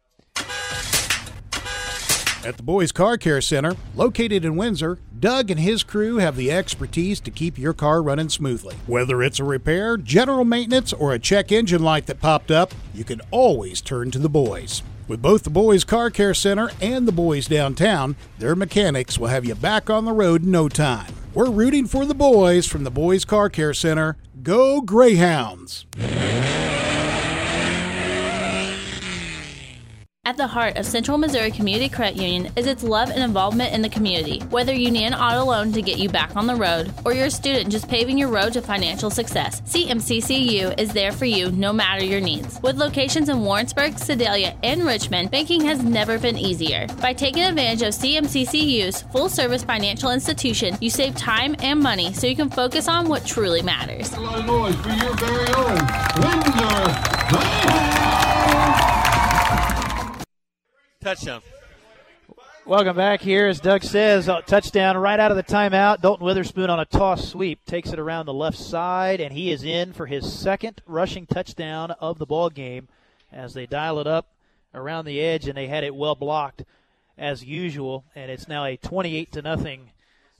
At 2.44 2.58
the 2.58 2.62
Boys 2.62 2.92
Car 2.92 3.16
Care 3.16 3.40
Center, 3.40 3.74
located 3.96 4.44
in 4.44 4.54
Windsor, 4.54 5.00
Doug 5.18 5.50
and 5.50 5.58
his 5.58 5.82
crew 5.82 6.18
have 6.18 6.36
the 6.36 6.52
expertise 6.52 7.18
to 7.20 7.32
keep 7.32 7.58
your 7.58 7.72
car 7.72 8.00
running 8.00 8.28
smoothly. 8.28 8.76
Whether 8.86 9.20
it's 9.20 9.40
a 9.40 9.44
repair, 9.44 9.96
general 9.96 10.44
maintenance, 10.44 10.92
or 10.92 11.12
a 11.12 11.18
check 11.18 11.50
engine 11.50 11.82
light 11.82 12.06
that 12.06 12.20
popped 12.20 12.52
up, 12.52 12.72
you 12.94 13.02
can 13.02 13.20
always 13.32 13.80
turn 13.80 14.12
to 14.12 14.20
the 14.20 14.28
boys. 14.28 14.82
With 15.08 15.22
both 15.22 15.44
the 15.44 15.50
Boys 15.50 15.84
Car 15.84 16.10
Care 16.10 16.34
Center 16.34 16.70
and 16.80 17.06
the 17.06 17.12
Boys 17.12 17.46
Downtown, 17.46 18.16
their 18.38 18.56
mechanics 18.56 19.18
will 19.18 19.28
have 19.28 19.44
you 19.44 19.54
back 19.54 19.88
on 19.88 20.04
the 20.04 20.12
road 20.12 20.42
in 20.42 20.50
no 20.50 20.68
time. 20.68 21.12
We're 21.32 21.50
rooting 21.50 21.86
for 21.86 22.04
the 22.04 22.14
boys 22.14 22.66
from 22.66 22.82
the 22.82 22.90
Boys 22.90 23.24
Car 23.24 23.48
Care 23.48 23.74
Center. 23.74 24.16
Go 24.42 24.80
Greyhounds! 24.80 25.86
At 30.26 30.36
the 30.36 30.48
heart 30.48 30.76
of 30.76 30.84
Central 30.84 31.18
Missouri 31.18 31.52
Community 31.52 31.88
Credit 31.88 32.20
Union 32.20 32.52
is 32.56 32.66
its 32.66 32.82
love 32.82 33.10
and 33.10 33.22
involvement 33.22 33.72
in 33.72 33.80
the 33.80 33.88
community. 33.88 34.40
Whether 34.50 34.72
you 34.72 34.90
need 34.90 35.04
an 35.04 35.14
auto 35.14 35.44
loan 35.44 35.70
to 35.70 35.80
get 35.80 36.00
you 36.00 36.08
back 36.08 36.34
on 36.34 36.48
the 36.48 36.56
road, 36.56 36.92
or 37.04 37.12
you're 37.12 37.26
a 37.26 37.30
student 37.30 37.70
just 37.70 37.88
paving 37.88 38.18
your 38.18 38.28
road 38.28 38.54
to 38.54 38.60
financial 38.60 39.08
success, 39.08 39.60
CMCCU 39.60 40.80
is 40.80 40.92
there 40.92 41.12
for 41.12 41.26
you 41.26 41.52
no 41.52 41.72
matter 41.72 42.04
your 42.04 42.20
needs. 42.20 42.60
With 42.60 42.76
locations 42.76 43.28
in 43.28 43.44
Warrensburg, 43.44 44.00
Sedalia, 44.00 44.56
and 44.64 44.84
Richmond, 44.84 45.30
banking 45.30 45.60
has 45.60 45.84
never 45.84 46.18
been 46.18 46.36
easier. 46.36 46.88
By 47.00 47.12
taking 47.12 47.44
advantage 47.44 47.82
of 47.82 47.94
CMCCU's 47.94 49.02
full 49.02 49.28
service 49.28 49.62
financial 49.62 50.10
institution, 50.10 50.76
you 50.80 50.90
save 50.90 51.14
time 51.14 51.54
and 51.60 51.78
money 51.78 52.12
so 52.12 52.26
you 52.26 52.34
can 52.34 52.50
focus 52.50 52.88
on 52.88 53.06
what 53.06 53.24
truly 53.24 53.62
matters. 53.62 54.10
Noise 54.10 54.74
for 54.74 54.88
your 54.88 55.14
very 55.18 55.54
own. 55.54 55.78
Touchdown. 61.06 61.40
Welcome 62.64 62.96
back 62.96 63.20
here, 63.20 63.46
as 63.46 63.60
Doug 63.60 63.84
says, 63.84 64.28
touchdown 64.48 64.96
right 64.96 65.20
out 65.20 65.30
of 65.30 65.36
the 65.36 65.44
timeout. 65.44 66.00
Dalton 66.00 66.26
Witherspoon 66.26 66.68
on 66.68 66.80
a 66.80 66.84
toss 66.84 67.28
sweep 67.28 67.64
takes 67.64 67.92
it 67.92 68.00
around 68.00 68.26
the 68.26 68.34
left 68.34 68.58
side, 68.58 69.20
and 69.20 69.32
he 69.32 69.52
is 69.52 69.62
in 69.62 69.92
for 69.92 70.06
his 70.06 70.32
second 70.32 70.82
rushing 70.84 71.24
touchdown 71.24 71.92
of 72.00 72.18
the 72.18 72.26
ball 72.26 72.50
game 72.50 72.88
as 73.30 73.54
they 73.54 73.66
dial 73.66 74.00
it 74.00 74.08
up 74.08 74.32
around 74.74 75.04
the 75.04 75.20
edge, 75.20 75.46
and 75.46 75.56
they 75.56 75.68
had 75.68 75.84
it 75.84 75.94
well 75.94 76.16
blocked 76.16 76.64
as 77.16 77.44
usual, 77.44 78.04
and 78.16 78.28
it's 78.28 78.48
now 78.48 78.64
a 78.64 78.76
28 78.76 79.30
to 79.30 79.42
nothing 79.42 79.90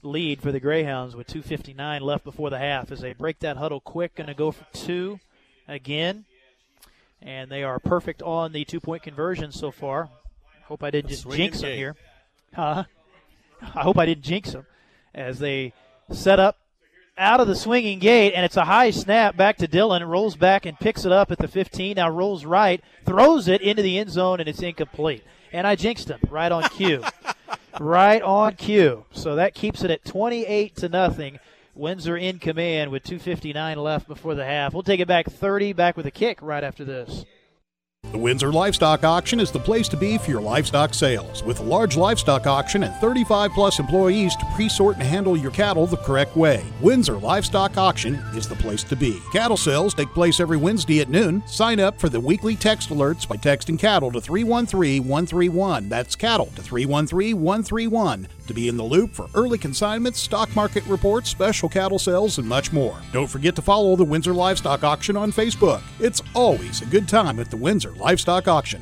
lead 0.03 0.41
for 0.41 0.51
the 0.51 0.59
Greyhounds 0.59 1.15
with 1.15 1.27
2:59 1.27 2.01
left 2.01 2.25
before 2.25 2.49
the 2.49 2.59
half 2.59 2.91
as 2.91 2.99
they 2.99 3.13
break 3.13 3.39
that 3.39 3.55
huddle 3.55 3.79
quick, 3.79 4.15
going 4.15 4.27
to 4.27 4.33
go 4.33 4.51
for 4.51 4.65
two 4.73 5.21
again, 5.65 6.25
and 7.21 7.49
they 7.49 7.63
are 7.63 7.79
perfect 7.79 8.21
on 8.21 8.51
the 8.51 8.65
two-point 8.65 9.01
conversion 9.01 9.53
so 9.53 9.71
far. 9.71 10.09
Hope 10.67 10.83
I 10.83 10.91
didn't 10.91 11.09
just 11.09 11.29
jinx 11.29 11.61
them 11.61 11.75
here. 11.75 11.95
Huh? 12.53 12.83
I 13.61 13.81
hope 13.81 13.97
I 13.97 14.05
didn't 14.05 14.23
jinx 14.23 14.51
them 14.51 14.65
as 15.15 15.39
they 15.39 15.73
set 16.11 16.39
up 16.39 16.57
out 17.17 17.39
of 17.39 17.47
the 17.47 17.55
swinging 17.55 17.99
gate, 17.99 18.33
and 18.33 18.45
it's 18.45 18.57
a 18.57 18.65
high 18.65 18.91
snap 18.91 19.35
back 19.35 19.57
to 19.57 19.67
Dylan. 19.67 20.07
Rolls 20.07 20.35
back 20.35 20.65
and 20.65 20.77
picks 20.79 21.05
it 21.05 21.11
up 21.11 21.31
at 21.31 21.37
the 21.37 21.47
15. 21.47 21.95
Now 21.95 22.09
rolls 22.09 22.45
right, 22.45 22.83
throws 23.05 23.47
it 23.47 23.61
into 23.61 23.81
the 23.81 23.97
end 23.97 24.11
zone, 24.11 24.39
and 24.39 24.47
it's 24.47 24.61
incomplete. 24.61 25.23
And 25.51 25.65
I 25.65 25.75
jinxed 25.75 26.09
him 26.09 26.19
right 26.29 26.51
on 26.51 26.63
cue. 26.63 27.03
right 27.79 28.21
on 28.21 28.55
cue. 28.55 29.05
So 29.11 29.35
that 29.35 29.53
keeps 29.53 29.83
it 29.83 29.91
at 29.91 30.05
28 30.05 30.75
to 30.75 30.89
nothing. 30.89 31.39
Windsor 31.75 32.17
in 32.17 32.39
command 32.39 32.91
with 32.91 33.03
2:59 33.03 33.77
left 33.77 34.07
before 34.07 34.35
the 34.35 34.45
half. 34.45 34.73
We'll 34.73 34.83
take 34.83 34.99
it 34.99 35.07
back 35.07 35.29
30. 35.29 35.73
Back 35.73 35.95
with 35.95 36.07
a 36.07 36.11
kick 36.11 36.39
right 36.41 36.63
after 36.63 36.83
this. 36.83 37.23
The 38.13 38.17
Windsor 38.17 38.53
Livestock 38.53 39.03
Auction 39.03 39.41
is 39.41 39.51
the 39.51 39.59
place 39.59 39.89
to 39.89 39.97
be 39.97 40.17
for 40.17 40.31
your 40.31 40.39
livestock 40.39 40.93
sales. 40.93 41.43
With 41.43 41.59
a 41.59 41.63
large 41.63 41.97
livestock 41.97 42.47
auction 42.47 42.83
and 42.83 42.95
35 43.01 43.51
plus 43.51 43.79
employees 43.79 44.33
to 44.37 44.45
pre 44.55 44.69
sort 44.69 44.95
and 44.95 45.03
handle 45.03 45.35
your 45.35 45.51
cattle 45.51 45.85
the 45.85 45.97
correct 45.97 46.37
way, 46.37 46.63
Windsor 46.79 47.17
Livestock 47.17 47.75
Auction 47.75 48.15
is 48.33 48.47
the 48.47 48.55
place 48.55 48.83
to 48.85 48.95
be. 48.95 49.19
Cattle 49.33 49.57
sales 49.57 49.93
take 49.93 50.07
place 50.13 50.39
every 50.39 50.55
Wednesday 50.55 51.01
at 51.01 51.09
noon. 51.09 51.43
Sign 51.47 51.81
up 51.81 51.99
for 51.99 52.07
the 52.07 52.19
weekly 52.19 52.55
text 52.55 52.89
alerts 52.91 53.27
by 53.27 53.35
texting 53.35 53.77
cattle 53.77 54.09
to 54.13 54.21
313 54.21 55.03
131. 55.03 55.89
That's 55.89 56.15
cattle 56.15 56.49
to 56.55 56.61
313 56.61 57.41
131 57.41 58.27
to 58.47 58.53
be 58.53 58.67
in 58.67 58.77
the 58.77 58.83
loop 58.83 59.13
for 59.13 59.27
early 59.35 59.57
consignments, 59.57 60.19
stock 60.19 60.55
market 60.55 60.85
reports, 60.85 61.29
special 61.29 61.69
cattle 61.69 61.99
sales, 61.99 62.37
and 62.37 62.47
much 62.47 62.73
more. 62.73 62.97
Don't 63.11 63.27
forget 63.27 63.55
to 63.55 63.61
follow 63.61 63.95
the 63.95 64.03
Windsor 64.03 64.33
Livestock 64.33 64.83
Auction 64.83 65.15
on 65.15 65.31
Facebook. 65.31 65.81
It's 65.99 66.21
always 66.33 66.81
a 66.81 66.85
good 66.85 67.07
time 67.07 67.39
at 67.39 67.51
the 67.51 67.57
Windsor 67.57 67.91
Livestock 67.91 68.47
Auction. 68.47 68.81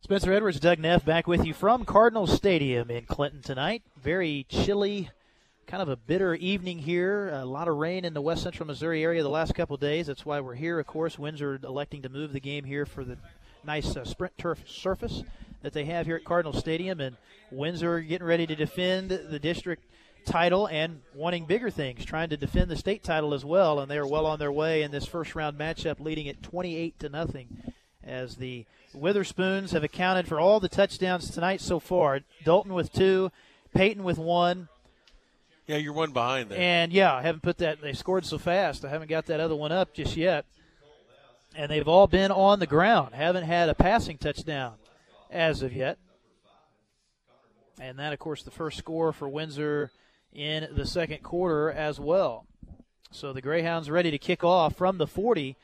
Spencer 0.00 0.32
Edwards, 0.32 0.58
Doug 0.58 0.80
Neff 0.80 1.04
back 1.04 1.26
with 1.28 1.46
you 1.46 1.54
from 1.54 1.84
Cardinal 1.84 2.26
Stadium 2.26 2.90
in 2.90 3.04
Clinton 3.04 3.40
tonight. 3.40 3.82
Very 4.02 4.44
chilly, 4.48 5.10
kind 5.66 5.82
of 5.82 5.88
a 5.88 5.96
bitter 5.96 6.34
evening 6.34 6.80
here. 6.80 7.28
A 7.28 7.44
lot 7.44 7.68
of 7.68 7.76
rain 7.76 8.04
in 8.04 8.12
the 8.12 8.20
west 8.20 8.42
central 8.42 8.66
Missouri 8.66 9.04
area 9.04 9.22
the 9.22 9.28
last 9.28 9.54
couple 9.54 9.76
days. 9.76 10.08
That's 10.08 10.26
why 10.26 10.40
we're 10.40 10.54
here, 10.54 10.80
of 10.80 10.86
course. 10.86 11.18
Windsor 11.18 11.60
electing 11.62 12.02
to 12.02 12.08
move 12.08 12.32
the 12.32 12.40
game 12.40 12.64
here 12.64 12.84
for 12.84 13.04
the 13.04 13.16
nice 13.64 13.96
uh, 13.96 14.04
sprint 14.04 14.36
turf 14.36 14.58
surface 14.66 15.22
that 15.62 15.72
they 15.72 15.84
have 15.86 16.06
here 16.06 16.16
at 16.16 16.24
Cardinal 16.24 16.52
Stadium. 16.52 17.00
And 17.00 17.16
Windsor 17.50 18.00
getting 18.00 18.26
ready 18.26 18.46
to 18.46 18.54
defend 18.56 19.10
the 19.10 19.38
district 19.38 19.84
title 20.24 20.66
and 20.68 21.00
wanting 21.14 21.46
bigger 21.46 21.70
things, 21.70 22.04
trying 22.04 22.28
to 22.30 22.36
defend 22.36 22.70
the 22.70 22.76
state 22.76 23.02
title 23.02 23.34
as 23.34 23.44
well. 23.44 23.80
And 23.80 23.90
they 23.90 23.98
are 23.98 24.06
well 24.06 24.26
on 24.26 24.38
their 24.38 24.52
way 24.52 24.82
in 24.82 24.90
this 24.90 25.06
first 25.06 25.34
round 25.34 25.58
matchup, 25.58 26.00
leading 26.00 26.26
it 26.26 26.42
28 26.42 26.98
to 27.00 27.08
nothing 27.08 27.48
as 28.04 28.36
the 28.36 28.64
Witherspoons 28.94 29.70
have 29.72 29.84
accounted 29.84 30.26
for 30.28 30.38
all 30.40 30.60
the 30.60 30.68
touchdowns 30.68 31.30
tonight 31.30 31.60
so 31.60 31.78
far. 31.80 32.20
Dalton 32.44 32.74
with 32.74 32.92
two, 32.92 33.30
Peyton 33.74 34.02
with 34.04 34.18
one, 34.18 34.68
Yeah, 35.66 35.76
you're 35.78 35.92
one 35.92 36.12
behind 36.12 36.50
there. 36.50 36.58
and 36.58 36.92
yeah, 36.92 37.14
I 37.14 37.22
haven't 37.22 37.42
put 37.42 37.58
that. 37.58 37.80
They 37.80 37.92
scored 37.94 38.26
so 38.26 38.38
fast. 38.38 38.84
I 38.84 38.90
haven't 38.90 39.08
got 39.08 39.26
that 39.26 39.40
other 39.40 39.54
one 39.56 39.72
up 39.72 39.94
just 39.94 40.16
yet. 40.16 40.44
And 41.54 41.70
they've 41.70 41.86
all 41.88 42.06
been 42.06 42.30
on 42.30 42.58
the 42.60 42.66
ground. 42.66 43.14
Haven't 43.14 43.44
had 43.44 43.68
a 43.68 43.74
passing 43.74 44.18
touchdown 44.18 44.74
as 45.32 45.62
of 45.62 45.72
yet. 45.72 45.98
And 47.80 47.98
that, 47.98 48.12
of 48.12 48.18
course, 48.18 48.42
the 48.42 48.50
first 48.50 48.78
score 48.78 49.12
for 49.12 49.28
Windsor 49.28 49.90
in 50.32 50.68
the 50.72 50.86
second 50.86 51.22
quarter 51.22 51.70
as 51.70 51.98
well. 51.98 52.46
So 53.10 53.32
the 53.32 53.42
Greyhounds 53.42 53.90
ready 53.90 54.10
to 54.10 54.18
kick 54.18 54.44
off 54.44 54.76
from 54.76 54.98
the 54.98 55.06
40. 55.06 55.56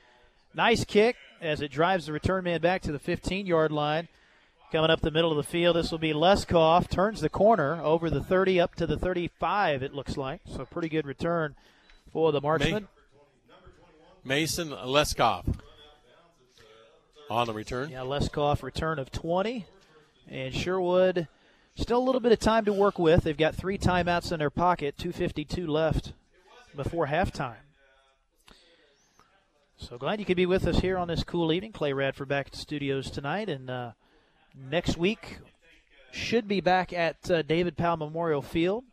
Nice 0.54 0.84
kick 0.84 1.16
as 1.40 1.60
it 1.60 1.70
drives 1.70 2.06
the 2.06 2.12
return 2.12 2.44
man 2.44 2.60
back 2.60 2.82
to 2.82 2.92
the 2.92 2.98
15 2.98 3.46
yard 3.46 3.70
line. 3.70 4.08
Coming 4.70 4.90
up 4.90 5.00
the 5.00 5.10
middle 5.10 5.30
of 5.30 5.38
the 5.38 5.50
field, 5.50 5.76
this 5.76 5.90
will 5.90 5.98
be 5.98 6.12
Leskoff. 6.12 6.90
Turns 6.90 7.22
the 7.22 7.30
corner 7.30 7.80
over 7.82 8.10
the 8.10 8.22
30 8.22 8.60
up 8.60 8.74
to 8.74 8.86
the 8.86 8.98
35, 8.98 9.82
it 9.82 9.94
looks 9.94 10.18
like. 10.18 10.42
So 10.44 10.66
pretty 10.66 10.90
good 10.90 11.06
return 11.06 11.54
for 12.12 12.32
the 12.32 12.40
marksman. 12.40 12.88
Mason 14.24 14.68
Leskoff 14.68 15.57
on 17.30 17.46
the 17.46 17.52
return. 17.52 17.90
Yeah, 17.90 18.00
Leskoff 18.00 18.62
return 18.62 18.98
of 18.98 19.10
20. 19.10 19.66
And 20.30 20.54
Sherwood 20.54 21.28
still 21.76 21.98
a 21.98 22.04
little 22.04 22.20
bit 22.20 22.32
of 22.32 22.38
time 22.38 22.64
to 22.66 22.72
work 22.72 22.98
with. 22.98 23.24
They've 23.24 23.36
got 23.36 23.54
three 23.54 23.78
timeouts 23.78 24.32
in 24.32 24.38
their 24.38 24.50
pocket, 24.50 24.96
2.52 24.98 25.68
left 25.68 26.12
before 26.76 27.06
halftime. 27.06 27.56
So 29.76 29.96
glad 29.96 30.18
you 30.18 30.26
could 30.26 30.36
be 30.36 30.46
with 30.46 30.66
us 30.66 30.80
here 30.80 30.98
on 30.98 31.08
this 31.08 31.22
cool 31.22 31.52
evening. 31.52 31.72
Clay 31.72 31.92
Radford 31.92 32.28
back 32.28 32.46
at 32.46 32.52
the 32.52 32.58
studios 32.58 33.10
tonight. 33.10 33.48
And 33.48 33.70
uh, 33.70 33.92
next 34.70 34.96
week 34.96 35.38
should 36.10 36.48
be 36.48 36.60
back 36.60 36.92
at 36.92 37.30
uh, 37.30 37.42
David 37.42 37.76
Powell 37.76 37.96
Memorial 37.96 38.42
Field 38.42 38.84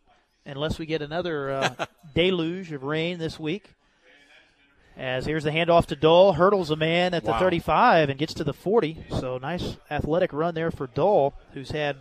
unless 0.45 0.77
we 0.77 0.85
get 0.85 1.01
another 1.01 1.51
uh, 1.51 1.85
deluge 2.13 2.71
of 2.71 2.83
rain 2.83 3.17
this 3.17 3.39
week. 3.39 3.74
As 4.97 5.25
here's 5.25 5.43
the 5.43 5.51
handoff 5.51 5.87
to 5.87 5.95
Dahl, 5.95 6.33
hurdles 6.33 6.71
a 6.71 6.75
man 6.75 7.13
at 7.13 7.23
the 7.25 7.31
Wow. 7.31 7.39
35 7.39 8.09
and 8.09 8.17
gets 8.17 8.33
to 8.35 8.43
the 8.45 8.53
40. 8.53 9.05
So 9.09 9.37
nice 9.37 9.75
athletic 9.91 10.31
run 10.31 10.55
there 10.55 10.71
for 10.71 10.87
Dahl, 10.87 11.33
who's 11.53 11.71
had 11.71 11.97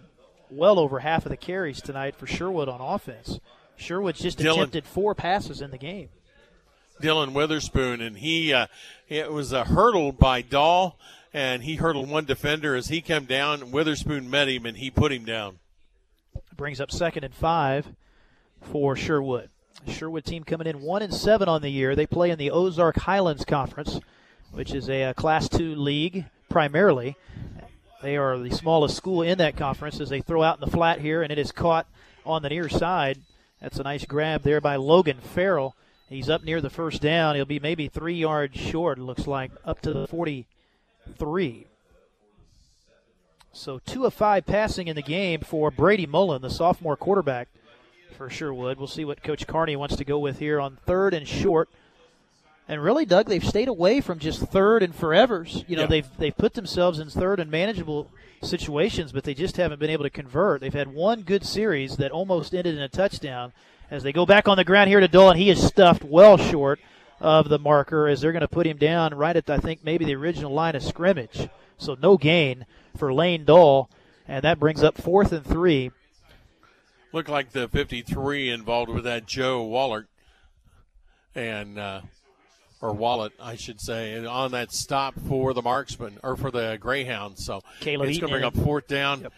well 0.49 0.79
over 0.79 1.01
half 1.01 1.27
of 1.27 1.31
the 1.31 1.37
carries 1.37 1.81
tonight 1.83 2.15
for 2.15 2.27
Sherwood 2.27 2.69
on 2.69 2.81
offense. 2.81 3.41
Sherwood's 3.77 4.21
just 4.21 4.39
Dylan. 4.39 4.53
attempted 4.55 4.87
four 4.87 5.15
passes 5.17 5.61
in 5.61 5.73
the 5.73 5.79
game. 5.79 6.09
Dylan 7.03 7.33
Witherspoon, 7.33 8.01
and 8.01 8.19
he 8.19 8.53
uh, 8.53 8.69
it 9.09 9.33
was 9.33 9.53
a 9.53 9.65
hurdle 9.65 10.13
by 10.13 10.43
Dahl, 10.43 10.97
and 11.33 11.65
he 11.65 11.75
hurdled 11.75 12.09
one 12.09 12.25
defender 12.25 12.77
as 12.77 12.87
he 12.87 13.01
came 13.01 13.25
down. 13.25 13.73
Witherspoon 13.73 14.31
met 14.31 14.49
him, 14.49 14.65
and 14.65 14.77
he 14.77 14.93
put 14.93 15.11
him 15.11 15.25
down. 15.25 15.59
Brings 16.57 16.81
up 16.81 16.93
second 16.93 17.25
and 17.25 17.35
five 17.35 17.89
for 18.61 18.95
Sherwood. 18.95 19.51
Sherwood 19.91 20.25
team 20.25 20.45
coming 20.45 20.67
in 20.67 20.81
one 20.81 21.03
and 21.03 21.13
seven 21.13 21.49
on 21.49 21.63
the 21.63 21.71
year. 21.71 21.95
They 21.95 22.07
play 22.07 22.31
in 22.31 22.39
the 22.39 22.51
Ozark 22.51 22.97
Highlands 22.97 23.45
Conference, 23.45 24.01
which 24.53 24.75
is 24.75 24.89
a, 24.89 25.03
a 25.03 25.15
Class 25.15 25.49
Two 25.49 25.75
league 25.75 26.27
primarily. 26.49 27.17
They 28.03 28.17
are 28.17 28.39
the 28.39 28.51
smallest 28.51 28.97
school 28.97 29.23
in 29.23 29.39
that 29.39 29.57
conference 29.57 29.99
as 29.99 30.11
they 30.11 30.21
throw 30.21 30.43
out 30.43 30.59
in 30.59 30.61
the 30.61 30.71
flat 30.71 31.01
here, 31.01 31.23
and 31.23 31.33
it 31.33 31.39
is 31.39 31.53
caught 31.53 31.87
on 32.27 32.43
the 32.43 32.51
near 32.51 32.69
side. 32.69 33.19
That's 33.63 33.79
a 33.79 33.83
nice 33.83 34.05
grab 34.05 34.43
there 34.43 34.61
by 34.61 34.77
Logan 34.77 35.17
Farrell. 35.19 35.75
He's 36.11 36.29
up 36.29 36.45
near 36.45 36.61
the 36.61 36.69
first 36.69 37.01
down. 37.01 37.35
He'll 37.35 37.47
be 37.47 37.59
maybe 37.59 37.89
three 37.89 38.17
yards 38.17 38.61
short, 38.61 38.99
looks 38.99 39.27
like, 39.27 39.53
up 39.65 39.81
to 39.81 39.93
the 39.93 40.07
43. 40.07 41.67
So 43.53 43.79
two 43.79 44.05
of 44.05 44.13
five 44.13 44.45
passing 44.45 44.87
in 44.87 44.97
the 44.97 45.03
game 45.03 45.41
for 45.41 45.71
Brady 45.71 46.07
Mullen, 46.07 46.43
the 46.43 46.51
sophomore 46.51 46.97
quarterback 46.97 47.49
for 48.15 48.31
Sherwood. 48.31 48.79
We'll 48.79 48.87
see 48.87 49.05
what 49.05 49.23
Coach 49.23 49.47
Carney 49.47 49.77
wants 49.77 49.97
to 49.97 50.05
go 50.05 50.19
with 50.19 50.39
here 50.39 50.61
on 50.61 50.79
third 50.87 51.15
and 51.15 51.27
short. 51.27 51.69
And 52.67 52.83
really, 52.83 53.05
Doug, 53.05 53.27
they've 53.27 53.45
stayed 53.47 53.69
away 53.69 54.01
from 54.01 54.19
just 54.19 54.41
third 54.41 54.83
and 54.83 54.97
forevers. 54.97 55.65
You 55.69 55.77
know, 55.77 55.83
Yeah. 55.83 55.89
they've 55.89 56.17
they've 56.19 56.37
put 56.37 56.55
themselves 56.55 56.99
in 56.99 57.11
third 57.11 57.39
and 57.41 57.51
manageable 57.51 58.09
situations, 58.43 59.13
but 59.13 59.25
they 59.25 59.35
just 59.35 59.57
haven't 59.59 59.81
been 59.81 59.91
able 59.91 60.05
to 60.05 60.11
convert. 60.11 60.61
They've 60.61 60.73
had 60.73 60.95
one 60.95 61.23
good 61.23 61.45
series 61.45 61.97
that 61.99 62.11
almost 62.11 62.55
ended 62.55 62.75
in 62.75 62.81
a 62.83 62.89
touchdown. 62.89 63.53
As 63.91 64.03
they 64.03 64.13
go 64.13 64.25
back 64.25 64.49
on 64.49 64.57
the 64.57 64.65
ground 64.65 64.89
here 64.89 65.01
to 65.01 65.09
Dolan, 65.09 65.37
he 65.37 65.51
is 65.51 65.63
stuffed 65.65 66.03
well 66.05 66.39
short 66.39 66.81
of 67.21 67.49
the 67.49 67.59
marker 67.59 68.09
as 68.09 68.21
they're 68.21 68.33
going 68.33 68.41
to 68.41 68.49
put 68.49 68.67
him 68.67 68.77
down 68.79 69.15
right 69.15 69.37
at 69.37 69.49
I 69.49 69.59
think 69.59 69.85
maybe 69.85 70.05
the 70.05 70.15
original 70.15 70.53
line 70.53 70.75
of 70.75 70.83
scrimmage. 70.83 71.49
So 71.77 71.97
no 72.01 72.17
gain 72.17 72.65
for 72.97 73.13
Lane 73.13 73.45
Dahl, 73.45 73.91
and 74.27 74.43
that 74.43 74.59
brings 74.59 74.83
up 74.83 74.97
fourth 74.97 75.33
and 75.33 75.45
three. 75.45 75.91
Looked 77.15 77.29
like 77.29 77.53
the 77.53 77.69
53 77.69 78.51
involved 78.51 78.91
with 78.91 79.05
that 79.05 79.25
Joe 79.25 79.65
Wallert 79.65 80.07
and 81.37 81.79
uh, 81.79 82.01
or 82.81 82.93
Wallet, 82.93 83.33
I 83.41 83.55
should 83.55 83.81
say, 83.81 84.15
and 84.15 84.27
on 84.27 84.51
that 84.51 84.73
stop 84.73 85.15
for 85.29 85.55
the 85.55 85.63
marksman 85.63 86.19
or 86.25 86.37
for 86.37 86.51
the 86.51 86.77
Greyhound. 86.81 87.39
So 87.39 87.61
Caleb 87.79 88.09
it's 88.09 88.19
going 88.19 88.33
to 88.33 88.35
bring 88.35 88.45
up 88.45 88.57
fourth 88.57 88.89
down. 88.89 89.29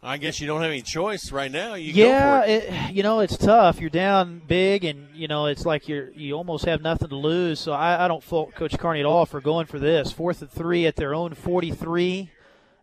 I 0.00 0.16
guess 0.16 0.40
you 0.40 0.46
don't 0.46 0.62
have 0.62 0.70
any 0.70 0.82
choice 0.82 1.32
right 1.32 1.50
now. 1.50 1.74
You 1.74 1.92
yeah, 1.92 2.44
it. 2.44 2.72
it, 2.72 2.94
you 2.94 3.02
know 3.02 3.18
it's 3.18 3.36
tough. 3.36 3.80
You're 3.80 3.90
down 3.90 4.40
big, 4.46 4.84
and 4.84 5.08
you 5.12 5.26
know 5.26 5.46
it's 5.46 5.66
like 5.66 5.88
you're 5.88 6.10
you 6.12 6.34
almost 6.34 6.66
have 6.66 6.82
nothing 6.82 7.08
to 7.08 7.16
lose. 7.16 7.58
So 7.58 7.72
I, 7.72 8.04
I 8.04 8.06
don't 8.06 8.22
fault 8.22 8.54
Coach 8.54 8.78
Carney 8.78 9.00
at 9.00 9.06
all 9.06 9.26
for 9.26 9.40
going 9.40 9.66
for 9.66 9.80
this 9.80 10.12
fourth 10.12 10.40
and 10.40 10.52
three 10.52 10.86
at 10.86 10.94
their 10.94 11.16
own 11.16 11.34
43. 11.34 12.30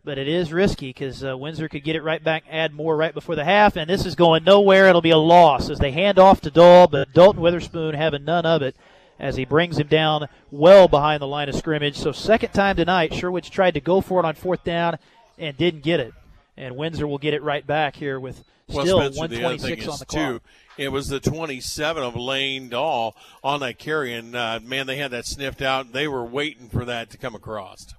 But 0.02 0.16
it 0.16 0.28
is 0.28 0.50
risky 0.52 0.88
because 0.88 1.22
uh, 1.22 1.36
Windsor 1.36 1.68
could 1.68 1.84
get 1.84 1.94
it 1.94 2.02
right 2.02 2.22
back, 2.24 2.44
add 2.50 2.72
more 2.72 2.96
right 2.96 3.12
before 3.12 3.34
the 3.36 3.44
half, 3.44 3.76
and 3.76 3.88
this 3.90 4.06
is 4.06 4.14
going 4.14 4.44
nowhere. 4.44 4.88
It'll 4.88 5.02
be 5.02 5.10
a 5.10 5.18
loss 5.18 5.68
as 5.68 5.78
they 5.78 5.90
hand 5.90 6.18
off 6.18 6.40
to 6.42 6.50
Dahl, 6.50 6.86
but 6.88 7.12
Dalton 7.12 7.42
Witherspoon 7.42 7.94
having 7.94 8.24
none 8.24 8.46
of 8.46 8.62
it 8.62 8.74
as 9.18 9.36
he 9.36 9.44
brings 9.44 9.78
him 9.78 9.88
down 9.88 10.26
well 10.50 10.88
behind 10.88 11.20
the 11.20 11.26
line 11.26 11.50
of 11.50 11.54
scrimmage. 11.54 11.98
So 11.98 12.12
second 12.12 12.54
time 12.54 12.76
tonight, 12.76 13.12
Sherwood's 13.12 13.50
tried 13.50 13.74
to 13.74 13.80
go 13.80 14.00
for 14.00 14.20
it 14.20 14.26
on 14.26 14.34
fourth 14.34 14.64
down 14.64 14.96
and 15.38 15.54
didn't 15.58 15.82
get 15.82 16.00
it, 16.00 16.14
and 16.56 16.76
Windsor 16.76 17.06
will 17.06 17.18
get 17.18 17.34
it 17.34 17.42
right 17.42 17.66
back 17.66 17.94
here 17.94 18.18
with 18.18 18.42
Well, 18.68 18.86
still 18.86 18.98
Spencer, 19.00 19.28
the 19.28 19.42
126 19.42 19.86
on 19.86 19.98
the 19.98 20.06
clock. 20.06 20.28
too. 20.28 20.40
It 20.78 20.88
was 20.88 21.08
the 21.08 21.20
27 21.20 22.02
of 22.02 22.16
Lane 22.16 22.70
Dahl 22.70 23.14
on 23.44 23.60
that 23.60 23.78
carry, 23.78 24.14
and 24.14 24.34
uh, 24.34 24.60
man, 24.62 24.86
they 24.86 24.96
had 24.96 25.10
that 25.10 25.26
sniffed 25.26 25.60
out. 25.60 25.92
They 25.92 26.08
were 26.08 26.24
waiting 26.24 26.70
for 26.70 26.86
that 26.86 27.10
to 27.10 27.18
come 27.18 27.34
across. 27.34 27.94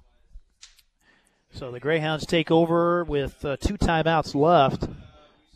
So 1.54 1.70
the 1.70 1.80
Greyhounds 1.80 2.24
take 2.24 2.50
over 2.50 3.04
with 3.04 3.44
uh, 3.44 3.56
two 3.58 3.76
timeouts 3.76 4.34
left. 4.34 4.88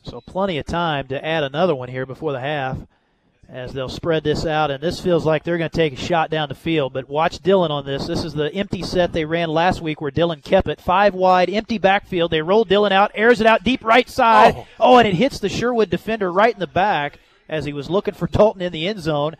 So 0.03 0.21
plenty 0.21 0.59
of 0.59 0.67
time 0.67 1.09
to 1.09 1.25
add 1.25 1.43
another 1.43 1.75
one 1.75 1.89
here 1.89 2.05
before 2.05 2.33
the 2.33 2.41
half 2.41 2.79
as 3.49 3.73
they'll 3.73 3.89
spread 3.89 4.23
this 4.23 4.45
out. 4.45 4.71
And 4.71 4.83
this 4.83 5.01
feels 5.01 5.25
like 5.25 5.43
they're 5.43 5.57
going 5.57 5.71
to 5.71 5.77
take 5.77 5.95
a 5.95 5.97
shot 5.97 6.29
down 6.31 6.51
the 6.51 6.55
field. 6.55 6.93
But 6.93 7.09
watch 7.09 7.39
Dylan 7.39 7.71
on 7.71 7.87
this. 7.87 8.07
This 8.07 8.25
is 8.25 8.35
the 8.35 8.53
empty 8.53 8.83
set 8.83 9.15
they 9.15 9.25
ran 9.25 9.49
last 9.49 9.81
week 9.81 10.03
where 10.03 10.11
Dylan 10.11 10.45
kept 10.45 10.69
it. 10.69 10.83
Five 10.83 11.15
wide, 11.15 11.49
empty 11.49 11.79
backfield. 11.79 12.31
They 12.31 12.43
roll 12.43 12.67
Dylan 12.67 12.93
out, 12.93 13.13
airs 13.15 13.41
it 13.41 13.47
out 13.47 13.65
deep 13.65 13.83
right 13.83 14.09
side. 14.09 14.55
Oh. 14.55 14.67
oh 14.79 14.99
and 14.99 15.09
it 15.09 15.15
hits 15.15 15.39
the 15.39 15.49
Sherwood 15.49 15.89
defender 15.89 16.31
right 16.31 16.53
in 16.53 16.61
the 16.61 16.67
back 16.67 17.19
as 17.49 17.65
he 17.65 17.73
was 17.73 17.89
looking 17.89 18.15
for 18.15 18.27
Dalton 18.27 18.63
in 18.63 18.73
the 18.73 18.87
end 18.87 19.01
zone. 19.01 19.37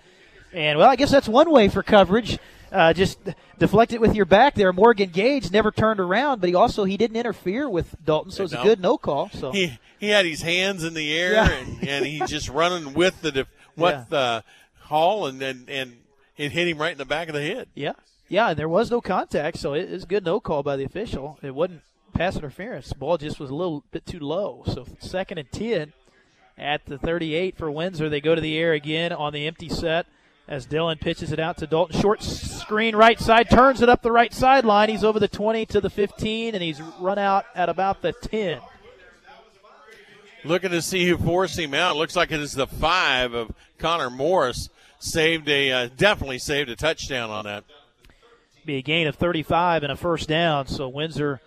And 0.55 0.79
well, 0.79 0.89
I 0.89 0.97
guess 0.97 1.11
that's 1.11 1.29
one 1.29 1.51
way 1.51 1.69
for 1.69 1.83
coverage. 1.83 2.39
Uh, 2.73 2.93
just 2.93 3.19
deflect 3.59 3.93
it 3.93 4.01
with 4.01 4.15
your 4.15 4.25
back 4.25 4.55
there. 4.55 4.73
Morgan 4.73 5.11
Gage 5.11 5.51
never 5.53 5.71
turned 5.71 6.01
around, 6.01 6.41
but 6.41 6.49
he 6.49 6.55
also 6.55 6.85
he 6.85 6.97
didn't 6.97 7.17
interfere 7.17 7.69
with 7.71 7.95
Dalton, 8.05 8.33
so 8.33 8.45
it's 8.45 8.53
a 8.53 8.57
No. 8.57 8.63
good 8.65 8.81
no 8.81 8.99
call. 8.99 9.31
So 9.31 9.53
He 9.53 9.79
he 10.01 10.09
had 10.09 10.27
his 10.27 10.43
hands 10.43 10.83
in 10.85 10.95
the 10.95 11.17
air, 11.17 11.33
Yeah. 11.33 11.51
and, 11.51 11.89
and 11.89 12.07
he 12.07 12.19
just 12.27 12.49
running 12.49 12.93
with 12.95 13.21
the 13.23 13.31
def- 13.33 13.49
with 13.77 14.09
the 14.09 14.43
Hall, 14.81 15.27
and 15.27 15.41
and 15.43 15.69
and 15.71 15.97
it 16.37 16.53
hit 16.53 16.69
him 16.69 16.79
right 16.79 16.93
in 16.93 16.99
the 16.99 17.05
back 17.05 17.29
of 17.29 17.35
the 17.35 17.43
head. 17.43 17.69
yeah, 17.75 17.93
yeah, 18.29 18.49
and 18.51 18.59
there 18.59 18.69
was 18.69 18.91
no 18.91 19.01
contact, 19.01 19.59
so 19.59 19.73
it, 19.75 19.85
it 19.85 19.91
is 19.93 20.03
a 20.03 20.07
good 20.07 20.25
no 20.25 20.39
call 20.41 20.63
by 20.63 20.77
the 20.77 20.85
official. 20.85 21.39
It 21.43 21.55
wasn't 21.55 21.83
pass 22.15 22.37
interference. 22.37 22.93
Ball 22.93 23.17
just 23.19 23.39
was 23.41 23.51
a 23.51 23.55
little 23.55 23.85
bit 23.93 24.05
too 24.07 24.19
low. 24.21 24.65
So 24.67 24.87
second 24.99 25.39
and 25.39 25.51
ten 25.53 25.93
at 26.59 26.85
the 26.87 26.99
38 26.99 27.57
for 27.57 27.71
Windsor. 27.71 28.09
They 28.09 28.21
go 28.21 28.35
to 28.35 28.41
the 28.41 28.57
air 28.59 28.73
again 28.73 29.13
on 29.13 29.33
the 29.33 29.47
empty 29.47 29.69
set. 29.69 30.07
As 30.49 30.65
Dylan 30.67 31.01
pitches 31.01 31.33
it 31.33 31.41
out 31.41 31.57
to 31.59 31.67
Dalton, 31.67 32.01
short 32.01 32.23
screen 32.23 32.95
right 32.95 33.19
side, 33.19 33.51
turns 33.51 33.83
it 33.83 33.89
up 33.89 34.03
the 34.03 34.13
right 34.13 34.33
sideline. 34.33 34.89
He's 34.89 35.03
over 35.03 35.19
the 35.19 35.27
20 35.27 35.67
to 35.67 35.81
the 35.81 35.91
15, 35.91 36.55
and 36.55 36.63
he's 36.63 36.81
run 37.01 37.19
out 37.19 37.47
at 37.57 37.69
about 37.69 38.01
the 38.01 38.13
10. 38.13 38.61
Looking 40.45 40.71
to 40.71 40.83
see 40.83 41.09
who 41.09 41.17
forced 41.17 41.59
him 41.59 41.75
out. 41.75 41.97
Looks 41.97 42.15
like 42.15 42.31
it 42.31 42.39
is 42.39 42.53
the 42.53 42.69
five 42.69 43.35
of 43.35 43.51
Connor 43.79 44.11
Morris. 44.11 44.69
Saved 45.01 45.49
a 45.49 45.73
uh, 45.73 45.89
definitely 45.97 46.39
saved 46.39 46.71
a 46.71 46.77
touchdown 46.77 47.29
on 47.31 47.45
that. 47.45 47.65
be 48.65 48.77
a 48.77 48.83
gain 48.83 49.09
of 49.09 49.17
35 49.17 49.83
and 49.83 49.93
a 49.93 49.97
first 49.97 50.29
down. 50.29 50.69
So 50.69 50.89
Windsor 50.89 51.41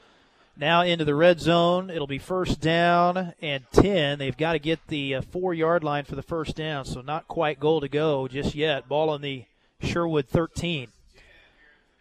now 0.59 0.81
into 0.81 1.05
the 1.05 1.15
red 1.15 1.39
zone. 1.39 1.89
It'll 1.89 2.07
be 2.07 2.19
first 2.19 2.59
down 2.59 3.33
and 3.41 3.63
10. 3.71 4.19
They've 4.19 4.35
got 4.35 4.53
to 4.53 4.59
get 4.59 4.79
the 4.87 5.15
uh, 5.15 5.21
four 5.21 5.53
yard 5.53 5.83
line 5.83 6.03
for 6.05 6.15
the 6.15 6.21
first 6.21 6.55
down. 6.55 6.85
So 6.85 7.01
not 7.01 7.27
quite 7.27 7.59
goal 7.59 7.81
to 7.81 7.87
go 7.87 8.27
just 8.27 8.53
yet. 8.53 8.87
Ball 8.87 9.09
on 9.09 9.21
the 9.21 9.45
Sherwood 9.81 10.27
13. 10.27 10.89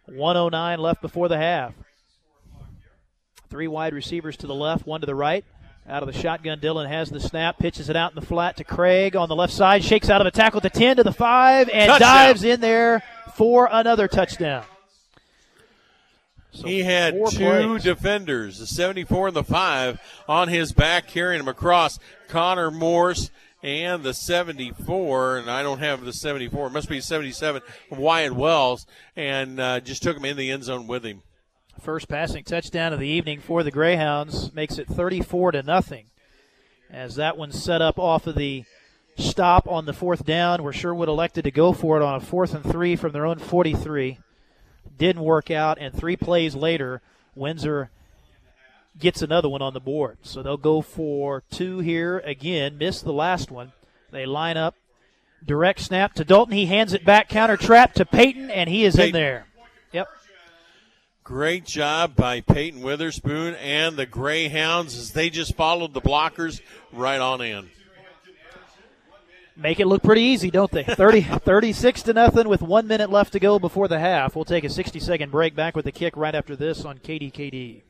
109 0.05 0.79
left 0.79 1.01
before 1.01 1.27
the 1.27 1.37
half. 1.37 1.73
Three 3.49 3.67
wide 3.67 3.93
receivers 3.93 4.37
to 4.37 4.47
the 4.47 4.53
left, 4.55 4.85
one 4.85 5.01
to 5.01 5.07
the 5.07 5.15
right. 5.15 5.45
Out 5.87 6.03
of 6.03 6.13
the 6.13 6.19
shotgun, 6.19 6.59
Dylan 6.59 6.87
has 6.87 7.09
the 7.09 7.19
snap, 7.19 7.57
pitches 7.57 7.89
it 7.89 7.95
out 7.95 8.11
in 8.11 8.15
the 8.15 8.25
flat 8.25 8.57
to 8.57 8.63
Craig 8.63 9.15
on 9.15 9.27
the 9.27 9.35
left 9.35 9.53
side, 9.53 9.83
shakes 9.83 10.09
out 10.09 10.21
of 10.21 10.27
a 10.27 10.31
tackle 10.31 10.61
to 10.61 10.69
10 10.69 10.97
to 10.97 11.03
the 11.03 11.11
5, 11.11 11.69
and 11.69 11.87
Touchdown. 11.87 11.99
dives 11.99 12.43
in 12.43 12.61
there 12.61 13.01
for 13.35 13.67
another 13.71 14.07
touchdown. 14.07 14.63
He 16.51 16.81
had 16.81 17.13
two 17.13 17.37
plays. 17.37 17.83
defenders, 17.83 18.59
the 18.59 18.67
74 18.67 19.27
and 19.27 19.35
the 19.35 19.43
5, 19.43 19.99
on 20.27 20.47
his 20.47 20.71
back 20.71 21.07
carrying 21.07 21.41
him 21.41 21.47
across. 21.47 21.99
Connor 22.27 22.71
Morris 22.71 23.29
and 23.61 24.03
the 24.03 24.13
74, 24.13 25.37
and 25.37 25.49
I 25.51 25.63
don't 25.63 25.79
have 25.79 26.03
the 26.05 26.13
74, 26.13 26.67
it 26.67 26.71
must 26.71 26.89
be 26.89 27.01
77, 27.01 27.61
Wyatt 27.91 28.33
Wells, 28.33 28.85
and 29.15 29.59
uh, 29.59 29.79
just 29.79 30.01
took 30.01 30.17
him 30.17 30.25
in 30.25 30.37
the 30.37 30.51
end 30.51 30.63
zone 30.63 30.87
with 30.87 31.05
him. 31.05 31.21
First 31.81 32.09
passing 32.09 32.43
touchdown 32.43 32.93
of 32.93 32.99
the 32.99 33.07
evening 33.07 33.39
for 33.39 33.63
the 33.63 33.71
Greyhounds 33.71 34.53
makes 34.53 34.77
it 34.77 34.87
34 34.87 35.53
to 35.53 35.63
nothing. 35.63 36.07
As 36.91 37.15
that 37.15 37.37
one 37.37 37.51
set 37.51 37.81
up 37.81 37.99
off 37.99 38.27
of 38.27 38.35
the 38.35 38.63
stop 39.17 39.67
on 39.67 39.85
the 39.85 39.93
fourth 39.93 40.25
down, 40.25 40.63
where 40.63 40.73
Sherwood 40.73 41.07
elected 41.07 41.43
to 41.43 41.51
go 41.51 41.71
for 41.71 41.97
it 41.97 42.03
on 42.03 42.15
a 42.15 42.19
fourth 42.19 42.53
and 42.53 42.63
three 42.63 42.95
from 42.95 43.11
their 43.11 43.25
own 43.25 43.37
43. 43.37 44.17
Didn't 44.99 45.23
work 45.23 45.49
out, 45.49 45.77
and 45.79 45.95
three 45.95 46.17
plays 46.17 46.55
later, 46.55 47.01
Windsor 47.33 47.89
gets 48.99 49.21
another 49.21 49.47
one 49.47 49.61
on 49.61 49.73
the 49.73 49.79
board. 49.79 50.17
So 50.23 50.43
they'll 50.43 50.57
go 50.57 50.81
for 50.81 51.41
two 51.49 51.79
here 51.79 52.19
again. 52.19 52.77
Missed 52.77 53.05
the 53.05 53.13
last 53.13 53.49
one. 53.49 53.71
They 54.11 54.25
line 54.25 54.57
up. 54.57 54.75
Direct 55.43 55.79
snap 55.79 56.15
to 56.15 56.25
Dalton. 56.25 56.53
He 56.53 56.65
hands 56.65 56.91
it 56.91 57.05
back, 57.05 57.29
counter 57.29 57.55
trap 57.55 57.93
to 57.93 58.05
Peyton, 58.05 58.51
and 58.51 58.69
he 58.69 58.83
is 58.83 58.99
in 58.99 59.13
there. 59.13 59.45
Yep. 59.93 60.09
Great 61.23 61.63
job 61.63 62.13
by 62.17 62.41
Peyton 62.41 62.81
Witherspoon 62.81 63.55
and 63.55 63.95
the 63.95 64.05
Greyhounds 64.05 64.97
as 64.97 65.13
they 65.13 65.29
just 65.29 65.55
followed 65.55 65.93
the 65.93 66.01
blockers 66.01 66.59
right 66.91 67.21
on 67.21 67.39
in. 67.39 67.69
Make 69.59 69.79
it 69.79 69.87
look 69.87 70.03
pretty 70.03 70.21
easy, 70.21 70.49
don't 70.49 70.71
they? 70.71 70.83
30, 70.83 71.21
36 71.45 72.03
to 72.03 72.13
nothing 72.13 72.47
with 72.47 72.61
one 72.61 72.87
minute 72.87 73.09
left 73.09 73.33
to 73.33 73.39
go 73.39 73.59
before 73.59 73.87
the 73.87 73.99
half. 73.99 74.35
We'll 74.35 74.45
take 74.45 74.63
a 74.63 74.69
60 74.69 74.99
second 74.99 75.31
break 75.31 75.55
back 75.55 75.75
with 75.75 75.85
the 75.85 75.91
kick 75.91 76.15
right 76.15 76.35
after 76.35 76.55
this 76.55 76.85
on 76.85 76.97
KDKD. 76.99 77.83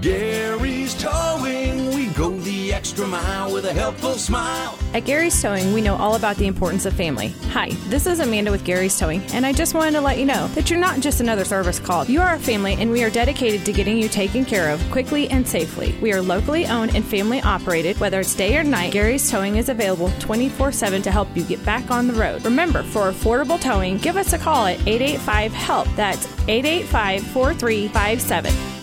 Gary's 0.00 0.94
Towing, 0.94 1.92
go 2.20 2.30
the 2.40 2.70
extra 2.70 3.06
mile 3.06 3.50
with 3.50 3.64
a 3.64 3.72
helpful 3.72 4.12
smile. 4.12 4.78
At 4.92 5.06
Gary's 5.06 5.40
Towing, 5.40 5.72
we 5.72 5.80
know 5.80 5.96
all 5.96 6.16
about 6.16 6.36
the 6.36 6.46
importance 6.46 6.84
of 6.84 6.92
family. 6.92 7.28
Hi, 7.52 7.70
this 7.88 8.06
is 8.06 8.20
Amanda 8.20 8.50
with 8.50 8.62
Gary's 8.62 8.98
Towing, 8.98 9.22
and 9.32 9.46
I 9.46 9.54
just 9.54 9.72
wanted 9.72 9.92
to 9.92 10.02
let 10.02 10.18
you 10.18 10.26
know 10.26 10.46
that 10.48 10.68
you're 10.68 10.78
not 10.78 11.00
just 11.00 11.22
another 11.22 11.46
service 11.46 11.78
call. 11.78 12.04
You 12.04 12.20
are 12.20 12.34
a 12.34 12.38
family, 12.38 12.74
and 12.74 12.90
we 12.90 13.02
are 13.04 13.08
dedicated 13.08 13.64
to 13.64 13.72
getting 13.72 13.96
you 13.96 14.06
taken 14.06 14.44
care 14.44 14.68
of 14.68 14.82
quickly 14.90 15.30
and 15.30 15.48
safely. 15.48 15.94
We 16.02 16.12
are 16.12 16.20
locally 16.20 16.66
owned 16.66 16.94
and 16.94 17.02
family 17.02 17.40
operated. 17.40 17.98
Whether 17.98 18.20
it's 18.20 18.34
day 18.34 18.58
or 18.58 18.64
night, 18.64 18.92
Gary's 18.92 19.30
Towing 19.30 19.56
is 19.56 19.70
available 19.70 20.12
24 20.18 20.72
7 20.72 21.00
to 21.00 21.10
help 21.10 21.34
you 21.34 21.42
get 21.44 21.64
back 21.64 21.90
on 21.90 22.06
the 22.06 22.12
road. 22.12 22.44
Remember, 22.44 22.82
for 22.82 23.10
affordable 23.10 23.58
towing, 23.58 23.96
give 23.96 24.18
us 24.18 24.34
a 24.34 24.38
call 24.38 24.66
at 24.66 24.78
885 24.86 25.52
HELP. 25.52 25.88
That's 25.96 26.26
885 26.48 27.22
4357. 27.28 28.79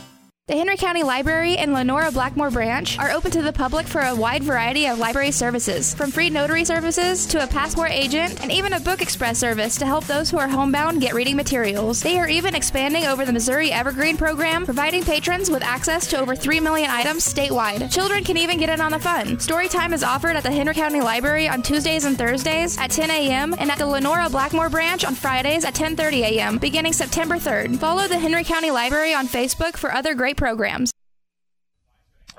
The 0.48 0.56
Henry 0.56 0.78
County 0.78 1.04
Library 1.04 1.58
and 1.58 1.74
Lenora 1.74 2.10
Blackmore 2.10 2.50
Branch 2.50 2.98
are 3.00 3.12
open 3.12 3.32
to 3.32 3.42
the 3.42 3.52
public 3.52 3.86
for 3.86 4.00
a 4.00 4.16
wide 4.16 4.46
variety 4.46 4.86
of 4.88 4.98
library 4.98 5.32
services, 5.32 5.94
from 5.94 6.10
free 6.10 6.30
notary 6.30 6.64
services 6.64 7.26
to 7.26 7.44
a 7.44 7.48
passport 7.48 7.92
agent 7.92 8.42
and 8.42 8.50
even 8.50 8.72
a 8.72 8.80
book 8.80 9.02
express 9.02 9.40
service 9.40 9.76
to 9.76 9.86
help 9.86 10.06
those 10.06 10.32
who 10.32 10.38
are 10.38 10.48
homebound 10.48 11.02
get 11.02 11.14
reading 11.14 11.36
materials. 11.36 12.02
They 12.02 12.18
are 12.18 12.30
even 12.30 12.56
expanding 12.56 13.08
over 13.08 13.26
the 13.26 13.34
Missouri 13.34 13.74
Evergreen 13.74 14.16
program, 14.16 14.64
providing 14.64 15.04
patrons 15.04 15.50
with 15.50 15.64
access 15.64 16.08
to 16.12 16.18
over 16.18 16.34
3 16.34 16.62
million 16.62 16.90
items 16.90 17.28
statewide. 17.28 17.92
Children 17.92 18.24
can 18.24 18.38
even 18.38 18.58
get 18.58 18.70
in 18.70 18.80
on 18.80 18.92
the 18.92 19.00
fun. 19.00 19.42
Story 19.42 19.68
time 19.68 19.92
is 19.92 20.02
offered 20.02 20.38
at 20.38 20.44
the 20.44 20.52
Henry 20.52 20.74
County 20.74 21.02
Library 21.02 21.50
on 21.50 21.62
Tuesdays 21.62 22.06
and 22.06 22.18
Thursdays 22.18 22.78
at 22.78 22.92
10 22.92 23.12
a.m. 23.12 23.54
and 23.60 23.70
at 23.70 23.80
the 23.80 23.86
Lenora 23.86 24.30
Blackmore 24.30 24.70
Branch 24.70 25.04
on 25.04 25.14
Fridays 25.14 25.66
at 25.66 25.76
10:30 25.76 26.22
a.m. 26.22 26.58
beginning 26.58 26.94
September 26.94 27.36
3rd. 27.36 27.80
Follow 27.80 28.08
the 28.08 28.18
Henry 28.18 28.46
County 28.46 28.72
Library 28.72 29.14
on 29.14 29.28
Facebook 29.28 29.76
for 29.76 29.94
other 29.94 30.16
great 30.16 30.37
programs. 30.38 30.94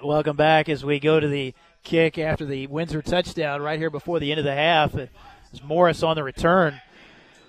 Welcome 0.03 0.37
back 0.37 0.69
as 0.69 0.85
we 0.85 1.01
go 1.01 1.19
to 1.19 1.27
the 1.27 1.53
kick 1.83 2.17
after 2.17 2.47
the 2.47 2.69
Windsor 2.69 3.03
touchdown 3.03 3.61
right 3.61 3.79
here 3.79 3.91
before 3.91 4.21
the 4.21 4.31
end 4.31 4.39
of 4.39 4.45
the 4.45 4.55
half. 4.55 4.95
It's 4.95 5.63
Morris 5.65 6.05
on 6.05 6.15
the 6.15 6.23
return 6.23 6.81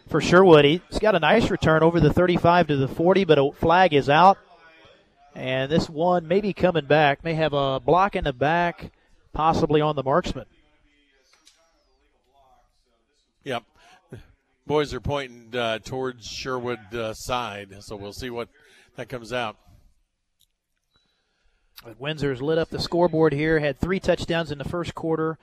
for 0.08 0.20
Sherwood. 0.20 0.66
He's 0.66 1.00
got 1.00 1.14
a 1.14 1.20
nice 1.20 1.52
return 1.52 1.84
over 1.84 2.00
the 2.00 2.12
35 2.12 2.68
to 2.68 2.78
the 2.78 2.88
40, 2.88 3.26
but 3.26 3.38
a 3.38 3.52
flag 3.52 3.94
is 3.94 4.10
out. 4.10 4.40
And 5.36 5.72
this 5.72 5.88
one 5.88 6.28
may 6.28 6.42
be 6.42 6.52
coming 6.52 6.86
back, 6.86 7.24
may 7.24 7.36
have 7.36 7.54
a 7.54 7.80
block 7.80 8.16
in 8.16 8.24
the 8.24 8.34
back, 8.34 8.92
possibly 9.32 9.82
on 9.82 9.96
the 9.96 10.04
marksman. 10.04 10.46
Yep. 13.44 13.64
Boys 14.66 14.96
are 14.96 15.00
pointing 15.00 15.56
uh, 15.56 15.78
towards 15.80 16.26
Sherwood 16.26 16.94
uh, 16.94 17.14
side, 17.14 17.76
so 17.82 17.96
we'll 17.96 18.14
see 18.14 18.32
what 18.32 18.50
that 18.96 19.10
comes 19.10 19.32
out. 19.32 19.56
Windsor's 21.98 22.42
lit 22.42 22.58
up 22.58 22.70
the 22.70 22.80
scoreboard 22.80 23.34
here, 23.34 23.60
had 23.60 23.80
three 23.80 24.00
touchdowns 24.00 24.52
in 24.52 24.58
the 24.58 24.66
first 24.66 24.96
quarter 24.96 25.38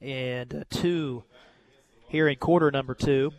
and 0.00 0.54
uh, 0.54 0.64
two 0.70 1.24
here 2.08 2.28
in 2.28 2.36
quarter 2.36 2.70
number 2.70 2.94
two. 2.94 3.32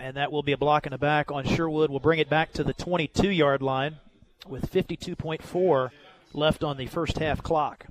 And 0.00 0.16
that 0.16 0.32
will 0.32 0.42
be 0.42 0.52
a 0.52 0.56
block 0.56 0.86
in 0.86 0.92
the 0.92 0.98
back 0.98 1.30
on 1.30 1.44
Sherwood. 1.44 1.90
We'll 1.90 2.00
bring 2.00 2.18
it 2.18 2.28
back 2.28 2.52
to 2.54 2.64
the 2.64 2.72
22 2.72 3.30
yard 3.30 3.62
line 3.62 3.96
with 4.46 4.70
52.4 4.72 5.90
left 6.32 6.64
on 6.64 6.76
the 6.78 6.86
first 6.86 7.18
half 7.18 7.42
clock. 7.42 7.86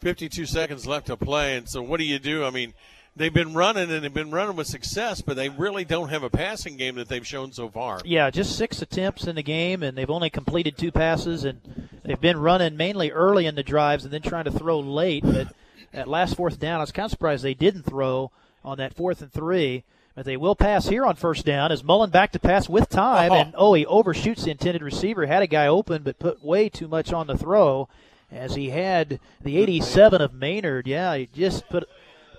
52 0.00 0.46
seconds 0.46 0.86
left 0.86 1.06
to 1.06 1.16
play, 1.16 1.56
and 1.56 1.68
so 1.68 1.82
what 1.82 1.98
do 1.98 2.04
you 2.04 2.18
do? 2.18 2.44
I 2.44 2.50
mean, 2.50 2.72
they've 3.16 3.32
been 3.32 3.54
running 3.54 3.90
and 3.90 4.04
they've 4.04 4.12
been 4.12 4.30
running 4.30 4.56
with 4.56 4.66
success, 4.66 5.20
but 5.20 5.36
they 5.36 5.48
really 5.48 5.84
don't 5.84 6.08
have 6.08 6.22
a 6.22 6.30
passing 6.30 6.76
game 6.76 6.96
that 6.96 7.08
they've 7.08 7.26
shown 7.26 7.52
so 7.52 7.68
far. 7.68 8.00
Yeah, 8.04 8.30
just 8.30 8.56
six 8.56 8.80
attempts 8.82 9.26
in 9.26 9.36
the 9.36 9.42
game, 9.42 9.82
and 9.82 9.96
they've 9.96 10.10
only 10.10 10.30
completed 10.30 10.76
two 10.76 10.92
passes, 10.92 11.44
and 11.44 11.60
they've 12.04 12.20
been 12.20 12.38
running 12.38 12.76
mainly 12.76 13.10
early 13.10 13.46
in 13.46 13.54
the 13.54 13.62
drives 13.62 14.04
and 14.04 14.12
then 14.12 14.22
trying 14.22 14.44
to 14.44 14.50
throw 14.50 14.80
late. 14.80 15.24
But 15.24 15.48
at 15.92 16.08
last 16.08 16.36
fourth 16.36 16.58
down, 16.58 16.80
I 16.80 16.82
was 16.82 16.92
kind 16.92 17.04
of 17.04 17.10
surprised 17.10 17.42
they 17.42 17.54
didn't 17.54 17.82
throw 17.82 18.30
on 18.64 18.78
that 18.78 18.94
fourth 18.94 19.22
and 19.22 19.32
three. 19.32 19.84
But 20.14 20.26
they 20.26 20.36
will 20.36 20.56
pass 20.56 20.88
here 20.88 21.06
on 21.06 21.14
first 21.14 21.46
down 21.46 21.70
as 21.70 21.84
Mullen 21.84 22.10
back 22.10 22.32
to 22.32 22.40
pass 22.40 22.68
with 22.68 22.88
time, 22.88 23.32
and 23.32 23.54
oh. 23.54 23.70
oh, 23.70 23.74
he 23.74 23.86
overshoots 23.86 24.44
the 24.44 24.50
intended 24.50 24.82
receiver. 24.82 25.24
Had 25.24 25.42
a 25.42 25.46
guy 25.46 25.68
open, 25.68 26.02
but 26.02 26.18
put 26.18 26.44
way 26.44 26.68
too 26.68 26.88
much 26.88 27.12
on 27.12 27.28
the 27.28 27.38
throw, 27.38 27.88
as 28.30 28.56
he 28.56 28.70
had 28.70 29.20
the 29.40 29.56
87 29.56 30.20
of 30.20 30.34
Maynard. 30.34 30.88
Yeah, 30.88 31.14
he 31.16 31.28
just 31.32 31.68
put 31.68 31.88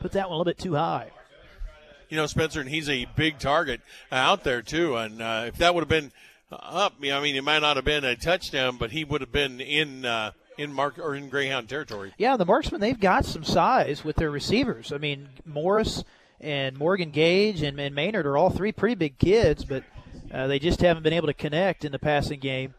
put 0.01 0.13
that 0.13 0.29
one 0.29 0.35
a 0.35 0.37
little 0.37 0.45
bit 0.45 0.57
too 0.57 0.75
high. 0.75 1.11
You 2.09 2.17
know, 2.17 2.25
Spencer, 2.25 2.59
and 2.59 2.69
he's 2.69 2.89
a 2.89 3.05
big 3.15 3.39
target 3.39 3.79
out 4.11 4.43
there 4.43 4.61
too. 4.61 4.97
And 4.97 5.21
uh, 5.21 5.45
if 5.47 5.57
that 5.57 5.73
would 5.73 5.81
have 5.81 5.89
been 5.89 6.11
up, 6.51 6.95
I 7.01 7.21
mean, 7.21 7.35
it 7.35 7.43
might 7.43 7.59
not 7.59 7.77
have 7.77 7.85
been 7.85 8.03
a 8.03 8.15
touchdown, 8.15 8.77
but 8.77 8.91
he 8.91 9.05
would 9.05 9.21
have 9.21 9.31
been 9.31 9.61
in 9.61 10.03
uh, 10.03 10.31
in 10.57 10.73
mark 10.73 10.99
or 10.99 11.15
in 11.15 11.29
Greyhound 11.29 11.69
territory. 11.69 12.13
Yeah, 12.17 12.35
the 12.35 12.45
marksmen 12.45 12.81
they've 12.81 12.99
got 12.99 13.25
some 13.25 13.43
size 13.43 14.03
with 14.03 14.17
their 14.17 14.31
receivers. 14.31 14.91
I 14.91 14.97
mean, 14.97 15.29
Morris 15.45 16.03
and 16.41 16.77
Morgan 16.77 17.11
Gage 17.11 17.61
and, 17.61 17.79
and 17.79 17.95
Maynard 17.95 18.25
are 18.25 18.37
all 18.37 18.49
three 18.49 18.71
pretty 18.71 18.95
big 18.95 19.17
kids, 19.17 19.63
but 19.63 19.83
uh, 20.33 20.47
they 20.47 20.59
just 20.59 20.81
haven't 20.81 21.03
been 21.03 21.13
able 21.13 21.27
to 21.27 21.33
connect 21.33 21.85
in 21.85 21.91
the 21.91 21.99
passing 21.99 22.39
game 22.39 22.73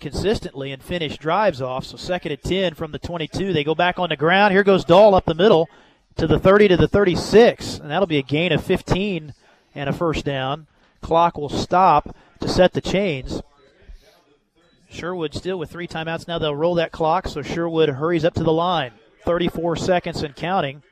consistently 0.00 0.72
and 0.72 0.82
finish 0.82 1.16
drives 1.18 1.62
off. 1.62 1.84
So 1.84 1.96
second 1.96 2.32
and 2.32 2.42
10 2.42 2.74
from 2.74 2.92
the 2.92 2.98
22. 2.98 3.52
They 3.52 3.64
go 3.64 3.74
back 3.74 3.98
on 3.98 4.08
the 4.08 4.16
ground. 4.16 4.52
Here 4.52 4.64
goes 4.64 4.84
Dahl 4.84 5.14
up 5.14 5.26
the 5.26 5.34
middle 5.34 5.68
to 6.16 6.26
the 6.26 6.38
30 6.38 6.68
to 6.68 6.76
the 6.76 6.88
36, 6.88 7.78
and 7.78 7.90
that'll 7.90 8.06
be 8.06 8.18
a 8.18 8.22
gain 8.22 8.52
of 8.52 8.64
15 8.64 9.34
and 9.74 9.88
a 9.88 9.92
first 9.92 10.24
down. 10.24 10.66
Clock 11.00 11.38
will 11.38 11.48
stop 11.48 12.14
to 12.40 12.48
set 12.48 12.72
the 12.72 12.80
chains. 12.80 13.42
Sherwood 14.90 15.34
still 15.34 15.58
with 15.58 15.70
three 15.70 15.86
timeouts. 15.86 16.26
Now 16.26 16.38
they'll 16.38 16.54
roll 16.54 16.74
that 16.74 16.92
clock, 16.92 17.28
so 17.28 17.42
Sherwood 17.42 17.88
hurries 17.90 18.24
up 18.24 18.34
to 18.34 18.42
the 18.42 18.52
line. 18.52 18.92
34 19.24 19.76
seconds 19.76 20.22
and 20.22 20.34
counting. 20.34 20.82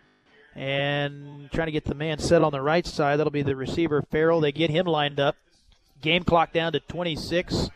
And 0.55 1.51
trying 1.53 1.67
to 1.67 1.73
get 1.73 1.85
the 1.85 1.95
man 1.95 2.19
set 2.19 2.43
on 2.43 2.53
the 2.53 2.61
right 2.61 2.87
side. 2.87 3.17
That'll 3.17 3.31
be 3.31 3.43
the 3.43 3.57
receiver, 3.57 4.03
Farrell. 4.03 4.41
They 4.41 4.53
get 4.53 4.71
him 4.71 4.87
lined 4.87 5.21
up. 5.21 5.37
Game 6.01 6.25
clock 6.25 6.53
down 6.53 6.73
to 6.73 6.81
26. 6.81 7.71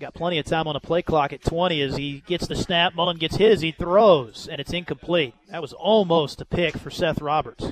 Got 0.00 0.14
plenty 0.14 0.38
of 0.38 0.46
time 0.46 0.66
on 0.66 0.72
the 0.72 0.80
play 0.80 1.02
clock 1.02 1.32
at 1.34 1.42
20 1.44 1.82
as 1.82 1.96
he 1.96 2.22
gets 2.26 2.46
the 2.46 2.56
snap. 2.56 2.94
Mullen 2.94 3.18
gets 3.18 3.36
his. 3.36 3.60
he 3.60 3.70
throws, 3.70 4.48
and 4.50 4.58
it's 4.58 4.72
incomplete. 4.72 5.34
That 5.50 5.60
was 5.60 5.74
almost 5.74 6.40
a 6.40 6.46
pick 6.46 6.78
for 6.78 6.90
Seth 6.90 7.20
Roberts. 7.20 7.66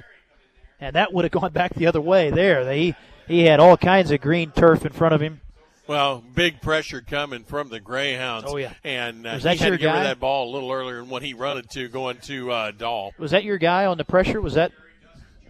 And 0.79 0.95
that 0.95 1.13
would 1.15 1.25
have 1.25 1.33
gone 1.33 1.53
back 1.53 1.73
the 1.75 1.87
other 1.87 2.03
way 2.03 2.31
there. 2.31 2.67
They, 2.67 2.95
he 3.27 3.45
had 3.45 3.61
all 3.61 3.79
kinds 3.79 4.11
of 4.11 4.21
green 4.21 4.51
turf 4.51 4.85
in 4.85 4.93
front 4.93 5.15
of 5.15 5.23
him. 5.23 5.41
Well, 5.87 6.23
big 6.35 6.61
pressure 6.61 7.01
coming 7.01 7.45
from 7.45 7.71
the 7.71 7.81
Greyhounds. 7.81 8.45
Oh, 8.47 8.59
yeah. 8.59 8.75
And 8.85 9.27
uh, 9.27 9.31
Was 9.35 9.43
he 9.45 9.49
that 9.49 9.59
had 9.59 9.69
your 9.71 9.79
to 9.79 9.85
guy? 9.85 10.03
that 10.03 10.21
ball 10.21 10.51
a 10.51 10.53
little 10.53 10.71
earlier 10.71 11.01
than 11.01 11.09
what 11.09 11.23
he 11.23 11.33
run 11.33 11.57
it 11.57 11.71
to 11.71 11.89
going 11.89 12.19
to 12.25 12.53
uh, 12.53 12.71
Dahl. 12.73 13.15
Was 13.17 13.31
that 13.31 13.43
your 13.43 13.57
guy 13.57 13.87
on 13.87 13.97
the 13.97 14.05
pressure? 14.05 14.43
Was 14.43 14.53
that 14.53 14.71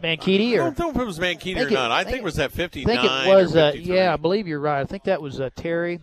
Mankini? 0.00 0.52
I 0.52 0.58
Or 0.58 0.70
don't 0.70 0.78
know 0.78 0.90
if 0.90 0.96
it 0.96 1.04
was 1.04 1.18
Mankini 1.18 1.56
or 1.64 1.66
it- 1.66 1.72
not. 1.72 1.90
I 1.90 2.00
I 2.00 2.04
think, 2.04 2.18
it 2.18 2.22
was 2.22 2.36
that 2.36 2.52
I 2.52 2.54
59 2.54 2.96
think 2.96 3.04
it 3.04 3.34
was, 3.34 3.56
uh, 3.56 3.72
53. 3.72 3.96
yeah, 3.96 4.12
I 4.12 4.16
believe 4.16 4.46
you're 4.46 4.60
right. 4.60 4.80
I 4.80 4.84
think 4.84 5.02
that 5.04 5.20
was 5.20 5.40
uh, 5.40 5.50
Terry 5.56 5.98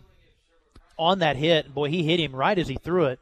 on 0.98 1.20
that 1.20 1.38
hit. 1.38 1.74
Boy, 1.74 1.90
he 1.90 2.04
hit 2.04 2.20
him 2.20 2.36
right 2.36 2.58
as 2.58 2.68
he 2.68 2.76
threw 2.76 3.06
it, 3.06 3.20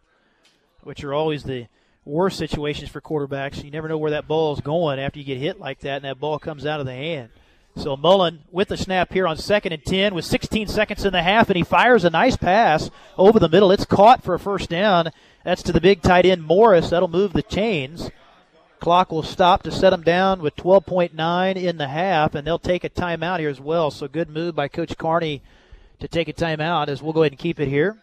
which 0.81 1.03
are 1.03 1.13
always 1.13 1.43
the 1.43 1.67
worst 2.05 2.37
situations 2.37 2.89
for 2.89 3.01
quarterbacks. 3.01 3.63
You 3.63 3.71
never 3.71 3.87
know 3.87 3.97
where 3.97 4.11
that 4.11 4.27
ball 4.27 4.53
is 4.53 4.61
going 4.61 4.99
after 4.99 5.19
you 5.19 5.25
get 5.25 5.37
hit 5.37 5.59
like 5.59 5.79
that, 5.79 5.97
and 5.97 6.05
that 6.05 6.19
ball 6.19 6.39
comes 6.39 6.65
out 6.65 6.79
of 6.79 6.85
the 6.85 6.93
hand. 6.93 7.29
So 7.75 7.97
Mullen 7.97 8.43
with 8.51 8.67
the 8.67 8.77
snap 8.77 9.11
here 9.11 9.27
on 9.27 9.35
second 9.37 9.73
and 9.73 9.83
10 9.83 10.13
with 10.13 10.25
16 10.25 10.67
seconds 10.67 11.05
in 11.05 11.11
the 11.11 11.23
half, 11.23 11.49
and 11.49 11.57
he 11.57 11.63
fires 11.63 12.05
a 12.05 12.09
nice 12.09 12.37
pass 12.37 12.91
over 13.17 13.39
the 13.39 13.49
middle. 13.49 13.71
It's 13.71 13.85
caught 13.85 14.23
for 14.23 14.35
a 14.35 14.39
first 14.39 14.69
down. 14.69 15.09
That's 15.43 15.63
to 15.63 15.71
the 15.71 15.81
big 15.81 16.01
tight 16.01 16.25
end 16.25 16.43
Morris. 16.43 16.91
That'll 16.91 17.07
move 17.07 17.33
the 17.33 17.41
chains. 17.41 18.11
Clock 18.79 19.11
will 19.11 19.23
stop 19.23 19.63
to 19.63 19.71
set 19.71 19.89
them 19.89 20.03
down 20.03 20.41
with 20.41 20.55
12.9 20.55 21.55
in 21.55 21.77
the 21.77 21.87
half, 21.87 22.35
and 22.35 22.45
they'll 22.45 22.59
take 22.59 22.83
a 22.83 22.89
timeout 22.89 23.39
here 23.39 23.49
as 23.49 23.59
well. 23.59 23.89
So 23.89 24.07
good 24.07 24.29
move 24.29 24.55
by 24.55 24.67
Coach 24.67 24.97
Carney 24.97 25.41
to 26.03 26.09
take 26.09 26.27
a 26.27 26.33
timeout 26.33 26.89
as 26.89 27.01
we'll 27.01 27.13
go 27.13 27.23
ahead 27.23 27.31
and 27.31 27.39
keep 27.39 27.61
it 27.61 27.69
here. 27.69 27.97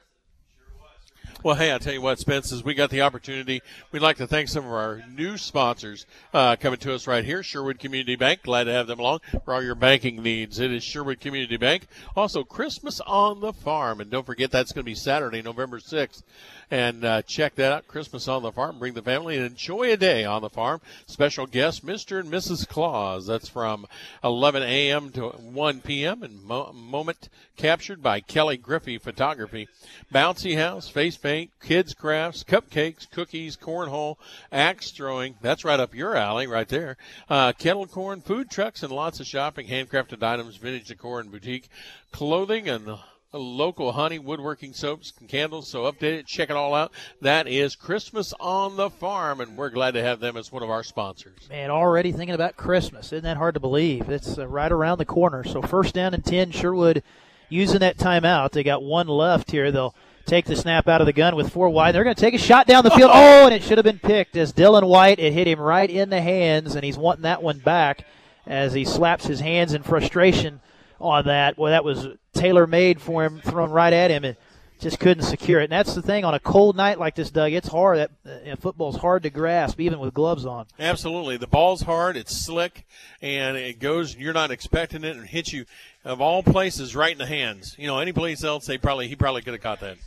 Well, 1.42 1.54
hey, 1.54 1.70
I'll 1.70 1.78
tell 1.78 1.92
you 1.92 2.02
what, 2.02 2.18
Spence, 2.18 2.50
as 2.50 2.64
we 2.64 2.74
got 2.74 2.90
the 2.90 3.02
opportunity, 3.02 3.62
we'd 3.92 4.00
like 4.00 4.16
to 4.18 4.26
thank 4.26 4.48
some 4.48 4.64
of 4.64 4.72
our 4.72 5.02
new 5.08 5.36
sponsors 5.36 6.06
uh, 6.34 6.56
coming 6.56 6.78
to 6.80 6.94
us 6.94 7.06
right 7.06 7.24
here. 7.24 7.42
Sherwood 7.42 7.78
Community 7.78 8.16
Bank, 8.16 8.42
glad 8.42 8.64
to 8.64 8.72
have 8.72 8.86
them 8.86 9.00
along 9.00 9.20
for 9.44 9.54
all 9.54 9.62
your 9.62 9.74
banking 9.74 10.22
needs. 10.22 10.58
It 10.58 10.70
is 10.70 10.82
Sherwood 10.82 11.20
Community 11.20 11.56
Bank. 11.56 11.86
Also, 12.16 12.42
Christmas 12.42 13.00
on 13.06 13.40
the 13.40 13.52
Farm. 13.52 14.00
And 14.00 14.10
don't 14.10 14.26
forget, 14.26 14.50
that's 14.50 14.72
going 14.72 14.82
to 14.82 14.90
be 14.90 14.94
Saturday, 14.94 15.40
November 15.40 15.78
6th. 15.78 16.22
And 16.70 17.04
uh, 17.04 17.22
check 17.22 17.56
that 17.56 17.72
out, 17.72 17.88
Christmas 17.88 18.28
on 18.28 18.42
the 18.42 18.52
Farm. 18.52 18.78
Bring 18.78 18.94
the 18.94 19.02
family 19.02 19.36
and 19.36 19.44
enjoy 19.44 19.90
a 19.90 19.96
day 19.96 20.24
on 20.24 20.40
the 20.40 20.48
farm. 20.48 20.80
Special 21.06 21.46
guest, 21.46 21.84
Mr. 21.84 22.20
and 22.20 22.30
Mrs. 22.30 22.68
Claus. 22.68 23.26
That's 23.26 23.48
from 23.48 23.86
11 24.22 24.62
a.m. 24.62 25.10
to 25.10 25.30
1 25.30 25.80
p.m. 25.80 26.22
and 26.22 26.44
mo- 26.44 26.72
moment 26.72 27.28
captured 27.56 28.02
by 28.02 28.20
Kelly 28.20 28.56
Griffey 28.56 28.98
Photography. 28.98 29.68
Bouncy 30.14 30.56
House, 30.56 30.88
face 30.88 31.16
paint, 31.16 31.50
kids 31.60 31.92
crafts, 31.92 32.44
cupcakes, 32.44 33.10
cookies, 33.10 33.56
cornhole, 33.56 34.16
axe 34.52 34.92
throwing. 34.92 35.34
That's 35.42 35.64
right 35.64 35.80
up 35.80 35.94
your 35.94 36.16
alley, 36.16 36.46
right 36.46 36.68
there. 36.68 36.96
Uh, 37.28 37.52
kettle 37.52 37.86
corn, 37.86 38.20
food 38.20 38.48
trucks, 38.48 38.84
and 38.84 38.92
lots 38.92 39.18
of 39.18 39.26
shopping, 39.26 39.66
handcrafted 39.66 40.22
items, 40.22 40.56
vintage 40.56 40.86
decor 40.86 41.18
and 41.18 41.32
boutique, 41.32 41.68
clothing, 42.12 42.68
and 42.68 42.96
local 43.38 43.92
honey 43.92 44.18
woodworking 44.18 44.72
soaps 44.72 45.12
and 45.20 45.28
candles. 45.28 45.68
So 45.68 45.90
update 45.90 46.18
it, 46.18 46.26
check 46.26 46.50
it 46.50 46.56
all 46.56 46.74
out. 46.74 46.92
That 47.20 47.46
is 47.46 47.76
Christmas 47.76 48.34
on 48.40 48.76
the 48.76 48.90
Farm, 48.90 49.40
and 49.40 49.56
we're 49.56 49.70
glad 49.70 49.94
to 49.94 50.02
have 50.02 50.20
them 50.20 50.36
as 50.36 50.50
one 50.50 50.62
of 50.62 50.70
our 50.70 50.82
sponsors. 50.82 51.48
Man, 51.48 51.70
already 51.70 52.12
thinking 52.12 52.34
about 52.34 52.56
Christmas. 52.56 53.12
Isn't 53.12 53.24
that 53.24 53.36
hard 53.36 53.54
to 53.54 53.60
believe? 53.60 54.08
It's 54.10 54.38
uh, 54.38 54.48
right 54.48 54.72
around 54.72 54.98
the 54.98 55.04
corner. 55.04 55.44
So 55.44 55.62
first 55.62 55.94
down 55.94 56.14
and 56.14 56.24
10, 56.24 56.50
Sherwood 56.50 57.02
using 57.48 57.80
that 57.80 57.98
timeout. 57.98 58.50
They 58.52 58.64
got 58.64 58.82
one 58.82 59.06
left 59.06 59.50
here. 59.50 59.70
They'll 59.70 59.94
take 60.26 60.46
the 60.46 60.56
snap 60.56 60.88
out 60.88 61.00
of 61.00 61.06
the 61.06 61.12
gun 61.12 61.36
with 61.36 61.52
four 61.52 61.68
wide. 61.68 61.94
They're 61.94 62.04
going 62.04 62.16
to 62.16 62.20
take 62.20 62.34
a 62.34 62.38
shot 62.38 62.66
down 62.66 62.84
the 62.84 62.90
field. 62.90 63.10
Oh, 63.12 63.46
and 63.46 63.54
it 63.54 63.62
should 63.62 63.78
have 63.78 63.84
been 63.84 63.98
picked 63.98 64.36
as 64.36 64.52
Dylan 64.52 64.88
White. 64.88 65.18
It 65.18 65.32
hit 65.32 65.46
him 65.46 65.60
right 65.60 65.88
in 65.88 66.10
the 66.10 66.20
hands, 66.20 66.74
and 66.74 66.84
he's 66.84 66.98
wanting 66.98 67.22
that 67.22 67.42
one 67.42 67.58
back 67.58 68.06
as 68.46 68.72
he 68.72 68.84
slaps 68.84 69.26
his 69.26 69.40
hands 69.40 69.72
in 69.72 69.82
frustration 69.82 70.60
on 71.00 71.26
that. 71.26 71.58
Well, 71.58 71.72
that 71.72 71.84
was 71.84 72.08
tailor 72.32 72.66
made 72.66 73.00
for 73.00 73.24
him, 73.24 73.40
thrown 73.40 73.70
right 73.70 73.92
at 73.92 74.10
him, 74.10 74.24
and 74.24 74.36
just 74.78 74.98
couldn't 74.98 75.24
secure 75.24 75.60
it. 75.60 75.64
And 75.64 75.72
that's 75.72 75.94
the 75.94 76.02
thing 76.02 76.24
on 76.24 76.34
a 76.34 76.40
cold 76.40 76.76
night 76.76 76.98
like 76.98 77.14
this, 77.14 77.30
Doug. 77.30 77.52
It's 77.52 77.68
hard. 77.68 77.98
That 77.98 78.10
uh, 78.26 78.56
football's 78.56 78.96
hard 78.96 79.22
to 79.24 79.30
grasp, 79.30 79.80
even 79.80 79.98
with 79.98 80.14
gloves 80.14 80.46
on. 80.46 80.66
Absolutely, 80.78 81.36
the 81.36 81.46
ball's 81.46 81.82
hard. 81.82 82.16
It's 82.16 82.36
slick, 82.36 82.86
and 83.20 83.56
it 83.56 83.78
goes. 83.78 84.16
You're 84.16 84.32
not 84.32 84.50
expecting 84.50 85.04
it, 85.04 85.16
and 85.16 85.26
hits 85.26 85.52
you 85.52 85.64
of 86.04 86.20
all 86.20 86.42
places 86.42 86.96
right 86.96 87.12
in 87.12 87.18
the 87.18 87.26
hands. 87.26 87.74
You 87.78 87.86
know, 87.86 87.98
any 87.98 88.12
place 88.12 88.42
else, 88.42 88.66
they 88.66 88.78
probably 88.78 89.08
he 89.08 89.16
probably 89.16 89.42
could 89.42 89.54
have 89.54 89.62
caught 89.62 89.80
that. 89.80 89.98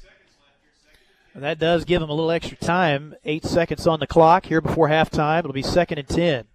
And 1.35 1.43
that 1.43 1.57
does 1.57 1.83
give 1.83 2.01
him 2.01 2.09
a 2.09 2.13
little 2.13 2.29
extra 2.29 2.57
time. 2.57 3.15
Eight 3.25 3.43
seconds 3.43 3.87
on 3.87 3.99
the 3.99 4.05
clock 4.05 4.45
here 4.45 4.61
before 4.61 4.89
halftime. 4.89 5.39
It'll 5.39 5.51
be 5.51 5.63
second 5.63 5.97
and 5.97 6.07
ten 6.07 6.45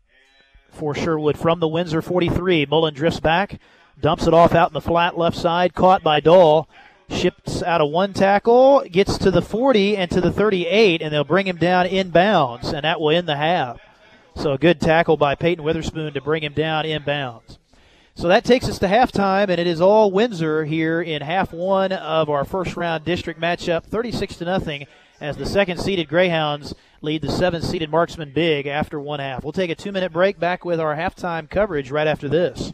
for 0.70 0.94
Sherwood 0.94 1.36
from 1.36 1.58
the 1.58 1.66
Windsor 1.68 2.00
43. 2.00 2.66
Mullen 2.66 2.94
drifts 2.94 3.18
back, 3.18 3.60
dumps 4.00 4.26
it 4.26 4.34
off 4.34 4.54
out 4.54 4.70
in 4.70 4.74
the 4.74 4.80
flat 4.80 5.18
left 5.18 5.36
side, 5.36 5.74
caught 5.74 6.02
by 6.02 6.20
Dahl. 6.20 6.68
Ships 7.10 7.62
out 7.62 7.80
of 7.80 7.90
one 7.90 8.12
tackle, 8.12 8.84
gets 8.90 9.16
to 9.18 9.30
the 9.30 9.40
40 9.40 9.96
and 9.96 10.10
to 10.10 10.20
the 10.20 10.30
38, 10.30 11.00
and 11.00 11.12
they'll 11.12 11.24
bring 11.24 11.46
him 11.46 11.56
down 11.56 11.86
inbounds, 11.86 12.72
and 12.72 12.84
that 12.84 13.00
will 13.00 13.10
end 13.10 13.26
the 13.26 13.36
half. 13.36 13.80
So 14.36 14.52
a 14.52 14.58
good 14.58 14.80
tackle 14.80 15.16
by 15.16 15.34
Peyton 15.34 15.64
Witherspoon 15.64 16.12
to 16.12 16.20
bring 16.20 16.42
him 16.42 16.52
down 16.52 16.84
inbounds. 16.84 17.56
So 18.14 18.28
that 18.28 18.44
takes 18.44 18.68
us 18.68 18.78
to 18.80 18.88
halftime, 18.88 19.48
and 19.48 19.58
it 19.58 19.66
is 19.66 19.80
all 19.80 20.10
Windsor 20.10 20.64
here 20.64 21.00
in 21.00 21.22
half 21.22 21.52
one 21.52 21.92
of 21.92 22.28
our 22.28 22.44
first 22.44 22.76
round 22.76 23.04
district 23.04 23.40
matchup, 23.40 23.84
36 23.84 24.36
to 24.36 24.44
nothing, 24.44 24.86
as 25.20 25.36
the 25.36 25.46
second 25.46 25.78
seeded 25.78 26.08
Greyhounds 26.08 26.74
lead 27.00 27.22
the 27.22 27.30
seventh 27.30 27.64
seeded 27.64 27.90
Marksman 27.90 28.32
Big 28.32 28.66
after 28.66 29.00
one 29.00 29.20
half. 29.20 29.44
We'll 29.44 29.52
take 29.52 29.70
a 29.70 29.74
two 29.74 29.92
minute 29.92 30.12
break 30.12 30.38
back 30.38 30.64
with 30.64 30.80
our 30.80 30.96
halftime 30.96 31.48
coverage 31.48 31.90
right 31.90 32.06
after 32.06 32.28
this. 32.28 32.72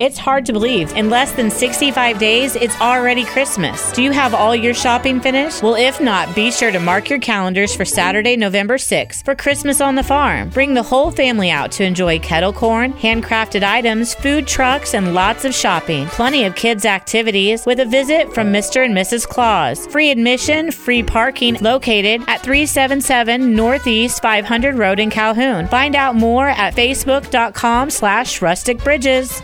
It's 0.00 0.16
hard 0.16 0.46
to 0.46 0.54
believe. 0.54 0.96
In 0.96 1.10
less 1.10 1.32
than 1.32 1.50
65 1.50 2.18
days, 2.18 2.56
it's 2.56 2.80
already 2.80 3.22
Christmas. 3.22 3.92
Do 3.92 4.02
you 4.02 4.12
have 4.12 4.32
all 4.32 4.56
your 4.56 4.72
shopping 4.72 5.20
finished? 5.20 5.62
Well, 5.62 5.74
if 5.74 6.00
not, 6.00 6.34
be 6.34 6.50
sure 6.50 6.70
to 6.70 6.80
mark 6.80 7.10
your 7.10 7.18
calendars 7.18 7.76
for 7.76 7.84
Saturday, 7.84 8.34
November 8.34 8.78
6th 8.78 9.22
for 9.26 9.34
Christmas 9.34 9.82
on 9.82 9.96
the 9.96 10.02
Farm. 10.02 10.48
Bring 10.48 10.72
the 10.72 10.82
whole 10.82 11.10
family 11.10 11.50
out 11.50 11.70
to 11.72 11.84
enjoy 11.84 12.18
kettle 12.20 12.54
corn, 12.54 12.94
handcrafted 12.94 13.62
items, 13.62 14.14
food 14.14 14.46
trucks, 14.46 14.94
and 14.94 15.12
lots 15.12 15.44
of 15.44 15.54
shopping. 15.54 16.06
Plenty 16.06 16.44
of 16.44 16.54
kids' 16.54 16.86
activities 16.86 17.66
with 17.66 17.78
a 17.78 17.84
visit 17.84 18.32
from 18.32 18.50
Mr. 18.50 18.82
and 18.82 18.96
Mrs. 18.96 19.28
Claus. 19.28 19.86
Free 19.88 20.10
admission, 20.10 20.70
free 20.70 21.02
parking 21.02 21.56
located 21.60 22.22
at 22.26 22.40
377 22.40 23.54
Northeast 23.54 24.22
500 24.22 24.76
Road 24.76 24.98
in 24.98 25.10
Calhoun. 25.10 25.68
Find 25.68 25.94
out 25.94 26.14
more 26.14 26.48
at 26.48 26.74
facebook.com 26.74 27.90
slash 27.90 28.40
rustic 28.40 28.82
bridges. 28.82 29.42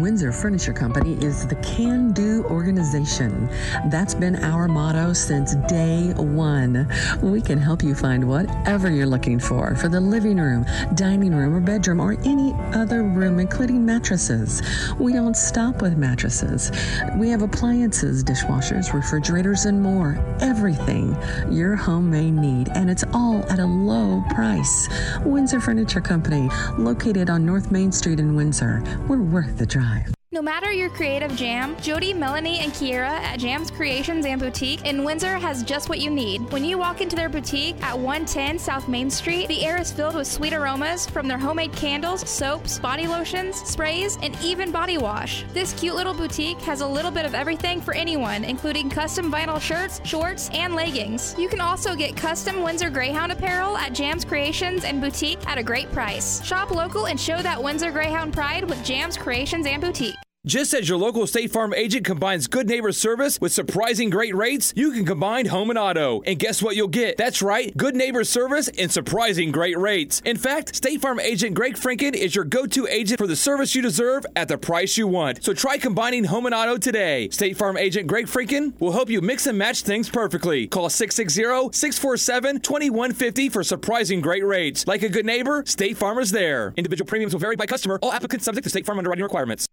Windsor 0.00 0.30
Furniture 0.30 0.72
Company 0.72 1.14
is 1.24 1.44
the 1.46 1.56
can 1.56 2.12
do 2.12 2.44
organization. 2.44 3.48
That's 3.90 4.14
been 4.14 4.36
our 4.36 4.68
motto 4.68 5.12
since 5.12 5.56
day 5.66 6.12
one. 6.14 6.88
We 7.20 7.40
can 7.40 7.58
help 7.58 7.82
you 7.82 7.96
find 7.96 8.28
whatever 8.28 8.90
you're 8.90 9.06
looking 9.06 9.40
for 9.40 9.74
for 9.74 9.88
the 9.88 10.00
living 10.00 10.38
room, 10.38 10.64
dining 10.94 11.34
room, 11.34 11.54
or 11.54 11.60
bedroom, 11.60 11.98
or 11.98 12.12
any 12.24 12.54
other 12.74 13.02
room, 13.02 13.40
including 13.40 13.84
mattresses. 13.84 14.62
We 15.00 15.14
don't 15.14 15.36
stop 15.36 15.82
with 15.82 15.96
mattresses. 15.96 16.70
We 17.16 17.28
have 17.30 17.42
appliances, 17.42 18.22
dishwashers, 18.22 18.92
refrigerators, 18.92 19.64
and 19.64 19.82
more. 19.82 20.16
Everything 20.40 21.16
your 21.50 21.74
home 21.74 22.08
may 22.08 22.30
need, 22.30 22.68
and 22.68 22.88
it's 22.88 23.04
all 23.12 23.42
at 23.50 23.58
a 23.58 23.66
low 23.66 24.22
price. 24.30 24.88
Windsor 25.24 25.60
Furniture 25.60 26.00
Company, 26.00 26.48
located 26.78 27.30
on 27.30 27.44
North 27.44 27.72
Main 27.72 27.90
Street 27.90 28.20
in 28.20 28.36
Windsor. 28.36 28.82
We're 29.08 29.22
worth 29.22 29.58
the 29.58 29.66
drive 29.66 29.87
alive. 29.88 30.17
No 30.30 30.42
matter 30.42 30.70
your 30.70 30.90
creative 30.90 31.34
jam, 31.36 31.74
Jody, 31.80 32.12
Melanie, 32.12 32.58
and 32.58 32.70
Kiera 32.70 33.08
at 33.08 33.38
Jams 33.38 33.70
Creations 33.70 34.26
and 34.26 34.38
Boutique 34.38 34.84
in 34.84 35.02
Windsor 35.02 35.38
has 35.38 35.62
just 35.62 35.88
what 35.88 36.00
you 36.00 36.10
need. 36.10 36.52
When 36.52 36.66
you 36.66 36.76
walk 36.76 37.00
into 37.00 37.16
their 37.16 37.30
boutique 37.30 37.82
at 37.82 37.98
110 37.98 38.58
South 38.58 38.88
Main 38.88 39.08
Street, 39.08 39.48
the 39.48 39.64
air 39.64 39.80
is 39.80 39.90
filled 39.90 40.16
with 40.16 40.26
sweet 40.26 40.52
aromas 40.52 41.06
from 41.06 41.28
their 41.28 41.38
homemade 41.38 41.72
candles, 41.72 42.28
soaps, 42.28 42.78
body 42.78 43.06
lotions, 43.06 43.56
sprays, 43.62 44.18
and 44.20 44.36
even 44.44 44.70
body 44.70 44.98
wash. 44.98 45.46
This 45.54 45.72
cute 45.72 45.96
little 45.96 46.12
boutique 46.12 46.60
has 46.60 46.82
a 46.82 46.86
little 46.86 47.10
bit 47.10 47.24
of 47.24 47.34
everything 47.34 47.80
for 47.80 47.94
anyone, 47.94 48.44
including 48.44 48.90
custom 48.90 49.32
vinyl 49.32 49.58
shirts, 49.58 49.98
shorts, 50.04 50.50
and 50.52 50.74
leggings. 50.74 51.34
You 51.38 51.48
can 51.48 51.62
also 51.62 51.96
get 51.96 52.14
custom 52.14 52.60
Windsor 52.60 52.90
Greyhound 52.90 53.32
apparel 53.32 53.78
at 53.78 53.94
Jams 53.94 54.26
Creations 54.26 54.84
and 54.84 55.00
Boutique 55.00 55.44
at 55.48 55.56
a 55.56 55.62
great 55.62 55.90
price. 55.90 56.44
Shop 56.44 56.70
local 56.70 57.06
and 57.06 57.18
show 57.18 57.40
that 57.40 57.62
Windsor 57.62 57.90
Greyhound 57.90 58.34
pride 58.34 58.68
with 58.68 58.84
Jams 58.84 59.16
Creations 59.16 59.66
and 59.66 59.80
Boutique. 59.80 60.17
Just 60.48 60.72
as 60.72 60.88
your 60.88 60.96
local 60.96 61.26
State 61.26 61.50
Farm 61.50 61.74
agent 61.74 62.06
combines 62.06 62.46
good 62.46 62.66
neighbor 62.66 62.90
service 62.90 63.38
with 63.38 63.52
surprising 63.52 64.08
great 64.08 64.34
rates, 64.34 64.72
you 64.74 64.92
can 64.92 65.04
combine 65.04 65.44
home 65.44 65.68
and 65.68 65.78
auto. 65.78 66.22
And 66.22 66.38
guess 66.38 66.62
what 66.62 66.74
you'll 66.74 66.88
get? 66.88 67.18
That's 67.18 67.42
right, 67.42 67.76
good 67.76 67.94
neighbor 67.94 68.24
service 68.24 68.70
and 68.78 68.90
surprising 68.90 69.52
great 69.52 69.76
rates. 69.76 70.22
In 70.24 70.38
fact, 70.38 70.74
State 70.74 71.02
Farm 71.02 71.20
agent 71.20 71.54
Greg 71.54 71.74
Franken 71.74 72.14
is 72.14 72.34
your 72.34 72.46
go 72.46 72.64
to 72.64 72.86
agent 72.86 73.18
for 73.18 73.26
the 73.26 73.36
service 73.36 73.74
you 73.74 73.82
deserve 73.82 74.24
at 74.36 74.48
the 74.48 74.56
price 74.56 74.96
you 74.96 75.06
want. 75.06 75.44
So 75.44 75.52
try 75.52 75.76
combining 75.76 76.24
home 76.24 76.46
and 76.46 76.54
auto 76.54 76.78
today. 76.78 77.28
State 77.28 77.58
Farm 77.58 77.76
agent 77.76 78.06
Greg 78.06 78.24
Franken 78.24 78.72
will 78.80 78.92
help 78.92 79.10
you 79.10 79.20
mix 79.20 79.46
and 79.46 79.58
match 79.58 79.82
things 79.82 80.08
perfectly. 80.08 80.66
Call 80.66 80.88
660 80.88 81.76
647 81.76 82.60
2150 82.60 83.50
for 83.50 83.62
surprising 83.62 84.22
great 84.22 84.46
rates. 84.46 84.86
Like 84.86 85.02
a 85.02 85.10
good 85.10 85.26
neighbor, 85.26 85.62
State 85.66 85.98
Farm 85.98 86.18
is 86.20 86.30
there. 86.30 86.72
Individual 86.78 87.06
premiums 87.06 87.34
will 87.34 87.40
vary 87.40 87.56
by 87.56 87.66
customer, 87.66 87.98
all 88.00 88.14
applicants 88.14 88.46
subject 88.46 88.64
to 88.64 88.70
State 88.70 88.86
Farm 88.86 88.96
underwriting 88.96 89.24
requirements. 89.24 89.68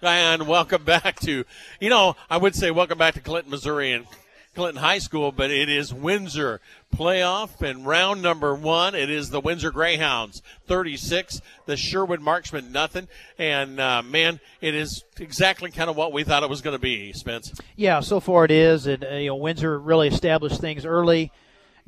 And 0.00 0.46
welcome 0.46 0.84
back 0.84 1.18
to, 1.20 1.44
you 1.80 1.90
know, 1.90 2.14
I 2.30 2.36
would 2.36 2.54
say 2.54 2.70
welcome 2.70 2.98
back 2.98 3.14
to 3.14 3.20
Clinton, 3.20 3.50
Missouri 3.50 3.92
and 3.92 4.06
Clinton 4.54 4.80
High 4.80 4.98
School, 4.98 5.32
but 5.32 5.50
it 5.50 5.68
is 5.68 5.92
Windsor 5.92 6.60
playoff 6.94 7.60
and 7.62 7.84
round 7.84 8.22
number 8.22 8.54
one. 8.54 8.94
It 8.94 9.10
is 9.10 9.30
the 9.30 9.40
Windsor 9.40 9.72
Greyhounds 9.72 10.40
36, 10.68 11.40
the 11.66 11.76
Sherwood 11.76 12.20
Marksman 12.20 12.70
nothing. 12.70 13.08
And 13.38 13.80
uh, 13.80 14.02
man, 14.02 14.38
it 14.60 14.76
is 14.76 15.02
exactly 15.18 15.72
kind 15.72 15.90
of 15.90 15.96
what 15.96 16.12
we 16.12 16.22
thought 16.22 16.44
it 16.44 16.48
was 16.48 16.60
going 16.60 16.76
to 16.76 16.80
be, 16.80 17.12
Spence. 17.12 17.52
Yeah, 17.74 17.98
so 17.98 18.20
far 18.20 18.44
it 18.44 18.52
is. 18.52 18.86
And, 18.86 19.02
uh, 19.04 19.14
you 19.14 19.28
know, 19.28 19.36
Windsor 19.36 19.80
really 19.80 20.06
established 20.06 20.60
things 20.60 20.84
early. 20.84 21.32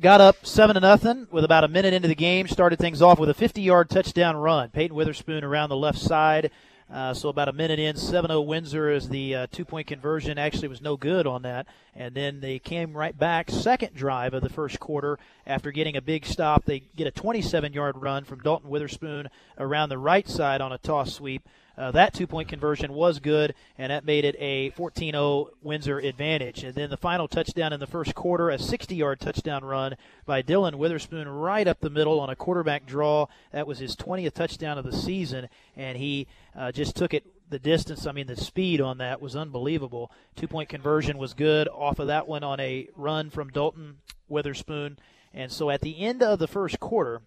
Got 0.01 0.19
up 0.19 0.45
seven 0.45 0.73
to 0.73 0.81
nothing 0.81 1.27
with 1.31 1.45
about 1.45 1.63
a 1.63 1.69
minute 1.69 1.93
into 1.93 2.09
the 2.09 2.15
game. 2.15 2.49
Started 2.49 2.77
things 2.77 3.01
off 3.01 3.19
with 3.19 3.29
a 3.29 3.33
50-yard 3.33 3.89
touchdown 3.89 4.35
run. 4.35 4.69
Peyton 4.69 4.97
Witherspoon 4.97 5.45
around 5.45 5.69
the 5.69 5.77
left 5.77 5.99
side. 5.99 6.51
Uh, 6.91 7.13
so 7.13 7.29
about 7.29 7.47
a 7.47 7.53
minute 7.53 7.79
in, 7.79 7.95
7-0 7.95 8.45
Windsor 8.45 8.89
as 8.89 9.07
the 9.07 9.33
uh, 9.33 9.47
two-point 9.49 9.87
conversion 9.87 10.37
actually 10.37 10.67
was 10.67 10.81
no 10.81 10.97
good 10.97 11.25
on 11.25 11.43
that. 11.43 11.65
And 11.95 12.13
then 12.13 12.41
they 12.41 12.59
came 12.59 12.95
right 12.95 13.17
back, 13.17 13.49
second 13.49 13.93
drive 13.95 14.33
of 14.33 14.43
the 14.43 14.49
first 14.49 14.79
quarter 14.79 15.17
after 15.47 15.71
getting 15.71 15.95
a 15.95 16.01
big 16.01 16.25
stop. 16.25 16.65
They 16.65 16.81
get 16.97 17.07
a 17.07 17.11
27-yard 17.11 17.95
run 17.97 18.25
from 18.25 18.39
Dalton 18.39 18.69
Witherspoon 18.69 19.29
around 19.57 19.87
the 19.87 19.97
right 19.97 20.27
side 20.27 20.59
on 20.59 20.73
a 20.73 20.77
toss 20.77 21.13
sweep. 21.13 21.47
Uh, 21.77 21.91
that 21.91 22.13
two 22.13 22.27
point 22.27 22.49
conversion 22.49 22.93
was 22.93 23.19
good, 23.19 23.53
and 23.77 23.91
that 23.91 24.05
made 24.05 24.25
it 24.25 24.35
a 24.39 24.69
14 24.71 25.13
0 25.13 25.49
Windsor 25.61 25.99
advantage. 25.99 26.63
And 26.63 26.75
then 26.75 26.89
the 26.89 26.97
final 26.97 27.27
touchdown 27.27 27.73
in 27.73 27.79
the 27.79 27.87
first 27.87 28.13
quarter, 28.13 28.49
a 28.49 28.59
60 28.59 28.95
yard 28.95 29.19
touchdown 29.19 29.63
run 29.63 29.95
by 30.25 30.41
Dylan 30.41 30.75
Witherspoon 30.75 31.27
right 31.27 31.67
up 31.67 31.79
the 31.79 31.89
middle 31.89 32.19
on 32.19 32.29
a 32.29 32.35
quarterback 32.35 32.85
draw. 32.85 33.27
That 33.51 33.67
was 33.67 33.79
his 33.79 33.95
20th 33.95 34.33
touchdown 34.33 34.77
of 34.77 34.85
the 34.85 34.95
season, 34.95 35.49
and 35.75 35.97
he 35.97 36.27
uh, 36.55 36.71
just 36.71 36.95
took 36.95 37.13
it 37.13 37.25
the 37.51 37.59
distance, 37.59 38.07
I 38.07 38.13
mean, 38.13 38.27
the 38.27 38.37
speed 38.37 38.79
on 38.79 38.97
that 38.99 39.21
was 39.21 39.35
unbelievable. 39.35 40.09
Two 40.35 40.47
point 40.47 40.69
conversion 40.69 41.17
was 41.17 41.33
good 41.33 41.67
off 41.67 41.99
of 41.99 42.07
that 42.07 42.27
one 42.27 42.43
on 42.43 42.59
a 42.59 42.87
run 42.95 43.29
from 43.29 43.49
Dalton 43.49 43.97
Witherspoon. 44.29 44.97
And 45.33 45.51
so 45.51 45.69
at 45.69 45.81
the 45.81 45.99
end 45.99 46.23
of 46.23 46.39
the 46.39 46.47
first 46.47 46.79
quarter, 46.79 47.21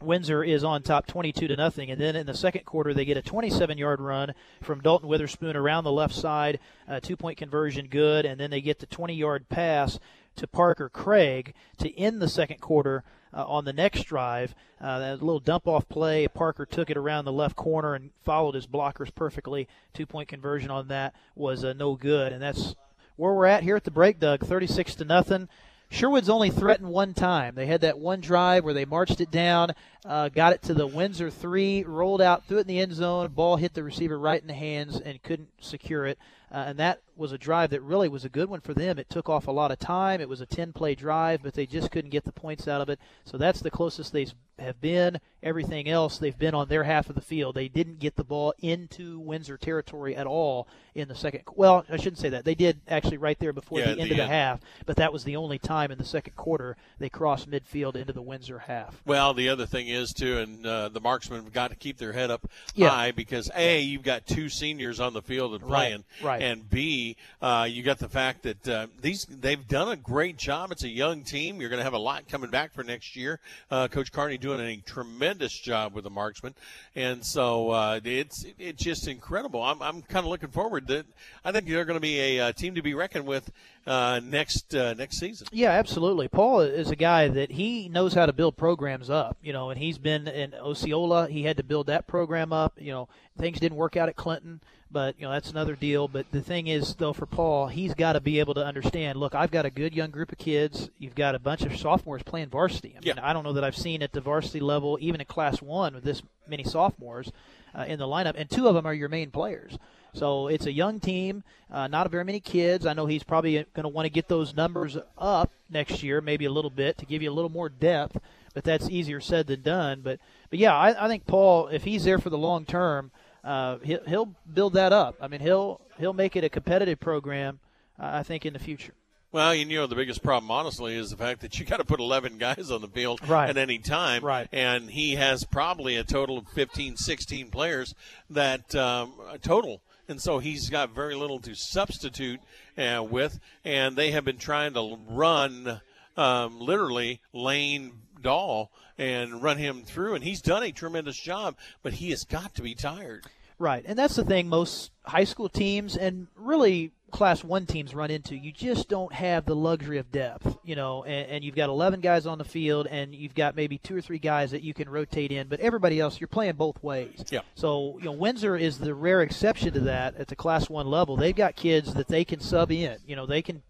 Windsor 0.00 0.42
is 0.42 0.64
on 0.64 0.82
top 0.82 1.06
22 1.06 1.48
to 1.48 1.56
nothing, 1.56 1.90
and 1.90 2.00
then 2.00 2.16
in 2.16 2.26
the 2.26 2.34
second 2.34 2.64
quarter 2.64 2.92
they 2.92 3.04
get 3.04 3.16
a 3.16 3.22
27-yard 3.22 4.00
run 4.00 4.34
from 4.60 4.80
Dalton 4.80 5.08
Witherspoon 5.08 5.56
around 5.56 5.84
the 5.84 5.92
left 5.92 6.14
side, 6.14 6.58
uh, 6.88 7.00
two-point 7.00 7.38
conversion 7.38 7.86
good, 7.88 8.24
and 8.24 8.40
then 8.40 8.50
they 8.50 8.60
get 8.60 8.78
the 8.78 8.86
20-yard 8.86 9.48
pass 9.48 9.98
to 10.36 10.46
Parker 10.46 10.88
Craig 10.88 11.54
to 11.78 11.96
end 11.98 12.20
the 12.20 12.28
second 12.28 12.60
quarter 12.60 13.04
uh, 13.34 13.44
on 13.46 13.64
the 13.64 13.72
next 13.72 14.04
drive. 14.04 14.54
Uh, 14.80 15.16
little 15.20 15.40
dump 15.40 15.66
off 15.66 15.88
play, 15.88 16.26
Parker 16.28 16.66
took 16.66 16.90
it 16.90 16.96
around 16.96 17.24
the 17.24 17.32
left 17.32 17.56
corner 17.56 17.94
and 17.94 18.10
followed 18.24 18.54
his 18.54 18.66
blockers 18.66 19.14
perfectly. 19.14 19.68
Two 19.94 20.06
point 20.06 20.28
conversion 20.28 20.70
on 20.70 20.88
that 20.88 21.14
was 21.34 21.64
uh, 21.64 21.72
no 21.72 21.94
good, 21.94 22.32
and 22.32 22.42
that's 22.42 22.74
where 23.16 23.32
we're 23.32 23.46
at 23.46 23.62
here 23.62 23.76
at 23.76 23.84
the 23.84 23.90
break, 23.90 24.18
Doug. 24.18 24.40
36 24.40 24.96
to 24.96 25.04
nothing. 25.04 25.48
Sherwood's 25.92 26.30
only 26.30 26.48
threatened 26.48 26.88
one 26.88 27.12
time. 27.12 27.54
They 27.54 27.66
had 27.66 27.82
that 27.82 27.98
one 27.98 28.22
drive 28.22 28.64
where 28.64 28.72
they 28.72 28.86
marched 28.86 29.20
it 29.20 29.30
down, 29.30 29.72
uh, 30.06 30.30
got 30.30 30.54
it 30.54 30.62
to 30.62 30.74
the 30.74 30.86
Windsor 30.86 31.28
three, 31.28 31.84
rolled 31.84 32.22
out, 32.22 32.46
threw 32.46 32.56
it 32.56 32.62
in 32.62 32.66
the 32.66 32.80
end 32.80 32.94
zone. 32.94 33.28
Ball 33.28 33.56
hit 33.56 33.74
the 33.74 33.82
receiver 33.82 34.18
right 34.18 34.40
in 34.40 34.48
the 34.48 34.54
hands 34.54 34.98
and 34.98 35.22
couldn't 35.22 35.50
secure 35.60 36.06
it. 36.06 36.18
Uh, 36.52 36.64
and 36.66 36.78
that 36.78 37.00
was 37.16 37.32
a 37.32 37.38
drive 37.38 37.70
that 37.70 37.80
really 37.80 38.08
was 38.08 38.24
a 38.24 38.28
good 38.28 38.48
one 38.50 38.60
for 38.60 38.74
them. 38.74 38.98
It 38.98 39.08
took 39.08 39.28
off 39.28 39.46
a 39.48 39.52
lot 39.52 39.70
of 39.70 39.78
time. 39.78 40.20
It 40.20 40.28
was 40.28 40.40
a 40.42 40.46
10 40.46 40.72
play 40.74 40.94
drive, 40.94 41.42
but 41.42 41.54
they 41.54 41.66
just 41.66 41.90
couldn't 41.90 42.10
get 42.10 42.24
the 42.24 42.32
points 42.32 42.68
out 42.68 42.80
of 42.82 42.88
it. 42.90 42.98
So 43.24 43.38
that's 43.38 43.60
the 43.60 43.70
closest 43.70 44.12
they 44.12 44.26
have 44.58 44.80
been. 44.80 45.18
Everything 45.42 45.88
else, 45.88 46.18
they've 46.18 46.38
been 46.38 46.54
on 46.54 46.68
their 46.68 46.84
half 46.84 47.08
of 47.08 47.14
the 47.14 47.20
field. 47.20 47.54
They 47.54 47.68
didn't 47.68 47.98
get 48.00 48.16
the 48.16 48.24
ball 48.24 48.54
into 48.60 49.18
Windsor 49.18 49.56
territory 49.56 50.14
at 50.14 50.26
all 50.26 50.68
in 50.94 51.08
the 51.08 51.14
second. 51.14 51.42
Well, 51.54 51.84
I 51.90 51.96
shouldn't 51.96 52.18
say 52.18 52.28
that. 52.30 52.44
They 52.44 52.54
did 52.54 52.80
actually 52.88 53.16
right 53.16 53.38
there 53.38 53.52
before 53.52 53.80
Yeah, 53.80 53.94
the 53.94 54.00
end 54.00 54.10
the 54.10 54.12
of 54.12 54.16
the 54.18 54.26
half, 54.28 54.60
but 54.86 54.96
that 54.96 55.12
was 55.12 55.24
the 55.24 55.36
only 55.36 55.58
time 55.58 55.90
in 55.90 55.98
the 55.98 56.04
second 56.04 56.36
quarter 56.36 56.76
they 56.98 57.08
crossed 57.08 57.50
midfield 57.50 57.96
into 57.96 58.12
the 58.12 58.22
Windsor 58.22 58.60
half. 58.60 59.00
Well, 59.06 59.34
the 59.34 59.48
other 59.48 59.66
thing 59.66 59.88
is 59.88 60.12
too, 60.12 60.38
and 60.38 60.66
uh, 60.66 60.88
the 60.90 61.00
marksmen 61.00 61.42
have 61.44 61.52
got 61.52 61.70
to 61.70 61.76
keep 61.76 61.98
their 61.98 62.12
head 62.12 62.30
up 62.30 62.48
Yeah. 62.74 62.90
high 62.90 63.10
because 63.10 63.50
a 63.56 63.80
you've 63.80 64.02
got 64.02 64.26
two 64.26 64.48
seniors 64.48 65.00
on 65.00 65.12
the 65.12 65.22
field 65.22 65.54
and 65.54 65.62
Right, 65.62 65.70
playing, 65.88 66.04
right. 66.22 66.41
And 66.42 66.68
b 66.68 67.16
uh, 67.40 67.66
you 67.70 67.84
got 67.84 67.98
the 67.98 68.08
fact 68.08 68.42
that 68.42 68.68
uh, 68.68 68.86
these 69.00 69.24
they've 69.26 69.66
done 69.68 69.88
a 69.88 69.96
great 69.96 70.36
job. 70.36 70.72
It's 70.72 70.82
a 70.82 70.88
young 70.88 71.22
team. 71.22 71.60
You're 71.60 71.70
going 71.70 71.78
to 71.78 71.84
have 71.84 71.92
a 71.92 71.98
lot 71.98 72.28
coming 72.28 72.50
back 72.50 72.74
for 72.74 72.82
next 72.82 73.14
year. 73.14 73.38
Uh, 73.70 73.86
Coach 73.86 74.10
Carney 74.10 74.38
doing 74.38 74.60
a 74.60 74.76
tremendous 74.84 75.56
job 75.56 75.94
with 75.94 76.04
the 76.04 76.10
marksmen, 76.10 76.54
and 76.96 77.24
so 77.24 77.70
uh, 77.70 78.00
it's 78.04 78.44
it's 78.58 78.82
just 78.82 79.06
incredible. 79.06 79.62
I'm 79.62 79.80
I'm 79.80 80.02
kind 80.02 80.26
of 80.26 80.30
looking 80.30 80.50
forward 80.50 80.88
to. 80.88 81.04
I 81.44 81.52
think 81.52 81.68
they're 81.68 81.84
going 81.84 81.96
to 81.96 82.00
be 82.00 82.18
a 82.18 82.48
uh, 82.48 82.52
team 82.52 82.74
to 82.74 82.82
be 82.82 82.94
reckoned 82.94 83.26
with 83.26 83.50
uh, 83.86 84.20
next 84.24 84.72
next 84.72 85.18
season. 85.18 85.46
Yeah, 85.52 85.70
absolutely. 85.70 86.26
Paul 86.26 86.60
is 86.60 86.90
a 86.90 86.96
guy 86.96 87.28
that 87.28 87.52
he 87.52 87.88
knows 87.88 88.14
how 88.14 88.26
to 88.26 88.32
build 88.32 88.56
programs 88.56 89.10
up, 89.10 89.36
you 89.42 89.52
know, 89.52 89.70
and 89.70 89.78
he's 89.78 89.98
been 89.98 90.26
in 90.26 90.54
Osceola. 90.54 91.28
He 91.28 91.44
had 91.44 91.56
to 91.58 91.62
build 91.62 91.86
that 91.86 92.08
program 92.08 92.52
up. 92.52 92.74
You 92.80 92.90
know, 92.90 93.08
things 93.38 93.60
didn't 93.60 93.78
work 93.78 93.96
out 93.96 94.08
at 94.08 94.16
Clinton, 94.16 94.60
but 94.92 95.14
you 95.18 95.26
know 95.26 95.32
that's 95.32 95.50
another 95.50 95.74
deal. 95.74 96.08
But 96.08 96.30
the 96.30 96.40
thing 96.40 96.66
is, 96.66 96.94
though, 96.94 97.12
for 97.12 97.26
Paul, 97.26 97.68
he's 97.68 97.94
got 97.94 98.12
to 98.12 98.20
be 98.20 98.38
able 98.38 98.54
to 98.54 98.64
understand. 98.64 99.18
Look, 99.18 99.34
I've 99.34 99.50
got 99.50 99.66
a 99.66 99.70
good 99.70 99.94
young 99.94 100.10
group 100.10 100.32
of 100.32 100.38
kids. 100.38 100.90
You've 100.98 101.14
got 101.14 101.34
a 101.34 101.38
bunch 101.38 101.62
of 101.62 101.76
sophomores 101.76 102.22
playing 102.22 102.48
varsity. 102.48 102.94
I 102.96 103.00
mean, 103.04 103.18
I 103.18 103.32
don't 103.32 103.44
know 103.44 103.54
that 103.54 103.64
I've 103.64 103.76
seen 103.76 104.02
at 104.02 104.12
the 104.12 104.20
varsity 104.20 104.60
level, 104.60 104.98
even 105.00 105.20
in 105.20 105.26
Class 105.26 105.62
One, 105.62 105.94
with 105.94 106.04
this 106.04 106.22
many 106.46 106.64
sophomores 106.64 107.32
uh, 107.74 107.84
in 107.88 107.98
the 107.98 108.06
lineup, 108.06 108.34
and 108.36 108.50
two 108.50 108.68
of 108.68 108.74
them 108.74 108.86
are 108.86 108.94
your 108.94 109.08
main 109.08 109.30
players. 109.30 109.78
So 110.14 110.48
it's 110.48 110.66
a 110.66 110.72
young 110.72 111.00
team, 111.00 111.42
uh, 111.70 111.86
not 111.86 112.10
very 112.10 112.24
many 112.24 112.40
kids. 112.40 112.84
I 112.84 112.92
know 112.92 113.06
he's 113.06 113.22
probably 113.22 113.54
going 113.54 113.84
to 113.84 113.88
want 113.88 114.04
to 114.04 114.10
get 114.10 114.28
those 114.28 114.54
numbers 114.54 114.98
up 115.16 115.50
next 115.70 116.02
year, 116.02 116.20
maybe 116.20 116.44
a 116.44 116.50
little 116.52 116.70
bit, 116.70 116.98
to 116.98 117.06
give 117.06 117.22
you 117.22 117.30
a 117.30 117.32
little 117.32 117.50
more 117.50 117.70
depth. 117.70 118.18
But 118.52 118.64
that's 118.64 118.90
easier 118.90 119.20
said 119.20 119.46
than 119.46 119.62
done. 119.62 120.02
But 120.02 120.20
but 120.50 120.58
yeah, 120.58 120.76
I, 120.76 121.06
I 121.06 121.08
think 121.08 121.26
Paul, 121.26 121.68
if 121.68 121.84
he's 121.84 122.04
there 122.04 122.18
for 122.18 122.28
the 122.28 122.36
long 122.36 122.66
term, 122.66 123.10
uh, 123.44 123.78
he'll, 123.82 124.04
he'll 124.06 124.34
build 124.52 124.74
that 124.74 124.92
up. 124.92 125.16
I 125.20 125.28
mean, 125.28 125.40
he'll 125.40 125.80
he'll 125.98 126.12
make 126.12 126.36
it 126.36 126.44
a 126.44 126.48
competitive 126.48 127.00
program. 127.00 127.58
Uh, 128.00 128.10
I 128.14 128.22
think 128.22 128.46
in 128.46 128.52
the 128.52 128.58
future. 128.58 128.94
Well, 129.32 129.54
you 129.54 129.64
know, 129.64 129.86
the 129.86 129.94
biggest 129.94 130.22
problem, 130.22 130.50
honestly, 130.50 130.94
is 130.94 131.08
the 131.10 131.16
fact 131.16 131.40
that 131.40 131.58
you 131.58 131.64
got 131.64 131.78
to 131.78 131.84
put 131.84 132.00
11 132.00 132.36
guys 132.38 132.70
on 132.70 132.80
the 132.82 132.88
field 132.88 133.26
Right. 133.26 133.48
at 133.48 133.56
any 133.56 133.78
time. 133.78 134.22
Right. 134.22 134.46
And 134.52 134.90
he 134.90 135.14
has 135.14 135.44
probably 135.44 135.96
a 135.96 136.04
total 136.04 136.36
of 136.38 136.48
15, 136.48 136.96
16 136.96 137.50
players 137.50 137.94
that 138.28 138.74
um, 138.74 139.12
total. 139.42 139.80
And 140.08 140.20
so 140.20 140.38
he's 140.38 140.68
got 140.68 140.94
very 140.94 141.14
little 141.14 141.38
to 141.40 141.54
substitute 141.54 142.40
uh, 142.76 143.02
with. 143.08 143.38
And 143.64 143.96
they 143.96 144.10
have 144.10 144.24
been 144.24 144.36
trying 144.38 144.74
to 144.74 144.98
run 145.08 145.80
um, 146.16 146.60
literally 146.60 147.20
Lane 147.32 147.92
Dahl 148.20 148.70
and 148.98 149.42
run 149.42 149.58
him 149.58 149.82
through. 149.82 150.14
And 150.14 150.24
he's 150.24 150.40
done 150.40 150.62
a 150.62 150.72
tremendous 150.72 151.18
job, 151.18 151.56
but 151.82 151.94
he 151.94 152.10
has 152.10 152.24
got 152.24 152.54
to 152.54 152.62
be 152.62 152.74
tired. 152.74 153.24
Right, 153.58 153.84
and 153.86 153.96
that's 153.96 154.16
the 154.16 154.24
thing 154.24 154.48
most 154.48 154.90
high 155.04 155.24
school 155.24 155.48
teams 155.48 155.96
and 155.96 156.26
really 156.34 156.90
class 157.12 157.44
one 157.44 157.66
teams 157.66 157.94
run 157.94 158.10
into. 158.10 158.34
You 158.34 158.50
just 158.50 158.88
don't 158.88 159.12
have 159.12 159.44
the 159.44 159.54
luxury 159.54 159.98
of 159.98 160.10
depth, 160.10 160.56
you 160.64 160.74
know, 160.74 161.04
and, 161.04 161.30
and 161.30 161.44
you've 161.44 161.54
got 161.54 161.68
11 161.68 162.00
guys 162.00 162.26
on 162.26 162.38
the 162.38 162.44
field 162.44 162.88
and 162.88 163.14
you've 163.14 163.36
got 163.36 163.54
maybe 163.54 163.78
two 163.78 163.96
or 163.96 164.00
three 164.00 164.18
guys 164.18 164.50
that 164.50 164.62
you 164.62 164.74
can 164.74 164.88
rotate 164.88 165.30
in, 165.30 165.46
but 165.46 165.60
everybody 165.60 166.00
else, 166.00 166.20
you're 166.20 166.26
playing 166.26 166.54
both 166.54 166.82
ways. 166.82 167.24
Yeah. 167.30 167.42
So, 167.54 167.98
you 167.98 168.06
know, 168.06 168.12
Windsor 168.12 168.56
is 168.56 168.78
the 168.78 168.94
rare 168.94 169.20
exception 169.22 169.74
to 169.74 169.80
that 169.80 170.16
at 170.16 170.26
the 170.26 170.36
class 170.36 170.68
one 170.68 170.88
level. 170.88 171.16
They've 171.16 171.36
got 171.36 171.54
kids 171.54 171.94
that 171.94 172.08
they 172.08 172.24
can 172.24 172.40
sub 172.40 172.72
in, 172.72 172.96
you 173.06 173.14
know, 173.14 173.26
they 173.26 173.42
can 173.42 173.62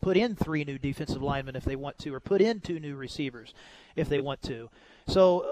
put 0.00 0.16
in 0.16 0.36
three 0.36 0.64
new 0.64 0.78
defensive 0.78 1.22
linemen 1.22 1.56
if 1.56 1.64
they 1.64 1.76
want 1.76 1.98
to, 1.98 2.14
or 2.14 2.20
put 2.20 2.40
in 2.40 2.60
two 2.60 2.80
new 2.80 2.96
receivers 2.96 3.54
if 3.98 4.08
they 4.08 4.20
want 4.20 4.42
to. 4.42 4.70
So 5.06 5.40
uh, 5.40 5.46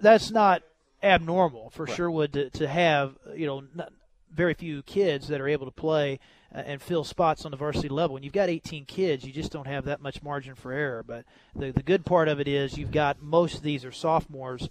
that's 0.00 0.30
not 0.30 0.62
abnormal 1.02 1.70
for 1.70 1.86
Sherwood 1.86 2.32
to, 2.32 2.50
to 2.50 2.68
have, 2.68 3.16
you 3.34 3.46
know, 3.46 3.64
not, 3.74 3.92
very 4.32 4.54
few 4.54 4.82
kids 4.82 5.28
that 5.28 5.40
are 5.40 5.48
able 5.48 5.66
to 5.66 5.72
play 5.72 6.20
uh, 6.54 6.58
and 6.58 6.82
fill 6.82 7.04
spots 7.04 7.44
on 7.44 7.50
the 7.50 7.56
varsity 7.56 7.88
level. 7.88 8.14
When 8.14 8.22
you've 8.22 8.32
got 8.32 8.48
18 8.48 8.84
kids, 8.84 9.24
you 9.24 9.32
just 9.32 9.52
don't 9.52 9.66
have 9.66 9.84
that 9.86 10.00
much 10.00 10.22
margin 10.22 10.54
for 10.54 10.72
error. 10.72 11.02
But 11.02 11.24
the, 11.54 11.70
the 11.70 11.82
good 11.82 12.04
part 12.04 12.28
of 12.28 12.40
it 12.40 12.48
is 12.48 12.76
you've 12.76 12.92
got 12.92 13.22
most 13.22 13.56
of 13.56 13.62
these 13.62 13.84
are 13.84 13.92
sophomores 13.92 14.68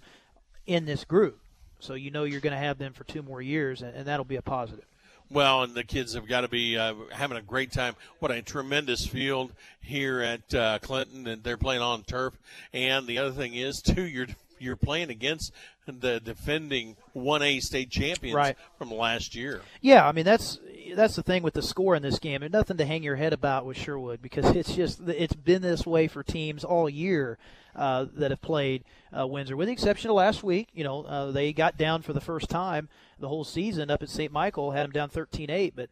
in 0.66 0.84
this 0.84 1.04
group. 1.04 1.40
So 1.80 1.94
you 1.94 2.10
know 2.10 2.24
you're 2.24 2.40
going 2.40 2.52
to 2.52 2.58
have 2.58 2.78
them 2.78 2.92
for 2.92 3.04
two 3.04 3.22
more 3.22 3.40
years, 3.40 3.82
and, 3.82 3.94
and 3.94 4.06
that'll 4.06 4.24
be 4.24 4.36
a 4.36 4.42
positive. 4.42 4.87
Well, 5.30 5.62
and 5.62 5.74
the 5.74 5.84
kids 5.84 6.14
have 6.14 6.26
got 6.26 6.40
to 6.42 6.48
be 6.48 6.78
uh, 6.78 6.94
having 7.12 7.36
a 7.36 7.42
great 7.42 7.70
time. 7.72 7.96
What 8.18 8.30
a 8.30 8.40
tremendous 8.42 9.06
field 9.06 9.52
here 9.80 10.20
at 10.20 10.54
uh, 10.54 10.78
Clinton, 10.80 11.26
and 11.26 11.42
they're 11.42 11.56
playing 11.58 11.82
on 11.82 12.02
turf. 12.04 12.34
And 12.72 13.06
the 13.06 13.18
other 13.18 13.32
thing 13.32 13.54
is, 13.54 13.82
too, 13.82 14.02
you're 14.06 14.26
you're 14.60 14.76
playing 14.76 15.10
against 15.10 15.52
the 15.86 16.18
defending 16.20 16.96
1A 17.14 17.60
state 17.62 17.90
champions 17.90 18.34
Right. 18.34 18.56
from 18.76 18.90
last 18.90 19.34
year. 19.36 19.60
Yeah, 19.80 20.06
I 20.06 20.12
mean 20.12 20.24
that's 20.24 20.58
that's 20.96 21.14
the 21.16 21.22
thing 21.22 21.42
with 21.42 21.54
the 21.54 21.62
score 21.62 21.94
in 21.94 22.02
this 22.02 22.18
game. 22.18 22.40
There's 22.40 22.52
nothing 22.52 22.76
to 22.78 22.84
hang 22.84 23.02
your 23.02 23.16
head 23.16 23.32
about 23.32 23.66
with 23.66 23.76
Sherwood 23.76 24.20
because 24.20 24.56
it's 24.56 24.74
just 24.74 25.00
it's 25.08 25.34
been 25.34 25.62
this 25.62 25.86
way 25.86 26.08
for 26.08 26.22
teams 26.22 26.64
all 26.64 26.88
year 26.88 27.38
uh, 27.78 28.06
that 28.14 28.30
have 28.30 28.42
played 28.42 28.84
uh, 29.16 29.26
Windsor, 29.26 29.56
with 29.56 29.68
the 29.68 29.72
exception 29.72 30.10
of 30.10 30.16
last 30.16 30.42
week. 30.42 30.68
You 30.74 30.84
know, 30.84 31.04
uh, 31.04 31.30
they 31.30 31.52
got 31.52 31.78
down 31.78 32.02
for 32.02 32.12
the 32.12 32.20
first 32.20 32.50
time 32.50 32.88
the 33.20 33.28
whole 33.28 33.44
season 33.44 33.90
up 33.90 34.02
at 34.02 34.08
St. 34.08 34.32
Michael, 34.32 34.72
had 34.72 34.84
them 34.84 34.90
down 34.92 35.08
13-8. 35.08 35.72
But 35.74 35.88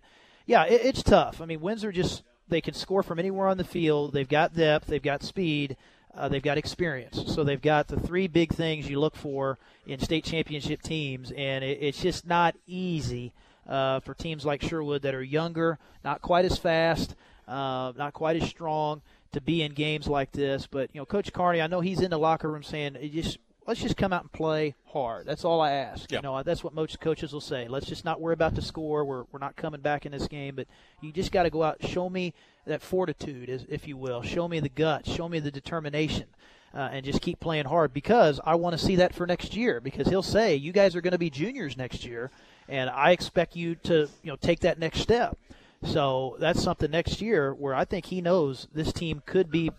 yeah, 0.46 0.64
it, 0.64 0.84
it's 0.84 1.02
tough. 1.02 1.40
I 1.40 1.46
mean, 1.46 1.60
Windsor 1.60 1.92
just 1.92 2.22
they 2.48 2.60
can 2.60 2.74
score 2.74 3.02
from 3.02 3.18
anywhere 3.18 3.48
on 3.48 3.56
the 3.56 3.64
field. 3.64 4.12
They've 4.12 4.28
got 4.28 4.54
depth. 4.54 4.88
They've 4.88 5.02
got 5.02 5.22
speed. 5.22 5.76
Uh, 6.14 6.28
they've 6.28 6.42
got 6.42 6.58
experience. 6.58 7.22
So 7.26 7.44
they've 7.44 7.60
got 7.60 7.88
the 7.88 8.00
three 8.00 8.26
big 8.26 8.52
things 8.52 8.88
you 8.88 8.98
look 8.98 9.16
for 9.16 9.58
in 9.86 10.00
state 10.00 10.24
championship 10.24 10.82
teams, 10.82 11.30
and 11.30 11.62
it, 11.62 11.78
it's 11.80 12.00
just 12.00 12.26
not 12.26 12.56
easy 12.66 13.32
uh, 13.68 14.00
for 14.00 14.14
teams 14.14 14.44
like 14.44 14.62
Sherwood 14.62 15.02
that 15.02 15.14
are 15.14 15.22
younger, 15.22 15.78
not 16.04 16.22
quite 16.22 16.44
as 16.44 16.56
fast, 16.58 17.14
uh, 17.46 17.92
not 17.96 18.12
quite 18.12 18.42
as 18.42 18.48
strong 18.48 19.02
to 19.36 19.40
be 19.42 19.62
in 19.62 19.72
games 19.72 20.08
like 20.08 20.32
this. 20.32 20.66
But 20.66 20.90
you 20.92 21.00
know, 21.00 21.06
Coach 21.06 21.32
Carney, 21.32 21.60
I 21.60 21.66
know 21.66 21.80
he's 21.80 22.00
in 22.00 22.10
the 22.10 22.18
locker 22.18 22.50
room 22.50 22.62
saying, 22.62 22.96
just 23.12 23.38
let's 23.66 23.80
just 23.80 23.96
come 23.96 24.12
out 24.12 24.22
and 24.22 24.32
play 24.32 24.74
hard. 24.86 25.26
That's 25.26 25.44
all 25.44 25.60
I 25.60 25.72
ask. 25.72 26.10
You 26.10 26.22
know, 26.22 26.42
that's 26.42 26.64
what 26.64 26.74
most 26.74 27.00
coaches 27.00 27.32
will 27.32 27.40
say. 27.40 27.68
Let's 27.68 27.86
just 27.86 28.04
not 28.04 28.20
worry 28.20 28.32
about 28.32 28.54
the 28.54 28.62
score. 28.62 29.04
We're 29.04 29.24
we're 29.30 29.38
not 29.38 29.56
coming 29.56 29.80
back 29.80 30.06
in 30.06 30.12
this 30.12 30.26
game, 30.26 30.56
but 30.56 30.66
you 31.02 31.12
just 31.12 31.32
got 31.32 31.42
to 31.42 31.50
go 31.50 31.62
out, 31.62 31.84
show 31.86 32.08
me 32.08 32.32
that 32.66 32.82
fortitude, 32.82 33.66
if 33.68 33.86
you 33.86 33.96
will, 33.96 34.22
show 34.22 34.48
me 34.48 34.58
the 34.60 34.68
guts, 34.68 35.12
show 35.12 35.28
me 35.28 35.38
the 35.38 35.50
determination. 35.50 36.26
Uh, 36.74 36.90
and 36.92 37.06
just 37.06 37.22
keep 37.22 37.40
playing 37.40 37.64
hard 37.64 37.94
because 37.94 38.38
I 38.44 38.56
want 38.56 38.78
to 38.78 38.84
see 38.84 38.96
that 38.96 39.14
for 39.14 39.26
next 39.26 39.56
year. 39.56 39.80
Because 39.80 40.08
he'll 40.08 40.22
say 40.22 40.56
you 40.56 40.72
guys 40.72 40.94
are 40.94 41.00
going 41.00 41.12
to 41.12 41.18
be 41.18 41.30
juniors 41.30 41.74
next 41.74 42.04
year, 42.04 42.30
and 42.68 42.90
I 42.90 43.12
expect 43.12 43.56
you 43.56 43.76
to 43.84 44.10
you 44.22 44.30
know 44.30 44.36
take 44.36 44.60
that 44.60 44.78
next 44.78 45.00
step. 45.00 45.38
So 45.86 46.36
that's 46.38 46.62
something 46.62 46.90
next 46.90 47.20
year 47.20 47.54
where 47.54 47.74
I 47.74 47.84
think 47.84 48.06
he 48.06 48.20
knows 48.20 48.68
this 48.74 48.92
team 48.92 49.22
could 49.24 49.50
be. 49.50 49.70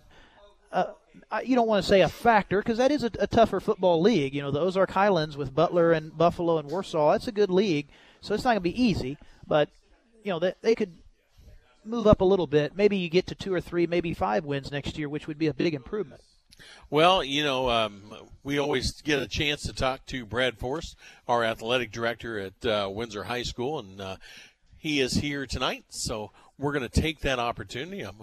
Uh, 0.71 0.93
you 1.43 1.55
don't 1.55 1.67
want 1.67 1.83
to 1.83 1.89
say 1.89 2.01
a 2.01 2.09
factor 2.09 2.59
because 2.59 2.77
that 2.77 2.91
is 2.91 3.03
a, 3.03 3.11
a 3.19 3.27
tougher 3.27 3.59
football 3.59 4.01
league. 4.01 4.33
You 4.33 4.41
know, 4.41 4.51
the 4.51 4.59
Ozark 4.59 4.91
Highlands 4.91 5.35
with 5.35 5.53
Butler 5.53 5.91
and 5.91 6.17
Buffalo 6.17 6.57
and 6.57 6.69
Warsaw, 6.69 7.11
that's 7.11 7.27
a 7.27 7.31
good 7.31 7.49
league. 7.49 7.87
So 8.21 8.33
it's 8.33 8.43
not 8.43 8.51
going 8.51 8.57
to 8.57 8.61
be 8.61 8.81
easy, 8.81 9.17
but 9.45 9.69
you 10.23 10.31
know 10.31 10.39
they, 10.39 10.53
they 10.61 10.75
could 10.75 10.93
move 11.85 12.07
up 12.07 12.21
a 12.21 12.25
little 12.25 12.47
bit. 12.47 12.75
Maybe 12.75 12.97
you 12.97 13.09
get 13.09 13.27
to 13.27 13.35
two 13.35 13.53
or 13.53 13.61
three, 13.61 13.87
maybe 13.87 14.13
five 14.13 14.45
wins 14.45 14.71
next 14.71 14.97
year, 14.97 15.09
which 15.09 15.27
would 15.27 15.37
be 15.37 15.47
a 15.47 15.53
big 15.53 15.73
improvement. 15.73 16.21
Well, 16.89 17.23
you 17.23 17.43
know, 17.43 17.69
um, 17.69 18.01
we 18.43 18.57
always 18.57 19.01
get 19.01 19.21
a 19.21 19.27
chance 19.27 19.63
to 19.63 19.73
talk 19.73 20.05
to 20.07 20.25
Brad 20.25 20.57
Forrest, 20.57 20.95
our 21.27 21.43
athletic 21.43 21.91
director 21.91 22.39
at 22.39 22.65
uh, 22.65 22.89
Windsor 22.91 23.23
High 23.23 23.43
School, 23.43 23.79
and 23.79 24.01
uh, 24.01 24.15
he 24.77 25.01
is 25.01 25.15
here 25.15 25.45
tonight. 25.45 25.85
So 25.89 26.31
we're 26.57 26.73
going 26.73 26.87
to 26.87 27.01
take 27.01 27.21
that 27.21 27.39
opportunity. 27.39 28.01
I'm, 28.01 28.15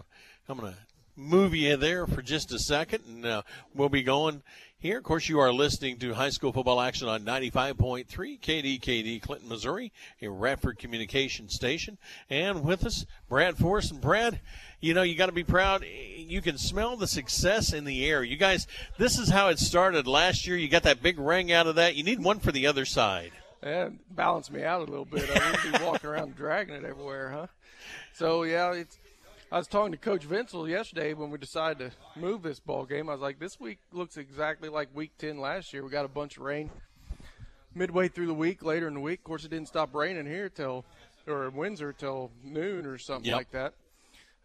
I'm 0.49 0.59
going 0.59 0.73
to 0.73 0.79
move 1.17 1.55
you 1.55 1.77
there 1.77 2.07
for 2.07 2.23
just 2.23 2.53
a 2.53 2.59
second, 2.59 3.05
and 3.07 3.27
uh, 3.27 3.43
we'll 3.75 3.89
be 3.89 4.03
going 4.03 4.43
here. 4.79 4.99
Of 4.99 5.05
course, 5.05 5.29
you 5.29 5.39
are 5.39 5.53
listening 5.53 5.99
to 5.99 6.15
high 6.15 6.31
school 6.31 6.53
football 6.53 6.81
action 6.81 7.09
on 7.09 7.23
95.3 7.23 8.07
KDKD 8.41 9.23
Clinton, 9.23 9.49
Missouri, 9.49 9.93
a 10.21 10.29
Radford 10.29 10.79
communication 10.79 11.49
station. 11.49 11.99
And 12.29 12.65
with 12.65 12.85
us, 12.85 13.07
Brad 13.29 13.57
Forrest. 13.57 13.93
And 13.93 14.01
Brad, 14.01 14.41
you 14.81 14.93
know, 14.93 15.03
you 15.03 15.15
got 15.15 15.27
to 15.27 15.33
be 15.33 15.45
proud. 15.45 15.85
You 15.85 16.43
can 16.43 16.59
smell 16.59 16.97
the 16.97 17.07
success 17.07 17.73
in 17.73 17.85
the 17.85 18.05
air. 18.05 18.23
You 18.23 18.37
guys, 18.37 18.67
this 18.99 19.19
is 19.19 19.31
how 19.31 19.49
it 19.49 19.59
started 19.59 20.07
last 20.07 20.47
year. 20.47 20.57
You 20.57 20.69
got 20.69 20.83
that 20.83 21.03
big 21.03 21.19
ring 21.19 21.53
out 21.53 21.67
of 21.67 21.77
that. 21.77 21.95
You 21.95 22.05
need 22.05 22.23
one 22.23 22.41
for 22.41 22.53
the 22.53 22.67
other 22.67 22.85
side. 22.85 23.33
Yeah, 23.65 23.89
balance 24.11 24.51
me 24.51 24.63
out 24.63 24.83
a 24.83 24.85
little 24.85 25.07
bit. 25.07 25.29
I 25.31 25.51
wouldn't 25.51 25.79
be 25.79 25.85
walking 25.85 26.11
around 26.11 26.37
dragging 26.37 26.75
it 26.75 26.85
everywhere, 26.85 27.31
huh? 27.31 27.47
So 28.13 28.43
yeah, 28.43 28.73
it's. 28.73 28.99
I 29.51 29.59
was 29.59 29.67
talking 29.69 29.93
to 29.93 29.99
Coach 29.99 30.27
Vincel 30.29 30.69
yesterday 30.69 31.15
when 31.15 31.31
we 31.31 31.39
decided 31.39 31.79
to 31.93 32.21
move 32.21 32.43
this 32.43 32.59
ball 32.61 32.85
game. 32.85 33.09
I 33.09 33.13
was 33.13 33.21
like, 33.21 33.39
this 33.39 33.61
week 33.61 33.79
looks 33.93 34.17
exactly 34.17 34.69
like 34.69 34.89
Week 34.95 35.13
Ten 35.17 35.39
last 35.39 35.73
year. 35.73 35.85
We 35.85 35.91
got 35.91 36.05
a 36.05 36.09
bunch 36.09 36.37
of 36.37 36.43
rain 36.43 36.71
midway 37.75 38.09
through 38.09 38.27
the 38.27 38.35
week, 38.35 38.63
later 38.65 38.89
in 38.89 38.95
the 38.95 39.01
week. 39.01 39.21
Of 39.21 39.25
course, 39.25 39.45
it 39.45 39.51
didn't 39.51 39.69
stop 39.69 39.95
raining 39.95 40.27
here 40.27 40.49
till 40.49 40.85
or 41.27 41.47
in 41.49 41.55
Windsor 41.55 41.93
till 41.93 42.31
noon 42.43 42.85
or 42.85 42.99
something 42.99 43.29
Yep. 43.31 43.37
like 43.37 43.51
that. 43.53 43.75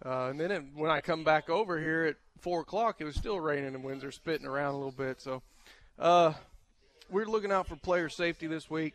Uh, 0.06 0.28
and 0.30 0.40
then 0.40 0.52
it, 0.52 0.64
when 0.76 0.92
I 0.92 1.02
come 1.02 1.24
back 1.26 1.50
over 1.50 1.78
here 1.80 2.04
at 2.06 2.16
four 2.40 2.62
o'clock, 2.62 2.98
it 3.00 3.04
was 3.06 3.16
still 3.16 3.40
raining 3.40 3.74
in 3.74 3.84
Windsor, 3.84 4.12
spitting 4.12 4.48
around 4.48 4.76
a 4.76 4.78
little 4.78 4.92
bit. 4.92 5.20
So 5.20 5.42
uh, 5.98 6.34
we're 7.10 7.26
looking 7.26 7.52
out 7.52 7.68
for 7.68 7.76
player 7.76 8.08
safety 8.10 8.48
this 8.48 8.70
week. 8.70 8.94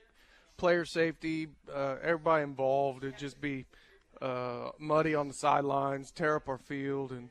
Player 0.57 0.85
safety, 0.85 1.49
uh, 1.73 1.97
everybody 2.03 2.45
involved. 2.45 3.05
It'd 3.05 3.19
just 3.19 3.41
be 3.41 3.67
uh, 4.23 4.71
muddy 4.79 5.15
on 5.15 5.29
the 5.29 5.35
sidelines, 5.35 6.11
tear 6.11 6.37
up 6.37 6.49
our 6.49 6.59
field, 6.59 7.11
and 7.11 7.29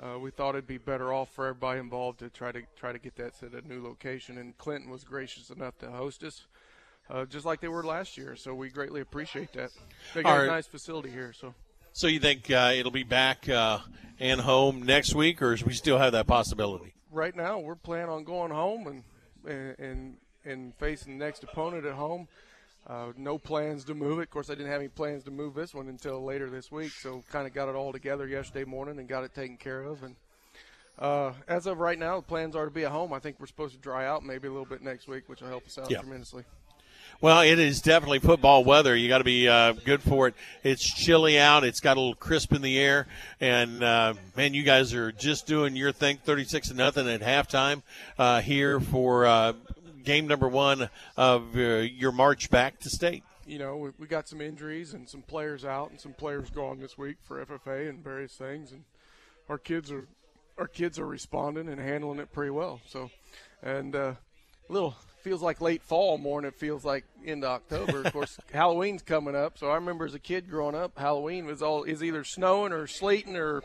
uh, 0.00 0.18
we 0.18 0.30
thought 0.30 0.50
it'd 0.50 0.66
be 0.66 0.78
better 0.78 1.12
off 1.12 1.30
for 1.30 1.46
everybody 1.46 1.78
involved 1.80 2.18
to 2.18 2.28
try 2.28 2.52
to 2.52 2.62
try 2.76 2.92
to 2.92 2.98
get 2.98 3.16
that 3.16 3.42
at 3.42 3.64
a 3.64 3.66
new 3.66 3.82
location. 3.82 4.38
And 4.38 4.56
Clinton 4.58 4.90
was 4.90 5.04
gracious 5.04 5.50
enough 5.50 5.78
to 5.78 5.90
host 5.90 6.24
us, 6.24 6.46
uh, 7.08 7.24
just 7.26 7.46
like 7.46 7.60
they 7.60 7.68
were 7.68 7.84
last 7.84 8.18
year. 8.18 8.36
So 8.36 8.54
we 8.54 8.68
greatly 8.70 9.00
appreciate 9.00 9.52
that. 9.52 9.70
They 10.14 10.22
got 10.22 10.38
All 10.38 10.44
a 10.44 10.46
nice 10.46 10.66
facility 10.66 11.10
here, 11.10 11.32
so. 11.32 11.54
So 11.92 12.08
you 12.08 12.18
think 12.18 12.50
uh, 12.50 12.72
it'll 12.74 12.90
be 12.90 13.04
back 13.04 13.48
uh, 13.48 13.78
and 14.18 14.40
home 14.40 14.82
next 14.82 15.14
week, 15.14 15.40
or 15.40 15.56
we 15.64 15.74
still 15.74 15.98
have 15.98 16.12
that 16.12 16.26
possibility? 16.26 16.94
right 17.14 17.36
now 17.36 17.58
we're 17.58 17.76
planning 17.76 18.10
on 18.10 18.24
going 18.24 18.50
home 18.50 18.86
and 18.86 19.04
and 19.46 19.78
and, 19.78 20.16
and 20.44 20.74
facing 20.76 21.18
the 21.18 21.24
next 21.24 21.44
opponent 21.44 21.86
at 21.86 21.94
home. 21.94 22.28
Uh, 22.86 23.12
no 23.16 23.38
plans 23.38 23.84
to 23.84 23.94
move 23.94 24.18
it. 24.18 24.24
Of 24.24 24.30
course, 24.30 24.50
I 24.50 24.54
didn't 24.54 24.70
have 24.70 24.80
any 24.80 24.88
plans 24.88 25.24
to 25.24 25.30
move 25.30 25.54
this 25.54 25.74
one 25.74 25.88
until 25.88 26.22
later 26.22 26.50
this 26.50 26.70
week, 26.70 26.92
so 26.92 27.22
kind 27.32 27.46
of 27.46 27.54
got 27.54 27.68
it 27.70 27.74
all 27.74 27.92
together 27.92 28.26
yesterday 28.26 28.64
morning 28.64 28.98
and 28.98 29.08
got 29.08 29.24
it 29.24 29.34
taken 29.34 29.56
care 29.56 29.82
of. 29.82 30.02
And 30.02 30.16
uh, 30.98 31.32
as 31.48 31.66
of 31.66 31.78
right 31.78 31.98
now, 31.98 32.16
the 32.16 32.22
plans 32.26 32.54
are 32.54 32.66
to 32.66 32.70
be 32.70 32.84
at 32.84 32.92
home. 32.92 33.12
I 33.14 33.20
think 33.20 33.40
we're 33.40 33.46
supposed 33.46 33.72
to 33.74 33.80
dry 33.80 34.06
out 34.06 34.22
maybe 34.22 34.48
a 34.48 34.50
little 34.50 34.66
bit 34.66 34.82
next 34.82 35.08
week, 35.08 35.28
which 35.28 35.40
will 35.40 35.48
help 35.48 35.66
us 35.66 35.78
out 35.78 35.90
Yeah. 35.90 36.00
tremendously. 36.00 36.44
Well, 37.20 37.40
it 37.40 37.58
is 37.58 37.80
definitely 37.80 38.18
football 38.18 38.64
weather. 38.64 38.94
You 38.94 39.08
got 39.08 39.18
to 39.18 39.24
be 39.24 39.48
uh, 39.48 39.72
good 39.72 40.02
for 40.02 40.28
it. 40.28 40.34
It's 40.62 40.84
chilly 40.84 41.38
out. 41.38 41.64
It's 41.64 41.80
got 41.80 41.96
a 41.96 42.00
little 42.00 42.14
crisp 42.16 42.52
in 42.52 42.60
the 42.60 42.78
air, 42.78 43.06
and 43.40 43.82
uh, 43.82 44.14
man, 44.36 44.52
you 44.52 44.62
guys 44.62 44.92
are 44.92 45.10
just 45.12 45.46
doing 45.46 45.74
your 45.76 45.92
thing, 45.92 46.18
thirty-six 46.22 46.68
to 46.68 46.74
nothing 46.74 47.08
at 47.08 47.20
halftime 47.22 47.82
uh, 48.18 48.40
here 48.40 48.78
for 48.80 49.26
uh, 49.26 49.52
game 50.04 50.26
number 50.26 50.48
one 50.48 50.88
of 51.16 51.56
uh, 51.56 51.78
your 51.78 52.12
march 52.12 52.50
back 52.50 52.78
to 52.80 52.90
state. 52.90 53.24
you 53.46 53.58
know, 53.58 53.76
we, 53.76 53.90
we 53.98 54.06
got 54.06 54.28
some 54.28 54.40
injuries 54.40 54.94
and 54.94 55.08
some 55.08 55.22
players 55.22 55.64
out 55.64 55.90
and 55.90 56.00
some 56.00 56.12
players 56.12 56.50
gone 56.50 56.78
this 56.78 56.96
week 56.96 57.16
for 57.22 57.44
FFA 57.44 57.88
and 57.88 58.02
various 58.02 58.32
things, 58.34 58.72
and 58.72 58.84
our 59.48 59.58
kids 59.58 59.90
are 59.90 60.06
our 60.56 60.68
kids 60.68 60.98
are 61.00 61.06
responding 61.06 61.68
and 61.68 61.80
handling 61.80 62.20
it 62.20 62.32
pretty 62.32 62.50
well. 62.50 62.80
So, 62.86 63.10
and 63.62 63.96
uh, 63.96 64.14
a 64.68 64.72
little 64.72 64.94
feels 65.22 65.42
like 65.42 65.60
late 65.60 65.82
fall 65.82 66.18
more 66.18 66.40
than 66.40 66.48
it 66.48 66.54
feels 66.54 66.84
like 66.84 67.04
into 67.24 67.46
October. 67.46 68.02
Of 68.04 68.12
course, 68.12 68.38
Halloween's 68.52 69.02
coming 69.02 69.34
up, 69.34 69.58
so 69.58 69.68
I 69.68 69.74
remember 69.76 70.04
as 70.04 70.14
a 70.14 70.18
kid 70.18 70.48
growing 70.48 70.74
up, 70.74 70.98
Halloween 70.98 71.46
was 71.46 71.62
all 71.62 71.84
is 71.84 72.02
either 72.04 72.24
snowing 72.24 72.72
or 72.72 72.86
sleeting 72.86 73.36
or 73.36 73.62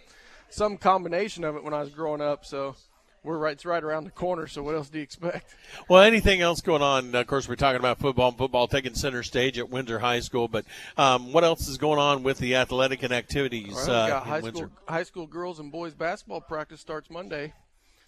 some 0.49 0.77
combination 0.77 1.43
of 1.43 1.55
it 1.55 1.63
when 1.63 1.73
I 1.73 1.81
was 1.81 1.89
growing 1.89 2.21
up. 2.21 2.45
So. 2.45 2.75
We're 3.21 3.37
right, 3.37 3.51
it's 3.51 3.65
right 3.65 3.83
around 3.83 4.05
the 4.05 4.11
corner. 4.11 4.47
So 4.47 4.63
what 4.63 4.75
else 4.75 4.89
do 4.89 4.97
you 4.97 5.03
expect? 5.03 5.53
Well, 5.89 6.03
anything 6.03 6.41
else 6.41 6.61
going 6.61 6.81
on? 6.81 7.13
Of 7.15 7.27
course, 7.27 7.49
we're 7.49 7.55
talking 7.55 7.79
about 7.79 7.99
football 7.99 8.29
and 8.29 8.37
football 8.37 8.67
taking 8.67 8.93
center 8.93 9.23
stage 9.23 9.57
at 9.57 9.69
Windsor 9.69 9.99
High 9.99 10.19
School. 10.21 10.47
But 10.47 10.65
um, 10.97 11.33
what 11.33 11.43
else 11.43 11.67
is 11.67 11.77
going 11.77 11.99
on 11.99 12.23
with 12.23 12.37
the 12.37 12.55
athletic 12.55 13.03
and 13.03 13.11
activities 13.11 13.73
right, 13.73 13.89
uh, 13.89 14.19
high 14.21 14.39
Windsor? 14.39 14.65
school 14.65 14.71
high 14.87 15.03
school 15.03 15.27
girls 15.27 15.59
and 15.59 15.71
boys 15.71 15.93
basketball 15.93 16.41
practice 16.41 16.79
starts 16.79 17.09
Monday, 17.09 17.53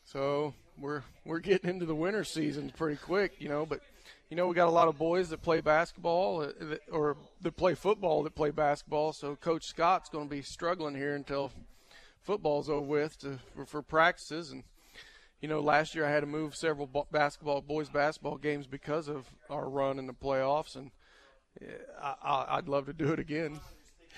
so 0.06 0.54
we're 0.80 1.04
we're 1.26 1.40
getting 1.40 1.70
into 1.70 1.86
the 1.86 1.96
winter 1.96 2.24
season 2.24 2.72
pretty 2.78 2.98
quick, 2.98 3.34
you 3.40 3.50
know. 3.50 3.66
But 3.66 3.82
you 4.30 4.38
know 4.38 4.48
we 4.48 4.56
got 4.56 4.68
a 4.68 4.72
lot 4.72 4.88
of 4.88 4.98
boys 4.98 5.30
that 5.30 5.42
play 5.42 5.60
basketball 5.62 6.42
uh, 6.42 6.76
or 6.92 7.18
that 7.42 7.58
play 7.58 7.74
football 7.74 8.24
that 8.24 8.36
play 8.36 8.52
basketball. 8.52 9.12
So 9.14 9.36
Coach 9.36 9.66
Scott's 9.66 10.10
going 10.10 10.30
to 10.30 10.36
be 10.36 10.42
struggling 10.42 10.96
here 10.96 11.16
until 11.16 11.52
football's 12.22 12.70
over 12.70 12.86
with 12.86 13.20
to, 13.20 13.40
for, 13.56 13.66
for 13.66 13.82
practices 13.82 14.52
and. 14.52 14.64
You 15.41 15.47
know, 15.47 15.59
last 15.59 15.95
year 15.95 16.05
I 16.05 16.11
had 16.11 16.19
to 16.19 16.27
move 16.27 16.55
several 16.55 16.88
basketball, 17.11 17.61
boys 17.61 17.89
basketball 17.89 18.38
games 18.38 18.68
because 18.68 19.07
of 19.07 19.26
our 19.49 19.68
run 19.68 19.97
in 19.97 20.05
the 20.05 20.13
playoffs, 20.13 20.76
and 20.76 20.91
I, 22.01 22.13
I, 22.23 22.45
I'd 22.57 22.68
love 22.69 22.85
to 22.85 22.93
do 22.93 23.11
it 23.11 23.19
again. 23.19 23.59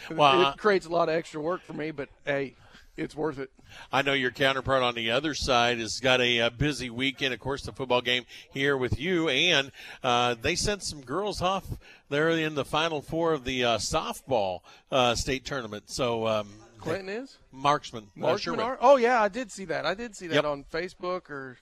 Well, 0.10 0.42
it 0.42 0.46
I- 0.46 0.54
creates 0.58 0.88
a 0.88 0.90
lot 0.90 1.08
of 1.08 1.14
extra 1.14 1.40
work 1.40 1.62
for 1.62 1.74
me, 1.74 1.92
but 1.92 2.10
hey, 2.26 2.56
it's 2.98 3.16
worth 3.16 3.38
it. 3.38 3.52
I 3.92 4.02
know 4.02 4.14
your 4.14 4.32
counterpart 4.32 4.82
on 4.82 4.96
the 4.96 5.12
other 5.12 5.36
side 5.36 5.78
has 5.78 6.00
got 6.02 6.20
a, 6.20 6.42
uh 6.42 6.50
busy 6.50 6.90
weekend. 6.90 7.32
Of 7.32 7.40
course, 7.40 7.62
the 7.62 7.72
football 7.74 8.02
game 8.02 8.26
here 8.52 8.76
with 8.76 9.00
you, 9.00 9.30
and 9.30 9.72
uh, 10.04 10.34
they 10.42 10.56
sent 10.56 10.82
some 10.84 11.02
girls 11.02 11.44
off. 11.44 11.66
They're 12.10 12.32
in 12.32 12.56
the 12.56 12.66
final 12.66 13.04
four 13.04 13.34
of 13.34 13.46
the 13.46 13.64
uh, 13.64 13.78
softball 13.78 14.62
uh, 14.92 15.14
state 15.14 15.46
tournament. 15.46 15.92
So 15.92 16.26
um, 16.28 16.50
Clinton 16.84 17.10
is 17.10 17.38
marksman. 17.52 18.08
Marksman. 18.16 18.78
Oh 18.82 18.98
yeah, 18.98 19.22
I 19.22 19.28
did 19.30 19.52
see 19.52 19.66
that. 19.66 19.86
I 19.86 19.94
did 19.94 20.16
see 20.16 20.28
that 20.28 20.36
Yep. 20.36 20.46
on 20.46 20.64
Facebook 20.66 21.30
or 21.30 21.58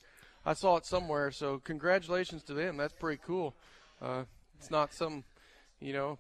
I 0.46 0.54
saw 0.54 0.78
it 0.78 0.86
somewhere. 0.86 1.32
So 1.32 1.60
congratulations 1.60 2.44
to 2.44 2.54
them. 2.54 2.78
That's 2.78 2.94
pretty 2.94 3.22
cool. 3.26 3.54
Uh, 4.02 4.24
it's 4.58 4.72
not 4.72 4.94
some, 4.94 5.24
you 5.80 5.94
know, 5.94 6.18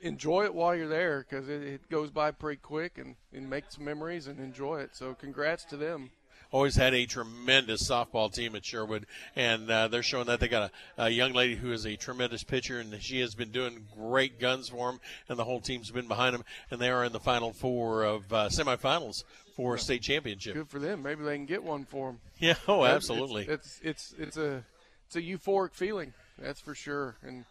enjoy 0.00 0.44
it 0.44 0.54
while 0.54 0.74
you're 0.74 0.88
there 0.88 1.24
because 1.28 1.48
it, 1.48 1.62
it 1.62 1.88
goes 1.90 2.10
by 2.10 2.30
pretty 2.30 2.60
quick 2.60 2.98
and, 2.98 3.16
and 3.32 3.48
make 3.48 3.64
some 3.68 3.84
memories 3.84 4.26
and 4.26 4.40
enjoy 4.40 4.80
it. 4.80 4.90
So 4.94 5.14
congrats 5.14 5.64
to 5.66 5.76
them. 5.76 6.10
Always 6.52 6.76
had 6.76 6.94
a 6.94 7.06
tremendous 7.06 7.88
softball 7.88 8.32
team 8.32 8.54
at 8.54 8.64
Sherwood, 8.64 9.06
and 9.34 9.68
uh, 9.68 9.88
they're 9.88 10.02
showing 10.02 10.26
that 10.26 10.38
they 10.38 10.48
got 10.48 10.70
a, 10.96 11.04
a 11.04 11.08
young 11.10 11.32
lady 11.32 11.56
who 11.56 11.72
is 11.72 11.86
a 11.86 11.96
tremendous 11.96 12.44
pitcher, 12.44 12.78
and 12.78 13.02
she 13.02 13.20
has 13.20 13.34
been 13.34 13.50
doing 13.50 13.86
great 13.96 14.38
guns 14.38 14.68
for 14.68 14.90
them, 14.90 15.00
and 15.28 15.38
the 15.38 15.44
whole 15.44 15.60
team's 15.60 15.90
been 15.90 16.06
behind 16.06 16.34
them, 16.34 16.44
and 16.70 16.80
they 16.80 16.90
are 16.90 17.04
in 17.04 17.12
the 17.12 17.20
final 17.20 17.52
four 17.52 18.04
of 18.04 18.32
uh, 18.32 18.48
semifinals 18.48 19.24
for 19.56 19.76
state 19.78 20.02
championship. 20.02 20.54
Good 20.54 20.68
for 20.68 20.78
them. 20.78 21.02
Maybe 21.02 21.24
they 21.24 21.36
can 21.36 21.46
get 21.46 21.62
one 21.62 21.84
for 21.84 22.08
them. 22.08 22.20
Yeah, 22.38 22.54
oh, 22.66 22.84
absolutely. 22.84 23.46
It's 23.48 23.78
it's 23.84 24.12
it's, 24.12 24.14
it's 24.18 24.36
a 24.36 24.64
it's 25.06 25.16
a 25.16 25.22
euphoric 25.22 25.74
feeling. 25.74 26.12
That's 26.38 26.60
for 26.60 26.74
sure. 26.74 27.14
And 27.22 27.44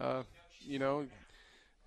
uh, 0.00 0.24
you 0.66 0.80
know, 0.80 1.06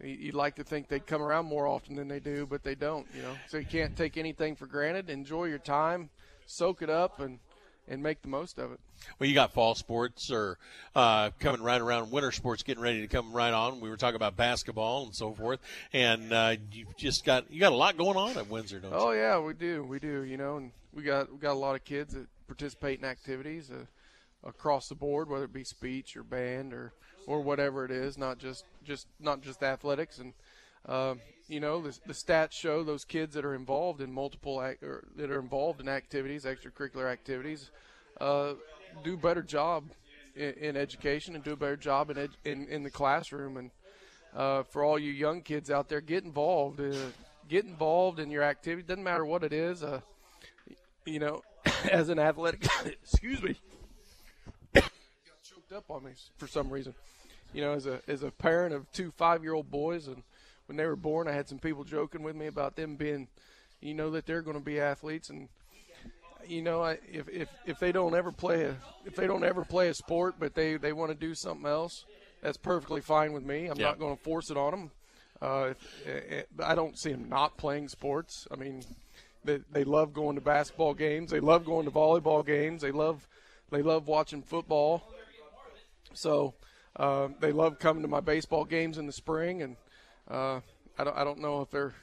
you'd 0.01 0.33
like 0.33 0.55
to 0.55 0.63
think 0.63 0.87
they'd 0.87 1.05
come 1.05 1.21
around 1.21 1.45
more 1.45 1.67
often 1.67 1.95
than 1.95 2.07
they 2.07 2.21
do, 2.21 2.45
but 2.45 2.63
they 2.63 2.75
don't. 2.75 3.05
You 3.13 3.23
know, 3.23 3.35
so 3.47 3.57
you 3.57 3.65
can't 3.65 3.97
take 3.97 4.15
anything 4.17 4.55
for 4.55 4.65
granted. 4.65 5.09
Enjoy 5.09 5.45
your 5.45 5.57
time, 5.57 6.09
soak 6.47 6.81
it 6.81 6.89
up, 6.89 7.19
and 7.19 7.39
and 7.87 8.03
make 8.03 8.21
the 8.21 8.27
most 8.27 8.57
of 8.57 8.71
it. 8.71 8.79
Well, 9.19 9.29
you 9.29 9.35
got 9.35 9.53
fall 9.53 9.75
sports 9.75 10.31
or 10.31 10.57
uh, 10.95 11.29
coming 11.39 11.61
right 11.61 11.79
around, 11.79 12.11
winter 12.11 12.31
sports 12.31 12.63
getting 12.63 12.83
ready 12.83 13.01
to 13.01 13.07
come 13.07 13.31
right 13.31 13.53
on. 13.53 13.79
We 13.79 13.89
were 13.89 13.97
talking 13.97 14.15
about 14.15 14.35
basketball 14.35 15.05
and 15.05 15.15
so 15.15 15.31
forth, 15.33 15.59
and 15.93 16.33
uh, 16.33 16.55
you've 16.71 16.95
just 16.97 17.23
got 17.23 17.51
you 17.51 17.59
got 17.59 17.71
a 17.71 17.75
lot 17.75 17.97
going 17.97 18.17
on 18.17 18.37
at 18.37 18.49
Windsor, 18.49 18.79
don't 18.79 18.91
you? 18.91 18.97
Oh 18.97 19.11
yeah, 19.11 19.39
we 19.39 19.53
do, 19.53 19.83
we 19.83 19.99
do. 19.99 20.23
You 20.23 20.37
know, 20.37 20.57
and 20.57 20.71
we 20.93 21.03
got 21.03 21.31
we 21.31 21.37
got 21.37 21.53
a 21.53 21.59
lot 21.59 21.75
of 21.75 21.83
kids 21.83 22.13
that 22.13 22.27
participate 22.47 22.99
in 22.99 23.05
activities 23.05 23.71
uh, 23.71 23.85
across 24.47 24.89
the 24.89 24.95
board, 24.95 25.29
whether 25.29 25.45
it 25.45 25.53
be 25.53 25.63
speech 25.63 26.17
or 26.17 26.23
band 26.23 26.73
or 26.73 26.93
or 27.25 27.41
whatever 27.41 27.85
it 27.85 27.91
is. 27.91 28.17
Not 28.17 28.39
just 28.39 28.65
just 28.83 29.07
not 29.19 29.41
just 29.41 29.63
athletics, 29.63 30.19
and 30.19 30.33
um, 30.85 31.21
you 31.47 31.59
know 31.59 31.81
the, 31.81 31.97
the 32.05 32.13
stats 32.13 32.51
show 32.51 32.83
those 32.83 33.05
kids 33.05 33.33
that 33.35 33.45
are 33.45 33.55
involved 33.55 34.01
in 34.01 34.11
multiple 34.11 34.59
that 34.59 35.31
are 35.31 35.39
involved 35.39 35.81
in 35.81 35.87
activities, 35.89 36.45
extracurricular 36.45 37.11
activities, 37.11 37.71
uh, 38.19 38.53
do 39.03 39.13
a 39.13 39.17
better 39.17 39.41
job 39.41 39.85
in, 40.35 40.53
in 40.53 40.77
education 40.77 41.35
and 41.35 41.43
do 41.43 41.53
a 41.53 41.57
better 41.57 41.77
job 41.77 42.09
in 42.09 42.17
ed, 42.17 42.29
in, 42.45 42.67
in 42.67 42.83
the 42.83 42.91
classroom 42.91 43.57
and 43.57 43.71
uh, 44.35 44.63
for 44.63 44.83
all 44.83 44.99
you 44.99 45.11
young 45.11 45.41
kids 45.41 45.71
out 45.71 45.89
there, 45.89 46.01
get 46.01 46.23
involved. 46.23 46.79
Uh, 46.79 46.93
get 47.47 47.65
involved 47.65 48.19
in 48.19 48.29
your 48.29 48.43
activity. 48.43 48.85
Doesn't 48.87 49.03
matter 49.03 49.25
what 49.25 49.43
it 49.43 49.53
is. 49.53 49.83
Uh, 49.83 50.01
you 51.05 51.19
know, 51.19 51.41
as 51.91 52.09
an 52.09 52.19
athletic, 52.19 52.67
excuse 52.85 53.41
me, 53.41 53.55
choked 54.75 55.73
up 55.75 55.85
on 55.89 56.03
me 56.03 56.11
for 56.37 56.47
some 56.47 56.69
reason. 56.69 56.93
You 57.53 57.61
know, 57.61 57.73
as 57.73 57.85
a 57.85 58.01
as 58.07 58.23
a 58.23 58.31
parent 58.31 58.73
of 58.73 58.91
two 58.91 59.11
five 59.11 59.43
year 59.43 59.53
old 59.53 59.71
boys, 59.71 60.07
and 60.07 60.23
when 60.67 60.77
they 60.77 60.85
were 60.85 60.95
born, 60.95 61.27
I 61.27 61.31
had 61.31 61.47
some 61.47 61.59
people 61.59 61.83
joking 61.83 62.23
with 62.23 62.35
me 62.35 62.47
about 62.47 62.75
them 62.75 62.95
being, 62.95 63.27
you 63.81 63.93
know 63.93 64.11
that 64.11 64.25
they're 64.25 64.41
going 64.41 64.57
to 64.57 64.63
be 64.63 64.79
athletes, 64.79 65.29
and 65.29 65.49
you 66.45 66.61
know, 66.61 66.81
I, 66.83 66.99
if, 67.11 67.27
if 67.29 67.49
if 67.65 67.79
they 67.79 67.91
don't 67.91 68.15
ever 68.15 68.31
play 68.31 68.63
a 68.63 68.77
if 69.05 69.15
they 69.15 69.27
don't 69.27 69.43
ever 69.43 69.65
play 69.65 69.89
a 69.89 69.93
sport, 69.93 70.35
but 70.39 70.53
they 70.55 70.77
they 70.77 70.93
want 70.93 71.11
to 71.11 71.17
do 71.17 71.33
something 71.35 71.65
else, 71.67 72.05
that's 72.41 72.57
perfectly 72.57 73.01
fine 73.01 73.33
with 73.33 73.43
me. 73.43 73.67
I'm 73.67 73.77
Yeah. 73.77 73.87
not 73.87 73.99
going 73.99 74.15
to 74.15 74.23
force 74.23 74.49
it 74.49 74.57
on 74.57 74.71
them. 74.71 74.91
Uh, 75.41 75.69
if, 75.71 76.07
eh, 76.07 76.35
eh, 76.37 76.43
I 76.63 76.73
don't 76.75 76.97
see 76.97 77.11
them 77.11 77.27
not 77.29 77.57
playing 77.57 77.89
sports. 77.89 78.47
I 78.51 78.55
mean, 78.55 78.83
they 79.43 79.59
they 79.71 79.83
love 79.83 80.13
going 80.13 80.35
to 80.35 80.41
basketball 80.41 80.93
games. 80.93 81.31
They 81.31 81.39
love 81.39 81.65
going 81.65 81.85
to 81.85 81.91
volleyball 81.91 82.45
games. 82.45 82.81
They 82.81 82.91
love 82.91 83.27
they 83.69 83.81
love 83.81 84.07
watching 84.07 84.41
football. 84.41 85.03
So 86.13 86.53
uh, 86.95 87.29
they 87.39 87.51
love 87.51 87.79
coming 87.79 88.01
to 88.03 88.07
my 88.07 88.21
baseball 88.21 88.65
games 88.65 88.97
in 88.97 89.05
the 89.05 89.13
spring, 89.13 89.61
and 89.61 89.75
uh, 90.29 90.59
I 90.97 91.03
don't 91.03 91.17
I 91.17 91.23
don't 91.23 91.39
know 91.39 91.61
if 91.61 91.69
they're 91.71 91.93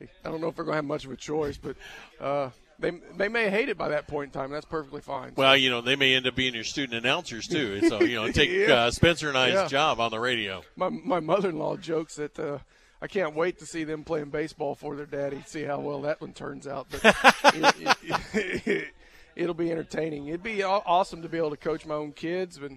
I 0.00 0.30
don't 0.30 0.40
know 0.40 0.48
if 0.48 0.56
they're 0.56 0.64
going 0.64 0.74
to 0.74 0.76
have 0.76 0.84
much 0.84 1.04
of 1.06 1.10
a 1.10 1.16
choice, 1.16 1.56
but 1.56 1.76
uh, 2.20 2.50
they 2.78 2.92
they 3.16 3.28
may 3.28 3.48
hate 3.48 3.68
it 3.70 3.78
by 3.78 3.88
that 3.88 4.06
point 4.06 4.34
in 4.34 4.40
time. 4.40 4.50
That's 4.50 4.66
perfectly 4.66 5.00
fine. 5.00 5.32
Well, 5.36 5.56
you 5.56 5.70
know, 5.70 5.80
they 5.80 5.96
may 5.96 6.14
end 6.14 6.26
up 6.26 6.34
being 6.34 6.54
your 6.54 6.64
student 6.64 6.98
announcers 7.02 7.46
too. 7.46 7.80
So 7.88 8.02
you 8.02 8.16
know, 8.16 8.30
take 8.30 8.50
Yeah. 8.68 8.74
uh, 8.74 8.90
Spencer 8.90 9.28
and 9.28 9.38
I's 9.38 9.54
Yeah. 9.54 9.68
job 9.68 10.00
on 10.00 10.10
the 10.10 10.20
radio. 10.20 10.62
My 10.76 10.88
my 10.90 11.20
mother-in-law 11.20 11.78
jokes 11.78 12.16
that 12.16 12.38
uh, 12.38 12.58
I 13.00 13.06
can't 13.06 13.34
wait 13.34 13.58
to 13.60 13.66
see 13.66 13.84
them 13.84 14.04
playing 14.04 14.30
baseball 14.30 14.74
for 14.74 14.96
their 14.96 15.06
daddy. 15.06 15.42
See 15.46 15.62
how 15.62 15.80
well 15.80 16.02
that 16.02 16.20
one 16.20 16.32
turns 16.32 16.66
out. 16.66 16.88
But 16.90 17.00
it, 17.54 18.92
will 19.36 19.54
be 19.54 19.70
entertaining. 19.72 20.28
It'd 20.28 20.42
be 20.42 20.62
awesome 20.62 21.22
to 21.22 21.28
be 21.28 21.38
able 21.38 21.50
to 21.50 21.56
coach 21.56 21.86
my 21.86 21.94
own 21.94 22.12
kids, 22.12 22.58
but 22.58 22.72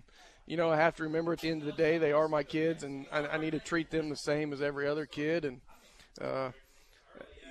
you 0.50 0.58
know 0.58 0.72
I 0.72 0.78
have 0.78 0.96
to 0.98 1.04
remember 1.04 1.32
at 1.32 1.40
the 1.40 1.50
end 1.50 1.62
of 1.62 1.68
the 1.68 1.72
day 1.72 1.98
they 2.00 2.12
are 2.12 2.28
my 2.28 2.44
kids, 2.44 2.84
and 2.84 3.06
I, 3.12 3.28
I 3.28 3.38
need 3.38 3.52
to 3.52 3.60
treat 3.60 3.92
them 3.92 4.10
the 4.10 4.16
same 4.18 4.52
as 4.52 4.62
every 4.62 4.88
other 4.88 5.06
kid. 5.06 5.46
And 5.46 5.62
uh, 6.20 6.50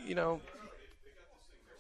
you 0.05 0.17
know, 0.17 0.41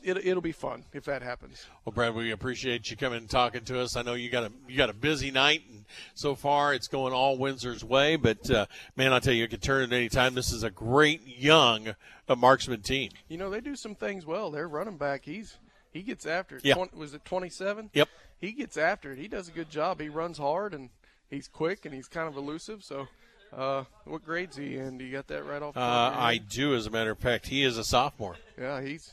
it, 0.02 0.16
it'll 0.18 0.40
be 0.40 0.52
fun 0.52 0.84
if 0.92 1.04
that 1.06 1.22
happens. 1.22 1.66
Well, 1.84 1.92
Brad, 1.92 2.14
we 2.14 2.30
appreciate 2.30 2.88
you 2.88 2.96
coming 2.96 3.18
and 3.18 3.28
talking 3.28 3.64
to 3.64 3.80
us. 3.80 3.96
I 3.96 4.02
know 4.02 4.14
you 4.14 4.30
got 4.30 4.44
a 4.44 4.52
you 4.68 4.76
got 4.76 4.90
a 4.90 4.94
busy 4.94 5.32
night, 5.32 5.62
and 5.68 5.84
so 6.14 6.36
far 6.36 6.72
it's 6.72 6.86
going 6.86 7.12
all 7.12 7.36
Windsor's 7.36 7.82
way. 7.82 8.14
But 8.14 8.48
uh, 8.48 8.66
man, 8.96 9.12
I 9.12 9.18
tell 9.18 9.34
you, 9.34 9.42
it 9.42 9.50
could 9.50 9.62
turn 9.62 9.82
at 9.82 9.92
any 9.92 10.08
time. 10.08 10.34
This 10.34 10.52
is 10.52 10.62
a 10.62 10.70
great 10.70 11.26
young 11.26 11.96
uh, 12.28 12.36
marksman 12.36 12.82
team. 12.82 13.10
You 13.28 13.38
know, 13.38 13.50
they 13.50 13.60
do 13.60 13.74
some 13.74 13.96
things 13.96 14.24
well. 14.24 14.52
Their 14.52 14.68
running 14.68 14.96
back, 14.98 15.24
he's 15.24 15.56
he 15.92 16.02
gets 16.02 16.26
after 16.26 16.58
it. 16.58 16.64
Yeah. 16.64 16.74
Twen- 16.74 16.90
was 16.94 17.12
it 17.12 17.24
27? 17.24 17.90
Yep. 17.92 18.08
He 18.40 18.52
gets 18.52 18.76
after 18.76 19.12
it. 19.12 19.18
He 19.18 19.26
does 19.26 19.48
a 19.48 19.52
good 19.52 19.68
job. 19.68 20.00
He 20.00 20.08
runs 20.08 20.38
hard 20.38 20.74
and 20.74 20.90
he's 21.30 21.48
quick 21.48 21.84
and 21.84 21.94
he's 21.94 22.08
kind 22.08 22.28
of 22.28 22.36
elusive. 22.36 22.82
So, 22.84 23.08
uh, 23.56 23.84
what 24.04 24.24
grade's 24.24 24.56
he 24.56 24.76
in? 24.76 24.98
Do 24.98 25.04
you 25.04 25.12
got 25.12 25.26
that 25.28 25.44
right 25.46 25.62
off? 25.62 25.74
the 25.74 25.80
Uh, 25.80 25.84
top 25.84 26.12
of 26.12 26.18
your 26.18 26.24
I 26.24 26.36
do, 26.38 26.74
as 26.74 26.86
a 26.86 26.90
matter 26.90 27.10
of 27.10 27.18
fact. 27.18 27.46
He 27.46 27.62
is 27.64 27.78
a 27.78 27.84
sophomore. 27.84 28.36
Yeah, 28.58 28.80
he's 28.82 29.12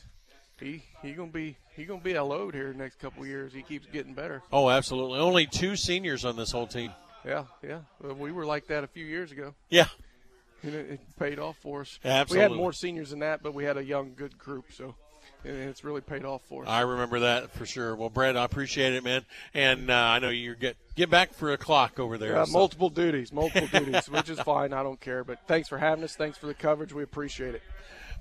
he 0.60 0.82
he 1.02 1.12
gonna 1.12 1.30
be 1.30 1.56
he 1.74 1.84
gonna 1.84 2.00
be 2.00 2.14
a 2.14 2.24
load 2.24 2.54
here 2.54 2.72
the 2.72 2.78
next 2.78 2.98
couple 2.98 3.22
of 3.22 3.28
years. 3.28 3.52
He 3.52 3.62
keeps 3.62 3.86
getting 3.86 4.14
better. 4.14 4.42
Oh, 4.52 4.68
absolutely. 4.70 5.18
Only 5.18 5.46
two 5.46 5.76
seniors 5.76 6.24
on 6.24 6.36
this 6.36 6.50
whole 6.52 6.66
team. 6.66 6.92
Yeah, 7.24 7.44
yeah. 7.62 7.80
Well, 8.00 8.14
we 8.14 8.30
were 8.32 8.46
like 8.46 8.68
that 8.68 8.84
a 8.84 8.86
few 8.86 9.04
years 9.04 9.32
ago. 9.32 9.54
Yeah. 9.68 9.86
And 10.62 10.74
it, 10.74 10.90
it 10.92 11.00
paid 11.18 11.38
off 11.38 11.56
for 11.58 11.82
us. 11.82 11.98
Absolutely. 12.04 12.36
We 12.36 12.42
had 12.52 12.56
more 12.58 12.72
seniors 12.72 13.10
than 13.10 13.18
that, 13.18 13.42
but 13.42 13.52
we 13.52 13.64
had 13.64 13.76
a 13.76 13.84
young, 13.84 14.14
good 14.14 14.38
group. 14.38 14.66
So, 14.72 14.94
it's 15.44 15.84
really 15.84 16.00
paid 16.00 16.24
off 16.24 16.42
for 16.48 16.62
us. 16.62 16.68
I 16.68 16.80
remember 16.82 17.20
that 17.20 17.52
for 17.52 17.66
sure. 17.66 17.94
Well, 17.94 18.10
Brad, 18.10 18.36
I 18.36 18.44
appreciate 18.44 18.94
it, 18.94 19.04
man. 19.04 19.24
And 19.54 19.90
uh, 19.90 19.94
I 19.94 20.18
know 20.18 20.28
you 20.28 20.54
get 20.54 20.76
get 20.94 21.10
back 21.10 21.34
for 21.34 21.52
a 21.52 21.58
clock 21.58 21.98
over 21.98 22.18
there. 22.18 22.32
Yeah, 22.32 22.44
so- 22.44 22.52
multiple 22.52 22.90
duties, 22.90 23.32
multiple 23.32 23.68
duties, 23.80 24.08
which 24.08 24.28
is 24.28 24.40
fine. 24.40 24.72
I 24.72 24.82
don't 24.82 25.00
care. 25.00 25.24
But 25.24 25.40
thanks 25.46 25.68
for 25.68 25.78
having 25.78 26.04
us. 26.04 26.16
Thanks 26.16 26.38
for 26.38 26.46
the 26.46 26.54
coverage. 26.54 26.92
We 26.92 27.02
appreciate 27.02 27.54
it. 27.54 27.62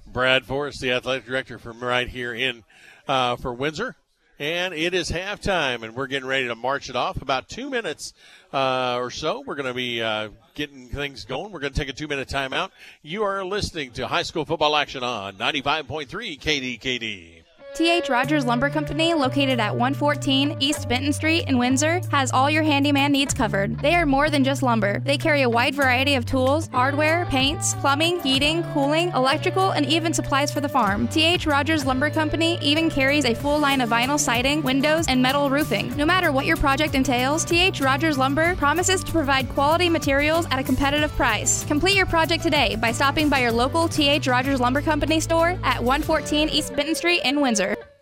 Brad 0.08 0.46
Forrest, 0.46 0.82
the 0.82 0.92
athletic 0.92 1.26
director 1.26 1.58
from 1.58 1.80
right 1.80 2.08
here 2.08 2.34
in 2.34 2.64
uh, 3.08 3.36
for 3.38 3.54
Windsor. 3.54 3.96
And 4.38 4.74
it 4.74 4.94
is 4.94 5.10
halftime, 5.10 5.84
and 5.84 5.96
we're 5.96 6.08
getting 6.08 6.28
ready 6.28 6.50
to 6.50 6.56
march 6.56 6.90
it 6.90 6.96
off. 6.98 7.22
About 7.22 7.48
two 7.48 7.70
minutes 7.70 8.14
uh, 8.52 8.98
or 9.00 9.10
so, 9.10 9.42
we're 9.46 9.56
going 9.56 9.68
to 9.68 9.74
be 9.74 10.02
uh, 10.02 10.28
getting 10.56 10.90
things 10.90 11.24
going. 11.24 11.54
We're 11.54 11.62
going 11.62 11.72
to 11.72 11.80
take 11.80 11.88
a 11.88 11.94
two 11.94 12.10
minute 12.10 12.28
timeout. 12.28 12.72
You 13.02 13.24
are 13.24 13.46
listening 13.46 13.92
to 13.92 14.08
high 14.08 14.24
school 14.24 14.44
football 14.44 14.76
action 14.76 15.04
on 15.04 15.38
95.3 15.38 16.08
KDKD. 16.38 17.45
TH 17.76 18.08
Rogers 18.08 18.46
Lumber 18.46 18.70
Company, 18.70 19.14
located 19.14 19.60
at 19.60 19.76
114 19.76 20.56
East 20.62 20.88
Benton 20.88 21.12
Street 21.12 21.44
in 21.50 21.58
Windsor, 21.58 22.00
has 22.10 22.32
all 22.32 22.50
your 22.50 22.64
handyman 22.64 23.12
needs 23.12 23.34
covered. 23.34 23.78
They 23.80 23.96
are 23.96 24.06
more 24.06 24.30
than 24.30 24.46
just 24.46 24.64
lumber. 24.64 25.02
They 25.02 25.18
carry 25.18 25.42
a 25.42 25.50
wide 25.50 25.76
variety 25.76 26.16
of 26.16 26.26
tools, 26.26 26.70
hardware, 26.70 27.26
paints, 27.26 27.74
plumbing, 27.74 28.22
heating, 28.22 28.64
cooling, 28.72 29.10
electrical, 29.10 29.72
and 29.72 29.86
even 29.88 30.14
supplies 30.14 30.54
for 30.54 30.62
the 30.62 30.70
farm. 30.70 31.10
TH 31.10 31.46
Rogers 31.46 31.86
Lumber 31.86 32.10
Company 32.10 32.58
even 32.62 32.90
carries 32.90 33.26
a 33.26 33.36
full 33.36 33.60
line 33.60 33.82
of 33.82 33.90
vinyl 33.90 34.18
siding, 34.18 34.62
windows, 34.62 35.10
and 35.10 35.22
metal 35.22 35.50
roofing. 35.50 35.94
No 35.98 36.06
matter 36.06 36.32
what 36.32 36.46
your 36.46 36.56
project 36.56 36.96
entails, 36.96 37.44
TH 37.44 37.82
Rogers 37.82 38.18
Lumber 38.18 38.56
promises 38.56 39.04
to 39.04 39.12
provide 39.12 39.50
quality 39.50 39.90
materials 39.90 40.46
at 40.50 40.60
a 40.60 40.64
competitive 40.64 41.12
price. 41.18 41.66
Complete 41.66 41.98
your 41.98 42.06
project 42.06 42.42
today 42.42 42.78
by 42.78 42.94
stopping 42.94 43.28
by 43.28 43.40
your 43.40 43.52
local 43.52 43.90
TH 43.90 44.30
Rogers 44.30 44.62
Lumber 44.62 44.82
Company 44.82 45.20
store 45.20 45.60
at 45.62 45.84
114 45.84 46.48
East 46.48 46.74
Benton 46.74 46.96
Street 46.96 47.20
in 47.26 47.42
Windsor 47.42 47.65
answer. 47.70 47.95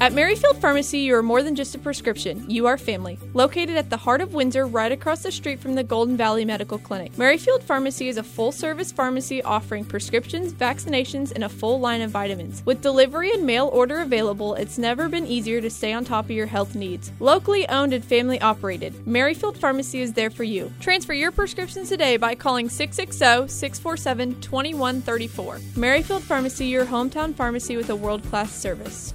At 0.00 0.14
Merrifield 0.14 0.56
Pharmacy, 0.56 1.00
you 1.00 1.14
are 1.14 1.22
more 1.22 1.42
than 1.42 1.54
just 1.54 1.74
a 1.74 1.78
prescription. 1.78 2.48
You 2.48 2.66
are 2.66 2.78
family. 2.78 3.18
Located 3.34 3.76
at 3.76 3.90
the 3.90 3.98
heart 3.98 4.22
of 4.22 4.32
Windsor, 4.32 4.66
right 4.66 4.90
across 4.90 5.22
the 5.22 5.30
street 5.30 5.60
from 5.60 5.74
the 5.74 5.84
Golden 5.84 6.16
Valley 6.16 6.42
Medical 6.46 6.78
Clinic. 6.78 7.18
Merrifield 7.18 7.62
Pharmacy 7.62 8.08
is 8.08 8.16
a 8.16 8.22
full 8.22 8.50
service 8.50 8.90
pharmacy 8.90 9.42
offering 9.42 9.84
prescriptions, 9.84 10.54
vaccinations, 10.54 11.32
and 11.32 11.44
a 11.44 11.50
full 11.50 11.80
line 11.80 12.00
of 12.00 12.10
vitamins. 12.10 12.62
With 12.64 12.80
delivery 12.80 13.30
and 13.32 13.44
mail 13.44 13.68
order 13.74 14.00
available, 14.00 14.54
it's 14.54 14.78
never 14.78 15.06
been 15.06 15.26
easier 15.26 15.60
to 15.60 15.68
stay 15.68 15.92
on 15.92 16.06
top 16.06 16.24
of 16.24 16.30
your 16.30 16.46
health 16.46 16.74
needs. 16.74 17.12
Locally 17.20 17.68
owned 17.68 17.92
and 17.92 18.02
family 18.02 18.40
operated, 18.40 19.06
Merrifield 19.06 19.58
Pharmacy 19.58 20.00
is 20.00 20.14
there 20.14 20.30
for 20.30 20.44
you. 20.44 20.72
Transfer 20.80 21.12
your 21.12 21.30
prescriptions 21.30 21.90
today 21.90 22.16
by 22.16 22.34
calling 22.34 22.70
660 22.70 23.52
647 23.52 24.40
2134. 24.40 25.60
Merrifield 25.76 26.22
Pharmacy, 26.22 26.68
your 26.68 26.86
hometown 26.86 27.34
pharmacy 27.34 27.76
with 27.76 27.90
a 27.90 27.96
world 27.96 28.22
class 28.24 28.50
service. 28.50 29.12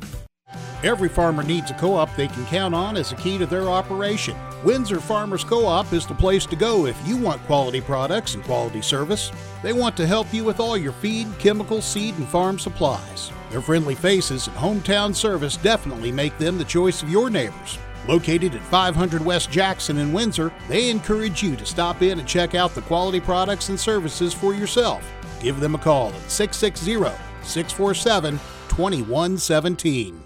Every 0.83 1.09
farmer 1.09 1.43
needs 1.43 1.71
a 1.71 1.73
co 1.73 1.95
op 1.95 2.15
they 2.15 2.27
can 2.27 2.45
count 2.45 2.75
on 2.75 2.97
as 2.97 3.11
a 3.11 3.15
key 3.15 3.37
to 3.37 3.45
their 3.45 3.69
operation. 3.69 4.37
Windsor 4.63 4.99
Farmers 4.99 5.43
Co 5.43 5.65
op 5.65 5.93
is 5.93 6.07
the 6.07 6.15
place 6.15 6.45
to 6.47 6.55
go 6.55 6.87
if 6.87 6.97
you 7.07 7.17
want 7.17 7.45
quality 7.45 7.81
products 7.81 8.33
and 8.33 8.43
quality 8.43 8.81
service. 8.81 9.31
They 9.61 9.73
want 9.73 9.95
to 9.97 10.07
help 10.07 10.33
you 10.33 10.43
with 10.43 10.59
all 10.59 10.75
your 10.75 10.91
feed, 10.91 11.27
chemical, 11.37 11.81
seed, 11.81 12.17
and 12.17 12.27
farm 12.27 12.57
supplies. 12.57 13.31
Their 13.51 13.61
friendly 13.61 13.93
faces 13.93 14.47
and 14.47 14.55
hometown 14.55 15.15
service 15.15 15.57
definitely 15.57 16.11
make 16.11 16.37
them 16.39 16.57
the 16.57 16.65
choice 16.65 17.03
of 17.03 17.09
your 17.09 17.29
neighbors. 17.29 17.77
Located 18.07 18.55
at 18.55 18.61
500 18.63 19.23
West 19.23 19.51
Jackson 19.51 19.97
in 19.97 20.13
Windsor, 20.13 20.51
they 20.67 20.89
encourage 20.89 21.41
you 21.41 21.55
to 21.55 21.65
stop 21.65 22.01
in 22.01 22.19
and 22.19 22.27
check 22.27 22.55
out 22.55 22.75
the 22.75 22.81
quality 22.81 23.19
products 23.19 23.69
and 23.69 23.79
services 23.79 24.33
for 24.33 24.53
yourself. 24.53 25.07
Give 25.39 25.59
them 25.59 25.75
a 25.75 25.79
call 25.79 26.09
at 26.09 26.31
660 26.31 26.95
647 27.43 28.39
2117. 28.69 30.24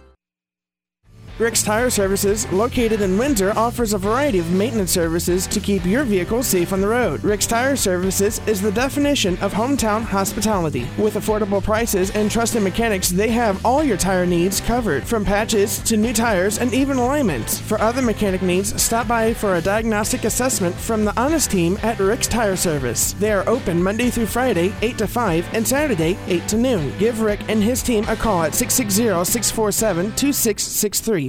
Rick's 1.40 1.64
Tire 1.64 1.90
Services, 1.90 2.52
located 2.52 3.00
in 3.00 3.18
Windsor, 3.18 3.54
offers 3.56 3.94
a 3.94 3.98
variety 3.98 4.40
of 4.40 4.52
maintenance 4.52 4.92
services 4.92 5.48
to 5.48 5.62
keep 5.62 5.86
your 5.86 6.04
vehicle 6.04 6.44
safe 6.44 6.74
on 6.74 6.82
the 6.82 6.88
road. 6.90 7.24
Rick's 7.24 7.48
Tire 7.48 7.78
Services 7.78 8.42
is 8.46 8.62
the 8.62 8.74
definition 8.74 9.38
of 9.38 9.54
hometown 9.54 10.02
hospitality. 10.02 10.86
With 10.98 11.14
affordable 11.14 11.64
prices 11.64 12.12
and 12.12 12.30
trusted 12.30 12.62
mechanics, 12.62 13.08
they 13.08 13.30
have 13.30 13.66
all 13.66 13.82
your 13.82 13.96
tire 13.96 14.26
needs 14.26 14.60
covered, 14.60 15.06
from 15.06 15.24
patches 15.24 15.80
to 15.84 15.96
new 15.96 16.12
tires 16.12 16.58
and 16.58 16.74
even 16.74 16.98
alignments. 16.98 17.58
For 17.58 17.80
other 17.80 18.02
mechanic 18.02 18.42
needs, 18.42 18.80
stop 18.82 19.08
by 19.08 19.34
for 19.34 19.56
a 19.56 19.62
diagnostic 19.62 20.26
assessment 20.26 20.76
from 20.76 21.06
the 21.06 21.18
honest 21.18 21.50
team 21.50 21.80
at 21.84 22.00
Rick's 22.00 22.28
Tire 22.28 22.58
Service. 22.58 23.14
They 23.14 23.32
are 23.32 23.48
open 23.48 23.82
Monday 23.82 24.10
through 24.10 24.26
Friday, 24.26 24.74
8 24.82 24.98
to 24.98 25.08
5, 25.08 25.54
and 25.54 25.66
Saturday, 25.66 26.18
8 26.28 26.50
to 26.50 26.58
noon. 26.58 26.98
Give 26.98 27.22
Rick 27.22 27.40
and 27.48 27.64
his 27.64 27.82
team 27.82 28.04
a 28.10 28.18
call 28.18 28.44
at 28.44 28.54
660 28.54 29.24
647 29.24 30.06
2663. 30.18 31.29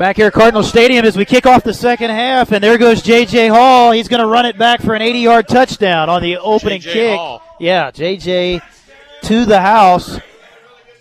Back 0.00 0.16
here 0.16 0.28
at 0.28 0.32
Cardinal 0.32 0.62
Stadium 0.62 1.04
as 1.04 1.14
we 1.14 1.26
kick 1.26 1.44
off 1.44 1.62
the 1.62 1.74
second 1.74 2.08
half, 2.08 2.52
and 2.52 2.64
there 2.64 2.78
goes 2.78 3.02
J.J. 3.02 3.48
Hall. 3.48 3.92
He's 3.92 4.08
going 4.08 4.22
to 4.22 4.26
run 4.26 4.46
it 4.46 4.56
back 4.56 4.80
for 4.80 4.94
an 4.94 5.02
80 5.02 5.18
yard 5.18 5.46
touchdown 5.46 6.08
on 6.08 6.22
the 6.22 6.38
opening 6.38 6.80
J.J. 6.80 6.92
kick. 6.94 7.18
Hall. 7.18 7.42
Yeah, 7.60 7.90
J.J. 7.90 8.62
to 9.24 9.44
the 9.44 9.60
house. 9.60 10.18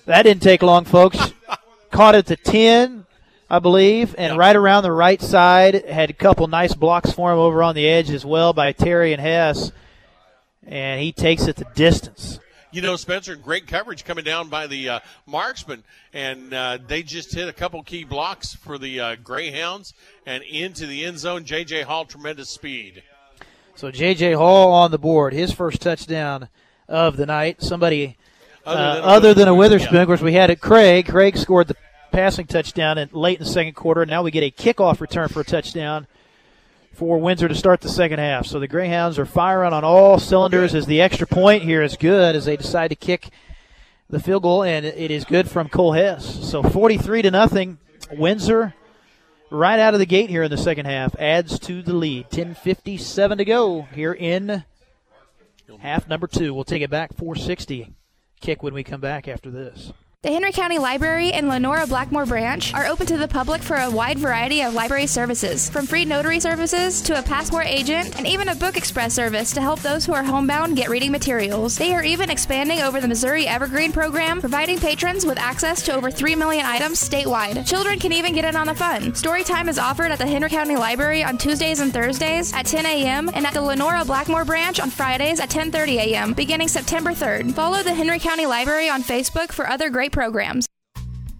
That 0.06 0.24
didn't 0.24 0.44
take 0.44 0.62
long, 0.62 0.84
folks. 0.84 1.32
Caught 1.92 2.16
it 2.16 2.26
to 2.26 2.36
10, 2.36 3.06
I 3.50 3.60
believe, 3.60 4.16
and 4.18 4.38
right 4.38 4.54
around 4.54 4.84
the 4.84 4.92
right 4.92 5.22
side. 5.22 5.86
Had 5.86 6.10
a 6.10 6.14
couple 6.14 6.48
nice 6.48 6.74
blocks 6.74 7.10
for 7.10 7.32
him 7.32 7.40
over 7.40 7.64
on 7.64 7.76
the 7.76 7.88
edge 7.88 8.10
as 8.10 8.26
well 8.26 8.52
by 8.52 8.74
Terry 8.74 9.14
and 9.14 9.22
Hess. 9.22 9.72
And 10.68 11.00
he 11.00 11.14
takes 11.14 11.48
it 11.48 11.56
the 11.56 11.68
distance. 11.74 12.42
You 12.72 12.84
know, 12.84 12.96
Spencer, 12.96 13.36
great 13.36 13.66
coverage 13.66 14.06
coming 14.06 14.24
down 14.24 14.50
by 14.50 14.68
the 14.68 14.90
uh, 14.90 15.00
marksman, 15.26 15.84
and 16.14 16.54
uh, 16.54 16.78
they 16.88 17.02
just 17.02 17.34
hit 17.34 17.48
a 17.48 17.54
couple 17.54 17.82
key 17.82 18.04
blocks 18.04 18.54
for 18.54 18.78
the 18.78 19.00
uh, 19.00 19.16
Greyhounds 19.24 19.96
and 20.28 20.44
into 20.44 20.86
the 20.86 21.04
end 21.04 21.18
zone. 21.18 21.46
J.J. 21.46 21.82
Hall, 21.82 22.06
tremendous 22.06 22.50
speed. 22.52 23.02
So 23.74 23.90
J.J. 23.90 24.34
Hall 24.34 24.72
on 24.72 24.92
the 24.92 25.00
board, 25.00 25.34
his 25.34 25.52
first 25.52 25.82
touchdown 25.82 26.50
of 26.88 27.18
the 27.18 27.26
night. 27.26 27.64
Somebody 27.64 28.18
Other 28.66 28.80
uh, 28.80 28.94
than 28.94 29.04
a 29.04 29.08
other 29.08 29.34
than 29.34 29.48
a 29.48 29.56
Witherspoon, 29.56 29.94
Witherspoon. 29.94 29.96
yeah. 29.96 30.02
Of 30.02 30.08
course, 30.08 30.22
we 30.22 30.34
had 30.34 30.52
it. 30.52 30.62
Craig. 30.62 31.08
Craig 31.08 31.38
scored 31.38 31.70
the 31.70 31.76
passing 32.12 32.46
touchdown 32.46 33.00
in, 33.00 33.10
late 33.14 33.40
in 33.40 33.46
the 33.46 33.50
second 33.50 33.74
quarter. 33.74 34.06
Now 34.06 34.22
we 34.22 34.30
get 34.30 34.44
a 34.44 34.52
kickoff 34.52 35.00
return 35.00 35.28
for 35.30 35.42
a 35.42 35.46
touchdown 35.46 36.06
for 37.00 37.18
Windsor 37.18 37.48
to 37.48 37.56
start 37.56 37.80
the 37.80 37.88
second 37.88 38.20
half. 38.20 38.46
So 38.46 38.60
the 38.60 38.68
Greyhounds 38.68 39.18
are 39.18 39.26
firing 39.26 39.72
on 39.72 39.86
all 39.86 40.20
cylinders 40.20 40.76
as 40.76 40.86
the 40.86 41.00
extra 41.00 41.26
point 41.26 41.64
here 41.64 41.82
is 41.82 41.96
good 41.96 42.36
as 42.36 42.44
they 42.44 42.58
decide 42.58 42.90
to 42.90 42.96
kick 42.96 43.30
the 44.10 44.20
field 44.20 44.44
goal, 44.44 44.64
and 44.64 44.86
it 44.86 45.10
is 45.10 45.24
good 45.24 45.50
from 45.50 45.70
Cole 45.70 45.94
Hess. 45.94 46.50
So 46.50 46.62
43 46.62 47.22
to 47.22 47.32
nothing. 47.32 47.78
Windsor 48.12 48.74
right 49.50 49.80
out 49.80 49.94
of 49.94 50.02
the 50.02 50.06
gate 50.06 50.30
here 50.30 50.44
in 50.44 50.52
the 50.52 50.58
second 50.58 50.88
half 50.88 51.16
adds 51.18 51.58
to 51.60 51.82
the 51.82 51.94
lead. 51.94 52.30
10:57 52.32 53.38
to 53.38 53.46
go 53.46 53.88
here 53.94 54.12
in 54.12 54.66
half 55.80 56.06
number 56.06 56.28
two. 56.28 56.54
We'll 56.54 56.66
take 56.66 56.82
it 56.82 56.90
back 56.90 57.14
460 57.14 57.94
kick 58.42 58.62
when 58.62 58.74
we 58.74 58.84
come 58.84 59.00
back 59.00 59.26
after 59.30 59.50
this. 59.50 59.94
The 60.22 60.34
Henry 60.34 60.52
County 60.52 60.80
Library 60.80 61.32
and 61.32 61.48
Lenora 61.48 61.88
Blackmore 61.88 62.26
Branch 62.26 62.74
are 62.74 62.88
open 62.88 63.06
to 63.06 63.16
the 63.16 63.26
public 63.26 63.62
for 63.62 63.78
a 63.78 63.90
wide 63.90 64.20
variety 64.20 64.62
of 64.62 64.74
library 64.74 65.08
services, 65.08 65.70
from 65.70 65.88
free 65.88 66.04
notary 66.04 66.42
services 66.42 67.02
to 67.04 67.18
a 67.18 67.24
passport 67.24 67.68
agent 67.68 68.18
and 68.18 68.28
even 68.28 68.50
a 68.50 68.56
book 68.56 68.76
express 68.76 69.14
service 69.14 69.54
to 69.54 69.62
help 69.62 69.80
those 69.80 70.06
who 70.06 70.12
are 70.12 70.22
homebound 70.22 70.76
get 70.76 70.90
reading 70.90 71.10
materials. 71.10 71.78
They 71.78 71.94
are 71.96 72.04
even 72.04 72.30
expanding 72.30 72.82
over 72.82 73.00
the 73.00 73.08
Missouri 73.08 73.48
Evergreen 73.48 73.94
program, 73.94 74.42
providing 74.42 74.78
patrons 74.78 75.26
with 75.26 75.40
access 75.40 75.82
to 75.84 75.94
over 75.94 76.12
3 76.12 76.36
million 76.36 76.66
items 76.66 77.02
statewide. 77.02 77.66
Children 77.66 77.98
can 77.98 78.12
even 78.12 78.34
get 78.34 78.44
in 78.44 78.58
on 78.58 78.68
the 78.68 78.76
fun. 78.76 79.16
Story 79.16 79.46
time 79.46 79.70
is 79.70 79.80
offered 79.80 80.12
at 80.12 80.20
the 80.20 80.28
Henry 80.28 80.50
County 80.50 80.76
Library 80.76 81.24
on 81.24 81.38
Tuesdays 81.38 81.80
and 81.80 81.94
Thursdays 81.94 82.52
at 82.54 82.66
10 82.66 82.86
a.m. 82.86 83.30
and 83.34 83.48
at 83.48 83.54
the 83.54 83.62
Lenora 83.62 84.04
Blackmore 84.04 84.44
Branch 84.44 84.82
on 84.82 84.90
Fridays 84.90 85.40
at 85.40 85.50
10:30 85.50 85.96
a.m. 85.96 86.34
beginning 86.34 86.68
September 86.68 87.12
3rd. 87.12 87.54
Follow 87.54 87.84
the 87.84 87.94
Henry 87.94 88.20
County 88.20 88.46
Library 88.46 88.90
on 88.90 89.02
Facebook 89.02 89.54
for 89.54 89.66
other 89.70 89.90
great 89.90 90.09
programs. 90.10 90.66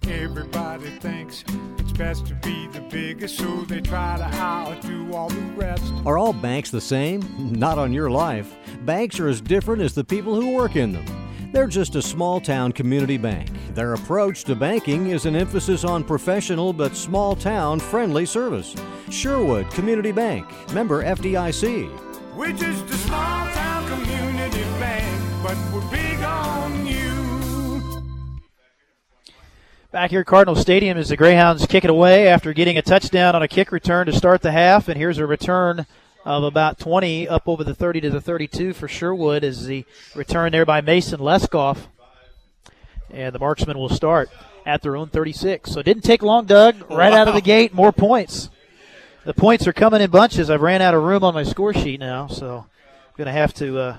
Everybody 0.08 0.90
thinks 0.98 1.44
it's 1.78 1.92
best 1.92 2.26
to 2.26 2.34
be 2.36 2.66
the 2.68 2.80
biggest, 2.80 3.36
so 3.36 3.62
they 3.62 3.80
try 3.80 4.16
to 4.16 4.24
outdo 4.36 5.12
all 5.14 5.28
the 5.28 5.40
rest. 5.52 5.92
Are 6.04 6.18
all 6.18 6.32
banks 6.32 6.70
the 6.70 6.80
same? 6.80 7.22
Not 7.52 7.78
on 7.78 7.92
your 7.92 8.10
life. 8.10 8.56
Banks 8.84 9.20
are 9.20 9.28
as 9.28 9.40
different 9.40 9.82
as 9.82 9.94
the 9.94 10.04
people 10.04 10.34
who 10.34 10.54
work 10.54 10.76
in 10.76 10.92
them. 10.92 11.04
They're 11.52 11.66
just 11.66 11.96
a 11.96 12.02
small 12.02 12.40
town 12.40 12.72
community 12.72 13.18
bank. 13.18 13.50
Their 13.74 13.94
approach 13.94 14.44
to 14.44 14.54
banking 14.54 15.08
is 15.08 15.26
an 15.26 15.34
emphasis 15.34 15.84
on 15.84 16.04
professional 16.04 16.72
but 16.72 16.96
small 16.96 17.34
town 17.34 17.80
friendly 17.80 18.24
service. 18.24 18.74
Sherwood 19.10 19.70
Community 19.70 20.12
Bank, 20.12 20.46
member 20.72 21.02
FDIC. 21.02 22.36
We're 22.36 22.52
just 22.52 22.84
a 22.86 22.94
small 22.98 23.46
town 23.50 23.88
community 23.88 24.62
bank, 24.78 25.42
but 25.42 25.56
we're 25.72 25.88
big 25.90 26.09
Back 29.92 30.10
here 30.10 30.20
at 30.20 30.26
Cardinal 30.26 30.54
Stadium 30.54 30.96
as 30.98 31.08
the 31.08 31.16
Greyhounds 31.16 31.66
kick 31.66 31.82
it 31.82 31.90
away 31.90 32.28
after 32.28 32.52
getting 32.52 32.78
a 32.78 32.82
touchdown 32.82 33.34
on 33.34 33.42
a 33.42 33.48
kick 33.48 33.72
return 33.72 34.06
to 34.06 34.12
start 34.12 34.40
the 34.40 34.52
half. 34.52 34.86
And 34.86 34.96
here's 34.96 35.18
a 35.18 35.26
return 35.26 35.84
of 36.24 36.44
about 36.44 36.78
20 36.78 37.26
up 37.26 37.48
over 37.48 37.64
the 37.64 37.74
30 37.74 38.02
to 38.02 38.10
the 38.10 38.20
32 38.20 38.72
for 38.72 38.86
Sherwood 38.86 39.42
as 39.42 39.66
the 39.66 39.84
return 40.14 40.52
there 40.52 40.64
by 40.64 40.80
Mason 40.80 41.18
Leskoff. 41.18 41.88
And 43.10 43.34
the 43.34 43.40
marksman 43.40 43.78
will 43.78 43.88
start 43.88 44.30
at 44.64 44.80
their 44.80 44.94
own 44.94 45.08
36. 45.08 45.72
So 45.72 45.80
it 45.80 45.86
didn't 45.86 46.04
take 46.04 46.22
long, 46.22 46.44
Doug. 46.44 46.88
Right 46.88 47.12
out 47.12 47.26
of 47.26 47.34
the 47.34 47.40
gate, 47.40 47.74
more 47.74 47.90
points. 47.90 48.48
The 49.24 49.34
points 49.34 49.66
are 49.66 49.72
coming 49.72 50.00
in 50.00 50.10
bunches. 50.10 50.50
I've 50.50 50.62
ran 50.62 50.82
out 50.82 50.94
of 50.94 51.02
room 51.02 51.24
on 51.24 51.34
my 51.34 51.42
score 51.42 51.74
sheet 51.74 51.98
now, 51.98 52.28
so 52.28 52.58
I'm 52.58 53.16
going 53.16 53.26
to 53.26 53.32
have 53.32 53.52
to 53.54 53.78
uh, 53.80 53.96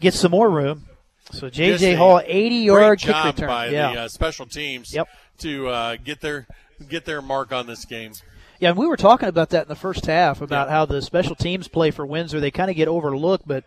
get 0.00 0.14
some 0.14 0.30
more 0.30 0.48
room. 0.48 0.86
So 1.32 1.48
J.J. 1.50 1.94
Hall, 1.94 2.20
80 2.24 2.54
yard 2.56 2.80
great 2.82 2.98
kick 3.00 3.08
job 3.10 3.26
return. 3.34 3.48
by 3.48 3.66
yeah. 3.68 3.92
the 3.94 4.00
uh, 4.02 4.08
special 4.08 4.46
teams 4.46 4.92
Yep. 4.94 5.08
to 5.38 5.68
uh, 5.68 5.96
get 6.02 6.20
their 6.20 6.46
get 6.88 7.04
their 7.04 7.22
mark 7.22 7.52
on 7.52 7.66
this 7.66 7.84
game. 7.84 8.12
Yeah, 8.60 8.68
and 8.70 8.78
we 8.78 8.86
were 8.86 8.96
talking 8.96 9.28
about 9.28 9.50
that 9.50 9.62
in 9.62 9.68
the 9.68 9.74
first 9.74 10.06
half 10.06 10.40
about 10.40 10.70
how 10.70 10.84
the 10.86 11.02
special 11.02 11.34
teams 11.34 11.66
play 11.68 11.90
for 11.90 12.06
Windsor. 12.06 12.38
They 12.38 12.50
kind 12.52 12.70
of 12.70 12.76
get 12.76 12.86
overlooked, 12.86 13.46
but 13.46 13.64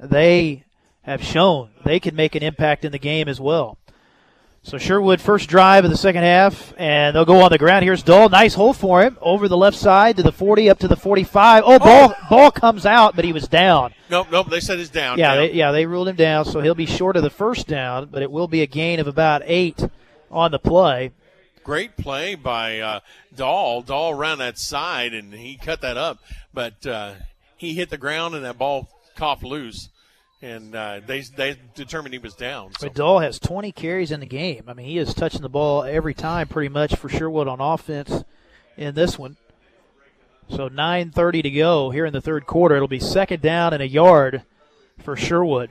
they 0.00 0.64
have 1.02 1.22
shown 1.22 1.70
they 1.84 2.00
can 2.00 2.16
make 2.16 2.34
an 2.34 2.42
impact 2.42 2.84
in 2.84 2.90
the 2.92 2.98
game 2.98 3.28
as 3.28 3.40
well. 3.40 3.78
So 4.64 4.78
Sherwood 4.78 5.20
first 5.20 5.48
drive 5.48 5.84
of 5.84 5.90
the 5.90 5.96
second 5.96 6.22
half, 6.22 6.72
and 6.78 7.16
they'll 7.16 7.24
go 7.24 7.40
on 7.40 7.50
the 7.50 7.58
ground. 7.58 7.84
Here's 7.84 8.04
Dahl, 8.04 8.28
nice 8.28 8.54
hole 8.54 8.72
for 8.72 9.02
him 9.02 9.18
over 9.20 9.48
the 9.48 9.56
left 9.56 9.76
side 9.76 10.16
to 10.16 10.22
the 10.22 10.30
40, 10.30 10.70
up 10.70 10.78
to 10.78 10.88
the 10.88 10.94
45. 10.94 11.64
Oh, 11.66 11.78
ball 11.80 12.14
ball 12.30 12.50
comes 12.52 12.86
out, 12.86 13.16
but 13.16 13.24
he 13.24 13.32
was 13.32 13.48
down. 13.48 13.92
Nope, 14.08 14.28
nope. 14.30 14.48
They 14.48 14.60
said 14.60 14.78
he's 14.78 14.88
down. 14.88 15.18
Yeah, 15.18 15.34
down. 15.34 15.36
they, 15.38 15.52
yeah, 15.52 15.72
they 15.72 15.84
ruled 15.84 16.06
him 16.06 16.14
down, 16.14 16.44
so 16.44 16.60
he'll 16.60 16.76
be 16.76 16.86
short 16.86 17.16
of 17.16 17.24
the 17.24 17.30
first 17.30 17.66
down, 17.66 18.06
but 18.06 18.22
it 18.22 18.30
will 18.30 18.46
be 18.46 18.62
a 18.62 18.66
gain 18.66 19.00
of 19.00 19.08
about 19.08 19.42
eight 19.46 19.84
on 20.30 20.52
the 20.52 20.60
play. 20.60 21.10
Great 21.64 21.96
play 21.96 22.36
by 22.36 22.78
uh, 22.78 23.00
Dahl. 23.34 23.82
Dahl 23.82 24.12
around 24.12 24.38
that 24.38 24.58
side, 24.58 25.12
and 25.12 25.34
he 25.34 25.56
cut 25.56 25.80
that 25.80 25.96
up. 25.96 26.18
But 26.54 26.86
uh, 26.86 27.14
he 27.56 27.74
hit 27.74 27.90
the 27.90 27.98
ground, 27.98 28.36
and 28.36 28.44
that 28.44 28.58
ball 28.58 28.88
coughed 29.16 29.42
loose. 29.42 29.88
And 30.42 30.74
uh, 30.74 31.00
they 31.06 31.20
they 31.20 31.56
determined 31.76 32.12
he 32.14 32.18
was 32.18 32.34
down. 32.34 32.72
So. 32.78 32.88
Dahl 32.88 33.20
has 33.20 33.38
20 33.38 33.70
carries 33.70 34.10
in 34.10 34.18
the 34.18 34.26
game. 34.26 34.64
I 34.66 34.74
mean, 34.74 34.86
he 34.86 34.98
is 34.98 35.14
touching 35.14 35.40
the 35.40 35.48
ball 35.48 35.84
every 35.84 36.14
time 36.14 36.48
pretty 36.48 36.68
much 36.68 36.96
for 36.96 37.08
Sherwood 37.08 37.46
on 37.46 37.60
offense 37.60 38.24
in 38.76 38.94
this 38.94 39.16
one. 39.16 39.36
So 40.50 40.68
9:30 40.68 41.42
to 41.44 41.50
go 41.50 41.90
here 41.90 42.04
in 42.04 42.12
the 42.12 42.20
third 42.20 42.46
quarter. 42.46 42.74
It'll 42.74 42.88
be 42.88 42.98
second 42.98 43.40
down 43.40 43.72
and 43.72 43.82
a 43.82 43.88
yard 43.88 44.42
for 44.98 45.16
Sherwood. 45.16 45.70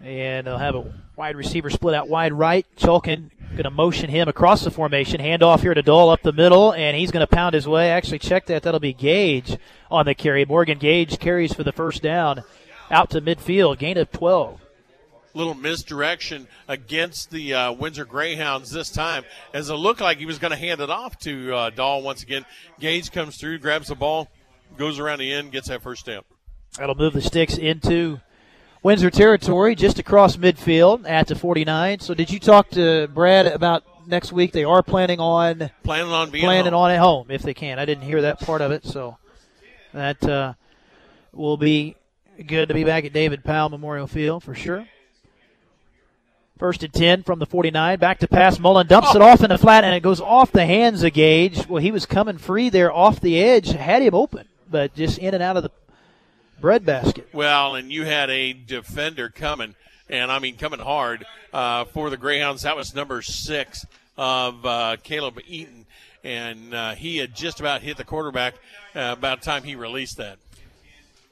And 0.00 0.46
they'll 0.46 0.58
have 0.58 0.76
a 0.76 0.94
wide 1.16 1.34
receiver 1.34 1.70
split 1.70 1.94
out 1.94 2.08
wide 2.08 2.32
right. 2.32 2.66
Chulkin 2.76 3.30
going 3.56 3.64
to 3.64 3.70
motion 3.70 4.08
him 4.08 4.28
across 4.28 4.62
the 4.62 4.70
formation. 4.70 5.20
Hand 5.20 5.42
off 5.42 5.62
here 5.62 5.74
to 5.74 5.82
Dahl 5.82 6.10
up 6.10 6.22
the 6.22 6.32
middle, 6.32 6.72
and 6.72 6.96
he's 6.96 7.10
going 7.10 7.26
to 7.26 7.34
pound 7.34 7.54
his 7.54 7.66
way. 7.66 7.90
Actually, 7.90 8.18
check 8.20 8.46
that. 8.46 8.62
That'll 8.62 8.80
be 8.80 8.92
Gage 8.92 9.56
on 9.90 10.06
the 10.06 10.14
carry. 10.14 10.44
Morgan 10.44 10.78
Gage 10.78 11.18
carries 11.18 11.52
for 11.52 11.64
the 11.64 11.72
first 11.72 12.02
down 12.02 12.44
out 12.90 13.10
to 13.10 13.20
midfield. 13.20 13.78
Gain 13.78 13.98
of 13.98 14.10
12. 14.12 14.60
Little 15.34 15.54
misdirection 15.54 16.48
against 16.66 17.30
the 17.30 17.52
uh, 17.52 17.72
Windsor 17.72 18.06
Greyhounds 18.06 18.70
this 18.70 18.90
time, 18.90 19.24
as 19.52 19.68
it 19.68 19.74
looked 19.74 20.00
like 20.00 20.18
he 20.18 20.26
was 20.26 20.38
going 20.38 20.52
to 20.52 20.56
hand 20.56 20.80
it 20.80 20.88
off 20.88 21.18
to 21.20 21.54
uh, 21.54 21.70
Dahl 21.70 22.02
once 22.02 22.22
again. 22.22 22.46
Gage 22.80 23.10
comes 23.12 23.36
through, 23.36 23.58
grabs 23.58 23.88
the 23.88 23.94
ball, 23.94 24.28
goes 24.78 24.98
around 24.98 25.18
the 25.18 25.32
end, 25.32 25.52
gets 25.52 25.68
that 25.68 25.82
first 25.82 26.06
down. 26.06 26.22
That'll 26.78 26.94
move 26.94 27.12
the 27.12 27.22
sticks 27.22 27.58
into 27.58 28.20
Windsor 28.86 29.10
territory, 29.10 29.74
just 29.74 29.98
across 29.98 30.36
midfield 30.36 31.08
at 31.08 31.26
the 31.26 31.34
49. 31.34 31.98
So, 31.98 32.14
did 32.14 32.30
you 32.30 32.38
talk 32.38 32.70
to 32.70 33.08
Brad 33.08 33.48
about 33.48 33.82
next 34.06 34.30
week? 34.30 34.52
They 34.52 34.62
are 34.62 34.80
planning 34.80 35.18
on 35.18 35.72
Planning 35.82 36.12
on 36.12 36.30
being 36.30 36.44
planning 36.44 36.72
home. 36.72 36.82
on 36.82 36.90
at 36.92 37.00
home 37.00 37.26
if 37.28 37.42
they 37.42 37.52
can. 37.52 37.80
I 37.80 37.84
didn't 37.84 38.04
hear 38.04 38.22
that 38.22 38.38
part 38.38 38.60
of 38.60 38.70
it, 38.70 38.84
so 38.84 39.18
that 39.92 40.22
uh, 40.22 40.52
will 41.32 41.56
be 41.56 41.96
good 42.46 42.68
to 42.68 42.74
be 42.74 42.84
back 42.84 43.04
at 43.04 43.12
David 43.12 43.42
Powell 43.42 43.70
Memorial 43.70 44.06
Field 44.06 44.44
for 44.44 44.54
sure. 44.54 44.86
First 46.56 46.84
and 46.84 46.92
10 46.92 47.24
from 47.24 47.40
the 47.40 47.46
49. 47.46 47.98
Back 47.98 48.20
to 48.20 48.28
pass. 48.28 48.60
Mullen 48.60 48.86
dumps 48.86 49.16
it 49.16 49.20
off 49.20 49.42
in 49.42 49.50
the 49.50 49.58
flat, 49.58 49.82
and 49.82 49.96
it 49.96 50.02
goes 50.04 50.20
off 50.20 50.52
the 50.52 50.64
hands 50.64 51.02
of 51.02 51.12
Gage. 51.12 51.66
Well, 51.66 51.82
he 51.82 51.90
was 51.90 52.06
coming 52.06 52.38
free 52.38 52.68
there 52.68 52.92
off 52.92 53.20
the 53.20 53.42
edge, 53.42 53.72
had 53.72 54.02
him 54.02 54.14
open, 54.14 54.46
but 54.70 54.94
just 54.94 55.18
in 55.18 55.34
and 55.34 55.42
out 55.42 55.56
of 55.56 55.64
the 55.64 55.72
breadbasket. 56.60 57.28
Well, 57.32 57.74
and 57.74 57.90
you 57.90 58.04
had 58.04 58.30
a 58.30 58.52
defender 58.52 59.28
coming, 59.28 59.74
and 60.08 60.30
I 60.30 60.38
mean 60.38 60.56
coming 60.56 60.80
hard 60.80 61.26
uh, 61.52 61.84
for 61.86 62.10
the 62.10 62.16
Greyhounds. 62.16 62.62
That 62.62 62.76
was 62.76 62.94
number 62.94 63.22
six 63.22 63.84
of 64.16 64.64
uh, 64.64 64.96
Caleb 65.02 65.40
Eaton, 65.46 65.86
and 66.24 66.74
uh, 66.74 66.94
he 66.94 67.18
had 67.18 67.34
just 67.34 67.60
about 67.60 67.82
hit 67.82 67.96
the 67.96 68.04
quarterback 68.04 68.54
uh, 68.94 69.14
about 69.16 69.40
the 69.40 69.46
time 69.46 69.62
he 69.62 69.74
released 69.74 70.16
that. 70.16 70.38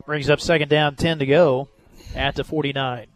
Brings 0.06 0.28
up 0.28 0.40
second 0.40 0.68
down, 0.68 0.96
10 0.96 1.20
to 1.20 1.26
go 1.26 1.68
at 2.14 2.34
the 2.34 2.44
49. 2.44 3.06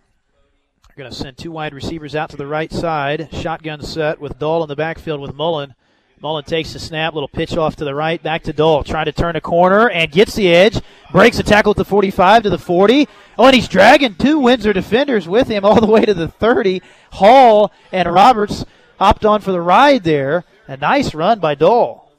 They're 0.86 0.96
going 0.96 1.10
to 1.10 1.16
send 1.16 1.36
two 1.36 1.52
wide 1.52 1.74
receivers 1.74 2.16
out 2.16 2.30
to 2.30 2.36
the 2.36 2.46
right 2.46 2.72
side. 2.72 3.28
Shotgun 3.32 3.82
set 3.82 4.20
with 4.20 4.38
Dahl 4.38 4.62
in 4.62 4.68
the 4.68 4.76
backfield 4.76 5.20
with 5.20 5.34
Mullen. 5.34 5.74
Mullen 6.20 6.44
takes 6.44 6.72
the 6.72 6.80
snap, 6.80 7.14
little 7.14 7.28
pitch 7.28 7.56
off 7.56 7.76
to 7.76 7.84
the 7.84 7.94
right, 7.94 8.20
back 8.22 8.42
to 8.44 8.52
Dahl, 8.52 8.82
trying 8.82 9.04
to 9.04 9.12
turn 9.12 9.36
a 9.36 9.40
corner 9.40 9.88
and 9.88 10.10
gets 10.10 10.34
the 10.34 10.48
edge. 10.48 10.80
Breaks 11.12 11.38
a 11.38 11.42
tackle 11.44 11.70
at 11.70 11.76
the 11.76 11.84
45 11.84 12.42
to 12.44 12.50
the 12.50 12.58
40. 12.58 13.06
Oh, 13.38 13.46
and 13.46 13.54
he's 13.54 13.68
dragging 13.68 14.16
two 14.16 14.40
Windsor 14.40 14.72
defenders 14.72 15.28
with 15.28 15.46
him 15.48 15.64
all 15.64 15.80
the 15.80 15.86
way 15.86 16.04
to 16.04 16.14
the 16.14 16.26
30. 16.28 16.82
Hall 17.12 17.72
and 17.92 18.12
Roberts 18.12 18.64
hopped 18.98 19.24
on 19.24 19.40
for 19.40 19.52
the 19.52 19.60
ride 19.60 20.02
there. 20.02 20.44
A 20.66 20.76
nice 20.76 21.14
run 21.14 21.38
by 21.38 21.54
Dahl. 21.54 22.10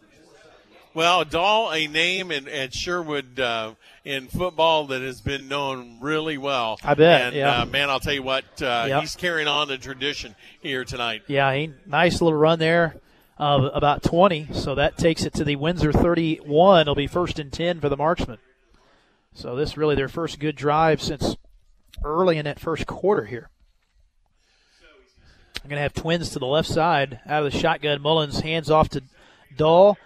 Well, 0.93 1.23
Dahl, 1.25 1.71
a 1.71 1.85
name 1.87 2.31
in, 2.31 2.47
at 2.47 2.73
Sherwood 2.73 3.39
uh, 3.39 3.73
in 4.03 4.27
football 4.27 4.87
that 4.87 5.01
has 5.01 5.21
been 5.21 5.47
known 5.47 5.97
really 6.01 6.37
well. 6.37 6.79
I 6.83 6.93
bet, 6.95 7.21
And 7.21 7.35
yeah. 7.35 7.61
uh, 7.61 7.65
man, 7.65 7.89
I'll 7.89 7.99
tell 7.99 8.13
you 8.13 8.23
what, 8.23 8.45
uh, 8.61 8.85
Yep. 8.87 9.01
he's 9.01 9.15
carrying 9.15 9.47
on 9.47 9.67
the 9.67 9.77
tradition 9.77 10.35
here 10.61 10.83
tonight. 10.85 11.23
Yeah, 11.27 11.53
he, 11.53 11.73
nice 11.85 12.21
little 12.21 12.37
run 12.39 12.57
there 12.59 12.95
of 13.39 13.71
about 13.73 14.03
20. 14.03 14.49
So 14.53 14.75
that 14.75 14.97
takes 14.97 15.23
it 15.23 15.33
to 15.35 15.43
the 15.43 15.55
Windsor 15.55 15.93
31. 15.93 16.81
It'll 16.81 16.95
be 16.95 17.07
first 17.07 17.39
and 17.39 17.51
10 17.51 17.79
for 17.79 17.89
the 17.89 17.97
marksman. 17.97 18.37
So 19.33 19.55
this 19.55 19.77
really 19.77 19.95
their 19.95 20.09
first 20.09 20.39
good 20.39 20.55
drive 20.55 21.01
since 21.01 21.37
early 22.03 22.37
in 22.37 22.45
that 22.45 22.59
first 22.59 22.85
quarter 22.85 23.25
here. 23.25 23.49
I'm 25.63 25.69
going 25.69 25.77
to 25.77 25.83
have 25.83 25.93
twins 25.93 26.31
to 26.31 26.39
the 26.39 26.45
left 26.45 26.67
side 26.67 27.19
out 27.25 27.45
of 27.45 27.51
the 27.51 27.57
shotgun. 27.57 28.01
Mullins 28.01 28.41
hands 28.41 28.69
off 28.69 28.89
to 28.89 29.03
Dahl 29.55 29.97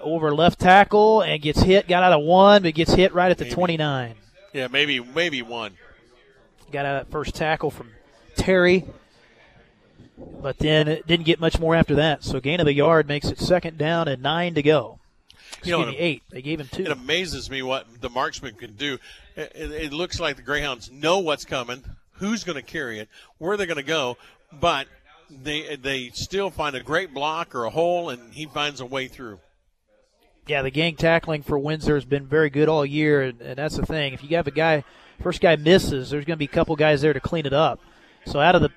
over 0.00 0.34
left 0.34 0.58
tackle 0.58 1.22
and 1.22 1.40
gets 1.40 1.62
hit. 1.62 1.88
Got 1.88 2.02
out 2.02 2.12
of 2.12 2.22
one, 2.22 2.62
but 2.62 2.74
gets 2.74 2.92
hit 2.92 3.14
right 3.14 3.30
at 3.30 3.38
the 3.38 3.44
Maybe. 3.44 3.54
29. 3.54 4.14
Yeah, 4.52 4.68
maybe 4.68 5.00
maybe 5.00 5.42
one. 5.42 5.74
Got 6.72 6.86
out 6.86 6.96
of 6.96 7.06
that 7.06 7.12
first 7.12 7.34
tackle 7.34 7.70
from 7.70 7.90
Terry, 8.36 8.84
but 10.40 10.58
then 10.58 10.88
it 10.88 11.06
didn't 11.06 11.26
get 11.26 11.40
much 11.40 11.58
more 11.58 11.74
after 11.74 11.94
that. 11.96 12.24
So 12.24 12.40
gain 12.40 12.60
of 12.60 12.66
a 12.66 12.72
yard 12.72 13.08
makes 13.08 13.28
it 13.28 13.38
second 13.38 13.78
down 13.78 14.08
and 14.08 14.22
nine 14.22 14.54
to 14.54 14.62
go. 14.62 14.98
You 15.62 15.72
know, 15.72 15.80
Excuse 15.80 15.98
me, 15.98 15.98
eight. 15.98 16.22
They 16.30 16.42
gave 16.42 16.60
him 16.60 16.68
two. 16.70 16.82
It 16.82 16.90
amazes 16.90 17.50
me 17.50 17.62
what 17.62 17.86
the 18.00 18.10
marksman 18.10 18.54
can 18.54 18.74
do. 18.74 18.98
It, 19.34 19.52
it, 19.54 19.70
it 19.70 19.92
looks 19.92 20.20
like 20.20 20.36
the 20.36 20.42
Greyhounds 20.42 20.90
know 20.90 21.18
what's 21.18 21.44
coming, 21.44 21.84
who's 22.12 22.44
going 22.44 22.56
to 22.56 22.62
carry 22.62 22.98
it, 22.98 23.08
where 23.38 23.56
they're 23.56 23.66
going 23.66 23.78
to 23.78 23.82
go, 23.82 24.18
but 24.52 24.86
they 25.30 25.76
they 25.76 26.10
still 26.10 26.50
find 26.50 26.76
a 26.76 26.82
great 26.82 27.12
block 27.12 27.54
or 27.54 27.64
a 27.64 27.70
hole, 27.70 28.10
and 28.10 28.32
he 28.32 28.46
finds 28.46 28.80
a 28.80 28.86
way 28.86 29.08
through. 29.08 29.40
Yeah, 30.46 30.62
the 30.62 30.70
gang 30.70 30.96
tackling 30.96 31.42
for 31.42 31.58
Windsor 31.58 31.94
has 31.94 32.06
been 32.06 32.26
very 32.26 32.48
good 32.48 32.68
all 32.68 32.86
year, 32.86 33.22
and, 33.22 33.40
and 33.42 33.56
that's 33.56 33.76
the 33.76 33.84
thing. 33.84 34.14
If 34.14 34.22
you 34.22 34.36
have 34.36 34.46
a 34.46 34.52
guy, 34.52 34.82
first 35.20 35.42
guy 35.42 35.56
misses, 35.56 36.08
there's 36.08 36.24
going 36.24 36.36
to 36.36 36.38
be 36.38 36.46
a 36.46 36.48
couple 36.48 36.74
guys 36.74 37.02
there 37.02 37.12
to 37.12 37.20
clean 37.20 37.44
it 37.44 37.52
up. 37.52 37.80
So 38.24 38.40
out 38.40 38.54
of 38.54 38.62
the 38.62 38.70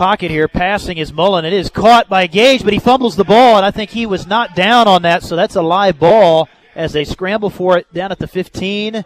pocket 0.00 0.30
here, 0.30 0.48
passing 0.48 0.96
is 0.96 1.12
Mullen. 1.12 1.44
It 1.44 1.52
is 1.52 1.68
caught 1.68 2.08
by 2.08 2.26
Gage, 2.26 2.64
but 2.64 2.72
he 2.72 2.78
fumbles 2.78 3.16
the 3.16 3.24
ball, 3.24 3.58
and 3.58 3.66
I 3.66 3.70
think 3.70 3.90
he 3.90 4.06
was 4.06 4.26
not 4.26 4.56
down 4.56 4.88
on 4.88 5.02
that, 5.02 5.22
so 5.22 5.36
that's 5.36 5.56
a 5.56 5.60
live 5.60 5.98
ball 5.98 6.48
as 6.74 6.94
they 6.94 7.04
scramble 7.04 7.50
for 7.50 7.76
it 7.76 7.92
down 7.92 8.10
at 8.10 8.18
the 8.18 8.26
15 8.26 9.04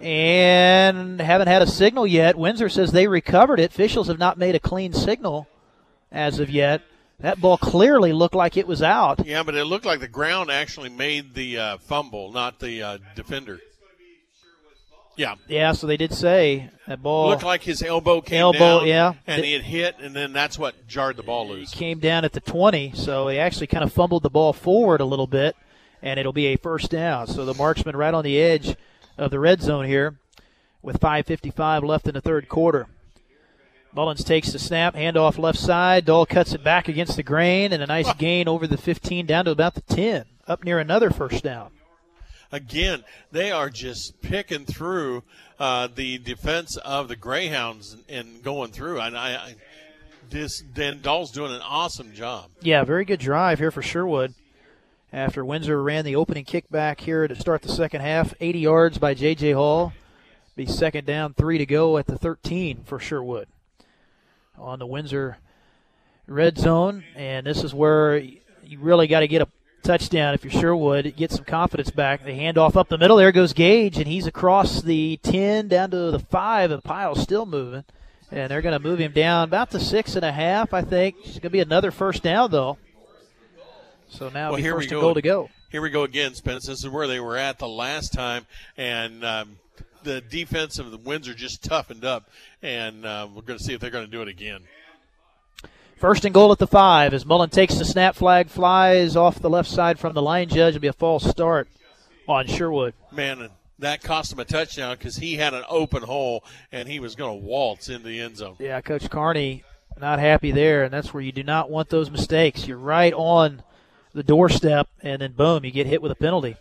and 0.00 1.20
haven't 1.20 1.48
had 1.48 1.60
a 1.60 1.66
signal 1.66 2.06
yet. 2.06 2.38
Windsor 2.38 2.68
says 2.68 2.92
they 2.92 3.08
recovered 3.08 3.58
it. 3.58 3.72
Officials 3.72 4.06
have 4.06 4.20
not 4.20 4.38
made 4.38 4.54
a 4.54 4.60
clean 4.60 4.92
signal 4.92 5.48
as 6.12 6.38
of 6.38 6.50
yet. 6.50 6.82
That 7.18 7.40
ball 7.40 7.58
clearly 7.58 8.12
looked 8.12 8.36
like 8.36 8.56
it 8.56 8.68
was 8.68 8.80
out. 8.80 9.26
Yeah, 9.26 9.42
but 9.42 9.56
it 9.56 9.64
looked 9.64 9.86
like 9.86 9.98
the 9.98 10.06
ground 10.06 10.52
actually 10.52 10.90
made 10.90 11.34
the 11.34 11.58
uh, 11.58 11.78
fumble, 11.78 12.30
not 12.30 12.60
the 12.60 12.80
uh, 12.80 12.98
defender. 13.16 13.58
Yeah, 15.18 15.34
Yeah, 15.48 15.72
so 15.72 15.88
they 15.88 15.96
did 15.96 16.14
say 16.14 16.70
that 16.86 17.02
ball 17.02 17.28
looked 17.28 17.42
like 17.42 17.62
his 17.62 17.82
elbow 17.82 18.20
came 18.20 18.40
Elbow, 18.40 18.78
down, 18.80 18.86
yeah. 18.86 19.14
and 19.26 19.44
he 19.44 19.52
had 19.52 19.62
hit, 19.62 19.96
and 20.00 20.14
then 20.14 20.32
that's 20.32 20.56
what 20.58 20.86
jarred 20.86 21.16
the 21.16 21.24
ball 21.24 21.48
loose. 21.48 21.74
came 21.74 21.98
down 21.98 22.24
at 22.24 22.32
the 22.32 22.40
20, 22.40 22.92
so 22.94 23.26
he 23.26 23.36
actually 23.36 23.66
kind 23.66 23.82
of 23.82 23.92
fumbled 23.92 24.22
the 24.22 24.30
ball 24.30 24.52
forward 24.52 25.00
a 25.00 25.04
little 25.04 25.26
bit, 25.26 25.56
and 26.00 26.20
it'll 26.20 26.32
be 26.32 26.46
a 26.46 26.56
first 26.56 26.90
down. 26.90 27.26
So 27.26 27.44
the 27.44 27.52
marksman 27.52 27.96
right 27.96 28.14
on 28.14 28.22
the 28.22 28.40
edge 28.40 28.76
of 29.18 29.32
the 29.32 29.40
red 29.40 29.60
zone 29.60 29.86
here 29.86 30.18
with 30.82 31.00
5.55 31.00 31.82
left 31.82 32.06
in 32.06 32.14
the 32.14 32.20
third 32.20 32.48
quarter. 32.48 32.86
Mullins 33.92 34.22
takes 34.22 34.52
the 34.52 34.60
snap, 34.60 34.94
handoff 34.94 35.36
left 35.36 35.58
side. 35.58 36.04
Dahl 36.04 36.26
cuts 36.26 36.52
it 36.52 36.62
back 36.62 36.86
against 36.86 37.16
the 37.16 37.24
grain, 37.24 37.72
and 37.72 37.82
a 37.82 37.86
nice 37.86 38.12
gain 38.14 38.46
over 38.46 38.68
the 38.68 38.76
15 38.76 39.26
down 39.26 39.46
to 39.46 39.50
about 39.50 39.74
the 39.74 39.80
10, 39.80 40.26
up 40.46 40.62
near 40.62 40.78
another 40.78 41.10
first 41.10 41.42
down. 41.42 41.70
Again, 42.50 43.04
they 43.30 43.50
are 43.50 43.68
just 43.68 44.20
picking 44.22 44.64
through 44.64 45.22
uh, 45.58 45.88
the 45.94 46.18
defense 46.18 46.76
of 46.78 47.08
the 47.08 47.16
Greyhounds 47.16 47.96
and, 48.08 48.42
going 48.42 48.70
through. 48.70 49.00
And 49.00 49.16
I, 49.16 49.34
I 49.34 49.54
this 50.30 50.60
Dan 50.60 51.00
Dahl's 51.00 51.30
doing 51.30 51.52
an 51.52 51.62
awesome 51.62 52.12
job. 52.12 52.50
Yeah, 52.60 52.84
very 52.84 53.04
good 53.04 53.20
drive 53.20 53.58
here 53.58 53.70
for 53.70 53.82
Sherwood. 53.82 54.34
After 55.12 55.44
Windsor 55.44 55.82
ran 55.82 56.04
the 56.04 56.16
opening 56.16 56.44
kickback 56.44 57.00
here 57.00 57.26
to 57.26 57.34
start 57.34 57.62
the 57.62 57.70
second 57.70 58.02
half, 58.02 58.34
80 58.40 58.58
yards 58.58 58.98
by 58.98 59.14
J.J. 59.14 59.52
Hall. 59.52 59.94
Be 60.54 60.66
second 60.66 61.06
down, 61.06 61.34
three 61.34 61.56
to 61.56 61.64
go 61.64 61.96
at 61.96 62.06
the 62.06 62.18
13 62.18 62.82
for 62.84 62.98
Sherwood. 62.98 63.48
On 64.58 64.78
the 64.78 64.86
Windsor 64.86 65.38
red 66.26 66.58
zone, 66.58 67.04
and 67.14 67.46
this 67.46 67.64
is 67.64 67.72
where 67.72 68.18
you 68.18 68.78
really 68.78 69.06
got 69.06 69.20
to 69.20 69.28
get 69.28 69.40
a 69.40 69.48
touchdown 69.82 70.34
if 70.34 70.44
you're 70.44 70.52
Sherwood. 70.52 71.14
Get 71.16 71.32
some 71.32 71.44
confidence 71.44 71.90
back. 71.90 72.24
They 72.24 72.34
hand 72.34 72.58
off 72.58 72.76
up 72.76 72.88
the 72.88 72.98
middle. 72.98 73.16
There 73.16 73.32
goes 73.32 73.52
Gage, 73.52 73.98
and 73.98 74.06
he's 74.06 74.26
across 74.26 74.82
the 74.82 75.18
10 75.22 75.68
down 75.68 75.90
to 75.90 76.10
the 76.10 76.18
5, 76.18 76.70
and 76.70 76.84
Pyle's 76.84 77.22
still 77.22 77.46
moving. 77.46 77.84
And 78.30 78.50
they're 78.50 78.62
going 78.62 78.78
to 78.78 78.86
move 78.86 78.98
him 78.98 79.12
down 79.12 79.44
about 79.44 79.70
the 79.70 79.80
six 79.80 80.14
and 80.14 80.24
a 80.24 80.32
half, 80.32 80.74
I 80.74 80.82
think. 80.82 81.16
It's 81.20 81.30
going 81.30 81.42
to 81.42 81.50
be 81.50 81.60
another 81.60 81.90
first 81.90 82.22
down, 82.22 82.50
though. 82.50 82.76
So 84.08 84.28
now 84.28 84.50
well, 84.50 84.60
here 84.60 84.74
first 84.74 84.86
we 84.86 84.90
go. 84.90 85.00
goal 85.00 85.14
to 85.14 85.22
go. 85.22 85.50
Here 85.70 85.82
we 85.82 85.90
go 85.90 86.02
again, 86.02 86.34
Spence. 86.34 86.66
This 86.66 86.84
is 86.84 86.88
where 86.88 87.06
they 87.06 87.20
were 87.20 87.36
at 87.36 87.58
the 87.58 87.68
last 87.68 88.12
time, 88.12 88.46
and 88.76 89.22
um, 89.24 89.58
the 90.02 90.22
defense 90.22 90.78
of 90.78 90.90
the 90.90 90.96
Winds 90.96 91.28
are 91.28 91.34
just 91.34 91.62
toughened 91.62 92.04
up, 92.04 92.30
and 92.62 93.04
uh, 93.04 93.28
we're 93.34 93.42
going 93.42 93.58
to 93.58 93.64
see 93.64 93.74
if 93.74 93.80
they're 93.80 93.90
going 93.90 94.06
to 94.06 94.10
do 94.10 94.22
it 94.22 94.28
again. 94.28 94.62
First 95.98 96.24
and 96.24 96.32
goal 96.32 96.52
at 96.52 96.58
the 96.58 96.66
five 96.66 97.12
as 97.12 97.26
Mullen 97.26 97.50
takes 97.50 97.74
the 97.74 97.84
snap 97.84 98.14
flag, 98.14 98.48
flies 98.48 99.16
off 99.16 99.40
the 99.40 99.50
left 99.50 99.68
side 99.68 99.98
from 99.98 100.14
the 100.14 100.22
line 100.22 100.48
judge. 100.48 100.76
It'll 100.76 100.80
be 100.80 100.86
a 100.86 100.92
false 100.92 101.28
start 101.28 101.68
on 102.28 102.46
Sherwood. 102.46 102.94
Man, 103.10 103.48
that 103.80 104.02
cost 104.02 104.32
him 104.32 104.38
a 104.38 104.44
touchdown 104.44 104.96
because 104.96 105.16
he 105.16 105.34
had 105.34 105.54
an 105.54 105.64
open 105.68 106.04
hole 106.04 106.44
and 106.70 106.88
he 106.88 107.00
was 107.00 107.16
going 107.16 107.40
to 107.40 107.44
waltz 107.44 107.88
into 107.88 108.06
the 108.06 108.20
end 108.20 108.36
zone. 108.36 108.54
Yeah, 108.60 108.80
Coach 108.80 109.10
Carney 109.10 109.64
not 110.00 110.20
happy 110.20 110.52
there, 110.52 110.84
and 110.84 110.92
that's 110.92 111.12
where 111.12 111.22
you 111.22 111.32
do 111.32 111.42
not 111.42 111.68
want 111.68 111.88
those 111.88 112.12
mistakes. 112.12 112.68
You're 112.68 112.78
right 112.78 113.12
on 113.12 113.62
the 114.12 114.22
doorstep, 114.22 114.88
and 115.02 115.20
then 115.20 115.32
boom, 115.32 115.64
you 115.64 115.72
get 115.72 115.88
hit 115.88 116.00
with 116.00 116.12
a 116.12 116.16
penalty. 116.16 116.56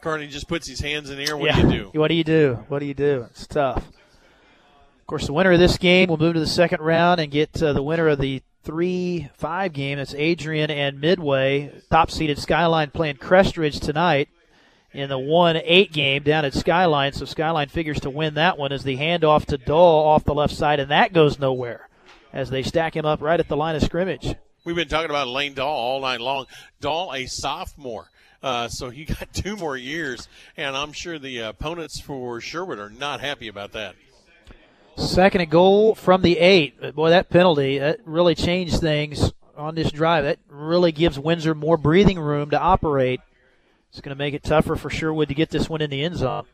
Carney 0.00 0.26
just 0.26 0.48
puts 0.48 0.66
his 0.66 0.80
hands 0.80 1.10
in 1.10 1.18
the 1.18 1.28
air. 1.28 1.36
What 1.36 1.46
yeah. 1.46 1.62
do 1.62 1.68
you 1.68 1.90
do? 1.92 1.98
What 1.98 2.08
do 2.08 2.14
you 2.14 2.24
do? 2.24 2.64
What 2.68 2.80
do 2.80 2.86
you 2.86 2.94
do? 2.94 3.26
It's 3.30 3.46
tough. 3.46 3.86
Of 5.10 5.12
course, 5.18 5.26
the 5.26 5.32
winner 5.32 5.50
of 5.50 5.58
this 5.58 5.76
game 5.76 6.08
will 6.08 6.18
move 6.18 6.34
to 6.34 6.38
the 6.38 6.46
second 6.46 6.80
round 6.82 7.18
and 7.18 7.32
get 7.32 7.60
uh, 7.60 7.72
the 7.72 7.82
winner 7.82 8.06
of 8.06 8.20
the 8.20 8.44
3 8.62 9.28
5 9.34 9.72
game. 9.72 9.98
That's 9.98 10.14
Adrian 10.14 10.70
and 10.70 11.00
Midway, 11.00 11.72
top 11.90 12.12
seeded 12.12 12.38
Skyline 12.38 12.92
playing 12.92 13.16
Crestridge 13.16 13.80
tonight 13.80 14.28
in 14.92 15.08
the 15.08 15.18
1 15.18 15.56
8 15.64 15.92
game 15.92 16.22
down 16.22 16.44
at 16.44 16.54
Skyline. 16.54 17.12
So 17.12 17.24
Skyline 17.24 17.70
figures 17.70 17.98
to 18.02 18.08
win 18.08 18.34
that 18.34 18.56
one 18.56 18.70
as 18.70 18.84
the 18.84 18.98
handoff 18.98 19.46
to 19.46 19.58
Dahl 19.58 20.06
off 20.06 20.22
the 20.22 20.32
left 20.32 20.54
side, 20.54 20.78
and 20.78 20.92
that 20.92 21.12
goes 21.12 21.40
nowhere 21.40 21.88
as 22.32 22.50
they 22.50 22.62
stack 22.62 22.94
him 22.94 23.04
up 23.04 23.20
right 23.20 23.40
at 23.40 23.48
the 23.48 23.56
line 23.56 23.74
of 23.74 23.82
scrimmage. 23.82 24.36
We've 24.64 24.76
been 24.76 24.86
talking 24.86 25.10
about 25.10 25.26
Lane 25.26 25.54
Dahl 25.54 25.76
all 25.76 26.00
night 26.02 26.20
long. 26.20 26.46
Dahl, 26.80 27.12
a 27.12 27.26
sophomore. 27.26 28.12
Uh, 28.44 28.68
so 28.68 28.90
he 28.90 29.04
got 29.06 29.34
two 29.34 29.56
more 29.56 29.76
years, 29.76 30.28
and 30.56 30.76
I'm 30.76 30.92
sure 30.92 31.18
the 31.18 31.40
opponents 31.40 32.00
for 32.00 32.40
Sherwood 32.40 32.78
are 32.78 32.90
not 32.90 33.20
happy 33.20 33.48
about 33.48 33.72
that. 33.72 33.96
Second 35.00 35.40
and 35.40 35.50
goal 35.50 35.94
from 35.94 36.20
the 36.20 36.38
eight. 36.38 36.94
Boy, 36.94 37.10
that 37.10 37.30
penalty 37.30 37.78
that 37.78 38.00
really 38.04 38.34
changed 38.34 38.80
things 38.80 39.32
on 39.56 39.74
this 39.74 39.90
drive. 39.90 40.24
That 40.24 40.38
really 40.48 40.92
gives 40.92 41.18
Windsor 41.18 41.54
more 41.54 41.78
breathing 41.78 42.18
room 42.18 42.50
to 42.50 42.60
operate. 42.60 43.20
It's 43.90 44.00
going 44.00 44.14
to 44.14 44.18
make 44.18 44.34
it 44.34 44.42
tougher 44.42 44.76
for 44.76 44.90
Sherwood 44.90 45.28
to 45.28 45.34
get 45.34 45.50
this 45.50 45.68
one 45.68 45.80
in 45.80 45.90
the 45.90 46.04
end 46.04 46.16
zone. 46.16 46.44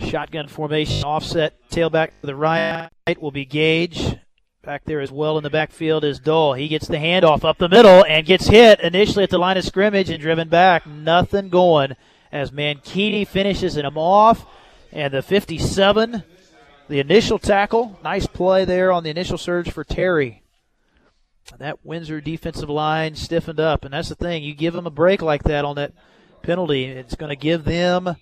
Shotgun 0.00 0.48
formation, 0.48 1.04
offset, 1.04 1.54
tailback 1.70 2.10
to 2.20 2.26
the 2.26 2.36
right 2.36 2.88
will 3.20 3.30
be 3.30 3.44
Gage. 3.44 4.16
Back 4.62 4.84
there 4.84 5.00
as 5.00 5.12
well 5.12 5.38
in 5.38 5.44
the 5.44 5.50
backfield 5.50 6.04
is 6.04 6.18
Dahl. 6.18 6.54
He 6.54 6.68
gets 6.68 6.88
the 6.88 6.96
handoff 6.96 7.44
up 7.44 7.58
the 7.58 7.68
middle 7.68 8.04
and 8.04 8.26
gets 8.26 8.46
hit 8.46 8.80
initially 8.80 9.24
at 9.24 9.30
the 9.30 9.38
line 9.38 9.56
of 9.56 9.64
scrimmage 9.64 10.10
and 10.10 10.20
driven 10.20 10.48
back. 10.48 10.86
Nothing 10.86 11.50
going 11.50 11.94
as 12.32 12.50
Mankini 12.50 13.26
finishes 13.26 13.76
him 13.76 13.98
off. 13.98 14.46
And 14.90 15.12
the 15.12 15.22
57, 15.22 16.22
the 16.88 17.00
initial 17.00 17.38
tackle. 17.38 17.98
Nice 18.02 18.26
play 18.26 18.64
there 18.64 18.90
on 18.90 19.04
the 19.04 19.10
initial 19.10 19.38
surge 19.38 19.70
for 19.70 19.84
Terry. 19.84 20.42
That 21.58 21.84
Windsor 21.84 22.20
defensive 22.20 22.68
line 22.68 23.14
stiffened 23.14 23.60
up. 23.60 23.84
And 23.84 23.94
that's 23.94 24.08
the 24.08 24.14
thing. 24.14 24.42
You 24.42 24.54
give 24.54 24.74
them 24.74 24.86
a 24.86 24.90
break 24.90 25.22
like 25.22 25.44
that 25.44 25.64
on 25.64 25.76
that 25.76 25.92
penalty, 26.42 26.84
it's 26.84 27.16
going 27.16 27.30
to 27.30 27.36
give 27.36 27.64
them 27.64 28.16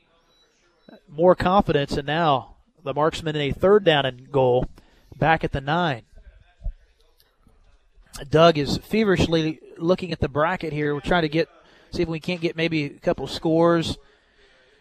more 1.09 1.35
confidence. 1.35 1.97
And 1.97 2.07
now 2.07 2.57
the 2.83 2.95
marksman 2.95 3.37
in 3.37 3.43
a 3.43 3.53
third 3.53 3.85
down 3.85 4.07
and 4.07 4.31
goal 4.31 4.69
back 5.17 5.45
at 5.45 5.53
the 5.53 5.61
nine. 5.61 6.03
Doug 8.31 8.57
is 8.57 8.79
feverishly 8.79 9.61
looking 9.77 10.11
at 10.13 10.21
the 10.21 10.29
bracket 10.29 10.73
here. 10.73 10.95
We're 10.95 11.01
trying 11.01 11.23
to 11.23 11.29
get 11.29 11.49
see 11.91 12.03
if 12.03 12.09
we 12.09 12.21
can't 12.21 12.41
get 12.41 12.57
maybe 12.57 12.85
a 12.85 12.91
couple 12.91 13.27
scores 13.27 13.99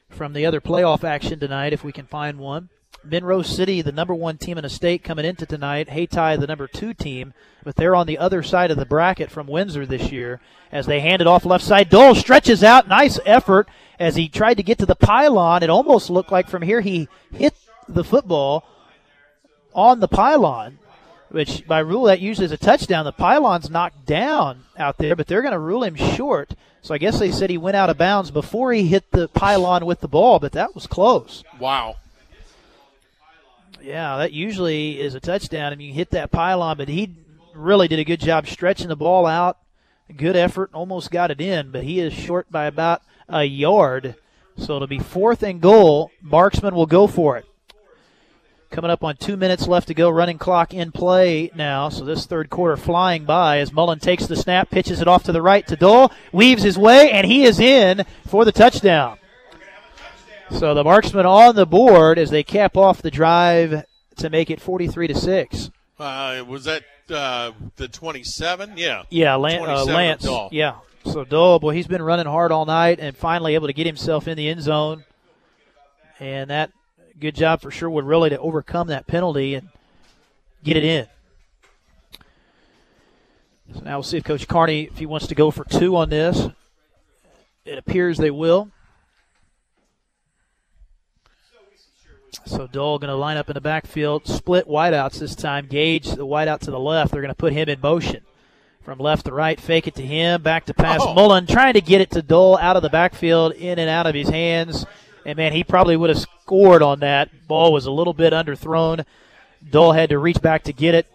from 0.09 0.33
the 0.33 0.45
other 0.45 0.61
playoff 0.61 1.03
action 1.03 1.39
tonight 1.39 1.73
if 1.73 1.83
we 1.83 1.91
can 1.91 2.05
find 2.05 2.39
one. 2.39 2.69
Monroe 3.05 3.41
City, 3.41 3.81
the 3.81 3.91
number 3.91 4.13
one 4.13 4.37
team 4.37 4.57
in 4.57 4.63
the 4.63 4.69
state 4.69 5.03
coming 5.03 5.25
into 5.25 5.45
tonight. 5.45 5.89
Hayti, 5.89 6.37
the 6.37 6.47
number 6.47 6.67
two 6.67 6.93
team, 6.93 7.33
but 7.63 7.75
they're 7.75 7.95
on 7.95 8.07
the 8.07 8.17
other 8.17 8.43
side 8.43 8.71
of 8.71 8.77
the 8.77 8.85
bracket 8.85 9.31
from 9.31 9.47
Windsor 9.47 9.85
this 9.85 10.11
year 10.11 10.41
as 10.71 10.85
they 10.85 10.99
hand 10.99 11.21
it 11.21 11.27
off 11.27 11.45
left 11.45 11.63
side. 11.63 11.89
Dahl 11.89 12.15
stretches 12.15 12.63
out. 12.63 12.87
Nice 12.87 13.19
effort 13.25 13.67
as 13.99 14.15
he 14.15 14.27
tried 14.27 14.55
to 14.55 14.63
get 14.63 14.77
to 14.79 14.85
the 14.85 14.95
pylon. 14.95 15.63
It 15.63 15.69
almost 15.69 16.09
looked 16.09 16.31
like 16.31 16.49
from 16.49 16.61
here 16.61 16.81
he 16.81 17.07
hit 17.33 17.53
the 17.87 18.03
football 18.03 18.65
on 19.73 19.99
the 19.99 20.07
pylon 20.07 20.79
which 21.29 21.67
by 21.67 21.79
rule 21.79 22.03
that 22.03 22.21
usually 22.21 22.45
is 22.45 22.51
a 22.53 22.57
touchdown. 22.57 23.03
The 23.03 23.11
pylon's 23.11 23.69
knocked 23.69 24.05
down 24.05 24.63
out 24.77 24.97
there, 24.97 25.17
but 25.17 25.27
they're 25.27 25.41
going 25.41 25.51
to 25.51 25.59
rule 25.59 25.83
him 25.83 25.95
short. 25.95 26.53
So 26.81 26.93
I 26.93 26.97
guess 26.97 27.19
they 27.19 27.31
said 27.31 27.49
he 27.49 27.57
went 27.57 27.75
out 27.75 27.89
of 27.89 27.97
bounds 27.97 28.31
before 28.31 28.71
he 28.71 28.87
hit 28.87 29.11
the 29.11 29.27
pylon 29.27 29.85
with 29.85 29.99
the 29.99 30.07
ball, 30.07 30.39
but 30.39 30.53
that 30.53 30.73
was 30.73 30.87
close. 30.87 31.43
Wow. 31.59 31.97
Yeah, 33.85 34.17
that 34.17 34.33
usually 34.33 34.99
is 34.99 35.13
a 35.13 35.19
touchdown, 35.19 35.71
and 35.71 35.79
you 35.79 35.93
hit 35.93 36.09
that 36.09 36.31
pylon, 36.31 36.77
but 36.77 36.87
he 36.87 37.17
really 37.53 37.87
did 37.87 37.99
a 37.99 38.03
good 38.03 38.19
job 38.19 38.47
stretching 38.47 38.87
the 38.87 38.95
ball 38.95 39.27
out. 39.27 39.59
Good 40.17 40.35
effort, 40.35 40.71
almost 40.73 41.11
got 41.11 41.29
it 41.29 41.39
in, 41.39 41.69
but 41.69 41.83
he 41.83 41.99
is 41.99 42.11
short 42.11 42.51
by 42.51 42.65
about 42.65 43.03
a 43.29 43.43
yard. 43.43 44.15
So 44.57 44.75
it'll 44.75 44.87
be 44.87 44.97
fourth 44.97 45.43
and 45.43 45.61
goal. 45.61 46.09
Marksman 46.19 46.73
will 46.73 46.87
go 46.87 47.05
for 47.05 47.37
it. 47.37 47.45
Coming 48.71 48.89
up 48.89 49.03
on 49.03 49.17
two 49.17 49.37
minutes 49.37 49.67
left 49.67 49.87
to 49.89 49.93
go, 49.93 50.09
running 50.09 50.39
clock 50.39 50.73
in 50.73 50.91
play 50.91 51.51
now. 51.53 51.89
So 51.89 52.05
this 52.05 52.25
third 52.25 52.49
quarter 52.49 52.77
flying 52.77 53.25
by 53.25 53.59
as 53.59 53.71
Mullen 53.71 53.99
takes 53.99 54.25
the 54.25 54.35
snap, 54.35 54.71
pitches 54.71 54.99
it 54.99 55.07
off 55.07 55.21
to 55.25 55.31
the 55.31 55.43
right 55.43 55.65
to 55.67 55.75
Dahl, 55.75 56.11
weaves 56.31 56.63
his 56.63 56.77
way, 56.77 57.11
and 57.11 57.27
he 57.27 57.43
is 57.43 57.59
in 57.59 58.03
for 58.25 58.45
the 58.45 58.51
touchdown. 58.51 59.19
So 60.51 60.73
the 60.73 60.83
marksman 60.83 61.25
on 61.25 61.55
the 61.55 61.65
board 61.65 62.19
as 62.19 62.29
they 62.29 62.43
cap 62.43 62.77
off 62.77 63.01
the 63.01 63.11
drive 63.11 63.83
to 64.17 64.29
make 64.29 64.49
it 64.49 64.61
43 64.61 65.07
to 65.07 65.15
six. 65.15 65.71
Uh, 65.99 66.43
was 66.47 66.65
that 66.65 66.83
uh, 67.09 67.51
the 67.77 67.87
27? 67.87 68.73
Yeah. 68.77 69.03
Yeah, 69.09 69.35
Lan- 69.35 69.67
uh, 69.67 69.85
Lance. 69.85 70.27
Yeah. 70.51 70.75
So 71.05 71.23
Dahl, 71.23 71.59
boy, 71.59 71.73
he's 71.73 71.87
been 71.87 72.01
running 72.01 72.25
hard 72.25 72.51
all 72.51 72.65
night 72.65 72.99
and 72.99 73.15
finally 73.15 73.55
able 73.55 73.67
to 73.67 73.73
get 73.73 73.85
himself 73.85 74.27
in 74.27 74.37
the 74.37 74.49
end 74.49 74.61
zone. 74.61 75.03
And 76.19 76.49
that 76.49 76.71
good 77.19 77.35
job 77.35 77.61
for 77.61 77.71
Sherwood 77.71 78.05
really 78.05 78.29
to 78.29 78.39
overcome 78.39 78.87
that 78.87 79.07
penalty 79.07 79.55
and 79.55 79.69
get 80.63 80.77
it 80.77 80.83
in. 80.83 81.07
So 83.73 83.81
now 83.81 83.97
we'll 83.97 84.03
see 84.03 84.17
if 84.17 84.23
Coach 84.23 84.47
Carney, 84.47 84.83
if 84.83 84.97
he 84.97 85.05
wants 85.05 85.27
to 85.27 85.35
go 85.35 85.51
for 85.51 85.63
two 85.65 85.95
on 85.95 86.09
this. 86.09 86.47
It 87.65 87.77
appears 87.79 88.17
they 88.17 88.31
will. 88.31 88.69
So 92.45 92.67
Dahl 92.67 92.99
going 92.99 93.09
to 93.09 93.15
line 93.15 93.37
up 93.37 93.49
in 93.49 93.53
the 93.53 93.61
backfield, 93.61 94.27
split 94.27 94.67
wideouts 94.67 95.19
this 95.19 95.35
time. 95.35 95.67
Gage 95.67 96.09
the 96.09 96.25
wideout 96.25 96.59
to 96.61 96.71
the 96.71 96.79
left. 96.79 97.11
They're 97.11 97.21
going 97.21 97.29
to 97.29 97.35
put 97.35 97.53
him 97.53 97.69
in 97.69 97.79
motion 97.81 98.21
from 98.83 98.99
left 98.99 99.25
to 99.25 99.33
right. 99.33 99.59
Fake 99.59 99.87
it 99.87 99.95
to 99.95 100.05
him, 100.05 100.41
back 100.41 100.65
to 100.65 100.73
pass 100.73 100.99
Oh. 101.01 101.13
Mullen, 101.13 101.47
trying 101.47 101.73
to 101.73 101.81
get 101.81 102.01
it 102.01 102.11
to 102.11 102.21
Dahl 102.21 102.57
out 102.57 102.75
of 102.75 102.83
the 102.83 102.89
backfield, 102.89 103.53
in 103.53 103.79
and 103.79 103.89
out 103.89 104.05
of 104.07 104.15
his 104.15 104.29
hands. 104.29 104.85
And 105.25 105.37
man, 105.37 105.53
he 105.53 105.63
probably 105.63 105.97
would 105.97 106.11
have 106.11 106.19
scored 106.19 106.83
on 106.83 106.99
that. 106.99 107.47
Ball 107.47 107.73
was 107.73 107.87
a 107.87 107.91
little 107.91 108.13
bit 108.13 108.31
underthrown. 108.31 109.05
Dahl 109.67 109.93
had 109.93 110.09
to 110.09 110.19
reach 110.19 110.41
back 110.41 110.63
to 110.63 110.73
get 110.73 110.93
it 110.93 111.07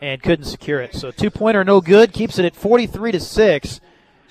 and 0.00 0.22
couldn't 0.22 0.46
secure 0.46 0.80
it. 0.80 0.94
So 0.94 1.10
two 1.12 1.30
pointer 1.30 1.62
no 1.62 1.80
good. 1.80 2.12
Keeps 2.12 2.38
it 2.38 2.44
at 2.44 2.56
43 2.56 3.12
to 3.12 3.20
six. 3.20 3.80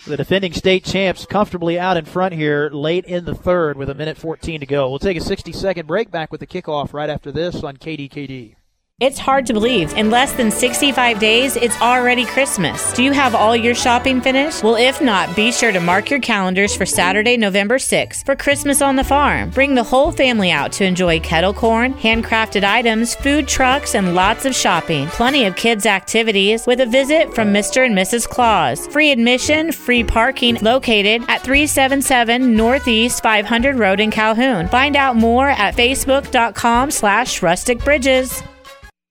The 0.06 0.18
defending 0.18 0.54
state 0.54 0.84
champs 0.84 1.26
comfortably 1.26 1.80
out 1.80 1.98
in 1.98 2.06
front 2.06 2.34
here 2.34 2.70
late 2.72 3.06
in 3.06 3.26
the 3.26 3.34
third 3.34 3.78
with 3.78 3.90
a 3.90 3.96
minute 3.96 4.18
14 4.18 4.60
to 4.60 4.66
go. 4.66 4.90
We'll 4.90 5.00
take 5.00 5.18
a 5.18 5.22
60 5.22 5.52
second 5.52 5.88
break 5.88 6.12
back 6.12 6.32
with 6.32 6.42
the 6.42 6.48
kickoff 6.48 6.94
right 6.94 7.10
after 7.10 7.32
this 7.32 7.64
on 7.64 7.78
KDKD. 7.78 8.56
It's 9.02 9.20
hard 9.20 9.46
to 9.48 9.54
believe. 9.54 9.92
In 9.96 10.10
less 10.10 10.32
than 10.32 10.50
65 10.50 11.20
days, 11.20 11.58
it's 11.58 11.82
already 11.82 12.24
Christmas. 12.24 12.94
Do 12.94 13.04
you 13.04 13.12
have 13.12 13.36
all 13.36 13.54
your 13.54 13.76
shopping 13.76 14.22
finished? 14.22 14.64
Well, 14.64 14.78
if 14.78 15.02
not, 15.02 15.36
be 15.36 15.52
sure 15.52 15.74
to 15.74 15.82
mark 15.82 16.10
your 16.10 16.22
calendars 16.22 16.74
for 16.74 16.86
Saturday, 16.86 17.36
November 17.36 17.78
6th 17.78 18.26
for 18.26 18.38
Christmas 18.38 18.82
on 18.82 18.96
the 18.96 19.04
Farm. 19.04 19.50
Bring 19.50 19.76
the 19.76 19.84
whole 19.84 20.14
family 20.14 20.50
out 20.50 20.72
to 20.72 20.86
enjoy 20.86 21.20
kettle 21.20 21.54
corn, 21.54 21.94
handcrafted 21.96 22.64
items, 22.64 23.16
food 23.16 23.50
trucks, 23.50 23.96
and 23.96 24.16
lots 24.16 24.46
of 24.46 24.56
shopping. 24.56 25.08
Plenty 25.08 25.44
of 25.44 25.58
kids' 25.58 25.86
activities 25.86 26.66
with 26.66 26.80
a 26.80 26.86
visit 26.86 27.36
from 27.36 27.50
Mr. 27.50 27.86
and 27.86 27.98
Mrs. 27.98 28.26
Claus. 28.26 28.88
Free 28.88 29.12
admission, 29.12 29.74
free 29.74 30.06
parking 30.06 30.56
located 30.62 31.22
at 31.28 31.42
377 31.42 32.56
Northeast 32.56 33.22
500 33.22 33.76
Road 33.76 34.00
in 34.00 34.10
Calhoun. 34.10 34.70
Find 34.70 34.96
out 34.96 35.18
more 35.18 35.50
at 35.50 35.76
facebook.com 35.76 36.92
slash 36.92 37.42
rustic 37.42 37.80
bridges. 37.80 38.42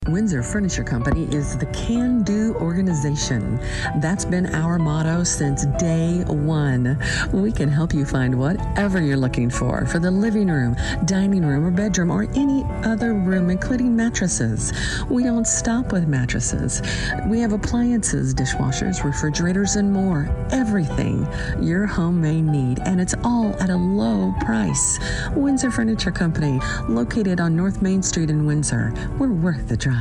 Windsor 0.08 0.42
Furniture 0.42 0.84
Company 0.84 1.24
is 1.34 1.56
the 1.56 1.64
can 1.66 2.22
do 2.22 2.54
organization. 2.56 3.58
That's 4.00 4.26
been 4.26 4.54
our 4.54 4.78
motto 4.78 5.24
since 5.24 5.64
day 5.78 6.22
one. 6.26 6.98
We 7.32 7.50
can 7.50 7.70
help 7.70 7.94
you 7.94 8.04
find 8.04 8.38
whatever 8.38 9.00
you're 9.00 9.16
looking 9.16 9.48
for 9.48 9.86
for 9.86 9.98
the 9.98 10.10
living 10.10 10.48
room, 10.48 10.76
dining 11.06 11.44
room, 11.44 11.64
or 11.64 11.70
bedroom, 11.70 12.10
or 12.10 12.24
any 12.34 12.64
other 12.84 13.14
room, 13.14 13.48
including 13.48 13.96
mattresses. 13.96 14.74
We 15.08 15.22
don't 15.22 15.46
stop 15.46 15.90
with 15.90 16.06
mattresses. 16.06 16.82
We 17.26 17.40
have 17.40 17.54
appliances, 17.54 18.34
dishwashers, 18.34 19.04
refrigerators, 19.04 19.76
and 19.76 19.90
more. 19.90 20.28
Everything 20.50 21.26
your 21.62 21.86
home 21.86 22.20
may 22.20 22.42
need, 22.42 22.78
and 22.80 23.00
it's 23.00 23.14
all 23.24 23.54
at 23.58 23.70
a 23.70 23.76
low 23.76 24.34
price. 24.40 24.98
Windsor 25.34 25.70
Furniture 25.70 26.12
Company, 26.12 26.60
located 26.90 27.40
on 27.40 27.56
North 27.56 27.80
Main 27.80 28.02
Street 28.02 28.28
in 28.28 28.44
Windsor. 28.44 28.92
We're 29.18 29.32
worth 29.32 29.66
the 29.68 29.78
drive. 29.78 29.93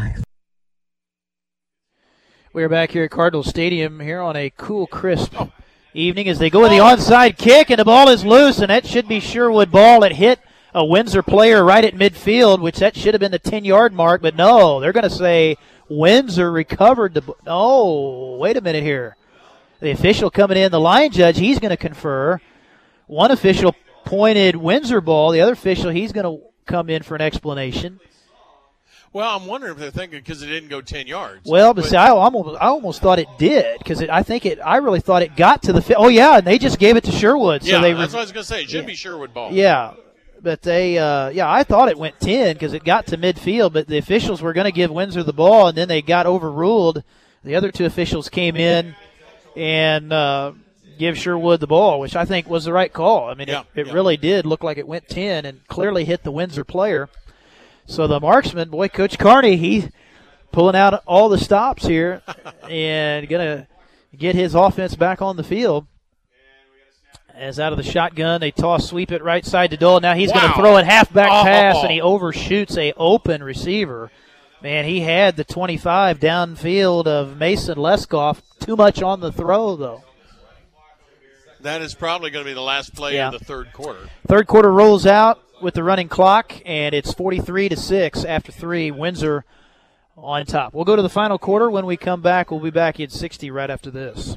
We 2.54 2.64
are 2.64 2.70
back 2.70 2.92
here 2.92 3.04
at 3.04 3.12
Cardinal 3.12 3.44
Stadium 3.44 4.00
here 4.00 4.22
on 4.22 4.36
a 4.36 4.52
cool, 4.52 4.86
crisp 4.86 5.34
evening 5.94 6.28
as 6.28 6.40
they 6.40 6.50
go 6.50 6.62
with 6.62 6.72
the 6.72 6.78
onside 6.78 7.38
kick, 7.38 7.70
and 7.70 7.80
the 7.80 7.86
ball 7.86 8.10
is 8.10 8.24
loose, 8.24 8.60
and 8.60 8.70
that 8.70 8.86
should 8.86 9.08
be 9.08 9.20
Sherwood 9.20 9.72
ball. 9.72 10.04
It 10.04 10.14
hit 10.14 10.40
a 10.74 10.86
Windsor 10.86 11.24
player 11.24 11.64
right 11.64 11.84
at 11.84 11.96
midfield, 11.96 12.62
which 12.62 12.78
that 12.78 12.96
should 12.96 13.14
have 13.14 13.22
been 13.22 13.32
the 13.32 13.40
10 13.40 13.66
yard 13.66 13.92
mark, 13.92 14.22
but 14.22 14.36
no, 14.36 14.80
they're 14.80 14.94
going 14.94 15.04
to 15.04 15.10
say 15.10 15.58
Windsor 15.90 16.52
recovered 16.52 17.14
the. 17.14 17.22
No, 17.46 18.38
wait 18.40 18.58
a 18.58 18.62
minute 18.62 18.84
here. 18.84 19.16
The 19.80 19.92
official 19.92 20.30
coming 20.30 20.58
in, 20.58 20.72
the 20.72 20.80
line 20.80 21.12
judge, 21.12 21.38
he's 21.38 21.60
going 21.60 21.72
to 21.72 21.78
confer. 21.78 22.40
One 23.08 23.32
official 23.32 23.76
pointed 24.06 24.56
Windsor 24.56 25.02
ball, 25.02 25.32
the 25.32 25.42
other 25.42 25.54
official, 25.54 25.90
he's 25.90 26.12
going 26.12 26.26
to 26.26 26.46
come 26.66 26.90
in 26.90 27.04
for 27.04 27.16
an 27.16 27.22
explanation. 27.22 28.00
Well, 29.14 29.38
I'm 29.38 29.46
wondering 29.46 29.74
if 29.74 29.78
they're 29.80 29.92
thinking 29.92 30.20
because 30.20 30.42
it 30.42 30.48
didn't 30.48 30.70
go 30.70 30.82
10 30.82 31.06
yards. 31.06 31.48
Well, 31.48 31.74
but, 31.76 31.86
see, 31.86 31.96
I 31.96 32.10
almost, 32.10 32.58
I 32.60 32.66
almost 32.68 33.00
thought 33.00 33.20
it 33.20 33.28
did 33.38 33.78
because 33.78 34.02
I 34.02 34.24
think 34.24 34.46
it. 34.46 34.60
I 34.60 34.78
really 34.78 35.00
thought 35.02 35.22
it 35.22 35.36
got 35.36 35.62
to 35.64 35.74
the. 35.74 35.82
Fi- 35.84 35.94
oh 35.94 36.08
yeah, 36.08 36.38
and 36.40 36.48
they 36.48 36.58
just 36.58 36.80
gave 36.80 36.98
it 36.98 37.04
to 37.04 37.12
Sherwood. 37.12 37.64
yeah, 37.64 37.76
so 37.76 37.82
they. 37.82 37.94
that's 37.94 38.12
re- 38.12 38.18
what 38.18 38.22
I 38.22 38.24
was 38.24 38.32
going 38.32 38.44
to 38.44 38.48
say. 38.48 38.62
It 38.64 38.70
should 38.72 38.88
be 38.88 38.96
Sherwood 38.96 39.32
ball. 39.34 39.52
yeah, 39.54 39.94
but 40.42 40.64
they. 40.64 40.98
Uh, 40.98 41.30
yeah, 41.30 41.50
I 41.52 41.64
thought 41.64 41.90
it 41.90 41.98
went 41.98 42.20
ten 42.20 42.54
because 42.56 42.74
it 42.74 42.84
got 42.84 43.06
to 43.08 43.18
midfield, 43.18 43.74
but 43.74 43.88
the 43.88 44.00
officials 44.00 44.42
were 44.42 44.52
going 44.54 44.66
to 44.66 44.72
give 44.72 44.90
Windsor 44.90 45.22
the 45.22 45.32
ball, 45.34 45.68
and 45.68 45.78
then 45.78 45.88
they 45.88 46.02
got 46.02 46.26
overruled. 46.26 47.04
The 47.44 47.56
other 47.56 47.72
two 47.72 47.86
officials 47.86 48.30
came 48.30 48.56
in 48.56 48.96
and 49.56 50.12
uh, 50.12 50.54
give 50.98 51.20
Sherwood 51.20 51.60
the 51.60 51.68
ball, 51.68 52.00
which 52.00 52.16
I 52.16 52.26
think 52.26 52.50
was 52.50 52.66
the 52.66 52.74
right 52.74 52.92
call. 52.92 53.30
I 53.30 53.36
mean, 53.36 53.48
Yeah, 53.48 53.64
it, 53.76 53.82
it 53.82 53.88
yeah. 53.88 53.94
really 53.94 54.18
did 54.18 54.46
look 54.48 54.64
like 54.64 54.78
it 54.80 54.88
went 54.88 55.08
ten 55.08 55.46
and 55.46 55.68
clearly 55.68 56.06
hit 56.06 56.24
the 56.24 56.32
Windsor 56.32 56.64
player. 56.64 57.10
So 57.86 58.08
the 58.08 58.20
marksman, 58.20 58.70
boy, 58.70 58.88
Coach 58.88 59.18
Carney, 59.18 59.58
he 59.58 59.90
pulling 60.52 60.76
out 60.76 61.04
all 61.06 61.30
the 61.30 61.38
stops 61.38 61.86
here 61.86 62.22
and 62.70 63.28
gonna 63.28 63.68
get 64.18 64.36
his 64.36 64.56
offense 64.56 64.96
back 64.96 65.22
on 65.22 65.36
the 65.36 65.44
field. 65.44 65.88
As 67.36 67.60
out 67.60 67.74
of 67.74 67.78
the 67.78 67.84
shotgun, 67.84 68.42
they 68.42 68.52
toss 68.52 68.88
sweep 68.88 69.12
it 69.12 69.24
right 69.24 69.44
side 69.44 69.72
to 69.72 69.78
Dahl. 69.78 70.00
Now 70.00 70.14
he's 70.14 70.32
going 70.32 70.48
to 70.48 70.54
throw 70.54 70.78
it 70.78 70.86
halfback 70.86 71.32
oh, 71.32 71.42
oh. 71.42 71.44
pass, 71.44 71.78
and 71.78 71.88
oh. 71.88 71.92
he 71.92 72.00
overshoots 72.00 72.78
a 72.78 72.94
open 72.94 73.42
receiver. 73.42 74.12
Man, 74.62 74.86
he 74.86 75.02
had 75.02 75.36
the 75.36 75.44
25 75.44 76.20
downfield 76.20 77.08
of 77.08 77.36
Mason 77.36 77.76
Leskoff. 77.76 78.42
Too 78.60 78.76
much 78.76 79.02
on 79.02 79.20
the 79.20 79.32
throw, 79.32 79.76
though. 79.76 80.04
That 81.62 81.82
is 81.82 81.96
probably 81.96 82.30
going 82.30 82.46
to 82.46 82.50
be 82.50 82.54
the 82.54 82.62
last 82.62 82.94
play 82.94 83.16
Yeah. 83.16 83.28
of 83.28 83.40
the 83.40 83.44
third 83.44 83.74
quarter. 83.74 84.08
Third 84.28 84.48
quarter 84.48 84.72
rolls 84.72 85.08
out 85.08 85.42
with 85.64 85.74
the 85.74 85.84
running 85.84 86.10
clock, 86.10 86.54
and 86.66 86.94
it's 86.94 87.14
43 87.14 87.70
to 87.70 87.76
six 87.76 88.24
after 88.24 88.52
three. 88.52 88.92
Windsor 88.92 89.46
on 90.16 90.46
top. 90.46 90.74
We'll 90.74 90.86
go 90.86 90.96
to 90.96 91.02
the 91.02 91.10
final 91.10 91.40
quarter. 91.40 91.72
When 91.72 91.86
we 91.86 91.98
come 91.98 92.22
back, 92.22 92.52
we'll 92.52 92.60
be 92.60 92.70
back 92.70 93.00
at 93.00 93.12
60 93.12 93.50
right 93.50 93.70
after 93.70 93.90
this. 93.90 94.36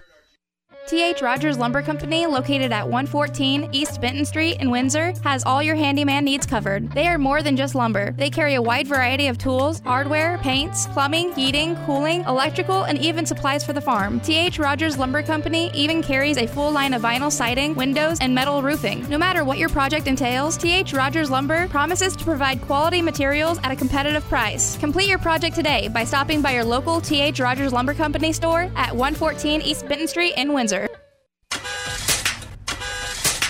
T.H. 0.86 1.20
Rogers 1.20 1.58
Lumber 1.58 1.82
Company, 1.82 2.26
located 2.26 2.70
at 2.70 2.84
114 2.84 3.70
East 3.72 4.00
Benton 4.00 4.24
Street 4.24 4.60
in 4.60 4.70
Windsor, 4.70 5.14
has 5.24 5.42
all 5.42 5.60
your 5.60 5.74
handyman 5.74 6.24
needs 6.24 6.46
covered. 6.46 6.92
They 6.92 7.08
are 7.08 7.18
more 7.18 7.42
than 7.42 7.56
just 7.56 7.74
lumber. 7.74 8.12
They 8.12 8.30
carry 8.30 8.54
a 8.54 8.62
wide 8.62 8.86
variety 8.86 9.26
of 9.26 9.36
tools, 9.36 9.80
hardware, 9.80 10.38
paints, 10.38 10.86
plumbing, 10.86 11.34
heating, 11.34 11.74
cooling, 11.86 12.22
electrical, 12.22 12.84
and 12.84 12.98
even 12.98 13.26
supplies 13.26 13.64
for 13.64 13.72
the 13.72 13.80
farm. 13.80 14.20
T.H. 14.20 14.60
Rogers 14.60 14.96
Lumber 14.96 15.24
Company 15.24 15.72
even 15.74 16.04
carries 16.04 16.36
a 16.36 16.46
full 16.46 16.70
line 16.70 16.94
of 16.94 17.02
vinyl 17.02 17.32
siding, 17.32 17.74
windows, 17.74 18.18
and 18.20 18.32
metal 18.32 18.62
roofing. 18.62 19.08
No 19.08 19.18
matter 19.18 19.42
what 19.42 19.58
your 19.58 19.68
project 19.68 20.06
entails, 20.06 20.56
T.H. 20.56 20.92
Rogers 20.92 21.30
Lumber 21.30 21.66
promises 21.66 22.14
to 22.14 22.22
provide 22.22 22.60
quality 22.60 23.02
materials 23.02 23.58
at 23.64 23.72
a 23.72 23.76
competitive 23.76 24.22
price. 24.28 24.76
Complete 24.76 25.08
your 25.08 25.18
project 25.18 25.56
today 25.56 25.88
by 25.88 26.04
stopping 26.04 26.40
by 26.40 26.52
your 26.52 26.64
local 26.64 27.00
T.H. 27.00 27.40
Rogers 27.40 27.72
Lumber 27.72 27.92
Company 27.92 28.32
store 28.32 28.70
at 28.76 28.94
114 28.94 29.62
East 29.62 29.88
Benton 29.88 30.06
Street 30.06 30.34
in 30.36 30.52
Windsor. 30.52 30.75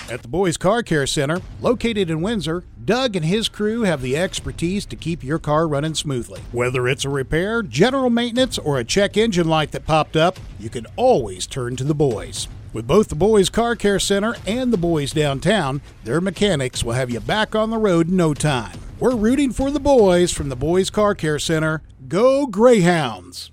At 0.08 0.22
the 0.22 0.28
Boys 0.28 0.56
Car 0.56 0.84
Care 0.84 1.06
Center, 1.06 1.40
located 1.60 2.10
in 2.10 2.20
Windsor, 2.20 2.62
Doug 2.84 3.16
and 3.16 3.24
his 3.24 3.48
crew 3.48 3.82
have 3.82 4.02
the 4.02 4.16
expertise 4.16 4.86
to 4.86 4.94
keep 4.94 5.24
your 5.24 5.40
car 5.40 5.66
running 5.66 5.94
smoothly. 5.94 6.40
Whether 6.52 6.86
it's 6.86 7.04
a 7.04 7.08
repair, 7.08 7.60
general 7.60 8.08
maintenance, 8.08 8.56
or 8.56 8.78
a 8.78 8.84
check 8.84 9.16
engine 9.16 9.48
light 9.48 9.72
that 9.72 9.84
popped 9.84 10.14
up, 10.14 10.38
you 10.60 10.70
can 10.70 10.86
always 10.94 11.48
turn 11.48 11.74
to 11.76 11.84
the 11.84 11.94
boys. 11.94 12.46
With 12.72 12.86
both 12.86 13.08
the 13.08 13.16
Boys 13.16 13.50
Car 13.50 13.74
Care 13.74 13.98
Center 13.98 14.36
and 14.46 14.72
the 14.72 14.76
Boys 14.76 15.12
Downtown, 15.12 15.80
their 16.04 16.20
mechanics 16.20 16.84
will 16.84 16.92
have 16.92 17.10
you 17.10 17.18
back 17.18 17.56
on 17.56 17.70
the 17.70 17.78
road 17.78 18.08
in 18.08 18.16
no 18.16 18.32
time. 18.32 18.78
We're 19.00 19.16
rooting 19.16 19.50
for 19.50 19.72
the 19.72 19.80
boys 19.80 20.30
from 20.30 20.50
the 20.50 20.56
Boys 20.56 20.88
Car 20.88 21.16
Care 21.16 21.40
Center. 21.40 21.82
Go 22.06 22.46
Greyhounds! 22.46 23.50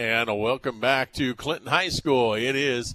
And 0.00 0.30
a 0.30 0.34
welcome 0.34 0.80
back 0.80 1.12
to 1.12 1.34
Clinton 1.34 1.66
High 1.66 1.90
School. 1.90 2.32
It 2.32 2.56
is 2.56 2.94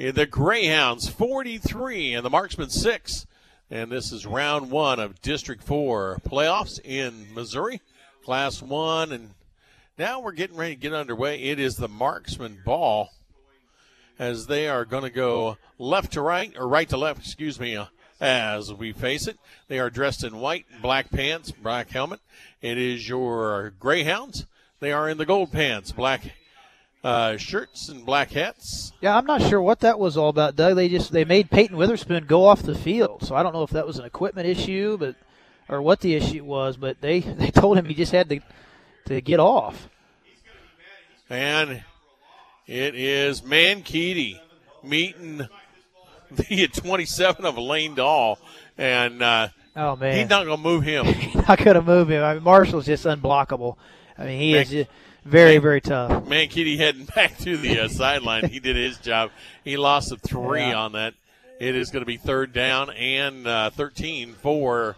eh, 0.00 0.10
the 0.10 0.26
Greyhounds 0.26 1.08
43 1.08 2.14
and 2.14 2.26
the 2.26 2.30
Marksmen 2.30 2.68
6. 2.68 3.26
And 3.70 3.92
this 3.92 4.10
is 4.10 4.26
round 4.26 4.68
one 4.68 4.98
of 4.98 5.22
District 5.22 5.62
4 5.62 6.20
playoffs 6.28 6.80
in 6.84 7.32
Missouri, 7.32 7.80
Class 8.24 8.60
1. 8.60 9.12
And 9.12 9.34
now 9.96 10.18
we're 10.18 10.32
getting 10.32 10.56
ready 10.56 10.74
to 10.74 10.80
get 10.80 10.92
underway. 10.92 11.40
It 11.40 11.60
is 11.60 11.76
the 11.76 11.86
Marksman 11.86 12.58
ball 12.64 13.12
as 14.18 14.48
they 14.48 14.68
are 14.68 14.84
going 14.84 15.04
to 15.04 15.10
go 15.10 15.58
left 15.78 16.14
to 16.14 16.22
right, 16.22 16.52
or 16.58 16.66
right 16.66 16.88
to 16.88 16.96
left, 16.96 17.20
excuse 17.20 17.60
me, 17.60 17.78
as 18.20 18.72
we 18.72 18.90
face 18.90 19.28
it. 19.28 19.38
They 19.68 19.78
are 19.78 19.90
dressed 19.90 20.24
in 20.24 20.40
white, 20.40 20.66
black 20.82 21.08
pants, 21.12 21.52
black 21.52 21.90
helmet. 21.90 22.18
It 22.60 22.78
is 22.78 23.08
your 23.08 23.74
Greyhounds. 23.78 24.46
They 24.82 24.90
are 24.90 25.08
in 25.08 25.16
the 25.16 25.24
gold 25.24 25.52
pants, 25.52 25.92
black 25.92 26.32
uh, 27.04 27.36
shirts 27.36 27.88
and 27.88 28.04
black 28.04 28.32
hats. 28.32 28.92
Yeah, 29.00 29.16
I'm 29.16 29.26
not 29.26 29.40
sure 29.40 29.62
what 29.62 29.78
that 29.78 30.00
was 30.00 30.16
all 30.16 30.28
about, 30.28 30.56
Doug. 30.56 30.74
They 30.74 30.88
just 30.88 31.12
they 31.12 31.24
made 31.24 31.52
Peyton 31.52 31.76
Witherspoon 31.76 32.26
go 32.26 32.46
off 32.46 32.64
the 32.64 32.74
field, 32.74 33.22
so 33.22 33.36
I 33.36 33.44
don't 33.44 33.52
know 33.52 33.62
if 33.62 33.70
that 33.70 33.86
was 33.86 34.00
an 34.00 34.04
equipment 34.04 34.48
issue, 34.48 34.98
but 34.98 35.14
or 35.68 35.80
what 35.80 36.00
the 36.00 36.16
issue 36.16 36.42
was. 36.42 36.76
But 36.76 37.00
they 37.00 37.20
they 37.20 37.52
told 37.52 37.78
him 37.78 37.84
he 37.84 37.94
just 37.94 38.10
had 38.10 38.28
to 38.30 38.40
to 39.06 39.20
get 39.20 39.38
off. 39.38 39.88
And 41.30 41.84
it 42.66 42.96
is 42.96 43.42
Mankini 43.42 44.40
meeting 44.82 45.46
the 46.28 46.66
27 46.74 47.44
of 47.44 47.56
Lane 47.56 47.94
Dahl, 47.94 48.36
and 48.76 49.22
uh, 49.22 49.48
oh 49.76 49.94
man, 49.94 50.16
he's 50.16 50.28
not 50.28 50.44
going 50.44 50.56
to 50.56 50.62
move 50.62 50.82
him. 50.82 51.06
not 51.48 51.60
to 51.60 51.82
move 51.82 52.10
him. 52.10 52.24
I 52.24 52.34
mean, 52.34 52.42
Marshall's 52.42 52.86
just 52.86 53.04
unblockable. 53.04 53.76
I 54.22 54.26
mean, 54.26 54.40
he 54.40 54.52
Man- 54.52 54.62
is 54.62 54.70
just 54.70 54.90
very, 55.24 55.58
very 55.58 55.80
tough. 55.80 56.24
Mankini 56.26 56.76
heading 56.78 57.04
back 57.14 57.38
to 57.38 57.56
the 57.56 57.80
uh, 57.80 57.88
sideline. 57.88 58.48
He 58.48 58.60
did 58.60 58.76
his 58.76 58.98
job. 58.98 59.30
He 59.64 59.76
lost 59.76 60.12
a 60.12 60.16
three 60.16 60.60
Yeah. 60.60 60.74
on 60.78 60.92
that. 60.92 61.14
It 61.60 61.76
is 61.76 61.90
going 61.90 62.02
to 62.02 62.06
be 62.06 62.16
third 62.16 62.52
down 62.52 62.90
and 62.90 63.46
uh, 63.46 63.70
13 63.70 64.34
for 64.34 64.96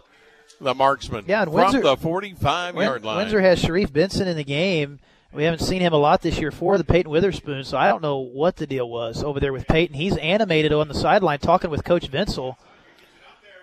the 0.59 0.73
marksman 0.73 1.25
Yeah, 1.27 1.43
and 1.43 1.51
from 1.51 1.61
Windsor- 1.61 1.81
the 1.81 1.97
45 1.97 2.75
yard 2.75 3.03
line. 3.05 3.17
Windsor 3.17 3.41
has 3.41 3.59
Sharif 3.59 3.91
Benson 3.93 4.27
in 4.27 4.35
the 4.37 4.43
game. 4.43 4.99
We 5.33 5.43
haven't 5.43 5.59
seen 5.59 5.81
him 5.81 5.91
a 5.93 5.97
lot 5.97 6.21
this 6.21 6.39
year 6.39 6.49
for 6.49 6.77
the 6.77 6.85
Peyton 6.85 7.11
Witherspoon, 7.11 7.65
so 7.65 7.77
I 7.77 7.89
don't 7.89 8.01
know 8.01 8.19
what 8.19 8.55
the 8.55 8.65
deal 8.65 8.89
was 8.89 9.21
over 9.21 9.39
there 9.41 9.51
with 9.51 9.67
Peyton. 9.67 9.95
He's 9.97 10.15
animated 10.17 10.71
on 10.71 10.87
the 10.87 10.93
sideline 10.93 11.39
talking 11.39 11.69
with 11.69 11.83
Coach 11.83 12.09
Vinsel. 12.09 12.55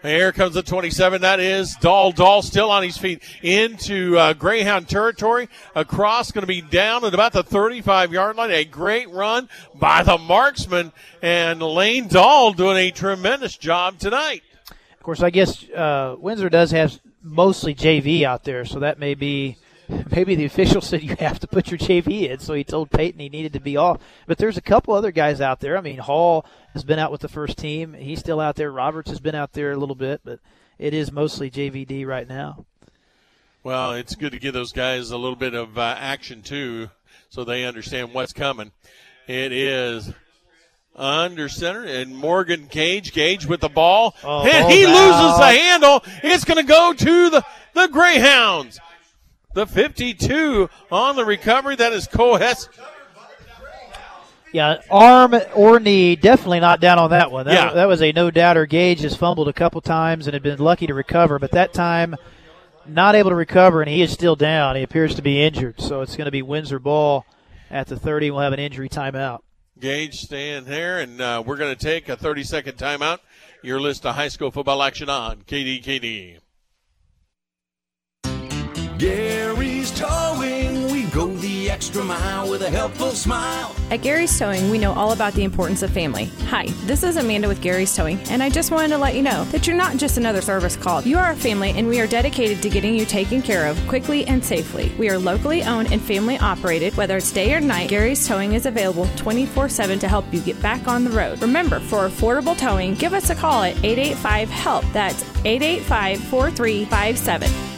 Here 0.02 0.32
comes 0.32 0.54
the 0.54 0.64
27. 0.64 1.22
That 1.22 1.38
is 1.38 1.76
Dahl. 1.76 2.10
Dahl 2.10 2.42
still 2.42 2.72
on 2.72 2.82
his 2.82 2.98
feet 2.98 3.22
into 3.40 4.18
uh, 4.18 4.32
Greyhound 4.32 4.88
territory. 4.88 5.48
Across, 5.76 6.32
going 6.32 6.42
to 6.42 6.48
be 6.48 6.60
down 6.60 7.04
at 7.04 7.14
about 7.14 7.32
the 7.32 7.44
35 7.44 8.12
yard 8.12 8.34
line. 8.34 8.50
A 8.50 8.64
great 8.64 9.08
run 9.10 9.48
by 9.76 10.02
the 10.02 10.18
marksman. 10.18 10.92
And 11.22 11.62
Lane 11.62 12.08
Dahl 12.08 12.52
doing 12.52 12.78
a 12.78 12.90
tremendous 12.90 13.56
job 13.56 14.00
tonight. 14.00 14.42
Of 14.68 15.04
course, 15.04 15.22
I 15.22 15.30
guess 15.30 15.68
uh, 15.70 16.16
Windsor 16.18 16.48
does 16.48 16.72
have 16.72 16.98
mostly 17.22 17.72
JV 17.72 18.24
out 18.24 18.42
there, 18.42 18.64
so 18.64 18.80
that 18.80 18.98
may 18.98 19.14
be 19.14 19.56
maybe 20.10 20.34
the 20.34 20.44
official 20.44 20.80
said 20.80 21.02
you 21.02 21.16
have 21.18 21.38
to 21.40 21.46
put 21.46 21.70
your 21.70 21.78
JV 21.78 22.30
in, 22.30 22.38
so 22.38 22.54
he 22.54 22.64
told 22.64 22.90
Peyton 22.90 23.20
he 23.20 23.28
needed 23.28 23.52
to 23.54 23.60
be 23.60 23.76
off. 23.76 24.00
But 24.26 24.38
there's 24.38 24.56
a 24.56 24.62
couple 24.62 24.94
other 24.94 25.10
guys 25.12 25.40
out 25.40 25.60
there. 25.60 25.76
I 25.76 25.80
mean, 25.80 25.98
Hall 25.98 26.44
has 26.72 26.84
been 26.84 26.98
out 26.98 27.12
with 27.12 27.20
the 27.20 27.28
first 27.28 27.58
team; 27.58 27.94
he's 27.94 28.20
still 28.20 28.40
out 28.40 28.56
there. 28.56 28.70
Roberts 28.70 29.10
has 29.10 29.20
been 29.20 29.34
out 29.34 29.52
there 29.52 29.72
a 29.72 29.76
little 29.76 29.94
bit, 29.96 30.20
but 30.24 30.38
it 30.78 30.94
is 30.94 31.12
mostly 31.12 31.50
JVD 31.50 32.06
right 32.06 32.28
now. 32.28 32.64
Well, 33.64 33.92
it's 33.92 34.14
good 34.16 34.32
to 34.32 34.38
give 34.40 34.54
those 34.54 34.72
guys 34.72 35.10
a 35.10 35.16
little 35.18 35.36
bit 35.36 35.54
of 35.54 35.78
uh, 35.78 35.94
action 35.98 36.42
too, 36.42 36.90
so 37.30 37.44
they 37.44 37.64
understand 37.64 38.12
what's 38.12 38.32
coming. 38.32 38.72
It 39.28 39.52
is 39.52 40.12
under 40.96 41.48
center 41.48 41.84
and 41.84 42.14
Morgan 42.14 42.66
Gage. 42.70 43.12
Gage 43.12 43.46
with 43.46 43.60
the 43.60 43.68
ball, 43.68 44.14
Oh, 44.24 44.44
and 44.46 44.70
he 44.70 44.84
loses 44.84 44.98
out. 44.98 45.38
the 45.38 45.46
handle. 45.58 46.02
It's 46.24 46.44
going 46.44 46.58
to 46.58 46.68
go 46.68 46.92
to 46.92 47.30
the 47.30 47.44
the 47.74 47.86
Greyhounds. 47.88 48.80
The 49.54 49.66
52 49.66 50.70
on 50.90 51.16
the 51.16 51.24
recovery. 51.24 51.76
That 51.76 51.92
is 51.92 52.06
Cohes. 52.06 52.68
Yeah, 54.52 54.82
arm 54.90 55.34
or 55.54 55.80
knee, 55.80 56.14
definitely 56.14 56.60
not 56.60 56.78
down 56.80 56.98
on 56.98 57.10
that 57.10 57.30
one. 57.30 57.46
That, 57.46 57.54
Yeah. 57.54 57.72
that 57.72 57.88
was 57.88 58.02
a 58.02 58.12
no 58.12 58.30
doubter. 58.30 58.66
Gage 58.66 59.00
has 59.00 59.16
fumbled 59.16 59.48
a 59.48 59.52
couple 59.52 59.80
times 59.80 60.26
and 60.26 60.34
had 60.34 60.42
been 60.42 60.58
lucky 60.58 60.86
to 60.86 60.92
recover, 60.94 61.38
but 61.38 61.52
that 61.52 61.72
time 61.72 62.16
not 62.86 63.14
able 63.14 63.30
to 63.30 63.36
recover, 63.36 63.80
and 63.80 63.88
he 63.90 64.02
is 64.02 64.12
still 64.12 64.36
down. 64.36 64.76
He 64.76 64.82
appears 64.82 65.14
to 65.14 65.22
be 65.22 65.42
injured, 65.42 65.80
so 65.80 66.02
it's 66.02 66.16
going 66.16 66.26
to 66.26 66.30
be 66.30 66.42
Windsor 66.42 66.78
ball 66.78 67.24
at 67.70 67.86
the 67.86 67.96
30. 67.98 68.30
We'll 68.30 68.40
have 68.40 68.52
an 68.52 68.58
injury 68.60 68.90
timeout. 68.90 69.38
Gage 69.80 70.16
staying 70.20 70.64
there, 70.64 70.98
and 70.98 71.18
uh, 71.20 71.42
we're 71.46 71.56
going 71.56 71.74
to 71.74 71.82
take 71.82 72.10
a 72.10 72.16
30 72.16 72.44
second 72.44 72.74
timeout. 72.76 73.20
Your 73.62 73.80
list 73.80 74.04
of 74.04 74.16
high 74.16 74.28
school 74.28 74.50
football 74.50 74.82
action 74.82 75.08
on 75.08 75.42
KDKD. 75.42 76.38
Gary's 79.02 79.90
Towing, 79.90 80.92
we 80.92 81.06
go 81.06 81.26
the 81.26 81.68
extra 81.68 82.04
mile 82.04 82.48
with 82.48 82.62
a 82.62 82.70
helpful 82.70 83.10
smile. 83.10 83.74
At 83.90 84.00
Gary's 84.00 84.38
Towing, 84.38 84.70
we 84.70 84.78
know 84.78 84.92
all 84.92 85.10
about 85.10 85.32
the 85.32 85.42
importance 85.42 85.82
of 85.82 85.90
family. 85.90 86.26
Hi, 86.46 86.66
this 86.84 87.02
is 87.02 87.16
Amanda 87.16 87.48
with 87.48 87.60
Gary's 87.60 87.96
Towing, 87.96 88.20
and 88.30 88.44
I 88.44 88.48
just 88.48 88.70
wanted 88.70 88.90
to 88.90 88.98
let 88.98 89.16
you 89.16 89.22
know 89.22 89.42
that 89.46 89.66
you're 89.66 89.74
not 89.74 89.96
just 89.96 90.18
another 90.18 90.40
service 90.40 90.76
call. 90.76 91.02
You 91.02 91.18
are 91.18 91.32
a 91.32 91.34
family, 91.34 91.70
and 91.70 91.88
we 91.88 91.98
are 91.98 92.06
dedicated 92.06 92.62
to 92.62 92.70
getting 92.70 92.94
you 92.94 93.04
taken 93.04 93.42
care 93.42 93.66
of 93.66 93.76
quickly 93.88 94.24
and 94.26 94.44
safely. 94.44 94.92
We 94.96 95.10
are 95.10 95.18
locally 95.18 95.64
owned 95.64 95.90
and 95.90 96.00
family 96.00 96.38
operated. 96.38 96.96
Whether 96.96 97.16
it's 97.16 97.32
day 97.32 97.52
or 97.56 97.60
night, 97.60 97.90
Gary's 97.90 98.24
Towing 98.28 98.52
is 98.52 98.66
available 98.66 99.08
24 99.16 99.68
7 99.68 99.98
to 99.98 100.06
help 100.06 100.32
you 100.32 100.40
get 100.42 100.62
back 100.62 100.86
on 100.86 101.02
the 101.02 101.10
road. 101.10 101.42
Remember, 101.42 101.80
for 101.80 102.08
affordable 102.08 102.56
towing, 102.56 102.94
give 102.94 103.14
us 103.14 103.30
a 103.30 103.34
call 103.34 103.64
at 103.64 103.74
885 103.84 104.48
HELP. 104.48 104.84
That's 104.92 105.24
885 105.44 106.20
4357. 106.20 107.71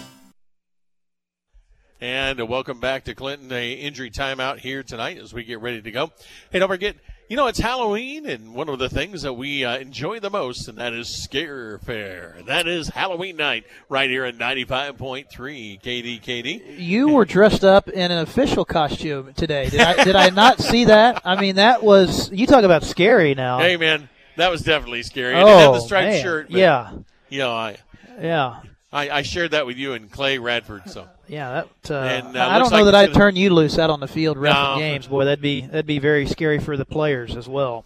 And 2.04 2.38
uh, 2.38 2.44
welcome 2.44 2.80
back 2.80 3.04
to 3.04 3.14
Clinton. 3.14 3.50
A 3.50 3.72
injury 3.72 4.10
timeout 4.10 4.58
here 4.58 4.82
tonight 4.82 5.16
as 5.16 5.32
we 5.32 5.42
get 5.42 5.62
ready 5.62 5.80
to 5.80 5.90
go. 5.90 6.12
Hey, 6.52 6.58
don't 6.58 6.68
forget, 6.68 6.96
you 7.30 7.36
know 7.38 7.46
it's 7.46 7.58
Halloween, 7.58 8.26
and 8.26 8.52
one 8.52 8.68
of 8.68 8.78
the 8.78 8.90
things 8.90 9.22
that 9.22 9.32
we 9.32 9.64
uh, 9.64 9.78
enjoy 9.78 10.20
the 10.20 10.28
most, 10.28 10.68
and 10.68 10.76
that 10.76 10.92
is 10.92 11.08
Scare 11.08 11.78
Fair. 11.78 12.36
That 12.46 12.68
is 12.68 12.88
Halloween 12.88 13.38
night 13.38 13.64
right 13.88 14.10
here 14.10 14.26
at 14.26 14.36
ninety 14.36 14.64
five 14.66 14.98
point 14.98 15.30
three 15.30 15.80
KDKD. 15.82 16.78
You 16.78 17.08
were 17.08 17.24
dressed 17.24 17.64
up 17.64 17.88
in 17.88 18.10
an 18.10 18.18
official 18.18 18.66
costume 18.66 19.32
today. 19.32 19.70
Did 19.70 19.80
I, 19.80 20.04
did 20.04 20.14
I 20.14 20.28
not 20.28 20.60
see 20.60 20.84
that? 20.84 21.22
I 21.24 21.40
mean, 21.40 21.56
that 21.56 21.82
was, 21.82 22.30
you 22.30 22.46
talk 22.46 22.64
about 22.64 22.84
scary 22.84 23.34
now. 23.34 23.60
Hey, 23.60 23.78
man, 23.78 24.10
that 24.36 24.50
was 24.50 24.60
definitely 24.60 25.04
scary. 25.04 25.36
I 25.36 25.38
didn't 25.38 25.58
have 25.58 25.72
the 25.72 25.78
Oh, 25.80 25.86
striped 25.86 26.08
man. 26.12 26.22
shirt. 26.22 26.48
but, 26.50 26.58
Yeah. 26.58 26.92
You 27.30 27.38
know, 27.38 27.52
I, 27.52 27.78
Yeah. 28.20 28.60
I 28.92 29.08
I 29.08 29.22
shared 29.22 29.52
that 29.52 29.64
with 29.64 29.78
you 29.78 29.94
and 29.94 30.12
Clay 30.12 30.38
Radford. 30.38 30.90
So 30.90 31.08
Yeah, 31.28 31.64
that. 31.82 31.90
Uh, 31.90 31.98
And, 32.04 32.36
uh, 32.36 32.48
I 32.48 32.58
don't 32.58 32.70
know 32.70 32.76
like 32.76 32.84
that 32.86 32.94
I'd 32.94 33.06
gonna- 33.06 33.18
turn 33.18 33.36
you 33.36 33.50
loose 33.50 33.78
out 33.78 33.90
on 33.90 34.00
the 34.00 34.08
field 34.08 34.36
refing 34.36 34.74
No. 34.74 34.78
games, 34.78 35.06
boy. 35.06 35.24
That'd 35.24 35.40
be 35.40 35.62
that'd 35.62 35.86
be 35.86 35.98
very 35.98 36.26
scary 36.26 36.58
for 36.58 36.76
the 36.76 36.84
players 36.84 37.36
as 37.36 37.48
well. 37.48 37.84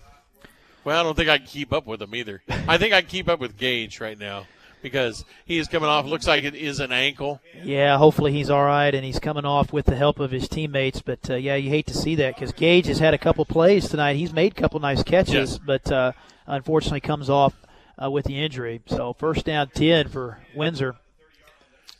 Well, 0.84 0.98
I 0.98 1.02
don't 1.02 1.16
think 1.16 1.28
I 1.28 1.38
can 1.38 1.46
keep 1.46 1.72
up 1.72 1.86
with 1.86 2.00
him 2.02 2.14
either. 2.14 2.42
I 2.66 2.78
think 2.78 2.94
I 2.94 3.00
can 3.02 3.10
keep 3.10 3.28
up 3.28 3.40
with 3.40 3.56
Gage 3.58 4.00
right 4.00 4.18
now 4.18 4.46
because 4.82 5.24
he 5.44 5.58
is 5.58 5.68
coming 5.68 5.88
off. 5.88 6.06
Looks 6.06 6.26
like 6.26 6.44
it 6.44 6.54
is 6.54 6.80
an 6.80 6.92
ankle. 6.92 7.40
Yeah, 7.62 7.98
hopefully 7.98 8.32
he's 8.32 8.48
all 8.48 8.64
right 8.64 8.94
and 8.94 9.04
he's 9.04 9.18
coming 9.18 9.44
off 9.44 9.72
with 9.72 9.86
the 9.86 9.96
help 9.96 10.18
of 10.18 10.30
his 10.30 10.48
teammates. 10.48 11.02
But 11.02 11.28
uh, 11.30 11.34
yeah, 11.34 11.56
you 11.56 11.68
hate 11.68 11.86
to 11.88 11.94
see 11.94 12.14
that 12.16 12.34
because 12.36 12.52
Gage 12.52 12.86
has 12.86 12.98
had 13.00 13.12
a 13.14 13.18
couple 13.18 13.44
plays 13.44 13.88
tonight. 13.88 14.16
He's 14.16 14.32
made 14.32 14.52
a 14.52 14.54
couple 14.54 14.80
nice 14.80 15.02
catches, 15.02 15.52
Yes. 15.52 15.58
but 15.58 15.92
uh, 15.92 16.12
unfortunately 16.46 17.00
comes 17.00 17.28
off 17.28 17.54
uh, 18.02 18.10
with 18.10 18.24
the 18.24 18.42
injury. 18.42 18.80
So 18.86 19.12
first 19.12 19.44
down 19.44 19.68
ten 19.74 20.08
for 20.08 20.38
Windsor. 20.54 20.96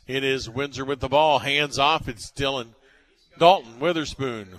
It 0.09 0.23
is 0.23 0.49
Windsor 0.49 0.85
with 0.85 1.01
the 1.01 1.07
ball, 1.07 1.37
hands 1.37 1.77
off. 1.77 2.07
It's 2.07 2.31
Dylan 2.31 2.69
Dalton 3.37 3.79
Witherspoon 3.79 4.57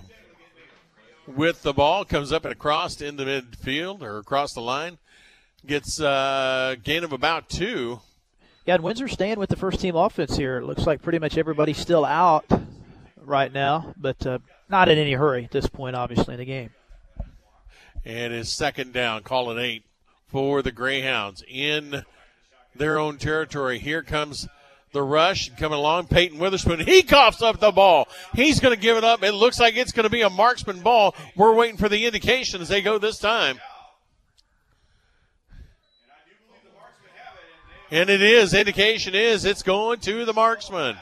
with 1.26 1.64
the 1.64 1.72
ball 1.72 2.04
comes 2.04 2.32
up 2.32 2.44
and 2.44 2.52
across 2.52 3.00
in 3.00 3.16
the 3.16 3.24
midfield 3.24 4.00
or 4.00 4.18
across 4.18 4.52
the 4.52 4.60
line. 4.60 4.98
Gets 5.66 6.00
uh, 6.00 6.76
gain 6.84 7.02
of 7.02 7.12
about 7.12 7.48
two. 7.48 7.98
Yeah, 8.64 8.74
and 8.74 8.84
Windsor 8.84 9.08
staying 9.08 9.40
with 9.40 9.50
the 9.50 9.56
first 9.56 9.80
team 9.80 9.96
offense 9.96 10.36
here. 10.36 10.58
It 10.58 10.66
looks 10.66 10.86
like 10.86 11.02
pretty 11.02 11.18
much 11.18 11.36
everybody's 11.36 11.78
still 11.78 12.04
out 12.04 12.46
right 13.20 13.52
now, 13.52 13.92
but 13.96 14.24
uh, 14.24 14.38
not 14.68 14.88
in 14.88 14.98
any 14.98 15.14
hurry 15.14 15.46
at 15.46 15.50
this 15.50 15.66
point, 15.66 15.96
obviously, 15.96 16.34
in 16.34 16.38
the 16.38 16.46
game. 16.46 16.70
And 18.04 18.32
is 18.32 18.54
second 18.54 18.92
down, 18.92 19.24
call 19.24 19.50
it 19.50 19.60
eight 19.60 19.82
for 20.28 20.62
the 20.62 20.70
Greyhounds 20.70 21.42
in 21.48 22.04
their 22.76 23.00
own 23.00 23.18
territory. 23.18 23.80
Here 23.80 24.04
comes 24.04 24.46
the 24.92 25.02
rush 25.02 25.50
coming 25.56 25.78
along. 25.78 26.06
Peyton 26.06 26.38
Witherspoon, 26.38 26.80
he 26.80 27.02
coughs 27.02 27.42
up 27.42 27.60
the 27.60 27.70
ball. 27.70 28.08
He's 28.34 28.60
going 28.60 28.74
to 28.74 28.80
give 28.80 28.96
it 28.96 29.04
up. 29.04 29.22
It 29.22 29.32
looks 29.32 29.60
like 29.60 29.76
it's 29.76 29.92
going 29.92 30.04
to 30.04 30.10
be 30.10 30.22
a 30.22 30.30
marksman 30.30 30.80
ball. 30.80 31.14
We're 31.36 31.54
waiting 31.54 31.76
for 31.76 31.88
the 31.88 32.06
indication 32.06 32.60
as 32.60 32.68
they 32.68 32.82
go 32.82 32.98
this 32.98 33.18
time. 33.18 33.60
And 37.92 38.08
it 38.08 38.22
is. 38.22 38.54
Indication 38.54 39.14
is 39.14 39.44
it's 39.44 39.62
going 39.62 39.98
to 40.00 40.24
the 40.24 40.32
marksman. 40.32 40.96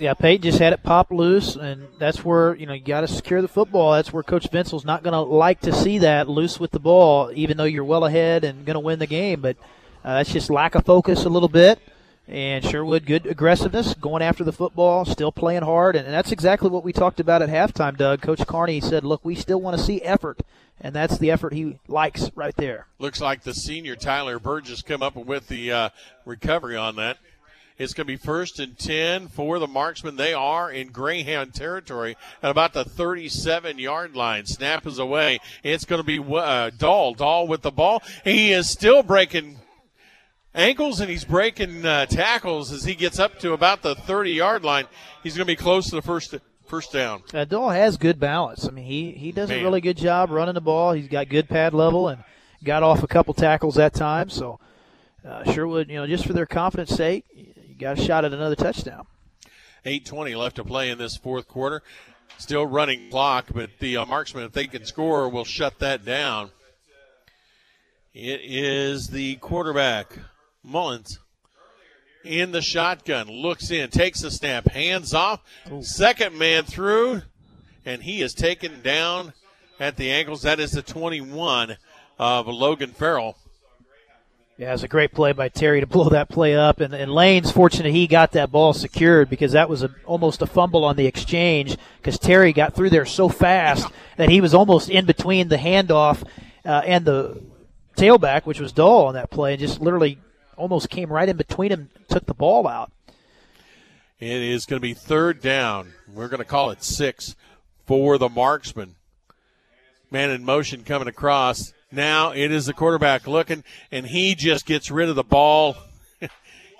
Yeah, 0.00 0.14
Peyton 0.14 0.42
just 0.42 0.58
had 0.58 0.72
it 0.72 0.82
pop 0.82 1.12
loose, 1.12 1.54
and 1.54 1.86
that's 2.00 2.24
where 2.24 2.56
you 2.56 2.66
know 2.66 2.72
you 2.72 2.82
got 2.82 3.02
to 3.02 3.08
secure 3.08 3.40
the 3.40 3.48
football. 3.48 3.92
That's 3.92 4.12
where 4.12 4.24
Coach 4.24 4.50
Vincel's 4.50 4.84
not 4.84 5.04
going 5.04 5.12
to 5.12 5.20
like 5.20 5.60
to 5.60 5.72
see 5.72 5.98
that 5.98 6.28
loose 6.28 6.58
with 6.58 6.72
the 6.72 6.80
ball, 6.80 7.30
even 7.34 7.56
though 7.56 7.64
you're 7.64 7.84
well 7.84 8.04
ahead 8.04 8.42
and 8.42 8.64
going 8.64 8.74
to 8.74 8.80
win 8.80 8.98
the 8.98 9.06
game. 9.06 9.40
But 9.40 9.56
uh, 10.04 10.16
that's 10.16 10.32
just 10.32 10.50
lack 10.50 10.74
of 10.74 10.84
focus 10.84 11.24
a 11.24 11.28
little 11.28 11.48
bit. 11.48 11.78
And 12.26 12.64
Sherwood, 12.64 13.04
good 13.04 13.26
aggressiveness, 13.26 13.92
going 13.94 14.22
after 14.22 14.44
the 14.44 14.52
football, 14.52 15.04
still 15.04 15.30
playing 15.30 15.62
hard, 15.62 15.94
and, 15.94 16.06
that's 16.06 16.32
exactly 16.32 16.70
what 16.70 16.84
we 16.84 16.92
talked 16.92 17.20
about 17.20 17.42
at 17.42 17.50
halftime. 17.50 17.96
Doug, 17.96 18.22
Coach 18.22 18.46
Carney 18.46 18.80
said, 18.80 19.04
"Look, 19.04 19.24
we 19.24 19.34
still 19.34 19.60
want 19.60 19.76
to 19.76 19.82
see 19.82 20.00
effort, 20.00 20.40
and 20.80 20.94
that's 20.94 21.18
the 21.18 21.30
effort 21.30 21.52
he 21.52 21.78
likes 21.86 22.30
right 22.34 22.56
there." 22.56 22.86
Looks 22.98 23.20
like 23.20 23.42
the 23.42 23.52
senior 23.52 23.94
Tyler 23.94 24.38
Burgess 24.38 24.80
come 24.80 25.02
up 25.02 25.16
with 25.16 25.48
the 25.48 25.70
uh, 25.70 25.88
recovery 26.24 26.76
on 26.76 26.96
that. 26.96 27.18
It's 27.76 27.92
going 27.92 28.06
to 28.06 28.12
be 28.12 28.16
first 28.16 28.60
and 28.60 28.78
10 28.78 29.28
for 29.28 29.58
the 29.58 29.66
marksmen. 29.66 30.14
They 30.14 30.32
are 30.32 30.70
in 30.70 30.92
Greyhound 30.92 31.54
territory 31.54 32.16
at 32.40 32.50
about 32.50 32.72
the 32.72 32.84
37 32.84 33.80
yard 33.80 34.14
line. 34.14 34.46
Snap 34.46 34.86
is 34.86 35.00
away. 35.00 35.40
It's 35.64 35.84
going 35.84 36.00
to 36.00 36.06
be 36.06 36.20
uh, 36.20 36.70
Dahl. 36.70 37.14
Dahl 37.14 37.48
with 37.48 37.62
the 37.62 37.72
ball. 37.72 38.00
He 38.22 38.52
is 38.52 38.70
still 38.70 39.02
breaking 39.02 39.58
ankles 40.54 41.00
and 41.00 41.10
he's 41.10 41.24
breaking 41.24 41.84
uh, 41.84 42.06
tackles 42.06 42.72
as 42.72 42.84
he 42.84 42.94
gets 42.94 43.18
up 43.18 43.38
to 43.40 43.52
about 43.52 43.82
the 43.82 43.94
30 43.94 44.32
yard 44.32 44.64
line. 44.64 44.86
He's 45.22 45.36
going 45.36 45.46
to 45.46 45.52
be 45.52 45.56
close 45.56 45.90
to 45.90 45.96
the 45.96 46.02
first 46.02 46.34
first 46.66 46.92
down. 46.92 47.22
Uh, 47.32 47.44
Dahl 47.44 47.70
has 47.70 47.96
good 47.96 48.18
balance. 48.18 48.66
I 48.66 48.70
mean, 48.70 48.86
he, 48.86 49.12
he 49.12 49.32
does 49.32 49.48
Man. 49.48 49.60
a 49.60 49.62
really 49.62 49.80
good 49.80 49.96
job 49.96 50.30
running 50.30 50.54
the 50.54 50.60
ball. 50.60 50.92
He's 50.92 51.08
got 51.08 51.28
good 51.28 51.48
pad 51.48 51.74
level 51.74 52.08
and 52.08 52.24
got 52.62 52.82
off 52.82 53.02
a 53.02 53.06
couple 53.06 53.34
tackles 53.34 53.74
that 53.74 53.94
time. 53.94 54.30
So 54.30 54.58
uh, 55.24 55.50
Sherwood, 55.52 55.88
you 55.88 55.96
know, 55.96 56.06
just 56.06 56.26
for 56.26 56.32
their 56.32 56.46
confidence 56.46 56.90
sake, 56.90 57.24
you 57.34 57.74
got 57.78 57.98
a 57.98 58.02
shot 58.02 58.24
at 58.24 58.32
another 58.32 58.56
touchdown. 58.56 59.06
8.20 59.84 60.36
left 60.36 60.56
to 60.56 60.64
play 60.64 60.90
in 60.90 60.98
this 60.98 61.16
fourth 61.16 61.46
quarter. 61.46 61.82
Still 62.38 62.66
running 62.66 63.10
clock, 63.10 63.46
but 63.54 63.70
the 63.78 63.96
uh, 63.98 64.06
marksman, 64.06 64.44
if 64.44 64.52
they 64.52 64.66
can 64.66 64.84
score, 64.84 65.28
will 65.28 65.44
shut 65.44 65.78
that 65.78 66.04
down. 66.04 66.50
It 68.12 68.40
is 68.44 69.08
the 69.08 69.36
quarterback, 69.36 70.18
Mullins, 70.64 71.18
in 72.24 72.52
the 72.52 72.62
shotgun. 72.62 73.28
Looks 73.28 73.70
in, 73.70 73.90
takes 73.90 74.22
the 74.22 74.30
snap, 74.30 74.68
hands 74.68 75.14
off. 75.14 75.42
Second 75.82 76.38
man 76.38 76.64
through, 76.64 77.22
and 77.84 78.02
he 78.02 78.22
is 78.22 78.34
taken 78.34 78.80
down 78.82 79.34
at 79.78 79.96
the 79.96 80.10
ankles. 80.10 80.42
That 80.42 80.58
is 80.58 80.72
the 80.72 80.82
21 80.82 81.76
of 82.18 82.46
Logan 82.48 82.90
Farrell. 82.90 83.36
Yeah, 84.56 84.68
it 84.68 84.72
was 84.72 84.84
a 84.84 84.88
great 84.88 85.12
play 85.12 85.32
by 85.32 85.48
Terry 85.48 85.80
to 85.80 85.86
blow 85.86 86.08
that 86.10 86.28
play 86.28 86.54
up, 86.54 86.80
and, 86.80 86.94
and 86.94 87.10
Lane's 87.10 87.50
fortunate 87.50 87.90
he 87.90 88.06
got 88.06 88.32
that 88.32 88.52
ball 88.52 88.72
secured 88.72 89.28
because 89.28 89.50
that 89.50 89.68
was 89.68 89.82
a, 89.82 89.90
almost 90.06 90.42
a 90.42 90.46
fumble 90.46 90.84
on 90.84 90.94
the 90.94 91.06
exchange 91.06 91.76
because 91.96 92.20
Terry 92.20 92.52
got 92.52 92.72
through 92.72 92.90
there 92.90 93.04
so 93.04 93.28
fast 93.28 93.88
that 94.16 94.28
he 94.28 94.40
was 94.40 94.54
almost 94.54 94.88
in 94.88 95.06
between 95.06 95.48
the 95.48 95.56
handoff 95.56 96.24
uh, 96.64 96.82
and 96.86 97.04
the 97.04 97.42
tailback, 97.96 98.46
which 98.46 98.60
was 98.60 98.70
Dahl 98.70 99.06
on 99.06 99.14
that 99.14 99.28
play, 99.28 99.54
and 99.54 99.60
just 99.60 99.80
literally 99.80 100.20
almost 100.56 100.90
came 100.90 101.12
right 101.12 101.28
in 101.28 101.36
between 101.36 101.70
him, 101.70 101.90
took 102.08 102.26
the 102.26 102.34
ball 102.34 102.66
out. 102.66 102.92
It 104.20 104.42
is 104.42 104.64
going 104.64 104.80
to 104.80 104.86
be 104.86 104.94
third 104.94 105.40
down. 105.40 105.92
We're 106.12 106.28
going 106.28 106.38
to 106.38 106.44
call 106.44 106.70
it 106.70 106.82
six 106.82 107.36
for 107.86 108.16
the 108.16 108.28
marksman. 108.28 108.94
Man 110.10 110.30
in 110.30 110.44
motion 110.44 110.84
coming 110.84 111.08
across. 111.08 111.72
Now 111.90 112.32
it 112.32 112.50
is 112.50 112.66
the 112.66 112.72
quarterback 112.72 113.26
looking, 113.26 113.64
and 113.90 114.06
he 114.06 114.34
just 114.34 114.66
gets 114.66 114.90
rid 114.90 115.08
of 115.08 115.16
the 115.16 115.24
ball. 115.24 115.76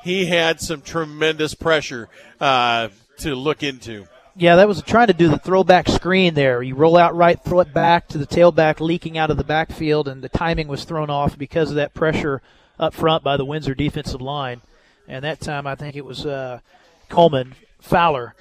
he 0.05 0.27
had 0.27 0.61
some 0.61 0.81
tremendous 0.81 1.55
pressure 1.55 2.09
uh, 2.41 2.89
to 3.19 3.35
look 3.35 3.63
into. 3.63 4.07
Yeah, 4.37 4.57
that 4.57 4.67
was 4.67 4.83
trying 4.83 5.07
to 5.07 5.13
do 5.13 5.29
the 5.29 5.39
throwback 5.39 5.89
screen 5.89 6.35
there. 6.35 6.61
You 6.63 6.75
roll 6.75 6.97
out 6.97 7.15
right, 7.15 7.41
throw 7.41 7.61
it 7.61 7.73
back 7.73 8.09
to 8.09 8.19
the 8.19 8.27
tailback, 8.27 8.81
leaking 8.81 9.17
out 9.17 9.31
of 9.31 9.37
the 9.37 9.45
backfield, 9.45 10.09
and 10.09 10.23
the 10.23 10.29
timing 10.29 10.67
was 10.67 10.85
thrown 10.85 11.09
off 11.09 11.39
because 11.39 11.71
of 11.71 11.77
that 11.77 11.95
pressure 11.95 12.43
up 12.79 12.95
front 12.95 13.23
by 13.23 13.37
the 13.37 13.45
Windsor 13.45 13.75
defensive 13.75 14.21
line. 14.21 14.63
And 15.07 15.25
that 15.25 15.41
time, 15.41 15.67
I 15.67 15.75
think 15.75 15.97
it 15.97 16.05
was 16.05 16.25
uh, 16.25 16.61
Coleman 17.09 17.55
Fowler 17.81 18.35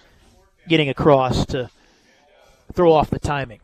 getting 0.67 0.89
across 0.89 1.45
to 1.47 1.69
throw 2.73 2.93
off 2.93 3.09
the 3.09 3.19
timing. 3.19 3.59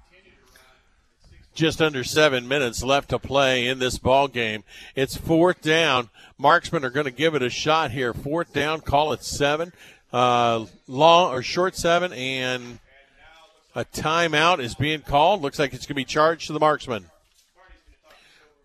Just 1.55 1.81
under 1.81 2.03
seven 2.03 2.47
minutes 2.47 2.83
left 2.83 3.09
to 3.09 3.19
play 3.19 3.67
in 3.67 3.79
this 3.79 3.97
ball 3.97 4.27
game. 4.27 4.63
It's 4.95 5.17
fourth 5.17 5.61
down. 5.61 6.09
Marksmen 6.37 6.85
are 6.85 6.89
going 6.89 7.05
to 7.05 7.11
give 7.11 7.35
it 7.35 7.41
a 7.41 7.49
shot 7.49 7.91
here. 7.91 8.13
Fourth 8.13 8.53
down, 8.53 8.81
call 8.81 9.11
it 9.13 9.23
seven. 9.23 9.73
Uh, 10.11 10.65
long 10.87 11.33
or 11.33 11.43
short 11.43 11.75
seven, 11.75 12.13
and 12.13 12.79
a 13.75 13.85
timeout 13.85 14.59
is 14.59 14.73
being 14.73 15.01
called. 15.01 15.41
Looks 15.41 15.59
like 15.59 15.73
it's 15.73 15.85
going 15.85 15.95
to 15.95 16.01
be 16.01 16.05
charged 16.05 16.47
to 16.47 16.53
the 16.53 16.59
marksman. 16.59 17.05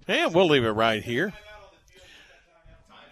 And 0.07 0.35
we'll 0.35 0.49
leave 0.49 0.65
it 0.65 0.71
right 0.71 1.03
here. 1.03 1.33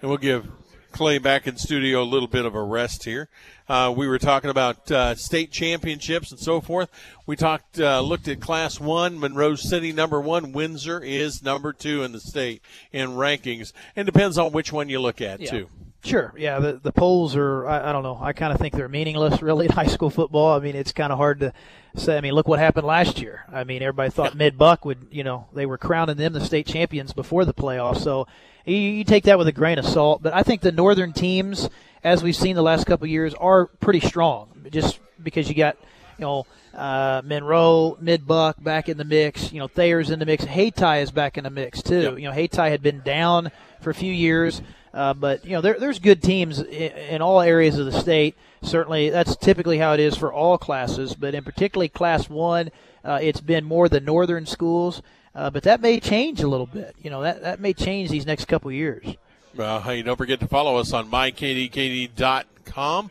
And 0.02 0.10
we'll 0.10 0.18
give 0.18 0.48
Clay 0.90 1.18
back 1.18 1.46
in 1.46 1.56
studio 1.56 2.02
a 2.02 2.04
little 2.04 2.26
bit 2.28 2.44
of 2.44 2.54
a 2.56 2.62
rest 2.62 3.04
here. 3.04 3.28
Uh, 3.68 3.94
we 3.96 4.08
were 4.08 4.18
talking 4.18 4.50
about 4.50 4.90
uh, 4.90 5.14
state 5.14 5.52
championships 5.52 6.32
and 6.32 6.40
so 6.40 6.60
forth. 6.60 6.90
We 7.24 7.36
talked, 7.36 7.78
uh, 7.80 8.00
looked 8.00 8.26
at 8.28 8.40
Class 8.40 8.80
One. 8.80 9.18
Monroe 9.18 9.54
City 9.54 9.92
number 9.92 10.20
one. 10.20 10.52
Windsor 10.52 11.00
is 11.00 11.42
number 11.42 11.72
two 11.72 12.02
in 12.02 12.10
the 12.12 12.20
state 12.20 12.62
in 12.92 13.10
rankings, 13.10 13.72
and 13.96 14.04
depends 14.04 14.36
on 14.38 14.50
which 14.52 14.72
one 14.72 14.88
you 14.88 15.00
look 15.00 15.20
at 15.20 15.40
Yeah. 15.40 15.50
too. 15.50 15.68
Sure. 16.04 16.34
Yeah, 16.36 16.58
the, 16.58 16.80
the 16.82 16.90
polls 16.90 17.36
are, 17.36 17.64
I, 17.64 17.90
I 17.90 17.92
don't 17.92 18.02
know, 18.02 18.18
I 18.20 18.32
kind 18.32 18.52
of 18.52 18.58
think 18.58 18.74
they're 18.74 18.88
meaningless, 18.88 19.40
really, 19.42 19.66
in 19.66 19.72
high 19.72 19.86
school 19.86 20.10
football. 20.10 20.56
I 20.56 20.58
mean, 20.58 20.74
it's 20.74 20.90
kind 20.90 21.12
of 21.12 21.18
hard 21.18 21.38
to 21.40 21.52
say. 21.94 22.16
I 22.16 22.20
mean, 22.20 22.32
look 22.32 22.48
what 22.48 22.58
happened 22.58 22.88
last 22.88 23.20
year. 23.22 23.44
I 23.52 23.62
mean, 23.62 23.82
everybody 23.82 24.10
thought 24.10 24.34
Mid 24.36 24.58
Buck 24.58 24.84
would, 24.84 25.06
you 25.12 25.22
know, 25.22 25.46
they 25.54 25.64
were 25.64 25.78
crowning 25.78 26.16
them 26.16 26.32
the 26.32 26.44
state 26.44 26.66
champions 26.66 27.12
before 27.12 27.44
the 27.44 27.54
playoffs. 27.54 27.98
So 28.00 28.26
you, 28.64 28.76
you 28.76 29.05
take 29.05 29.24
that 29.24 29.39
with 29.39 29.48
a 29.48 29.52
grain 29.52 29.78
of 29.78 29.86
salt. 29.86 30.22
But 30.22 30.34
I 30.34 30.43
think 30.43 30.60
the 30.60 30.72
northern 30.72 31.12
teams, 31.12 31.68
as 32.05 32.22
we've 32.22 32.36
seen 32.36 32.56
the 32.56 32.62
last 32.62 32.86
couple 32.86 33.05
of 33.05 33.10
years, 33.10 33.34
are 33.34 33.66
pretty 33.66 34.01
strong 34.01 34.48
just 34.70 34.98
because 35.22 35.48
you 35.48 35.55
got, 35.55 35.76
you 36.18 36.22
know, 36.22 36.47
uh, 36.74 37.22
Monroe, 37.24 37.97
Mid 38.01 38.26
Buck 38.26 38.62
back 38.62 38.89
in 38.89 38.97
the 38.97 39.05
mix. 39.05 39.52
You 39.52 39.60
know, 39.60 39.68
Thayer's 39.68 40.10
in 40.10 40.18
the 40.18 40.26
mix. 40.26 40.44
Hayti 40.44 41.01
is 41.01 41.10
back 41.10 41.36
in 41.36 41.44
the 41.44 41.51
mix, 41.51 41.82
too. 41.82 42.16
You 42.16 42.28
know, 42.28 42.32
Hayti 42.32 42.62
had 42.62 42.82
been 42.82 43.01
down 43.01 43.51
for 43.80 43.90
a 43.90 43.94
few 43.94 44.12
years. 44.12 44.62
Uh, 44.94 45.14
but 45.14 45.44
you 45.44 45.52
know, 45.52 45.60
there, 45.60 45.78
there's 45.78 45.98
good 45.98 46.22
teams 46.22 46.59
in, 46.60 46.93
in 46.93 47.22
all 47.22 47.40
areas 47.40 47.78
of 47.78 47.86
the 47.86 47.93
state. 47.93 48.36
Certainly, 48.62 49.10
that's 49.10 49.36
typically 49.36 49.78
how 49.78 49.94
it 49.94 50.01
is 50.01 50.16
for 50.16 50.32
all 50.32 50.59
classes. 50.59 51.14
But 51.14 51.34
in 51.34 51.44
particularly 51.44 51.89
Class 51.89 52.28
One, 52.28 52.70
uh, 53.05 53.18
it's 53.22 53.40
been 53.40 53.64
more 53.64 53.89
the 53.89 54.01
northern 54.01 54.47
schools. 54.47 55.02
Uh, 55.34 55.48
but 55.50 55.62
that 55.62 55.80
may 55.80 55.98
change 55.98 56.42
a 56.42 56.48
little 56.48 56.66
bit. 56.66 56.94
You 57.02 57.09
know, 57.10 57.22
that 57.22 57.40
that 57.42 57.60
may 57.60 57.72
change 57.72 58.10
these 58.10 58.26
next 58.26 58.44
couple 58.46 58.68
of 58.68 58.74
years. 58.74 59.16
Well, 59.54 59.80
hey, 59.80 60.02
don't 60.02 60.16
forget 60.16 60.40
to 60.40 60.48
follow 60.48 60.78
us 60.78 60.92
on 60.92 61.09
mykdkd.com. 61.10 63.10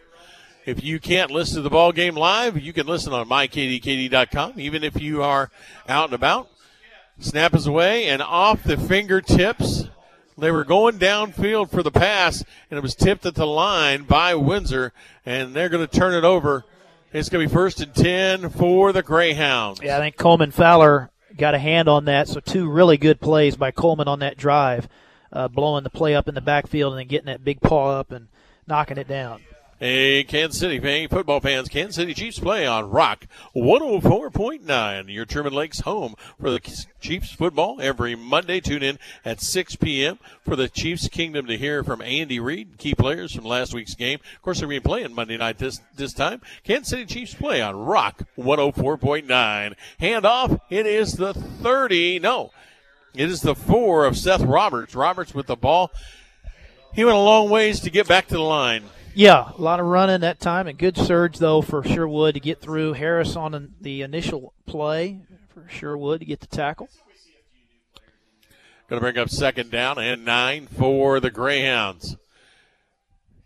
If 0.65 0.83
you 0.83 0.99
can't 0.99 1.31
listen 1.31 1.55
to 1.55 1.61
the 1.61 1.71
ball 1.71 1.91
game 1.91 2.15
live, 2.15 2.59
you 2.59 2.73
can 2.73 2.87
listen 2.87 3.13
on 3.13 3.27
mykdkd.com, 3.27 4.59
even 4.59 4.83
if 4.83 5.01
you 5.01 5.23
are 5.23 5.49
out 5.87 6.05
and 6.05 6.13
about. 6.13 6.49
Snap 7.19 7.53
is 7.53 7.67
away 7.67 8.07
and 8.07 8.21
off 8.21 8.63
the 8.63 8.77
fingertips. 8.77 9.85
They 10.37 10.49
were 10.49 10.63
going 10.63 10.97
downfield 10.97 11.69
for 11.69 11.83
the 11.83 11.91
pass, 11.91 12.43
and 12.71 12.77
it 12.77 12.81
was 12.81 12.95
tipped 12.95 13.27
at 13.27 13.35
the 13.35 13.45
line 13.45 14.03
by 14.03 14.33
Windsor, 14.33 14.93
and 15.25 15.53
they're 15.53 15.69
going 15.69 15.87
to 15.87 15.99
turn 15.99 16.15
it 16.15 16.23
over. 16.23 16.63
It's 17.13 17.29
going 17.29 17.43
to 17.43 17.49
be 17.49 17.53
first 17.53 17.81
and 17.81 17.93
10 17.93 18.49
for 18.49 18.91
the 18.91 19.03
Greyhounds. 19.03 19.81
Yeah, 19.83 19.97
I 19.97 19.99
think 19.99 20.17
Coleman 20.17 20.49
Fowler 20.49 21.10
got 21.37 21.55
a 21.55 21.59
hand 21.59 21.87
on 21.87 22.05
that. 22.05 22.27
So 22.27 22.39
two 22.39 22.69
really 22.69 22.97
good 22.97 23.19
plays 23.19 23.55
by 23.55 23.71
Coleman 23.71 24.07
on 24.07 24.19
that 24.19 24.37
drive, 24.37 24.87
uh, 25.31 25.47
blowing 25.47 25.83
the 25.83 25.89
play 25.89 26.15
up 26.15 26.27
in 26.27 26.35
the 26.35 26.41
backfield 26.41 26.93
and 26.93 26.99
then 26.99 27.07
getting 27.07 27.27
that 27.27 27.43
big 27.43 27.61
paw 27.61 27.99
up 27.99 28.11
and 28.11 28.27
knocking 28.67 28.97
it 28.97 29.07
down. 29.07 29.41
Hey, 29.83 30.23
Kansas 30.23 30.59
City 30.59 31.07
football 31.07 31.39
fans, 31.39 31.67
Kansas 31.67 31.95
City 31.95 32.13
Chiefs 32.13 32.37
play 32.37 32.67
on 32.67 32.91
Rock 32.91 33.25
104.9, 33.55 35.11
your 35.11 35.25
Truman 35.25 35.53
Lakes 35.53 35.79
home 35.79 36.13
for 36.39 36.51
the 36.51 36.59
Chiefs 36.99 37.31
football 37.31 37.81
every 37.81 38.13
Monday. 38.13 38.59
Tune 38.59 38.83
in 38.83 38.99
at 39.25 39.41
6 39.41 39.77
p.m. 39.77 40.19
for 40.45 40.55
the 40.55 40.69
Chiefs 40.69 41.07
Kingdom 41.07 41.47
to 41.47 41.57
hear 41.57 41.83
from 41.83 41.99
Andy 42.03 42.39
Reid, 42.39 42.77
key 42.77 42.93
players 42.93 43.33
from 43.33 43.43
last 43.43 43.73
week's 43.73 43.95
game. 43.95 44.19
Of 44.35 44.41
course, 44.43 44.59
they're 44.59 44.67
going 44.67 44.77
to 44.77 44.83
be 44.83 44.87
playing 44.87 45.15
Monday 45.15 45.37
night 45.37 45.57
this, 45.57 45.81
this 45.95 46.13
time. 46.13 46.41
Kansas 46.63 46.89
City 46.89 47.05
Chiefs 47.07 47.33
play 47.33 47.59
on 47.59 47.75
Rock 47.75 48.21
104.9. 48.37 49.73
Hand 49.99 50.25
off, 50.27 50.59
it 50.69 50.85
is 50.85 51.13
the 51.13 51.33
30, 51.33 52.19
no, 52.19 52.51
it 53.15 53.27
is 53.27 53.41
the 53.41 53.55
four 53.55 54.05
of 54.05 54.15
Seth 54.15 54.41
Roberts. 54.41 54.93
Roberts 54.93 55.33
with 55.33 55.47
the 55.47 55.55
ball. 55.55 55.89
He 56.93 57.03
went 57.03 57.17
a 57.17 57.19
long 57.19 57.49
ways 57.49 57.79
to 57.79 57.89
get 57.89 58.07
back 58.07 58.27
to 58.27 58.35
the 58.35 58.41
line. 58.41 58.83
Yeah, 59.13 59.51
a 59.57 59.61
lot 59.61 59.81
of 59.81 59.87
running 59.87 60.21
that 60.21 60.39
time, 60.39 60.67
and 60.67 60.77
good 60.77 60.95
surge 60.95 61.37
though 61.37 61.61
for 61.61 61.83
Sherwood 61.83 62.35
to 62.35 62.39
get 62.39 62.61
through. 62.61 62.93
Harris 62.93 63.35
on 63.35 63.73
the 63.81 64.01
initial 64.03 64.53
play 64.65 65.19
for 65.53 65.67
Sherwood 65.69 66.21
to 66.21 66.25
get 66.25 66.39
the 66.39 66.47
tackle. 66.47 66.87
Going 68.87 69.01
to 69.01 69.03
bring 69.05 69.17
up 69.17 69.29
second 69.29 69.69
down 69.69 69.97
and 69.97 70.23
nine 70.23 70.67
for 70.67 71.19
the 71.19 71.31
Greyhounds. 71.31 72.15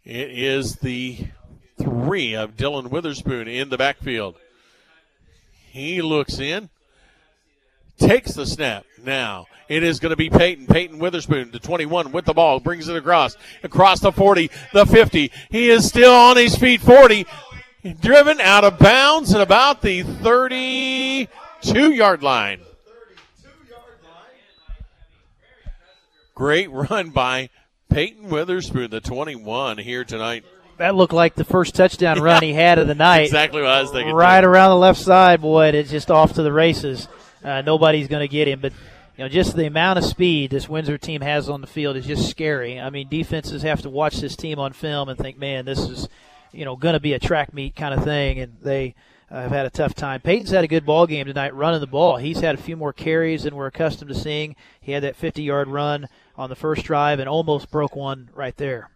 It 0.04 0.30
is 0.30 0.76
the 0.76 1.28
three 1.82 2.36
of 2.36 2.56
Dylan 2.56 2.90
Witherspoon 2.92 3.48
in 3.48 3.70
the 3.70 3.78
backfield. 3.78 4.36
He 5.72 6.02
looks 6.02 6.40
in, 6.40 6.70
takes 7.98 8.34
the 8.34 8.46
snap. 8.46 8.86
Now 9.04 9.48
it 9.68 9.84
is 9.84 10.00
going 10.00 10.12
to 10.12 10.16
be 10.16 10.30
Peyton. 10.30 10.68
Peyton 10.68 11.00
Witherspoon 11.00 11.52
to 11.52 11.60
21 11.60 12.12
with 12.12 12.26
the 12.26 12.34
ball, 12.34 12.60
brings 12.60 12.88
it 12.88 12.96
across, 12.96 13.36
across 13.64 14.00
the 14.00 14.12
40, 14.12 14.50
the 14.74 14.86
50. 14.86 15.32
He 15.50 15.70
is 15.70 15.88
still 15.88 16.14
on 16.14 16.38
his 16.38 16.56
feet, 16.56 16.82
40, 16.82 17.26
driven 18.02 18.40
out 18.42 18.64
of 18.64 18.78
bounds 18.78 19.34
at 19.34 19.42
about 19.42 19.82
the 19.82 20.04
32 20.04 21.94
yard 21.94 22.24
line. 22.24 22.62
Great 26.34 26.70
run 26.70 27.12
by 27.12 27.50
Peyton 27.90 28.30
Witherspoon, 28.30 28.92
the 28.92 29.00
21 29.00 29.78
here 29.78 30.04
tonight. 30.04 30.44
That 30.78 30.96
looked 30.96 31.14
like 31.14 31.36
the 31.36 31.46
first 31.46 31.76
touchdown 31.76 32.22
run 32.22 32.44
he 32.44 32.52
had 32.52 32.78
of 32.78 32.88
the 32.88 32.96
night. 32.96 33.22
Exactly 33.22 33.62
what 33.62 33.72
I 33.72 33.82
was 33.82 33.92
thinking. 33.92 34.14
Right 34.14 34.42
too. 34.42 34.48
around 34.48 34.72
the 34.72 34.78
left 34.78 35.00
side, 35.00 35.42
boy, 35.42 35.68
it's 35.70 35.90
just 35.90 36.12
off 36.12 36.34
to 36.34 36.44
the 36.44 36.52
races. 36.52 37.08
Uh, 37.46 37.62
nobody's 37.62 38.08
going 38.08 38.22
to 38.22 38.28
get 38.28 38.48
him, 38.48 38.60
but 38.60 38.74
you 39.16 39.24
know, 39.24 39.30
just 39.30 39.56
the 39.56 39.68
amount 39.68 40.00
of 40.00 40.04
speed 40.04 40.50
this 40.50 40.68
Windsor 40.68 40.98
team 40.98 41.22
has 41.22 41.48
on 41.48 41.62
the 41.62 41.68
field 41.68 41.96
is 41.96 42.08
just 42.08 42.28
scary. 42.28 42.80
I 42.80 42.90
mean, 42.90 43.08
defenses 43.08 43.62
have 43.62 43.84
to 43.84 43.90
watch 43.90 44.18
this 44.18 44.36
team 44.36 44.58
on 44.58 44.74
film 44.74 45.10
and 45.10 45.18
think, 45.18 45.38
man, 45.38 45.64
this 45.64 45.80
is, 45.80 46.10
you 46.52 46.66
know, 46.66 46.76
going 46.76 46.94
to 46.94 47.00
be 47.00 47.14
a 47.14 47.20
track 47.20 47.54
meet 47.54 47.76
kind 47.76 47.94
of 47.94 48.04
thing, 48.04 48.40
and 48.40 48.58
they 48.64 48.96
uh, 49.30 49.44
have 49.44 49.52
had 49.52 49.66
a 49.68 49.70
tough 49.70 49.94
time. 49.94 50.22
Peyton's 50.22 50.50
had 50.50 50.64
a 50.64 50.68
good 50.68 50.88
ball 50.88 51.06
game 51.06 51.28
tonight, 51.28 51.54
running 51.54 51.82
the 51.82 51.88
ball. 51.88 52.18
He's 52.18 52.40
had 52.40 52.56
a 52.56 52.62
few 52.62 52.76
more 52.76 52.94
carries 52.94 53.44
than 53.44 53.56
we're 53.56 53.68
accustomed 53.68 54.10
to 54.10 54.16
seeing. 54.16 54.56
He 54.82 54.92
had 54.92 55.04
that 55.04 55.20
50-yard 55.20 55.68
run 55.68 56.10
on 56.36 56.50
the 56.50 56.56
first 56.56 56.84
drive 56.84 57.20
and 57.20 57.30
almost 57.30 57.70
broke 57.70 57.96
one 57.96 58.30
right 58.34 58.58
there. 58.58 58.90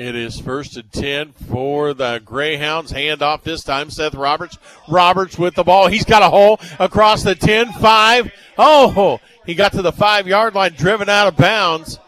It 0.00 0.16
is 0.16 0.40
first 0.40 0.78
and 0.78 0.90
10 0.90 1.32
for 1.32 1.92
the 1.92 2.22
Greyhounds. 2.24 2.90
Hand 2.90 3.20
off 3.20 3.44
this 3.44 3.62
time, 3.62 3.90
Seth 3.90 4.14
Roberts. 4.14 4.56
Roberts 4.88 5.36
with 5.36 5.54
the 5.54 5.62
ball. 5.62 5.88
He's 5.88 6.06
got 6.06 6.22
a 6.22 6.30
hole 6.30 6.58
across 6.78 7.22
the 7.22 7.34
10 7.34 7.74
5. 7.74 8.32
Oh, 8.56 9.20
he 9.44 9.54
got 9.54 9.72
to 9.72 9.82
the 9.82 9.92
five 9.92 10.26
yard 10.26 10.54
line, 10.54 10.72
driven 10.72 11.10
out 11.10 11.28
of 11.28 11.36
bounds. 11.36 11.98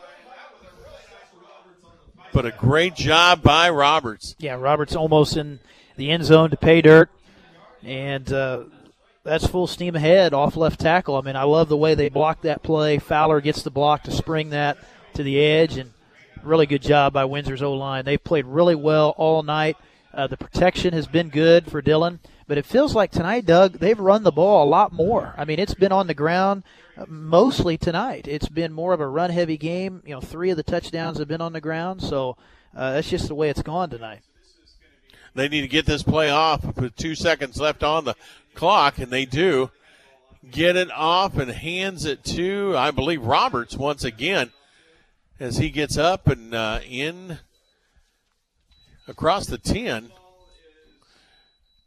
But 2.33 2.47
a 2.47 2.51
great 2.53 2.95
job 2.95 3.43
by 3.43 3.69
Roberts. 3.69 4.37
Yeah, 4.39 4.55
Roberts 4.55 4.97
almost 4.97 5.37
in 5.37 5.61
the 5.97 6.11
end 6.11 6.25
zone 6.25 6.49
to 6.49 6.57
pay 6.57 6.81
dirt. 6.81 7.11
And 7.83 8.33
uh, 8.33 8.65
that's 9.23 9.47
full 9.47 9.67
steam 9.67 9.97
ahead 9.97 10.33
off 10.33 10.57
left 10.57 10.81
tackle. 10.81 11.17
I 11.17 11.21
mean, 11.21 11.37
I 11.37 11.43
love 11.43 11.69
the 11.69 11.77
way 11.77 11.95
they 11.95 12.09
block 12.09 12.41
that 12.41 12.63
play. 12.63 12.97
Fowler 12.97 13.43
gets 13.43 13.63
the 13.63 13.71
block 13.71 14.05
to 14.05 14.13
spring 14.13 14.49
that 14.49 14.79
to 15.13 15.23
the 15.23 15.39
edge, 15.39 15.77
and 15.77 15.93
really 16.45 16.67
good 16.67 16.83
job 16.83 17.13
by 17.13 17.25
Windsor's 17.25 17.63
O 17.63 17.73
line. 17.75 18.05
They've 18.05 18.23
played 18.23 18.47
really 18.47 18.75
well 18.75 19.15
all 19.17 19.43
night. 19.43 19.77
Uh, 20.15 20.27
the 20.27 20.37
protection 20.37 20.93
has 20.93 21.07
been 21.07 21.31
good 21.31 21.71
for 21.71 21.81
Dylan, 21.81 22.19
but 22.47 22.59
it 22.59 22.67
feels 22.67 22.95
like 22.95 23.11
tonight, 23.11 23.47
Doug, 23.47 23.79
they've 23.79 23.99
run 23.99 24.25
the 24.25 24.33
ball 24.33 24.65
a 24.65 24.69
lot 24.69 24.93
more. 24.93 25.35
I 25.39 25.45
mean, 25.45 25.59
it's 25.59 25.75
been 25.75 25.93
on 25.93 26.07
the 26.07 26.15
ground 26.15 26.65
uh, 26.97 27.07
mostly 27.09 27.79
tonight. 27.79 28.29
It's 28.29 28.49
been 28.49 28.73
more 28.73 28.93
of 28.93 29.01
a 29.01 29.07
run 29.07 29.31
heavy 29.31 29.57
game. 29.57 30.03
You 30.05 30.15
know, 30.15 30.21
three 30.21 30.51
of 30.51 30.57
the 30.59 30.63
touchdowns 30.63 31.19
have 31.19 31.29
been 31.29 31.41
on 31.41 31.55
the 31.55 31.63
ground, 31.63 32.03
so 32.03 32.37
uh, 32.77 32.93
that's 32.93 33.09
just 33.09 33.29
the 33.29 33.35
way 33.35 33.49
it's 33.49 33.63
gone 33.63 33.89
tonight. 33.89 34.21
They 35.35 35.49
need 35.49 35.63
to 35.63 35.69
get 35.69 35.87
this 35.87 36.03
play 36.03 36.29
off 36.29 36.77
with 36.77 36.95
two 36.95 37.15
seconds 37.15 37.59
left 37.59 37.83
on 37.83 38.05
the 38.05 38.15
clock, 38.55 38.99
and 38.99 39.11
they 39.11 39.25
do. 39.25 39.71
Get 40.51 40.77
it 40.77 40.91
off 40.91 41.39
and 41.39 41.51
hands 41.51 42.05
it 42.05 42.23
to, 42.25 42.75
I 42.77 42.91
believe, 42.91 43.23
Roberts 43.23 43.77
once 43.77 44.05
again 44.05 44.51
as 45.41 45.59
he 45.59 45.71
gets 45.71 45.97
up 45.97 46.29
and 46.29 46.55
uh, 46.55 46.81
in 46.89 47.39
across 49.09 49.47
the 49.47 49.59
10. 49.59 50.11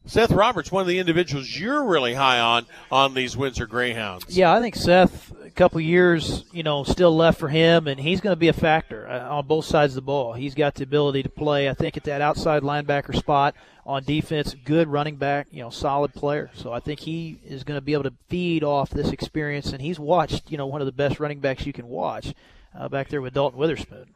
Seth 0.08 0.32
Roberts, 0.32 0.72
one 0.72 0.82
of 0.82 0.88
the 0.88 1.00
individuals 1.00 1.58
you're 1.58 1.84
really 1.84 2.14
high 2.14 2.40
on 2.40 2.68
on 2.92 3.16
these 3.16 3.36
Windsor 3.36 3.66
Greyhounds. 3.66 4.38
Yeah, 4.38 4.54
I 4.54 4.62
think 4.62 4.76
Seth, 4.76 5.32
a 5.44 5.50
couple 5.50 5.82
years, 5.82 6.46
you 6.52 6.62
know, 6.62 6.84
still 6.84 7.16
left 7.16 7.40
for 7.40 7.48
him, 7.48 7.88
and 7.88 8.00
he's 8.00 8.22
going 8.22 8.34
to 8.34 8.40
be 8.40 8.48
a 8.48 8.54
factor 8.54 9.08
uh, 9.08 9.28
on 9.28 9.48
both 9.48 9.66
sides 9.66 9.94
of 9.94 9.96
the 9.96 10.02
ball. 10.04 10.34
He's 10.34 10.54
got 10.54 10.76
the 10.76 10.84
ability 10.84 11.24
to 11.24 11.30
play, 11.30 11.68
I 11.68 11.74
think, 11.74 11.98
at 11.98 12.04
that 12.04 12.22
outside 12.22 12.62
linebacker 12.62 13.16
spot 13.16 13.56
on 13.84 14.04
defense. 14.04 14.56
Good 14.64 14.88
running 14.90 15.16
back, 15.16 15.48
you 15.50 15.62
know, 15.62 15.72
solid 15.72 16.14
player. 16.14 16.52
So 16.54 16.72
I 16.72 16.82
think 16.82 17.00
he 17.00 17.40
is 17.44 17.64
going 17.64 17.78
to 17.78 17.82
be 17.82 17.94
able 17.94 18.04
to 18.04 18.14
feed 18.30 18.64
off 18.64 18.92
this 18.92 19.10
experience, 19.10 19.72
and 19.72 19.82
he's 19.82 20.00
watched, 20.00 20.52
you 20.52 20.58
know, 20.60 20.68
one 20.68 20.82
of 20.82 20.86
the 20.86 20.92
best 20.92 21.20
running 21.20 21.40
backs 21.40 21.66
you 21.66 21.74
can 21.74 21.88
watch 21.88 22.36
uh, 22.78 22.90
back 22.90 23.10
there 23.10 23.22
with 23.22 23.34
Dalton 23.34 23.60
Witherspoon. 23.60 24.08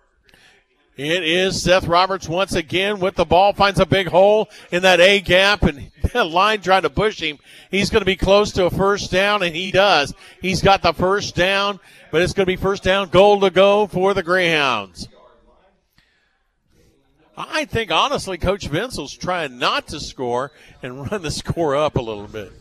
It 0.98 1.24
is 1.24 1.62
Seth 1.62 1.88
Roberts 1.88 2.28
once 2.28 2.56
again 2.56 3.00
with 3.00 3.16
the 3.16 3.24
ball, 3.24 3.54
finds 3.54 3.80
a 3.80 3.86
big 3.86 4.08
hole 4.08 4.50
in 4.70 4.82
that 4.82 5.00
A 5.00 5.22
gap, 5.22 5.64
and 5.64 5.92
that 6.14 6.28
line 6.28 6.62
trying 6.62 6.82
to 6.82 6.90
push 6.90 7.22
him. 7.22 7.40
He's 7.72 7.90
going 7.90 8.02
to 8.02 8.06
be 8.06 8.18
close 8.18 8.52
to 8.54 8.66
a 8.66 8.70
first 8.70 9.10
down, 9.10 9.42
and 9.42 9.56
he 9.56 9.72
does. 9.72 10.14
He's 10.42 10.62
got 10.62 10.82
the 10.82 10.92
first 10.92 11.36
down, 11.36 11.80
but 12.12 12.22
it's 12.22 12.34
going 12.34 12.46
to 12.46 12.52
be 12.52 12.58
first 12.58 12.84
down, 12.84 13.10
goal 13.10 13.40
to 13.40 13.50
go 13.50 13.88
for 13.88 14.14
the 14.14 14.24
Greyhounds. 14.24 15.08
I 17.38 17.64
think, 17.64 17.90
honestly, 17.90 18.38
Coach 18.38 18.68
Vincel's 18.68 19.16
trying 19.16 19.58
not 19.58 19.88
to 19.88 20.02
score 20.02 20.52
and 20.84 21.10
run 21.12 21.22
the 21.22 21.32
score 21.32 21.78
up 21.78 21.96
a 21.96 22.02
little 22.02 22.28
bit. 22.28 22.52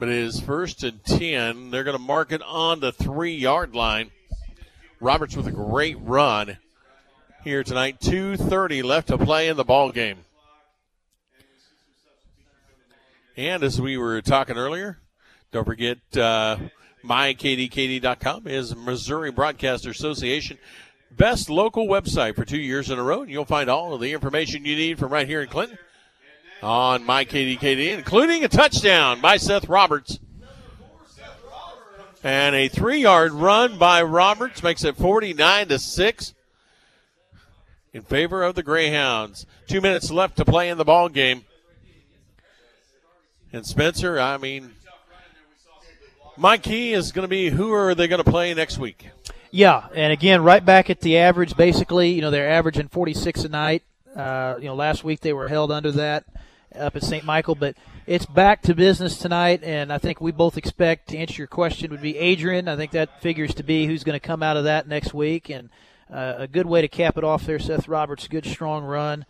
But 0.00 0.08
it 0.08 0.14
is 0.14 0.40
first 0.40 0.82
and 0.82 1.04
10. 1.04 1.70
They're 1.70 1.84
going 1.84 1.96
to 1.96 2.02
mark 2.02 2.32
it 2.32 2.40
on 2.40 2.80
the 2.80 2.90
three 2.90 3.34
yard 3.34 3.74
line. 3.74 4.10
Roberts 4.98 5.36
with 5.36 5.46
a 5.46 5.52
great 5.52 5.98
run 6.00 6.56
here 7.44 7.62
tonight. 7.62 8.00
2.30 8.00 8.82
left 8.82 9.08
to 9.08 9.18
play 9.18 9.48
in 9.48 9.58
the 9.58 9.64
ball 9.64 9.92
game. 9.92 10.24
And 13.36 13.62
as 13.62 13.78
we 13.78 13.98
were 13.98 14.22
talking 14.22 14.56
earlier, 14.56 14.98
don't 15.52 15.66
forget 15.66 15.98
uh, 16.16 16.56
mykdkd.com 17.04 18.46
is 18.46 18.74
Missouri 18.74 19.30
Broadcaster 19.30 19.90
Association 19.90 20.56
best 21.10 21.50
local 21.50 21.86
website 21.86 22.36
for 22.36 22.44
two 22.46 22.60
years 22.60 22.88
in 22.88 22.98
a 22.98 23.02
row. 23.02 23.20
And 23.20 23.30
you'll 23.30 23.44
find 23.44 23.68
all 23.68 23.92
of 23.92 24.00
the 24.00 24.12
information 24.12 24.64
you 24.64 24.76
need 24.76 24.98
from 24.98 25.12
right 25.12 25.26
here 25.26 25.42
in 25.42 25.48
Clinton 25.48 25.76
on 26.62 27.04
mykdkd, 27.04 27.92
including 27.92 28.44
a 28.44 28.48
touchdown 28.48 29.20
by 29.20 29.36
Seth 29.36 29.68
Roberts. 29.68 30.18
And 32.22 32.54
a 32.54 32.68
three-yard 32.68 33.32
run 33.32 33.78
by 33.78 34.02
Roberts 34.02 34.62
makes 34.62 34.84
it 34.84 34.96
49 34.96 35.68
to 35.68 35.78
six 35.78 36.34
in 37.94 38.02
favor 38.02 38.42
of 38.42 38.54
the 38.54 38.62
Greyhounds. 38.62 39.46
Two 39.66 39.80
minutes 39.80 40.10
left 40.10 40.36
to 40.36 40.44
play 40.44 40.68
in 40.68 40.76
the 40.76 40.84
ball 40.84 41.08
game. 41.08 41.44
And 43.52 43.66
Spencer, 43.66 44.20
I 44.20 44.36
mean, 44.36 44.74
my 46.36 46.58
key 46.58 46.92
is 46.92 47.10
going 47.10 47.24
to 47.24 47.28
be 47.28 47.48
who 47.48 47.72
are 47.72 47.94
they 47.94 48.06
going 48.06 48.22
to 48.22 48.30
play 48.30 48.52
next 48.52 48.78
week? 48.78 49.08
Yeah, 49.50 49.88
and 49.94 50.12
again, 50.12 50.44
right 50.44 50.64
back 50.64 50.90
at 50.90 51.00
the 51.00 51.18
average. 51.18 51.56
Basically, 51.56 52.10
you 52.10 52.20
know, 52.20 52.30
they're 52.30 52.50
averaging 52.50 52.88
46 52.88 53.44
a 53.44 53.48
night. 53.48 53.82
Uh, 54.14 54.56
you 54.58 54.66
know, 54.66 54.74
last 54.74 55.02
week 55.02 55.20
they 55.20 55.32
were 55.32 55.48
held 55.48 55.72
under 55.72 55.90
that 55.92 56.24
up 56.78 56.96
at 56.96 57.02
St. 57.02 57.24
Michael, 57.24 57.54
but 57.54 57.76
it's 58.06 58.26
back 58.26 58.62
to 58.62 58.74
business 58.74 59.18
tonight, 59.18 59.62
and 59.62 59.92
I 59.92 59.98
think 59.98 60.20
we 60.20 60.32
both 60.32 60.56
expect 60.56 61.08
to 61.08 61.18
answer 61.18 61.36
your 61.36 61.46
question 61.46 61.90
would 61.90 62.02
be 62.02 62.16
Adrian. 62.16 62.68
I 62.68 62.76
think 62.76 62.92
that 62.92 63.20
figures 63.20 63.54
to 63.54 63.62
be 63.62 63.86
who's 63.86 64.04
going 64.04 64.18
to 64.18 64.26
come 64.26 64.42
out 64.42 64.56
of 64.56 64.64
that 64.64 64.88
next 64.88 65.14
week, 65.14 65.50
and 65.50 65.70
uh, 66.12 66.34
a 66.38 66.48
good 66.48 66.66
way 66.66 66.80
to 66.80 66.88
cap 66.88 67.16
it 67.16 67.24
off 67.24 67.44
there. 67.44 67.58
Seth 67.58 67.88
Roberts, 67.88 68.28
good 68.28 68.46
strong 68.46 68.84
run. 68.84 69.26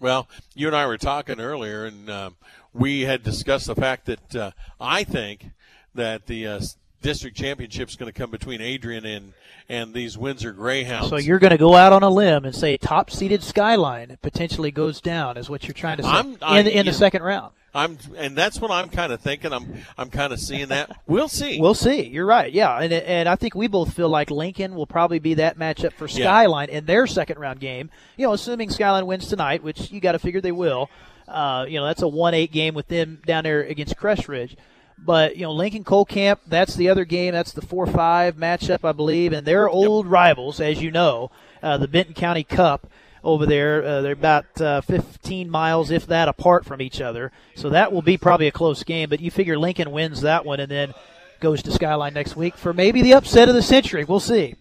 Well, 0.00 0.28
you 0.54 0.68
and 0.68 0.76
I 0.76 0.86
were 0.86 0.98
talking 0.98 1.40
earlier, 1.40 1.84
and 1.84 2.08
um, 2.08 2.36
we 2.72 3.02
had 3.02 3.22
discussed 3.22 3.66
the 3.66 3.74
fact 3.74 4.06
that 4.06 4.36
uh, 4.36 4.50
I 4.80 5.04
think 5.04 5.46
that 5.94 6.26
the 6.26 6.46
uh, 6.46 6.60
district 7.00 7.36
championship 7.36 7.88
is 7.88 7.96
going 7.96 8.12
to 8.12 8.18
come 8.18 8.30
between 8.30 8.60
Adrian 8.60 9.04
and 9.04 9.32
and 9.68 9.92
these 9.92 10.16
Windsor 10.16 10.52
Greyhounds. 10.52 11.08
So 11.10 11.16
you're 11.16 11.38
going 11.38 11.50
to 11.50 11.58
go 11.58 11.74
out 11.74 11.92
on 11.92 12.02
a 12.02 12.08
limb 12.08 12.44
and 12.44 12.54
say 12.54 12.76
top 12.76 13.10
seeded 13.10 13.42
Skyline 13.42 14.16
potentially 14.22 14.70
goes 14.70 15.00
down, 15.00 15.36
is 15.36 15.50
what 15.50 15.64
you're 15.64 15.74
trying 15.74 15.98
to 15.98 16.02
say 16.04 16.08
I'm, 16.08 16.32
in, 16.32 16.38
I, 16.42 16.60
in 16.60 16.86
the 16.86 16.92
second 16.92 17.22
round. 17.22 17.52
I'm, 17.74 17.98
and 18.16 18.34
that's 18.34 18.60
what 18.60 18.70
I'm 18.70 18.88
kind 18.88 19.12
of 19.12 19.20
thinking. 19.20 19.52
I'm, 19.52 19.74
I'm 19.98 20.08
kind 20.10 20.32
of 20.32 20.40
seeing 20.40 20.68
that. 20.68 20.96
We'll 21.06 21.28
see. 21.28 21.60
We'll 21.60 21.74
see. 21.74 22.02
You're 22.02 22.26
right. 22.26 22.52
Yeah, 22.52 22.78
and 22.78 22.92
and 22.92 23.28
I 23.28 23.36
think 23.36 23.54
we 23.54 23.66
both 23.66 23.94
feel 23.94 24.08
like 24.08 24.30
Lincoln 24.30 24.74
will 24.74 24.86
probably 24.86 25.18
be 25.18 25.34
that 25.34 25.58
matchup 25.58 25.92
for 25.94 26.06
Skyline 26.06 26.68
in 26.68 26.84
their 26.84 27.06
second 27.06 27.38
round 27.38 27.60
game. 27.60 27.90
You 28.16 28.26
know, 28.26 28.34
assuming 28.34 28.68
Skyline 28.68 29.06
wins 29.06 29.26
tonight, 29.26 29.62
which 29.62 29.90
you 29.90 30.00
got 30.00 30.12
to 30.12 30.18
figure 30.18 30.40
they 30.40 30.52
will. 30.52 30.90
Uh, 31.26 31.64
you 31.68 31.78
know, 31.78 31.86
that's 31.86 32.02
a 32.02 32.08
one 32.08 32.34
eight 32.34 32.52
game 32.52 32.74
with 32.74 32.88
them 32.88 33.20
down 33.26 33.44
there 33.44 33.62
against 33.62 33.96
Crest 33.96 34.28
Ridge. 34.28 34.56
But 35.04 35.36
you 35.36 35.42
know, 35.42 35.52
Lincoln 35.52 35.84
Cole 35.84 36.04
Camp, 36.04 36.40
that's 36.46 36.74
the 36.74 36.90
other 36.90 37.04
game. 37.04 37.32
That's 37.32 37.52
the 37.52 37.62
four 37.62 37.86
five 37.86 38.36
matchup, 38.36 38.84
I 38.84 38.92
believe, 38.92 39.32
and 39.32 39.46
they're 39.46 39.68
old 39.68 40.06
yep. 40.06 40.12
rivals, 40.12 40.60
as 40.60 40.82
you 40.82 40.90
know. 40.90 41.30
Uh, 41.62 41.76
the 41.76 41.88
Benton 41.88 42.14
County 42.14 42.44
Cup 42.44 42.86
over 43.24 43.46
there. 43.46 43.82
Uh, 43.84 44.00
they're 44.00 44.12
about 44.12 44.60
uh, 44.60 44.80
15 44.82 45.50
miles, 45.50 45.90
if 45.90 46.06
that, 46.06 46.28
apart 46.28 46.64
from 46.64 46.80
each 46.80 47.00
other. 47.00 47.32
So 47.54 47.70
that 47.70 47.92
will 47.92 48.02
be 48.02 48.16
probably 48.16 48.46
a 48.46 48.52
close 48.52 48.84
game. 48.84 49.08
But 49.08 49.20
you 49.20 49.30
figure 49.30 49.58
Lincoln 49.58 49.90
wins 49.90 50.20
that 50.20 50.44
one, 50.44 50.60
and 50.60 50.70
then 50.70 50.94
goes 51.40 51.62
to 51.62 51.72
Skyline 51.72 52.14
next 52.14 52.36
week 52.36 52.56
for 52.56 52.72
maybe 52.72 53.02
the 53.02 53.14
upset 53.14 53.48
of 53.48 53.54
the 53.54 53.62
century. 53.62 54.04
We'll 54.04 54.20
see. 54.20 54.56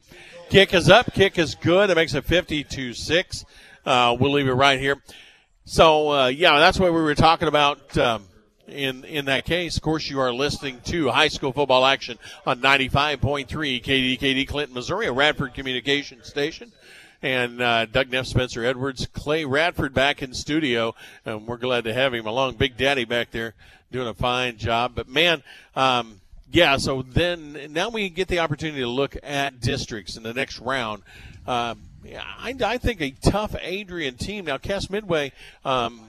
Kick 0.49 0.73
is 0.73 0.89
up. 0.89 1.13
Kick 1.13 1.37
is 1.37 1.55
good. 1.55 1.89
It 1.89 1.95
makes 1.95 2.13
it 2.13 2.23
52 2.23 2.93
6. 2.93 3.45
Uh, 3.85 4.15
we'll 4.19 4.31
leave 4.31 4.47
it 4.47 4.53
right 4.53 4.79
here. 4.79 5.01
So, 5.65 6.11
uh, 6.11 6.27
yeah, 6.27 6.59
that's 6.59 6.79
what 6.79 6.93
we 6.93 7.01
were 7.01 7.15
talking 7.15 7.47
about. 7.47 7.97
Um, 7.97 8.23
in 8.67 9.03
in 9.05 9.25
that 9.25 9.45
case, 9.45 9.77
of 9.77 9.83
course, 9.83 10.09
you 10.09 10.19
are 10.19 10.33
listening 10.33 10.81
to 10.85 11.09
high 11.09 11.27
school 11.27 11.53
football 11.53 11.85
action 11.85 12.19
on 12.45 12.61
95.3 12.61 13.47
KDKD 13.47 14.47
Clinton, 14.47 14.75
Missouri, 14.75 15.07
a 15.07 15.11
Radford 15.11 15.53
communication 15.53 16.23
station. 16.23 16.71
And 17.21 17.61
uh, 17.61 17.85
Doug 17.85 18.11
Neff, 18.11 18.27
Spencer 18.27 18.63
Edwards, 18.63 19.07
Clay 19.11 19.43
Radford 19.43 19.93
back 19.93 20.21
in 20.21 20.33
studio, 20.33 20.93
and 21.25 21.47
we're 21.47 21.57
glad 21.57 21.85
to 21.85 21.93
have 21.93 22.13
him 22.13 22.27
along. 22.27 22.55
Big 22.55 22.77
Daddy 22.77 23.05
back 23.05 23.31
there 23.31 23.55
doing 23.91 24.07
a 24.07 24.13
fine 24.13 24.57
job. 24.57 24.91
But 24.93 25.07
man, 25.07 25.41
um, 25.75 26.21
yeah. 26.51 26.77
So 26.77 27.01
then 27.01 27.57
now 27.71 27.89
we 27.89 28.09
get 28.09 28.27
the 28.27 28.39
opportunity 28.39 28.81
to 28.81 28.87
look 28.87 29.17
at 29.23 29.59
districts 29.59 30.15
in 30.15 30.23
the 30.23 30.33
next 30.33 30.59
round. 30.59 31.01
Uh, 31.47 31.75
I, 32.05 32.53
I 32.63 32.77
think 32.77 33.01
a 33.01 33.11
tough 33.11 33.55
Adrian 33.61 34.15
team. 34.15 34.45
Now, 34.45 34.57
Cass 34.57 34.89
Midway. 34.89 35.31
Um, 35.65 36.06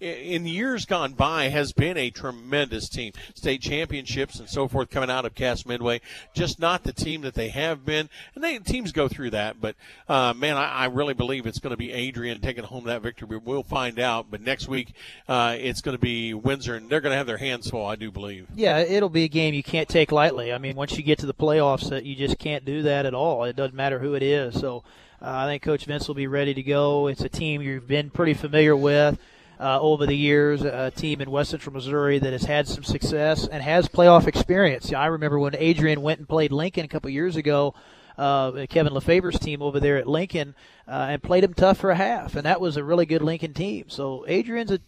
in 0.00 0.46
years 0.46 0.84
gone 0.84 1.14
by 1.14 1.48
has 1.48 1.72
been 1.72 1.96
a 1.96 2.10
tremendous 2.10 2.88
team. 2.88 3.12
State 3.34 3.62
championships 3.62 4.38
and 4.38 4.48
so 4.48 4.68
forth 4.68 4.90
coming 4.90 5.10
out 5.10 5.24
of 5.24 5.34
Cass 5.34 5.64
Midway. 5.64 6.00
Just 6.34 6.58
not 6.58 6.82
the 6.82 6.92
team 6.92 7.22
that 7.22 7.34
they 7.34 7.48
have 7.48 7.84
been. 7.84 8.10
And 8.34 8.44
they, 8.44 8.58
teams 8.58 8.92
go 8.92 9.08
through 9.08 9.30
that. 9.30 9.60
But, 9.60 9.76
uh, 10.08 10.34
man, 10.34 10.56
I, 10.56 10.70
I, 10.70 10.84
really 10.86 11.14
believe 11.14 11.46
it's 11.46 11.58
going 11.58 11.70
to 11.70 11.76
be 11.76 11.92
Adrian 11.92 12.40
taking 12.40 12.64
home 12.64 12.84
that 12.84 13.02
victory. 13.02 13.38
We'll 13.38 13.62
find 13.62 13.98
out. 13.98 14.26
But 14.30 14.42
next 14.42 14.68
week, 14.68 14.92
uh, 15.28 15.56
it's 15.58 15.80
going 15.80 15.96
to 15.96 16.00
be 16.00 16.34
Windsor, 16.34 16.74
and 16.74 16.90
they're 16.90 17.00
going 17.00 17.12
to 17.12 17.16
have 17.16 17.26
their 17.26 17.38
hands 17.38 17.70
full, 17.70 17.86
I 17.86 17.96
do 17.96 18.10
believe. 18.10 18.48
Yeah, 18.54 18.78
it'll 18.78 19.08
be 19.08 19.24
a 19.24 19.28
game 19.28 19.54
you 19.54 19.62
can't 19.62 19.88
take 19.88 20.12
lightly. 20.12 20.52
I 20.52 20.58
mean, 20.58 20.76
once 20.76 20.96
you 20.96 21.02
get 21.02 21.18
to 21.20 21.26
the 21.26 21.34
playoffs, 21.34 21.90
uh, 21.90 21.96
you 21.96 22.14
just 22.14 22.38
can't 22.38 22.64
do 22.64 22.82
that 22.82 23.06
at 23.06 23.14
all. 23.14 23.44
It 23.44 23.56
doesn't 23.56 23.74
matter 23.74 23.98
who 23.98 24.14
it 24.14 24.22
is. 24.22 24.58
So 24.60 24.84
uh, 25.22 25.30
I 25.30 25.46
think 25.46 25.62
Coach 25.62 25.86
Vince 25.86 26.06
will 26.06 26.14
be 26.14 26.26
ready 26.26 26.52
to 26.54 26.62
go. 26.62 27.06
It's 27.06 27.22
a 27.22 27.28
team 27.28 27.62
you've 27.62 27.88
been 27.88 28.10
pretty 28.10 28.34
familiar 28.34 28.76
with 28.76 29.18
uh, 29.58 29.80
over 29.80 30.06
the 30.06 30.16
years, 30.16 30.62
a 30.62 30.90
team 30.90 31.20
in 31.20 31.30
West 31.30 31.50
Central 31.50 31.72
Missouri 31.72 32.18
that 32.18 32.32
has 32.32 32.44
had 32.44 32.68
some 32.68 32.84
success 32.84 33.46
and 33.46 33.62
has 33.62 33.88
playoff 33.88 34.26
experience. 34.26 34.92
I 34.92 35.06
remember 35.06 35.38
when 35.38 35.56
Adrian 35.56 36.02
went 36.02 36.18
and 36.18 36.28
played 36.28 36.52
Lincoln 36.52 36.84
a 36.84 36.88
couple 36.88 37.10
years 37.10 37.36
ago. 37.36 37.74
Uh, 38.18 38.66
Kevin 38.70 38.94
Lefever's 38.94 39.38
team 39.38 39.60
over 39.60 39.78
there 39.78 39.98
at 39.98 40.06
Lincoln 40.06 40.54
uh, 40.88 41.08
and 41.10 41.22
played 41.22 41.44
them 41.44 41.52
tough 41.52 41.78
for 41.78 41.90
a 41.90 41.96
half, 41.96 42.34
and 42.34 42.46
that 42.46 42.60
was 42.60 42.78
a 42.78 42.84
really 42.84 43.04
good 43.04 43.20
Lincoln 43.20 43.52
team. 43.52 43.88
So 43.88 44.24
Adrian's 44.26 44.70
a, 44.70 44.80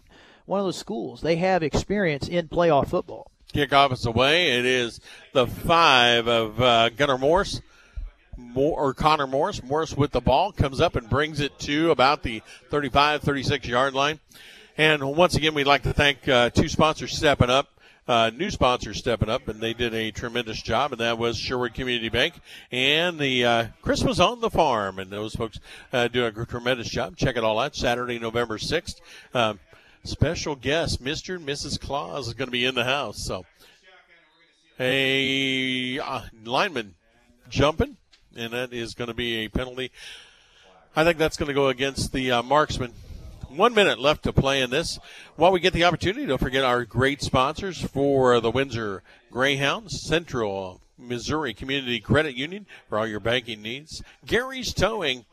one 0.47 0.61
of 0.61 0.67
those 0.67 0.79
schools 0.79 1.21
they 1.21 1.37
have 1.37 1.63
experience 1.63 2.27
in 2.27 2.49
playoff 2.49 2.89
football. 2.89 3.31
Kickoff 3.53 3.93
is 3.93 4.07
away. 4.07 4.59
It 4.59 4.65
is 4.65 5.01
the 5.33 5.47
five 5.47 6.27
of 6.27 6.61
uh, 6.61 6.89
Gunnar 6.91 7.19
Morse. 7.19 7.61
Or 8.55 8.95
Connor 8.95 9.27
Morris. 9.27 9.65
Morris 9.65 9.97
with 9.97 10.13
the 10.13 10.21
ball 10.21 10.53
comes 10.53 10.81
up 10.81 10.95
and 10.95 11.11
brings 11.11 11.41
it 11.41 11.59
to 11.61 11.91
about 11.91 12.23
the 12.23 12.41
35, 12.71 13.23
36 13.23 13.67
yard 13.67 13.95
line. 13.95 14.21
And 14.79 15.17
once 15.17 15.35
again, 15.35 15.55
we'd 15.55 15.67
like 15.67 15.83
to 15.83 15.93
thank 15.93 16.29
uh, 16.29 16.51
two 16.51 16.69
sponsors 16.69 17.17
stepping 17.17 17.51
up. 17.51 17.69
Uh, 18.07 18.31
new 18.33 18.49
sponsors 18.49 18.97
stepping 18.97 19.29
up, 19.29 19.49
and 19.49 19.61
they 19.61 19.75
did 19.75 19.93
a 19.93 20.13
tremendous 20.13 20.63
job, 20.63 20.93
and 20.93 21.01
that 21.01 21.19
was 21.19 21.37
Sherwood 21.37 21.75
Community 21.75 22.09
Bank 22.09 22.35
and 22.71 23.19
the 23.19 23.45
uh, 23.45 23.67
Christmas 23.83 24.21
on 24.21 24.41
the 24.41 24.49
Farm, 24.49 25.01
and 25.01 25.11
those 25.11 25.35
folks 25.35 25.59
uh, 25.93 26.07
do 26.07 26.25
a 26.25 26.31
tremendous 26.47 26.89
job. 26.89 27.17
Check 27.17 27.37
it 27.37 27.43
all 27.43 27.59
out. 27.59 27.75
Saturday, 27.75 28.21
November 28.21 28.57
sixth. 28.57 29.01
Um, 29.35 29.59
special 30.05 30.55
guest, 30.55 31.03
Mr. 31.03 31.35
and 31.35 31.47
Mrs. 31.47 31.81
Claus, 31.81 32.29
is 32.29 32.35
going 32.35 32.47
to 32.47 32.53
be 32.53 32.65
in 32.65 32.77
the 32.77 32.85
house. 32.85 33.25
So, 33.25 33.45
a 34.79 35.99
uh, 35.99 36.21
lineman 36.45 36.95
jumping, 37.51 37.97
and 38.37 38.53
that 38.53 38.73
is 38.73 38.95
going 38.95 39.09
to 39.09 39.15
be 39.15 39.39
a 39.39 39.49
penalty. 39.49 39.91
I 40.95 41.03
think 41.03 41.19
that's 41.19 41.37
going 41.37 41.49
to 41.49 41.55
go 41.55 41.67
against 41.67 42.13
the 42.13 42.31
uh, 42.31 42.43
marksman 42.45 42.93
one 43.49 43.75
minute 43.75 43.99
left 43.99 44.25
to 44.25 44.33
play 44.33 44.61
in 44.61 44.71
this. 44.71 44.99
While 45.37 45.53
we 45.53 45.61
get 45.61 45.73
the 45.73 45.85
opportunity, 45.85 46.27
don't 46.27 46.39
forget 46.39 46.65
our 46.65 46.85
great 46.85 47.23
sponsors 47.23 47.81
for 47.81 48.41
the 48.41 48.51
Windsor 48.51 49.03
Greyhounds, 49.31 50.03
Central 50.03 50.81
Missouri 50.99 51.55
Community 51.55 52.01
Credit 52.01 52.35
Union 52.35 52.67
for 52.89 52.99
all 52.99 53.07
your 53.07 53.21
banking 53.21 53.63
needs, 53.63 54.03
Gary's 54.27 54.75
Towing, 54.75 55.25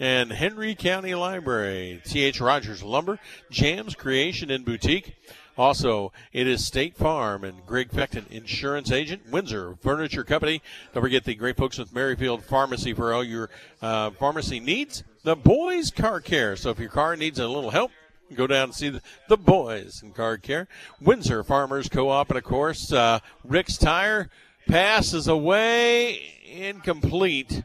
and 0.00 0.32
Henry 0.32 0.74
County 0.74 1.14
Library, 1.14 2.00
T.H. 2.04 2.40
Rogers 2.40 2.82
Lumber, 2.82 3.18
Jams 3.50 3.94
Creation 3.94 4.50
and 4.50 4.64
Boutique. 4.64 5.16
Also, 5.56 6.12
it 6.32 6.46
is 6.46 6.64
State 6.64 6.96
Farm 6.96 7.42
and 7.42 7.66
Greg 7.66 7.90
Fecton, 7.90 8.30
insurance 8.30 8.92
agent, 8.92 9.28
Windsor 9.28 9.74
Furniture 9.82 10.22
Company. 10.22 10.62
Don't 10.94 11.02
forget 11.02 11.24
the 11.24 11.34
great 11.34 11.56
folks 11.56 11.78
with 11.78 11.92
Merrifield 11.92 12.44
Pharmacy 12.44 12.94
for 12.94 13.12
all 13.12 13.24
your 13.24 13.50
uh, 13.82 14.10
pharmacy 14.10 14.60
needs 14.60 15.02
the 15.28 15.36
boys 15.36 15.90
car 15.90 16.22
care. 16.22 16.56
So 16.56 16.70
if 16.70 16.78
your 16.78 16.88
car 16.88 17.14
needs 17.14 17.38
a 17.38 17.46
little 17.46 17.68
help, 17.68 17.90
go 18.34 18.46
down 18.46 18.64
and 18.64 18.74
see 18.74 18.88
the, 18.88 19.02
the 19.28 19.36
boys 19.36 20.00
in 20.02 20.12
car 20.12 20.38
care. 20.38 20.68
Windsor 21.02 21.44
Farmers 21.44 21.90
Co-op, 21.90 22.30
and 22.30 22.38
of 22.38 22.44
course, 22.44 22.90
uh, 22.90 23.18
Rick's 23.44 23.76
Tire 23.76 24.30
passes 24.66 25.28
away 25.28 26.34
incomplete 26.50 27.62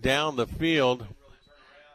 down 0.00 0.36
the 0.36 0.46
field 0.46 1.08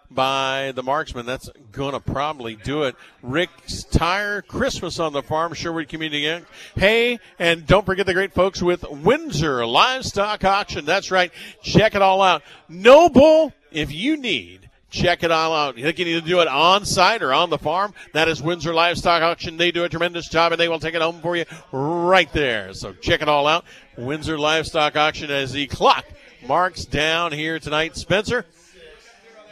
by 0.10 0.74
the 0.76 0.84
marksman. 0.84 1.26
That's 1.26 1.50
to 1.94 2.00
probably 2.02 2.58
do 2.58 2.84
it. 2.84 2.98
Rick's 3.22 3.86
Tire, 3.86 4.42
Christmas 4.42 5.00
on 5.00 5.14
the 5.14 5.24
Farm, 5.24 5.54
Sherwood 5.54 5.88
Community. 5.88 6.24
Inc. 6.24 6.46
Hey, 6.76 7.20
and 7.40 7.66
don't 7.66 7.86
forget 7.86 8.06
the 8.06 8.14
great 8.14 8.34
folks 8.34 8.62
with 8.62 8.84
Windsor 8.90 9.66
Livestock 9.66 10.44
Auction. 10.44 10.84
That's 10.84 11.12
right. 11.12 11.32
Check 11.64 11.96
it 11.96 12.02
all 12.02 12.22
out. 12.22 12.44
Noble, 12.68 13.54
if 13.72 13.94
you 13.94 14.18
need 14.18 14.61
Check 14.92 15.24
it 15.24 15.32
all 15.32 15.56
out. 15.56 15.78
You 15.78 15.92
can 15.94 16.06
either 16.06 16.22
do 16.22 16.42
it 16.42 16.50
on 16.50 16.86
site 16.86 17.24
or 17.24 17.34
on 17.34 17.50
the 17.50 17.58
farm. 17.58 17.94
That 18.14 18.28
is 18.28 18.42
Windsor 18.42 18.74
Livestock 18.74 19.24
Auction. 19.24 19.56
They 19.56 19.72
do 19.72 19.86
a 19.86 19.90
tremendous 19.90 20.28
job 20.28 20.52
and 20.52 20.60
they 20.60 20.68
will 20.68 20.80
take 20.80 20.94
it 20.94 21.02
home 21.02 21.22
for 21.22 21.38
you 21.38 21.46
right 21.72 22.32
there. 22.34 22.74
So 22.74 22.92
check 22.94 23.22
it 23.22 23.30
all 23.30 23.48
out. 23.48 23.64
Windsor 23.98 24.38
Livestock 24.38 24.98
Auction 24.98 25.32
as 25.32 25.54
the 25.54 25.68
clock 25.68 26.06
marks 26.46 26.84
down 26.84 27.32
here 27.32 27.58
tonight. 27.58 27.96
Spencer, 27.96 28.46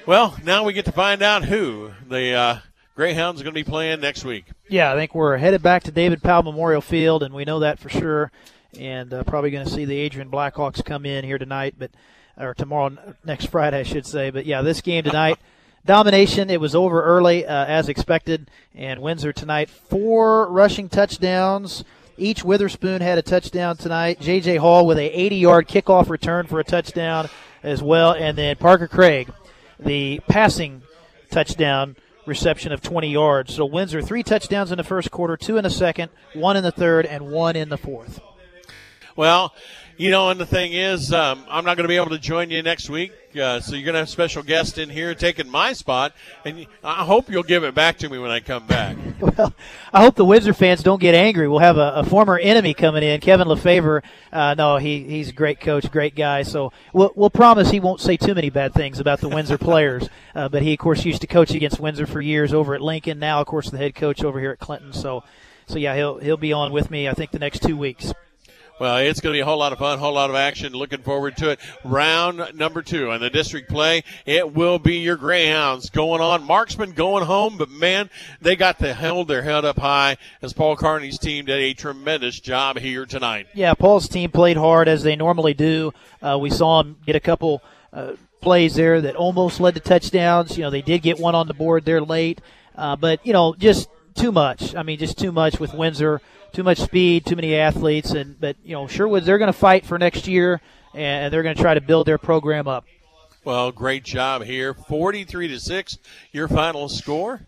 well, 0.05 0.35
now 0.43 0.65
we 0.65 0.73
get 0.73 0.85
to 0.85 0.91
find 0.91 1.21
out 1.21 1.45
who 1.45 1.91
the 2.09 2.33
uh, 2.33 2.59
Greyhounds 2.95 3.39
are 3.39 3.45
going 3.45 3.53
to 3.53 3.63
be 3.63 3.69
playing 3.69 4.01
next 4.01 4.25
week. 4.25 4.45
Yeah, 4.67 4.91
I 4.91 4.95
think 4.95 5.15
we're 5.15 5.37
headed 5.37 5.63
back 5.63 5.83
to 5.83 5.91
David 5.91 6.21
Powell 6.21 6.43
Memorial 6.43 6.81
Field, 6.81 7.23
and 7.23 7.33
we 7.33 7.45
know 7.45 7.59
that 7.59 7.79
for 7.79 7.87
sure. 7.87 8.29
And 8.77 9.13
uh, 9.13 9.23
probably 9.23 9.51
going 9.51 9.65
to 9.65 9.71
see 9.71 9.85
the 9.85 9.97
Adrian 9.97 10.29
Blackhawks 10.29 10.83
come 10.83 11.05
in 11.05 11.23
here 11.23 11.37
tonight. 11.37 11.75
But 11.79 11.91
or 12.39 12.53
tomorrow, 12.53 12.97
next 13.23 13.47
Friday, 13.47 13.79
I 13.79 13.83
should 13.83 14.05
say. 14.05 14.29
But 14.29 14.45
yeah, 14.45 14.61
this 14.61 14.81
game 14.81 15.03
tonight, 15.03 15.37
domination. 15.85 16.49
It 16.49 16.61
was 16.61 16.75
over 16.75 17.03
early 17.03 17.45
uh, 17.45 17.65
as 17.65 17.89
expected, 17.89 18.49
and 18.73 19.01
Windsor 19.01 19.33
tonight 19.33 19.69
four 19.69 20.49
rushing 20.49 20.89
touchdowns. 20.89 21.83
Each 22.17 22.43
Witherspoon 22.43 23.01
had 23.01 23.17
a 23.17 23.21
touchdown 23.21 23.77
tonight. 23.77 24.19
J.J. 24.19 24.57
Hall 24.57 24.85
with 24.85 24.97
a 24.97 25.09
80-yard 25.09 25.69
kickoff 25.69 26.09
return 26.09 26.47
for 26.47 26.59
a 26.59 26.65
touchdown 26.65 27.29
as 27.63 27.81
well, 27.81 28.11
and 28.13 28.37
then 28.37 28.57
Parker 28.57 28.87
Craig, 28.87 29.31
the 29.79 30.19
passing 30.27 30.81
touchdown 31.31 31.95
reception 32.25 32.71
of 32.71 32.81
20 32.81 33.09
yards. 33.09 33.55
So 33.55 33.65
Windsor 33.65 34.01
three 34.01 34.23
touchdowns 34.23 34.71
in 34.71 34.77
the 34.77 34.83
first 34.83 35.11
quarter, 35.11 35.37
two 35.37 35.57
in 35.57 35.63
the 35.63 35.69
second, 35.69 36.11
one 36.33 36.57
in 36.57 36.63
the 36.63 36.71
third, 36.71 37.05
and 37.05 37.31
one 37.31 37.55
in 37.55 37.69
the 37.69 37.77
fourth. 37.77 38.19
Well, 39.15 39.53
you 39.99 40.11
know, 40.11 40.29
and 40.29 40.39
the 40.39 40.45
thing 40.45 40.71
is, 40.71 41.11
um, 41.11 41.43
I'm 41.49 41.65
not 41.65 41.75
going 41.75 41.83
to 41.83 41.89
be 41.89 41.97
able 41.97 42.11
to 42.11 42.17
join 42.17 42.49
you 42.49 42.63
next 42.63 42.89
week, 42.89 43.11
uh, 43.35 43.59
so 43.59 43.75
you're 43.75 43.83
going 43.83 43.95
to 43.95 43.99
have 43.99 44.07
a 44.07 44.11
special 44.11 44.41
guest 44.41 44.77
in 44.77 44.89
here 44.89 45.13
taking 45.13 45.49
my 45.49 45.73
spot, 45.73 46.13
and 46.45 46.65
I 46.81 47.03
hope 47.03 47.29
you'll 47.29 47.43
give 47.43 47.65
it 47.65 47.75
back 47.75 47.97
to 47.97 48.07
me 48.07 48.17
when 48.17 48.31
I 48.31 48.39
come 48.39 48.65
back. 48.65 48.95
well, 49.19 49.53
I 49.91 50.01
hope 50.01 50.15
the 50.15 50.23
Windsor 50.23 50.53
fans 50.53 50.83
don't 50.83 51.01
get 51.01 51.15
angry. 51.15 51.49
We'll 51.49 51.59
have 51.59 51.75
a, 51.75 51.95
a 51.95 52.05
former 52.05 52.39
enemy 52.39 52.73
coming 52.73 53.03
in, 53.03 53.19
Kevin 53.19 53.49
Lefevre. 53.49 54.01
Uh, 54.31 54.55
no, 54.57 54.77
he 54.77 55.03
he's 55.03 55.29
a 55.31 55.33
great 55.33 55.59
coach, 55.59 55.91
great 55.91 56.15
guy. 56.15 56.43
So 56.43 56.71
we'll, 56.93 57.11
we'll 57.15 57.29
promise 57.29 57.69
he 57.69 57.81
won't 57.81 57.99
say 57.99 58.15
too 58.15 58.33
many 58.33 58.49
bad 58.49 58.73
things 58.73 59.01
about 59.01 59.19
the 59.19 59.29
Windsor 59.29 59.57
players. 59.57 60.09
Uh, 60.35 60.47
but 60.47 60.61
he, 60.61 60.73
of 60.73 60.79
course, 60.79 61.03
used 61.03 61.21
to 61.21 61.27
coach 61.27 61.51
against 61.51 61.79
Windsor 61.79 62.05
for 62.05 62.21
years 62.21 62.53
over 62.53 62.75
at 62.75 62.81
Lincoln. 62.81 63.17
Now, 63.17 63.41
of 63.41 63.47
course, 63.47 63.69
the 63.69 63.79
head 63.79 63.95
coach 63.95 64.23
over 64.23 64.39
here 64.39 64.51
at 64.51 64.59
Clinton. 64.59 64.93
So, 64.93 65.23
so 65.65 65.79
yeah, 65.79 65.95
he'll 65.95 66.19
he'll 66.19 66.37
be 66.37 66.53
on 66.53 66.71
with 66.71 66.91
me. 66.91 67.09
I 67.09 67.13
think 67.13 67.31
the 67.31 67.39
next 67.39 67.63
two 67.63 67.75
weeks. 67.75 68.13
Well, 68.79 68.97
it's 68.97 69.19
going 69.19 69.33
to 69.33 69.37
be 69.37 69.41
a 69.41 69.45
whole 69.45 69.57
lot 69.57 69.73
of 69.73 69.79
fun, 69.79 69.97
a 69.97 70.01
whole 70.01 70.13
lot 70.13 70.29
of 70.29 70.37
action. 70.37 70.71
Looking 70.71 71.01
forward 71.01 71.35
to 71.37 71.49
it. 71.49 71.59
Round 71.83 72.55
number 72.55 72.81
two 72.81 73.11
on 73.11 73.19
the 73.19 73.29
district 73.29 73.69
play. 73.69 74.03
It 74.25 74.53
will 74.53 74.79
be 74.79 74.99
your 74.99 75.17
Greyhounds 75.17 75.89
going 75.89 76.21
on. 76.21 76.43
Marksman 76.43 76.91
going 76.91 77.25
home, 77.25 77.57
but 77.57 77.69
man, 77.69 78.09
they 78.41 78.55
got 78.55 78.79
to 78.79 78.93
hold 78.93 79.27
their 79.27 79.41
head 79.41 79.65
up 79.65 79.77
high 79.77 80.15
as 80.41 80.53
Paul 80.53 80.77
Carney's 80.77 81.19
team 81.19 81.45
did 81.45 81.59
a 81.59 81.73
tremendous 81.73 82.39
job 82.39 82.77
here 82.77 83.05
tonight. 83.05 83.47
Yeah, 83.53 83.73
Paul's 83.73 84.07
team 84.07 84.31
played 84.31 84.55
hard 84.55 84.87
as 84.87 85.03
they 85.03 85.17
normally 85.17 85.53
do. 85.53 85.93
Uh, 86.21 86.37
we 86.39 86.49
saw 86.49 86.81
them 86.81 86.97
get 87.05 87.17
a 87.17 87.19
couple 87.19 87.61
uh, 87.91 88.13
plays 88.39 88.75
there 88.75 89.01
that 89.01 89.17
almost 89.17 89.59
led 89.59 89.73
to 89.73 89.81
touchdowns. 89.81 90.57
You 90.57 90.63
know, 90.63 90.69
they 90.69 90.81
did 90.81 91.01
get 91.01 91.19
one 91.19 91.35
on 91.35 91.47
the 91.47 91.53
board 91.53 91.83
there 91.83 92.01
late, 92.01 92.39
uh, 92.77 92.95
but 92.95 93.25
you 93.25 93.33
know, 93.33 93.55
just 93.55 93.89
too 94.15 94.31
much. 94.31 94.75
I 94.75 94.83
mean, 94.83 94.99
just 94.99 95.17
too 95.17 95.31
much 95.31 95.59
with 95.59 95.73
Windsor. 95.73 96.21
Too 96.51 96.63
much 96.63 96.79
speed, 96.79 97.27
too 97.27 97.35
many 97.35 97.55
athletes, 97.55 98.09
and 98.09 98.39
but 98.39 98.55
you 98.63 98.73
know 98.73 98.87
Sherwood 98.87 99.23
they're 99.23 99.37
going 99.37 99.53
to 99.53 99.57
fight 99.57 99.85
for 99.85 99.99
next 99.99 100.27
year, 100.27 100.61
and 100.95 101.31
they're 101.31 101.43
going 101.43 101.55
to 101.55 101.61
try 101.61 101.75
to 101.75 101.81
build 101.81 102.07
their 102.07 102.17
program 102.17 102.67
up. 102.67 102.85
Well, 103.43 103.71
great 103.71 104.03
job 104.03 104.43
here. 104.43 104.73
43 104.73 105.47
to 105.49 105.59
6, 105.59 105.97
your 106.31 106.47
final 106.47 106.89
score. 106.89 107.47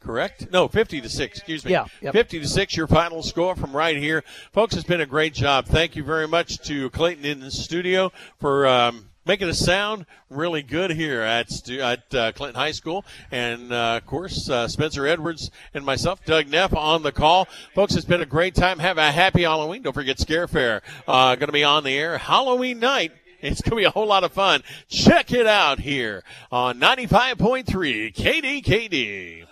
Correct? 0.00 0.50
No, 0.50 0.68
50 0.68 1.00
to 1.00 1.08
6, 1.08 1.38
excuse 1.38 1.64
me. 1.64 1.70
Yeah, 1.70 1.86
yep. 2.00 2.12
50 2.12 2.40
to 2.40 2.48
6, 2.48 2.76
your 2.76 2.88
final 2.88 3.22
score 3.22 3.54
from 3.54 3.74
right 3.74 3.96
here. 3.96 4.24
Folks, 4.52 4.74
it's 4.74 4.84
been 4.84 5.00
a 5.00 5.06
great 5.06 5.32
job. 5.32 5.66
Thank 5.66 5.94
you 5.94 6.02
very 6.02 6.26
much 6.26 6.58
to 6.66 6.90
Clayton 6.90 7.24
in 7.24 7.40
the 7.40 7.52
studio 7.52 8.12
for 8.38 8.66
um, 8.66 9.06
making 9.24 9.48
us 9.48 9.58
sound 9.58 10.06
really 10.30 10.62
good 10.62 10.90
here 10.90 11.22
at, 11.22 11.68
at 11.70 12.14
uh, 12.14 12.32
Clinton 12.32 12.60
High 12.60 12.72
School. 12.72 13.04
And, 13.30 13.72
uh, 13.72 14.00
of 14.02 14.06
course, 14.06 14.48
uh, 14.48 14.68
Spencer 14.68 15.06
Edwards 15.06 15.50
and 15.74 15.84
myself, 15.84 16.24
Doug 16.24 16.48
Neff, 16.48 16.74
on 16.74 17.02
the 17.02 17.12
call. 17.12 17.46
Folks, 17.74 17.94
it's 17.94 18.04
been 18.04 18.22
a 18.22 18.26
great 18.26 18.54
time. 18.54 18.78
Have 18.78 18.98
a 18.98 19.12
happy 19.12 19.42
Halloween. 19.42 19.82
Don't 19.82 19.92
forget 19.92 20.18
Scare 20.18 20.48
Fair. 20.48 20.82
Uh, 21.06 21.34
going 21.36 21.48
to 21.48 21.52
be 21.52 21.64
on 21.64 21.84
the 21.84 21.92
air 21.92 22.18
Halloween 22.18 22.78
night. 22.78 23.12
It's 23.40 23.60
going 23.60 23.70
to 23.70 23.76
be 23.76 23.84
a 23.84 23.90
whole 23.90 24.06
lot 24.06 24.22
of 24.22 24.32
fun. 24.32 24.62
Check 24.88 25.32
it 25.32 25.46
out 25.46 25.80
here 25.80 26.22
on 26.52 26.78
95.3 26.78 28.14
KDKD. 28.14 29.46